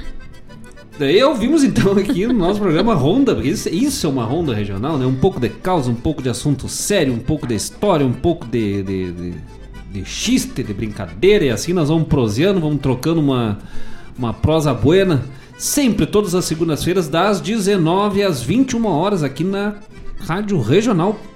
Daí 0.99 1.23
ouvimos 1.25 1.65
então 1.65 1.93
aqui 1.93 2.27
no 2.27 2.33
nosso 2.35 2.61
programa 2.61 2.95
Ronda, 2.95 3.35
porque 3.35 3.49
isso, 3.49 3.69
isso 3.69 4.07
é 4.07 4.11
uma 4.11 4.25
ronda 4.25 4.55
regional, 4.55 4.97
né? 4.97 5.05
Um 5.05 5.17
pouco 5.17 5.41
de 5.41 5.49
causa, 5.49 5.91
um 5.91 5.95
pouco 5.95 6.23
de 6.23 6.29
assunto 6.29 6.69
sério, 6.69 7.13
um 7.13 7.19
pouco 7.19 7.49
de 7.49 7.55
história, 7.55 8.07
um 8.07 8.13
pouco 8.13 8.47
de, 8.47 8.83
de, 8.85 9.13
de, 9.13 9.35
de 9.93 10.63
de 10.63 10.75
brincadeira, 10.75 11.47
e 11.47 11.51
assim 11.51 11.73
nós 11.73 11.89
vamos 11.89 12.07
proseando, 12.07 12.61
vamos 12.61 12.81
trocando 12.81 13.21
uma, 13.21 13.59
uma 14.17 14.33
prosa 14.33 14.73
buena, 14.73 15.25
sempre 15.59 16.07
todas 16.07 16.33
as 16.35 16.45
segundas-feiras, 16.45 17.09
das 17.09 17.41
19 17.41 18.23
às 18.23 18.41
21 18.41 18.87
horas, 18.87 19.25
aqui 19.25 19.43
na 19.43 19.75
Rádio 20.21 20.61
Regional.net, 20.61 21.27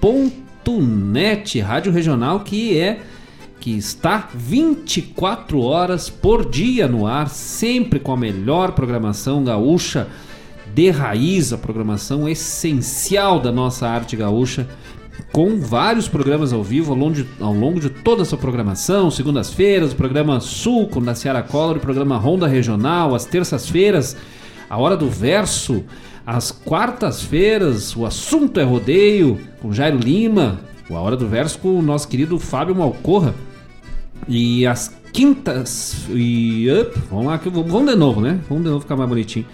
Rádio 1.60 1.92
Regional 1.92 2.40
que 2.40 2.78
é 2.78 3.00
que 3.60 3.76
está 3.76 4.28
24 4.34 5.60
horas 5.60 6.08
por 6.08 6.48
dia 6.48 6.86
no 6.86 7.06
ar, 7.06 7.28
sempre 7.28 7.98
com 7.98 8.12
a 8.12 8.16
melhor 8.16 8.72
programação 8.72 9.42
gaúcha 9.42 10.08
de 10.74 10.90
raiz, 10.90 11.52
a 11.52 11.58
programação 11.58 12.28
essencial 12.28 13.40
da 13.40 13.50
nossa 13.50 13.88
arte 13.88 14.16
gaúcha, 14.16 14.68
com 15.32 15.58
vários 15.58 16.08
programas 16.08 16.52
ao 16.52 16.62
vivo 16.62 16.92
ao 16.92 16.98
longo 16.98 17.14
de, 17.14 17.26
ao 17.40 17.52
longo 17.52 17.80
de 17.80 17.90
toda 17.90 18.22
a 18.22 18.24
sua 18.24 18.38
programação, 18.38 19.10
segundas-feiras, 19.10 19.92
o 19.92 19.96
programa 19.96 20.40
Sul 20.40 20.86
com 20.86 21.02
da 21.02 21.14
Ciara 21.14 21.42
Collor, 21.42 21.76
o 21.76 21.80
programa 21.80 22.16
Ronda 22.16 22.46
Regional, 22.46 23.14
às 23.14 23.24
terças-feiras, 23.24 24.16
a 24.70 24.76
Hora 24.76 24.96
do 24.96 25.08
Verso, 25.08 25.84
às 26.24 26.50
quartas-feiras, 26.50 27.96
o 27.96 28.06
assunto 28.06 28.60
é 28.60 28.62
rodeio, 28.62 29.38
com 29.60 29.72
Jairo 29.72 29.98
Lima, 29.98 30.60
a 30.90 31.00
Hora 31.00 31.16
do 31.16 31.26
Verso 31.26 31.58
com 31.58 31.78
o 31.78 31.82
nosso 31.82 32.08
querido 32.08 32.38
Fábio 32.38 32.74
Malcorra. 32.74 33.34
E 34.26 34.66
as 34.66 34.94
quintas. 35.12 36.06
E. 36.10 36.66
Up, 36.70 36.98
vamos 37.10 37.26
lá, 37.26 37.38
que- 37.38 37.50
vamos 37.50 37.86
de 37.86 37.96
novo, 37.96 38.20
né? 38.20 38.40
Vamos 38.48 38.64
de 38.64 38.70
novo 38.70 38.80
ficar 38.80 38.96
mais 38.96 39.08
bonitinho. 39.08 39.46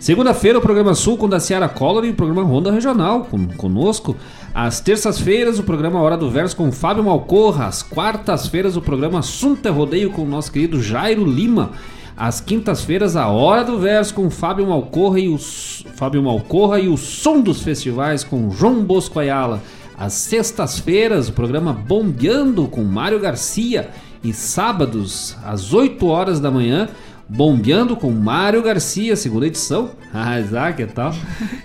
Segunda-feira, 0.00 0.58
o 0.58 0.60
programa 0.60 0.94
Sul 0.94 1.16
com 1.16 1.26
da 1.28 1.40
Ciara 1.40 1.66
Collor 1.68 2.04
e 2.04 2.10
o 2.10 2.14
programa 2.14 2.42
Ronda 2.42 2.70
Regional 2.70 3.24
com, 3.24 3.46
conosco. 3.48 4.14
Às 4.54 4.78
terças-feiras, 4.80 5.58
o 5.58 5.62
programa 5.62 5.98
Hora 6.00 6.16
do 6.16 6.28
Verso 6.30 6.54
com 6.56 6.70
Fábio 6.70 7.04
Malcorra. 7.04 7.66
Às 7.66 7.82
quartas-feiras, 7.82 8.76
o 8.76 8.82
programa 8.82 9.20
Assunto 9.20 9.66
é 9.66 9.70
Rodeio 9.70 10.10
com 10.10 10.22
o 10.22 10.28
nosso 10.28 10.52
querido 10.52 10.82
Jairo 10.82 11.24
Lima. 11.24 11.70
Às 12.16 12.38
quintas-feiras, 12.40 13.16
a 13.16 13.28
Hora 13.28 13.64
do 13.64 13.78
Verso 13.78 14.14
com 14.14 14.28
Fábio 14.30 14.66
Malcorra 14.68 15.18
e 15.18 15.28
o 15.28 15.38
Fábio 15.38 16.22
Malcorra 16.22 16.78
e 16.78 16.86
o 16.88 16.96
Som 16.98 17.40
dos 17.40 17.62
Festivais 17.62 18.22
com 18.22 18.50
João 18.50 18.84
Bosco 18.84 19.18
Ayala. 19.18 19.62
Às 19.96 20.12
sextas-feiras, 20.14 21.28
o 21.28 21.32
programa 21.32 21.72
Bombeando 21.72 22.66
com 22.68 22.82
Mário 22.82 23.20
Garcia. 23.20 23.90
E 24.22 24.32
sábados, 24.32 25.36
às 25.44 25.72
8 25.74 26.06
horas 26.06 26.40
da 26.40 26.50
manhã, 26.50 26.88
Bombeando 27.28 27.96
com 27.96 28.10
Mário 28.10 28.62
Garcia, 28.62 29.16
segunda 29.16 29.46
edição. 29.46 29.90
Ah, 30.16 30.40
já, 30.40 30.72
que 30.72 30.86
tal? 30.86 31.12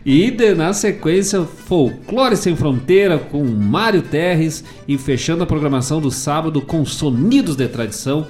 E 0.04 0.32
de- 0.32 0.56
na 0.56 0.74
sequência, 0.74 1.44
Folclore 1.44 2.36
Sem 2.36 2.56
Fronteira 2.56 3.20
com 3.20 3.44
Mário 3.46 4.02
Terres. 4.02 4.64
E 4.88 4.98
fechando 4.98 5.44
a 5.44 5.46
programação 5.46 6.02
do 6.02 6.10
sábado 6.10 6.60
com 6.60 6.84
Sonidos 6.84 7.56
de 7.56 7.68
Tradição 7.68 8.26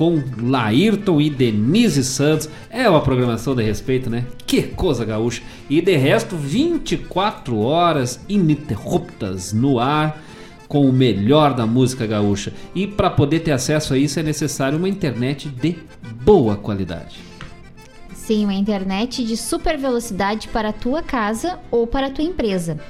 com 0.00 0.18
Laírton 0.40 1.20
e 1.20 1.28
Denise 1.28 2.02
Santos. 2.02 2.48
É 2.70 2.88
uma 2.88 3.02
programação 3.02 3.54
de 3.54 3.62
respeito, 3.62 4.08
né? 4.08 4.24
Que 4.46 4.62
coisa 4.62 5.04
gaúcha. 5.04 5.42
E 5.68 5.82
de 5.82 5.94
resto, 5.94 6.38
24 6.38 7.58
horas 7.58 8.18
ininterruptas 8.26 9.52
no 9.52 9.78
ar 9.78 10.18
com 10.66 10.88
o 10.88 10.92
melhor 10.92 11.52
da 11.52 11.66
música 11.66 12.06
gaúcha. 12.06 12.50
E 12.74 12.86
para 12.86 13.10
poder 13.10 13.40
ter 13.40 13.52
acesso 13.52 13.92
a 13.92 13.98
isso 13.98 14.18
é 14.18 14.22
necessário 14.22 14.78
uma 14.78 14.88
internet 14.88 15.50
de 15.50 15.76
boa 16.24 16.56
qualidade. 16.56 17.18
Sim, 18.14 18.44
uma 18.44 18.54
internet 18.54 19.22
de 19.22 19.36
super 19.36 19.76
velocidade 19.76 20.48
para 20.48 20.70
a 20.70 20.72
tua 20.72 21.02
casa 21.02 21.58
ou 21.70 21.86
para 21.86 22.06
a 22.06 22.10
tua 22.10 22.24
empresa. 22.24 22.80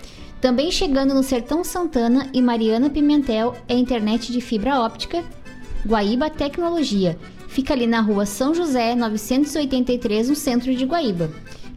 Também 0.41 0.71
chegando 0.71 1.13
no 1.13 1.25
Sertão 1.25 1.65
Santana 1.65 2.29
e 2.33 2.41
Mariana 2.41 2.89
Pimentel 2.89 3.57
é 3.69 3.75
internet 3.75 4.31
de 4.31 4.41
fibra 4.41 4.79
óptica 4.79 5.25
Guaíba 5.87 6.29
Tecnologia. 6.29 7.19
Fica 7.49 7.75
ali 7.75 7.87
na 7.87 8.01
rua 8.01 8.27
São 8.27 8.55
José, 8.55 8.95
983, 8.95 10.29
no 10.29 10.37
centro 10.37 10.75
de 10.75 10.85
Guaíba. 10.85 11.31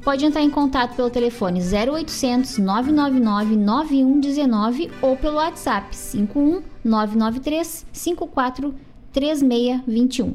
Pode 0.04 0.26
entrar 0.26 0.42
em 0.42 0.50
contato 0.50 0.96
pelo 0.96 1.10
telefone 1.10 1.62
0800 1.62 2.58
999 2.58 3.56
9119 3.56 4.92
ou 5.02 5.16
pelo 5.16 5.38
WhatsApp 5.38 5.96
51 5.96 6.62
993 6.84 7.86
54 7.92 8.76
3621. 9.14 10.34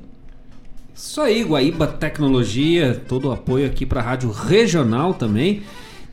Isso 0.94 1.20
aí, 1.20 1.44
Guaíba 1.44 1.86
Tecnologia, 1.86 3.00
todo 3.06 3.28
o 3.28 3.32
apoio 3.32 3.66
aqui 3.66 3.84
para 3.84 4.00
a 4.00 4.04
Rádio 4.04 4.30
Regional 4.30 5.14
também, 5.14 5.62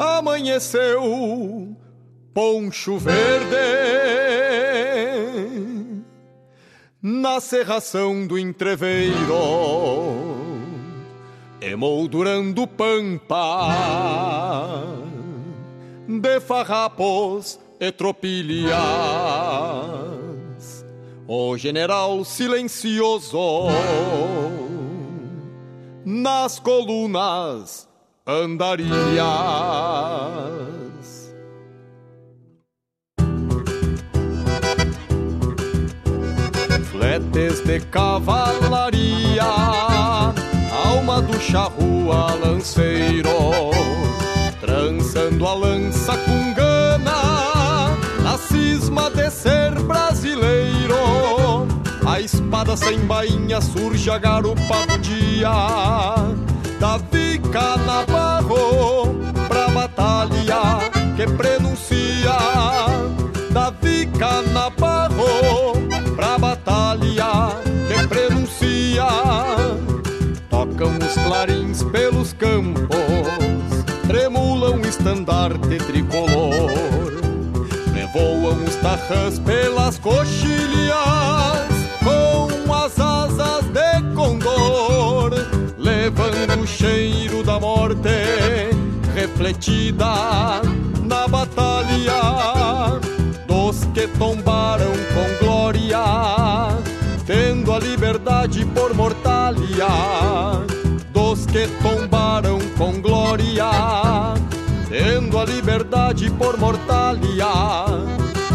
Amanheceu 0.00 1.76
poncho 2.32 2.96
verde 2.96 3.54
na 7.02 7.38
serração 7.38 8.26
do 8.26 8.38
entreveiro, 8.38 9.12
emoldurando 11.60 12.66
pampa 12.66 13.66
de 16.08 16.40
farrapos 16.40 17.60
e 17.78 17.92
tropilhas. 17.92 18.72
O 21.28 21.58
general 21.58 22.24
silencioso 22.24 23.66
nas 26.06 26.58
colunas 26.58 27.89
andarilhas. 28.30 28.94
Fletes 36.92 37.60
de 37.64 37.80
cavalaria, 37.80 39.42
alma 40.86 41.20
do 41.22 41.40
charrua 41.40 42.34
lanceiro, 42.34 43.70
trançando 44.60 45.46
a 45.46 45.54
lança 45.54 46.16
com 46.18 46.54
gana, 46.54 47.96
na 48.22 48.38
cisma 48.38 49.10
de 49.10 49.28
ser 49.30 49.74
brasileiro. 49.82 51.66
A 52.06 52.20
espada 52.20 52.76
sem 52.76 52.98
bainha 53.00 53.60
surge 53.60 54.08
a 54.10 54.18
garupa 54.18 54.86
do 54.88 54.98
dia, 54.98 55.50
Davi 56.78 57.38
Canabarro 57.52 58.19
que 61.20 61.26
prenuncia. 61.32 62.38
Davi 63.50 64.06
Canabarro 64.18 65.74
pra 66.16 66.38
batalha 66.38 67.50
que 67.88 68.08
prenuncia. 68.08 69.06
Tocam 70.48 70.96
os 70.98 71.14
clarins 71.24 71.82
pelos 71.84 72.32
campos 72.32 72.96
Tremulam 74.06 74.80
o 74.80 74.86
estandarte 74.86 75.76
tricolor. 75.78 76.70
Revoam 77.94 78.64
os 78.64 78.76
tarrãs 78.76 79.38
pelas 79.40 79.98
coxilhas 79.98 80.96
Com 82.02 82.72
as 82.72 82.98
asas 82.98 83.66
de 83.66 84.14
condor. 84.14 85.32
Levando 85.76 86.62
o 86.62 86.66
cheiro 86.66 87.42
da 87.42 87.60
morte, 87.60 88.08
refletida 89.14 90.62
na 91.10 91.26
batalha 91.26 93.00
dos 93.44 93.84
que 93.92 94.06
tombaram 94.16 94.92
com 95.12 95.44
glória, 95.44 95.98
tendo 97.26 97.72
a 97.72 97.80
liberdade 97.80 98.64
por 98.66 98.94
mortalha. 98.94 99.88
Dos 101.12 101.46
que 101.46 101.66
tombaram 101.82 102.60
com 102.78 103.00
glória, 103.02 103.70
tendo 104.88 105.36
a 105.36 105.44
liberdade 105.44 106.30
por 106.30 106.56
mortalha. 106.56 107.54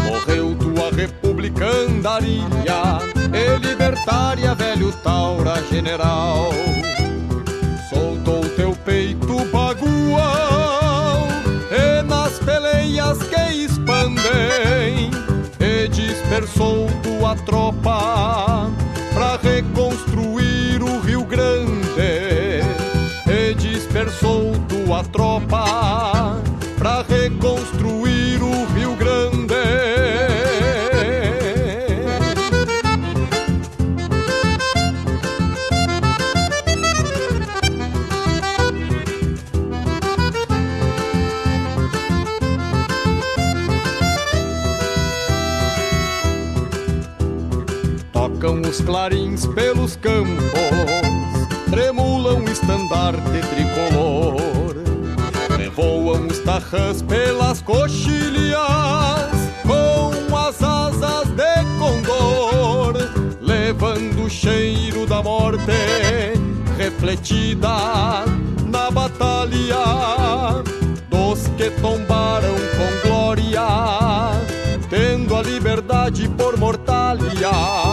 Morreu 0.06 0.56
tua 0.56 0.90
república 0.90 1.66
andarilha, 1.66 3.00
e 3.34 3.58
libertária, 3.58 4.54
velho 4.54 4.90
Taura 5.04 5.62
general. 5.70 6.50
Que 13.14 13.64
expandem, 13.64 15.10
e 15.60 15.88
dispersou 15.88 16.88
tua 17.02 17.34
tropa 17.36 18.70
pra 19.14 19.36
reconstruir 19.42 20.82
o 20.82 21.00
Rio 21.00 21.24
Grande, 21.24 22.62
e 23.26 23.54
dispersou 23.54 24.52
tua 24.68 25.04
tropa 25.04 25.95
os 48.76 48.80
clarins 48.82 49.46
pelos 49.46 49.96
campos, 49.96 50.52
tremulam 51.70 52.40
o 52.40 52.50
estandarte 52.50 53.22
tricolor, 53.48 54.74
revoam 55.56 56.26
os 56.26 56.38
tarrãs 56.40 57.00
pelas 57.02 57.62
coxilhas, 57.62 58.60
com 59.66 60.36
as 60.36 60.62
asas 60.62 61.28
de 61.28 61.64
condor, 61.78 62.94
levando 63.40 64.26
o 64.26 64.30
cheiro 64.30 65.06
da 65.06 65.22
morte 65.22 65.62
refletida 66.76 68.24
na 68.66 68.90
batalha 68.90 70.62
dos 71.08 71.46
que 71.56 71.70
tombaram 71.80 72.54
com 72.76 73.08
glória, 73.08 73.62
tendo 74.90 75.34
a 75.34 75.42
liberdade 75.42 76.28
por 76.36 76.58
mortalha. 76.58 77.85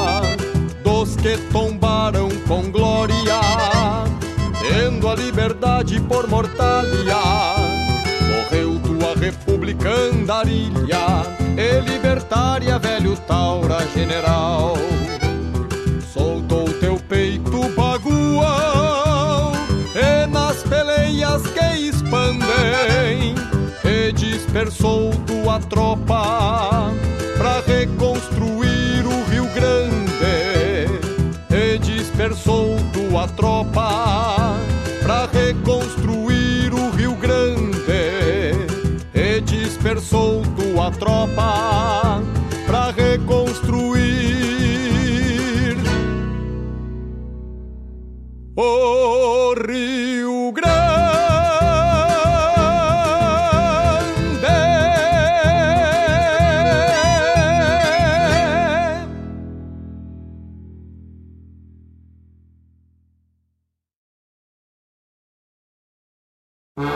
Que 1.24 1.38
tombaram 1.54 2.28
com 2.50 2.70
glória, 2.70 3.40
tendo 4.62 5.08
a 5.08 5.16
liberdade 5.16 5.98
por 6.02 6.28
mortalha. 6.28 7.16
Morreu 8.28 8.78
tua 8.82 9.16
república 9.16 9.90
andarilha, 9.90 11.24
e 11.56 11.80
libertária, 11.80 12.78
velho 12.78 13.16
Taura 13.26 13.88
general. 13.96 14.74
Soltou 16.12 16.68
teu 16.82 16.98
peito 17.08 17.70
bagual, 17.70 19.54
e 19.96 20.28
nas 20.28 20.62
peleias 20.64 21.42
que 21.44 21.88
expandem, 21.88 23.34
e 23.86 24.12
dispersou 24.12 25.12
tua 25.26 25.58
tropa 25.62 26.92
dispersou 32.44 32.76
tua 32.92 33.28
tropa 33.30 34.58
pra 35.02 35.30
reconstruir 35.32 36.74
o 36.74 36.90
Rio 36.92 37.16
Grande, 37.16 37.72
e 39.14 39.40
dispersou 39.42 40.42
tua 40.58 40.92
tropa 40.92 42.22
pra 42.66 42.92
reconstruir 42.92 45.78
o 48.58 49.54
Rio 49.54 50.13
Perdi 66.76 66.88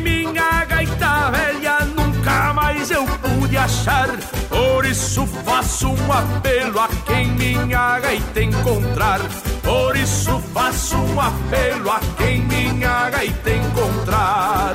minha 0.00 0.64
gaita 0.64 1.30
velha, 1.30 1.84
nunca 1.94 2.52
mais 2.54 2.90
eu 2.90 3.06
pude 3.06 3.56
achar. 3.56 4.08
Por 4.48 4.84
isso 4.84 5.28
faço 5.28 5.86
um 5.86 6.12
apelo 6.12 6.80
a 6.80 6.88
quem 7.06 7.28
minha 7.28 8.00
gaita 8.00 8.42
encontrar. 8.42 9.20
Por 9.62 9.96
isso 9.96 10.40
faço 10.52 10.96
um 10.96 11.20
apelo 11.20 11.88
a 11.88 12.00
quem 12.18 12.40
minha 12.42 13.10
gaita 13.10 13.48
encontrar. 13.48 14.74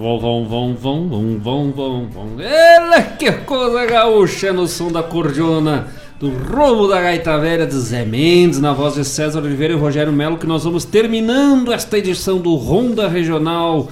Vão, 0.00 0.18
vão, 0.18 0.44
vão, 0.46 0.74
vão, 0.74 1.08
vão, 1.08 1.38
vão, 1.38 1.72
vão, 1.72 2.08
vão. 2.08 2.40
Ela 2.40 3.02
que 3.02 3.30
coisa 3.30 3.84
gaúcha 3.84 4.50
no 4.52 4.66
som 4.66 4.90
da 4.90 5.02
cordiona 5.02 5.88
do 6.18 6.30
roubo 6.30 6.88
da 6.88 7.00
gaita 7.00 7.38
velha 7.38 7.66
de 7.66 7.74
Zé 7.74 8.04
Mendes, 8.04 8.58
na 8.58 8.72
voz 8.72 8.94
de 8.94 9.04
César 9.04 9.40
Oliveira 9.40 9.74
e 9.74 9.76
Rogério 9.76 10.12
Melo, 10.12 10.38
que 10.38 10.46
nós 10.46 10.64
vamos 10.64 10.86
terminando 10.86 11.72
esta 11.72 11.98
edição 11.98 12.38
do 12.38 12.54
Ronda 12.54 13.06
Regional 13.06 13.88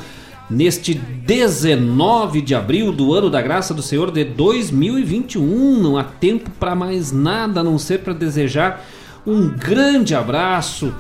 neste 0.49 0.95
19 0.95 2.41
de 2.41 2.55
abril 2.55 2.93
do 2.93 3.13
ano 3.13 3.29
da 3.29 3.43
graça 3.43 3.75
do 3.75 3.83
Senhor 3.83 4.11
de 4.11 4.25
2021. 4.25 5.83
Não 5.83 5.99
há 5.99 6.05
tempo 6.05 6.51
para 6.59 6.75
mais 6.75 7.13
nada 7.13 7.61
a 7.61 7.65
não 7.65 7.79
ser 7.79 7.99
para 7.99 8.15
desejar 8.15 8.85
um 9.27 9.49
grande 9.49 10.15
abraço 10.15 10.95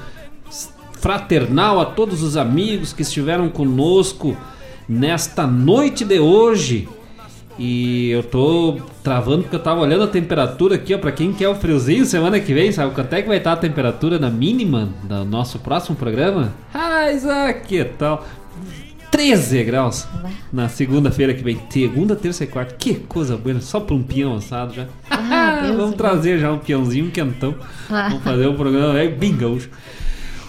fraternal 0.93 1.81
a 1.81 1.87
todos 1.87 2.23
os 2.23 2.37
amigos 2.37 2.93
que 2.93 3.01
estiveram 3.01 3.49
conosco 3.49 4.37
nesta 4.91 5.47
noite 5.47 6.05
de 6.05 6.19
hoje. 6.19 6.89
E 7.57 8.11
eu 8.11 8.23
tô 8.23 8.81
travando 9.05 9.43
porque 9.43 9.55
eu 9.55 9.61
tava 9.61 9.81
olhando 9.81 10.05
a 10.05 10.09
temperatura 10.09 10.75
aqui, 10.75 10.95
ó, 10.95 10.99
pra 10.99 11.13
quem 11.13 11.33
quer 11.33 11.49
o 11.49 11.55
friozinho 11.55 12.05
semana 12.05 12.41
que 12.41 12.53
vem, 12.55 12.73
sabe 12.73 12.95
quanto 12.95 13.13
é 13.13 13.23
que 13.23 13.29
vai 13.29 13.37
estar 13.37 13.53
a 13.53 13.57
temperatura 13.57 14.19
na 14.19 14.31
mínima 14.31 14.89
do 15.05 15.25
nosso 15.27 15.59
próximo 15.59 15.95
programa? 15.95 16.53
Ah, 16.73 17.13
Isaac, 17.13 17.69
que 17.69 17.85
tal? 17.85 18.27
13 19.11 19.65
graus 19.65 20.09
na 20.53 20.69
segunda-feira 20.69 21.35
que 21.35 21.43
vem. 21.43 21.61
Segunda, 21.69 22.17
terça 22.17 22.45
e 22.45 22.47
quarta. 22.47 22.75
Que 22.75 22.95
coisa 22.95 23.37
boa, 23.37 23.61
só 23.61 23.79
pra 23.79 23.95
um 23.95 24.03
peão 24.03 24.37
assado 24.37 24.75
já. 24.75 24.87
Ah, 25.11 25.71
Vamos 25.77 25.97
trazer 25.97 26.39
já 26.39 26.51
um 26.51 26.59
peãozinho, 26.59 27.07
um 27.07 27.11
quentão. 27.11 27.55
Ah. 27.91 28.09
Vamos 28.09 28.25
fazer 28.25 28.47
um 28.47 28.57
programa 28.57 28.99
é 28.99 29.09
bem 29.09 29.37
gaúcho. 29.37 29.69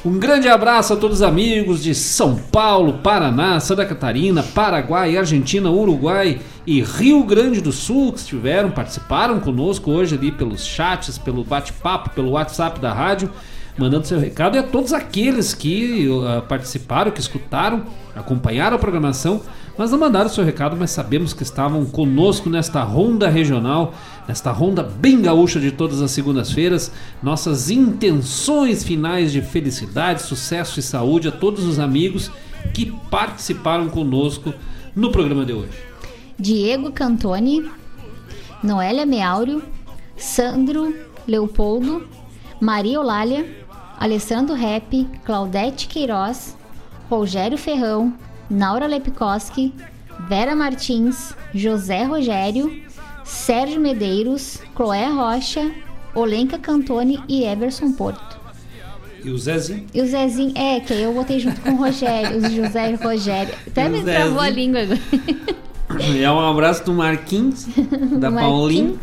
Um 0.03 0.17
grande 0.17 0.47
abraço 0.49 0.93
a 0.93 0.95
todos 0.95 1.17
os 1.17 1.21
amigos 1.21 1.83
de 1.83 1.93
São 1.93 2.35
Paulo, 2.35 2.93
Paraná, 3.03 3.59
Santa 3.59 3.85
Catarina, 3.85 4.41
Paraguai, 4.41 5.15
Argentina, 5.15 5.69
Uruguai 5.69 6.39
e 6.65 6.81
Rio 6.81 7.23
Grande 7.23 7.61
do 7.61 7.71
Sul 7.71 8.11
que 8.11 8.17
estiveram, 8.17 8.71
participaram 8.71 9.39
conosco 9.39 9.91
hoje 9.91 10.15
ali 10.15 10.31
pelos 10.31 10.65
chats, 10.65 11.19
pelo 11.19 11.43
bate-papo, 11.43 12.09
pelo 12.15 12.31
WhatsApp 12.31 12.79
da 12.79 12.91
rádio, 12.91 13.29
mandando 13.77 14.07
seu 14.07 14.19
recado. 14.19 14.55
E 14.55 14.59
a 14.59 14.63
todos 14.63 14.91
aqueles 14.91 15.53
que 15.53 16.07
uh, 16.09 16.41
participaram, 16.47 17.11
que 17.11 17.19
escutaram, 17.19 17.83
acompanharam 18.15 18.77
a 18.77 18.79
programação, 18.79 19.43
mas 19.77 19.91
não 19.91 19.99
mandaram 19.99 20.29
seu 20.29 20.43
recado, 20.43 20.75
mas 20.77 20.91
sabemos 20.91 21.33
que 21.33 21.43
estavam 21.43 21.85
conosco 21.85 22.49
nesta 22.49 22.83
ronda 22.83 23.29
regional, 23.29 23.93
nesta 24.27 24.51
ronda 24.51 24.83
bem 24.83 25.21
gaúcha 25.21 25.59
de 25.59 25.71
todas 25.71 26.01
as 26.01 26.11
segundas-feiras. 26.11 26.91
Nossas 27.21 27.69
intenções 27.69 28.83
finais 28.83 29.31
de 29.31 29.41
felicidade, 29.41 30.21
sucesso 30.21 30.79
e 30.79 30.83
saúde 30.83 31.27
a 31.27 31.31
todos 31.31 31.65
os 31.65 31.79
amigos 31.79 32.31
que 32.73 32.91
participaram 33.09 33.89
conosco 33.89 34.53
no 34.95 35.11
programa 35.11 35.45
de 35.45 35.53
hoje. 35.53 35.77
Diego 36.37 36.91
Cantoni, 36.91 37.69
Noélia 38.63 39.05
Meáurio, 39.05 39.63
Sandro 40.17 40.93
Leopoldo, 41.27 42.07
Maria 42.59 42.95
Eulália, 42.95 43.45
Alessandro 43.99 44.55
Rep, 44.55 45.07
Claudete 45.23 45.87
Queiroz, 45.87 46.57
Rogério 47.09 47.57
Ferrão, 47.57 48.13
Naura 48.51 48.85
Lepkoski, 48.85 49.73
Vera 50.27 50.53
Martins, 50.53 51.33
José 51.55 52.03
Rogério, 52.03 52.81
Sérgio 53.23 53.79
Medeiros, 53.79 54.59
Cloé 54.75 55.07
Rocha, 55.07 55.71
Olenka 56.13 56.59
Cantone 56.59 57.23
e 57.29 57.45
Everson 57.45 57.93
Porto. 57.93 58.37
E 59.23 59.29
o 59.29 59.37
Zezinho? 59.37 59.85
E 59.93 60.01
o 60.01 60.05
Zezinho, 60.05 60.51
é, 60.55 60.81
que 60.81 60.91
aí 60.91 61.03
eu 61.03 61.13
botei 61.13 61.39
junto 61.39 61.61
com 61.61 61.69
o 61.71 61.75
Rogério, 61.77 62.39
o 62.39 62.49
José 62.49 62.93
Rogério. 62.95 63.53
Até 63.65 63.87
me 63.87 64.03
travou 64.03 64.39
a 64.39 64.45
Zezinho. 64.45 64.55
língua 64.55 64.81
agora. 64.81 64.99
E 66.09 66.21
é 66.21 66.29
um 66.31 66.39
abraço 66.39 66.83
do 66.83 66.93
Marquinhos, 66.93 67.67
da 68.19 68.29
Do 68.29 68.35
Paulinho. 68.35 68.99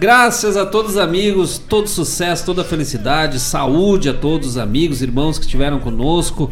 Graças 0.00 0.56
a 0.56 0.66
todos 0.66 0.92
os 0.92 0.98
amigos, 0.98 1.58
todo 1.58 1.86
sucesso, 1.86 2.44
toda 2.44 2.64
felicidade, 2.64 3.38
saúde 3.38 4.08
a 4.08 4.14
todos 4.14 4.48
os 4.48 4.58
amigos, 4.58 5.00
irmãos 5.00 5.38
que 5.38 5.44
estiveram 5.44 5.78
conosco. 5.78 6.50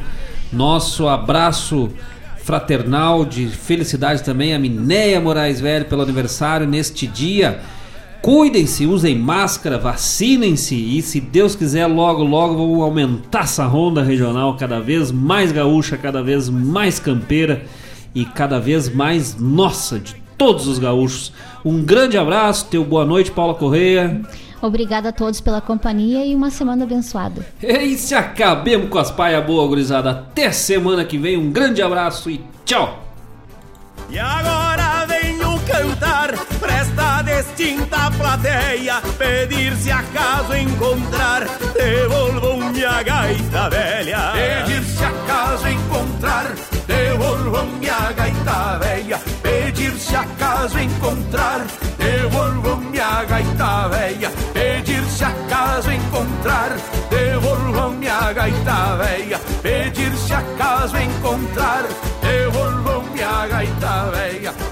Nosso 0.52 1.06
abraço 1.06 1.90
fraternal 2.42 3.24
de 3.24 3.46
felicidade 3.46 4.24
também 4.24 4.54
a 4.54 4.58
Minéia 4.58 5.20
Moraes 5.20 5.60
Velho 5.60 5.84
pelo 5.84 6.02
aniversário 6.02 6.66
neste 6.66 7.06
dia. 7.06 7.60
Cuidem-se, 8.22 8.86
usem 8.86 9.16
máscara, 9.16 9.78
vacinem-se 9.78 10.74
e 10.74 11.00
se 11.00 11.20
Deus 11.20 11.54
quiser, 11.54 11.86
logo, 11.86 12.22
logo 12.22 12.54
vamos 12.54 12.82
aumentar 12.82 13.44
essa 13.44 13.64
ronda 13.64 14.02
regional 14.02 14.56
cada 14.56 14.78
vez 14.78 15.10
mais 15.10 15.52
gaúcha, 15.52 15.96
cada 15.96 16.22
vez 16.22 16.48
mais 16.48 16.98
campeira 16.98 17.62
e 18.14 18.24
cada 18.24 18.58
vez 18.58 18.92
mais 18.92 19.36
nossa 19.38 19.98
de 19.98 20.16
todos 20.36 20.66
os 20.66 20.78
gaúchos. 20.78 21.32
Um 21.64 21.82
grande 21.82 22.18
abraço, 22.18 22.66
teu 22.70 22.84
boa 22.84 23.06
noite, 23.06 23.30
Paula 23.30 23.54
Correia. 23.54 24.20
Obrigada 24.62 25.08
a 25.08 25.12
todos 25.12 25.40
pela 25.40 25.60
companhia 25.60 26.24
e 26.24 26.34
uma 26.34 26.50
semana 26.50 26.84
abençoada. 26.84 27.46
E 27.62 27.96
se 27.96 28.14
acabemos 28.14 28.88
com 28.88 28.98
as 28.98 29.10
paia 29.10 29.40
boa, 29.40 29.66
gurizada. 29.66 30.10
Até 30.10 30.52
semana 30.52 31.04
que 31.04 31.18
vem, 31.18 31.36
um 31.36 31.50
grande 31.50 31.82
abraço 31.82 32.30
e 32.30 32.40
tchau! 32.64 33.10
E 34.10 34.18
agora 34.18 35.06
venho 35.06 35.60
cantar 35.60 36.34
pra 36.58 36.72
esta 36.72 37.22
distinta 37.22 38.10
plateia 38.10 39.00
Pedir 39.16 39.76
se 39.76 39.90
acaso 39.92 40.54
encontrar 40.56 41.46
Devolvam 41.72 42.72
minha 42.72 43.02
gaita 43.04 43.70
velha 43.70 44.32
Pedir 44.32 44.82
se 44.82 45.04
acaso 45.04 45.68
encontrar 45.68 46.56
Devolvo 46.90 47.62
minha 47.78 48.12
gaita 48.16 48.78
velha, 48.78 49.18
pedir 49.42 49.92
se 49.92 50.16
acaso 50.16 50.76
encontrar. 50.76 51.60
Devolvo 51.96 52.76
minha 52.78 53.24
gaita 53.24 53.88
velha, 53.88 54.30
pedir 54.52 55.04
se 55.04 55.24
acaso 55.24 55.90
encontrar. 55.92 56.72
Devolvo 57.08 57.90
minha 57.90 58.32
gaita 58.32 58.96
velha, 58.96 59.38
pedir 59.62 60.12
se 60.16 60.34
acaso 60.34 60.96
encontrar. 60.96 61.84
Devolvo 62.20 63.02
minha 63.12 63.46
gaita 63.46 64.10
velha. 64.10 64.69